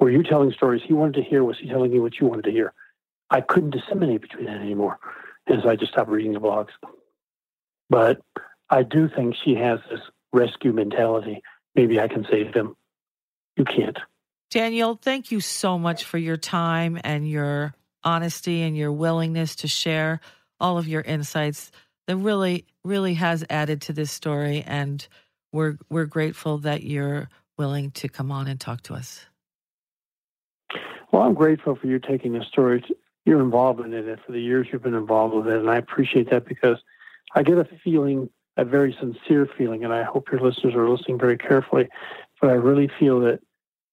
Were 0.00 0.10
you 0.10 0.22
telling 0.22 0.52
stories 0.52 0.82
he 0.84 0.94
wanted 0.94 1.14
to 1.14 1.22
hear? 1.22 1.44
Was 1.44 1.58
he 1.60 1.68
telling 1.68 1.92
you 1.92 2.02
what 2.02 2.20
you 2.20 2.26
wanted 2.26 2.44
to 2.44 2.50
hear? 2.50 2.72
I 3.30 3.40
couldn't 3.40 3.70
disseminate 3.70 4.20
between 4.20 4.46
that 4.46 4.60
anymore. 4.60 4.98
And 5.46 5.62
so 5.62 5.68
I 5.68 5.76
just 5.76 5.92
stopped 5.92 6.10
reading 6.10 6.32
the 6.32 6.40
blogs. 6.40 6.70
But 7.88 8.20
I 8.68 8.82
do 8.82 9.08
think 9.08 9.34
she 9.44 9.54
has 9.54 9.78
this 9.90 10.00
rescue 10.32 10.72
mentality. 10.72 11.42
Maybe 11.74 12.00
I 12.00 12.08
can 12.08 12.26
save 12.30 12.52
him. 12.52 12.76
You 13.56 13.64
can't. 13.64 13.98
Daniel, 14.50 14.98
thank 15.00 15.30
you 15.30 15.40
so 15.40 15.78
much 15.78 16.04
for 16.04 16.18
your 16.18 16.36
time 16.36 16.98
and 17.04 17.28
your 17.28 17.74
honesty 18.04 18.62
and 18.62 18.76
your 18.76 18.92
willingness 18.92 19.56
to 19.56 19.68
share 19.68 20.20
all 20.60 20.78
of 20.78 20.88
your 20.88 21.02
insights. 21.02 21.70
That 22.06 22.16
really, 22.16 22.66
really 22.84 23.14
has 23.14 23.44
added 23.48 23.82
to 23.82 23.92
this 23.92 24.10
story, 24.10 24.64
and 24.66 25.06
we're 25.52 25.78
we're 25.88 26.06
grateful 26.06 26.58
that 26.58 26.82
you're 26.82 27.28
willing 27.56 27.92
to 27.92 28.08
come 28.08 28.32
on 28.32 28.48
and 28.48 28.58
talk 28.58 28.82
to 28.82 28.94
us. 28.94 29.24
Well, 31.12 31.22
I'm 31.22 31.34
grateful 31.34 31.76
for 31.76 31.86
you 31.86 32.00
taking 32.00 32.32
this 32.32 32.46
story. 32.48 32.84
You're 33.24 33.40
involved 33.40 33.80
in 33.80 33.92
it 33.92 34.18
for 34.26 34.32
the 34.32 34.40
years 34.40 34.66
you've 34.72 34.82
been 34.82 34.94
involved 34.94 35.34
with 35.34 35.46
it, 35.46 35.60
and 35.60 35.70
I 35.70 35.76
appreciate 35.76 36.30
that 36.30 36.44
because 36.44 36.78
I 37.34 37.44
get 37.44 37.58
a 37.58 37.68
feeling 37.84 38.28
a 38.56 38.64
very 38.64 38.96
sincere 39.00 39.48
feeling, 39.56 39.84
and 39.84 39.92
I 39.92 40.02
hope 40.02 40.30
your 40.30 40.40
listeners 40.40 40.74
are 40.74 40.88
listening 40.88 41.18
very 41.18 41.38
carefully. 41.38 41.88
But 42.40 42.50
I 42.50 42.54
really 42.54 42.90
feel 42.98 43.20
that 43.20 43.40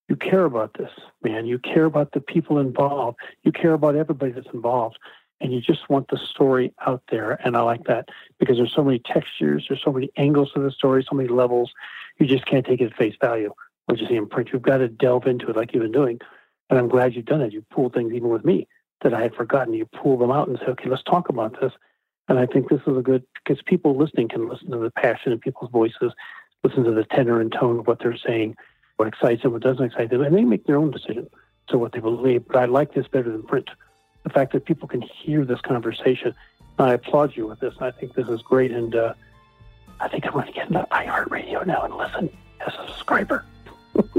you 0.09 0.15
care 0.15 0.45
about 0.45 0.73
this, 0.73 0.91
man. 1.23 1.45
You 1.45 1.59
care 1.59 1.85
about 1.85 2.11
the 2.13 2.19
people 2.19 2.57
involved. 2.57 3.19
You 3.43 3.51
care 3.51 3.73
about 3.73 3.95
everybody 3.95 4.31
that's 4.31 4.53
involved. 4.53 4.97
And 5.39 5.53
you 5.53 5.61
just 5.61 5.87
want 5.89 6.09
the 6.09 6.17
story 6.17 6.73
out 6.85 7.03
there. 7.09 7.39
And 7.45 7.55
I 7.55 7.61
like 7.61 7.85
that 7.85 8.09
because 8.39 8.57
there's 8.57 8.73
so 8.73 8.83
many 8.83 8.99
textures, 8.99 9.67
there's 9.69 9.81
so 9.81 9.93
many 9.93 10.09
angles 10.17 10.51
to 10.53 10.59
the 10.59 10.71
story, 10.71 11.05
so 11.07 11.15
many 11.15 11.29
levels. 11.29 11.71
You 12.19 12.25
just 12.25 12.45
can't 12.45 12.65
take 12.65 12.81
it 12.81 12.91
at 12.91 12.97
face 12.97 13.15
value, 13.21 13.53
what 13.85 13.99
you 13.99 14.07
see 14.07 14.15
in 14.15 14.27
print. 14.27 14.49
You've 14.51 14.63
got 14.63 14.77
to 14.79 14.89
delve 14.89 15.27
into 15.27 15.47
it 15.49 15.55
like 15.55 15.73
you've 15.73 15.83
been 15.83 15.91
doing. 15.91 16.19
And 16.69 16.77
I'm 16.77 16.89
glad 16.89 17.13
you've 17.13 17.25
done 17.25 17.41
it. 17.41 17.53
You 17.53 17.63
pulled 17.71 17.93
things 17.93 18.11
even 18.11 18.29
with 18.29 18.43
me 18.43 18.67
that 19.01 19.13
I 19.13 19.21
had 19.21 19.35
forgotten. 19.35 19.73
You 19.75 19.85
pull 19.85 20.17
them 20.17 20.31
out 20.31 20.49
and 20.49 20.57
say, 20.57 20.65
okay, 20.65 20.89
let's 20.89 21.03
talk 21.03 21.29
about 21.29 21.61
this. 21.61 21.71
And 22.27 22.37
I 22.37 22.47
think 22.47 22.69
this 22.69 22.81
is 22.85 22.97
a 22.97 23.01
good 23.01 23.23
because 23.35 23.61
people 23.63 23.95
listening 23.95 24.27
can 24.27 24.49
listen 24.49 24.71
to 24.71 24.77
the 24.77 24.91
passion 24.91 25.31
in 25.31 25.39
people's 25.39 25.71
voices, 25.71 26.11
listen 26.63 26.83
to 26.83 26.91
the 26.91 27.05
tenor 27.05 27.39
and 27.39 27.51
tone 27.51 27.79
of 27.79 27.87
what 27.87 27.99
they're 27.99 28.17
saying, 28.17 28.55
what 28.99 29.07
excites 29.07 29.43
them, 29.43 29.53
what 29.53 29.61
doesn't 29.61 29.85
excite 29.85 30.09
them, 30.09 30.21
and 30.21 30.35
they 30.35 30.43
make 30.43 30.65
their 30.65 30.75
own 30.75 30.91
decision 30.91 31.29
to 31.69 31.77
what 31.77 31.93
they 31.93 31.99
believe. 31.99 32.45
But 32.45 32.57
I 32.57 32.65
like 32.65 32.93
this 32.93 33.07
better 33.07 33.31
than 33.31 33.43
print. 33.43 33.69
The 34.23 34.29
fact 34.29 34.51
that 34.51 34.65
people 34.65 34.89
can 34.89 35.01
hear 35.01 35.45
this 35.45 35.61
conversation. 35.61 36.35
I 36.77 36.93
applaud 36.93 37.35
you 37.35 37.47
with 37.47 37.61
this. 37.61 37.73
I 37.79 37.91
think 37.91 38.13
this 38.15 38.27
is 38.27 38.41
great, 38.41 38.71
and 38.71 38.93
uh, 38.93 39.13
I 40.01 40.09
think 40.09 40.25
I'm 40.25 40.33
going 40.33 40.47
to 40.47 40.51
get 40.51 40.67
into 40.67 40.85
iHeartRadio 40.91 41.65
now 41.65 41.83
and 41.83 41.95
listen 41.95 42.29
as 42.65 42.73
a 42.73 42.87
subscriber. 42.87 43.45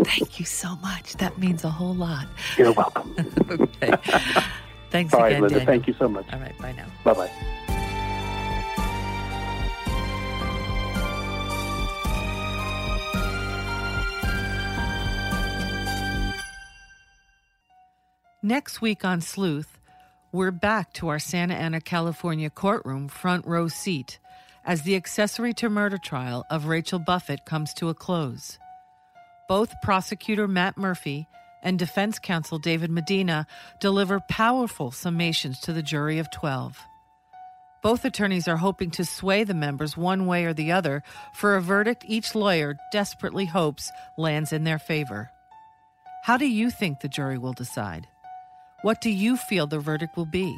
Thank 0.03 0.41
you 0.41 0.47
so 0.47 0.77
much. 0.77 1.15
That 1.19 1.37
means 1.37 1.63
a 1.65 1.71
whole 1.71 1.95
lot. 1.95 2.27
You're 2.57 2.73
welcome. 2.73 3.15
okay. 3.51 3.93
Thanks 4.91 5.13
All 5.13 5.25
again, 5.25 5.43
right, 5.43 5.43
Linda. 5.43 5.49
Daniel. 5.49 5.67
Thank 5.67 5.89
you 5.89 5.95
so 5.99 6.09
much. 6.09 6.27
All 6.33 6.41
right. 6.41 6.57
Bye 6.59 6.73
now. 6.73 6.87
Bye 7.05 7.13
bye. 7.13 7.57
Next 18.43 18.81
week 18.81 19.05
on 19.05 19.21
Sleuth, 19.21 19.79
we're 20.33 20.51
back 20.51 20.95
to 20.95 21.09
our 21.09 21.19
Santa 21.19 21.53
Ana, 21.53 21.79
California 21.79 22.49
courtroom 22.49 23.09
front 23.09 23.47
row 23.47 23.69
seat 23.69 24.19
as 24.65 24.81
the 24.81 24.97
accessory 24.97 25.53
to 25.53 25.69
murder 25.69 25.99
trial 25.99 26.47
of 26.49 26.65
Rachel 26.65 26.99
Buffett 26.99 27.45
comes 27.45 27.75
to 27.75 27.91
a 27.91 27.95
close. 27.95 28.59
Both 29.47 29.75
prosecutor 29.83 30.49
Matt 30.49 30.79
Murphy 30.79 31.27
and 31.63 31.79
defense 31.79 32.19
counsel 32.19 32.59
David 32.59 32.91
Medina 32.91 33.47
deliver 33.79 34.21
powerful 34.21 34.91
summations 34.91 35.61
to 35.61 35.75
the 35.75 35.83
jury 35.83 36.19
of 36.19 36.31
12. 36.31 36.79
Both 37.83 38.07
attorneys 38.07 38.49
are 38.49 38.57
hoping 38.57 38.91
to 38.93 39.05
sway 39.05 39.45
the 39.45 39.53
members 39.53 39.99
one 39.99 40.25
way 40.25 40.47
or 40.47 40.55
the 40.55 40.73
other 40.73 41.03
for 41.35 41.57
a 41.57 41.61
verdict 41.61 42.07
each 42.09 42.35
lawyer 42.35 42.79
desperately 42.91 43.45
hopes 43.45 43.93
lands 44.17 44.51
in 44.51 44.65
their 44.65 44.79
favor. 44.79 45.31
How 46.23 46.39
do 46.39 46.47
you 46.47 46.71
think 46.71 47.01
the 47.01 47.09
jury 47.09 47.37
will 47.37 47.53
decide? 47.53 48.07
What 48.83 49.03
do 49.03 49.11
you 49.11 49.37
feel 49.37 49.67
the 49.67 49.79
verdict 49.79 50.17
will 50.17 50.25
be? 50.25 50.57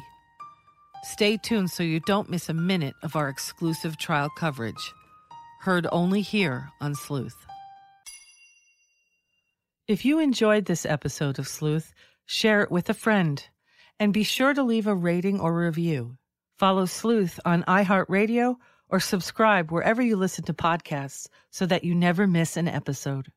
Stay 1.03 1.35
tuned 1.35 1.69
so 1.69 1.83
you 1.83 1.99
don't 1.99 2.29
miss 2.29 2.47
a 2.47 2.53
minute 2.53 2.95
of 3.03 3.17
our 3.17 3.27
exclusive 3.27 3.97
trial 3.97 4.29
coverage. 4.29 4.93
Heard 5.59 5.87
only 5.91 6.21
here 6.21 6.69
on 6.79 6.95
Sleuth. 6.95 7.35
If 9.89 10.05
you 10.05 10.19
enjoyed 10.19 10.63
this 10.63 10.85
episode 10.85 11.37
of 11.37 11.49
Sleuth, 11.49 11.93
share 12.25 12.61
it 12.61 12.71
with 12.71 12.89
a 12.89 12.93
friend 12.93 13.45
and 13.99 14.13
be 14.13 14.23
sure 14.23 14.53
to 14.53 14.63
leave 14.63 14.87
a 14.87 14.95
rating 14.95 15.41
or 15.41 15.53
review. 15.53 16.15
Follow 16.57 16.85
Sleuth 16.85 17.41
on 17.43 17.63
iHeartRadio 17.63 18.55
or 18.87 19.01
subscribe 19.01 19.69
wherever 19.69 20.01
you 20.01 20.15
listen 20.15 20.45
to 20.45 20.53
podcasts 20.53 21.27
so 21.49 21.65
that 21.65 21.83
you 21.83 21.93
never 21.93 22.25
miss 22.25 22.55
an 22.55 22.69
episode. 22.69 23.27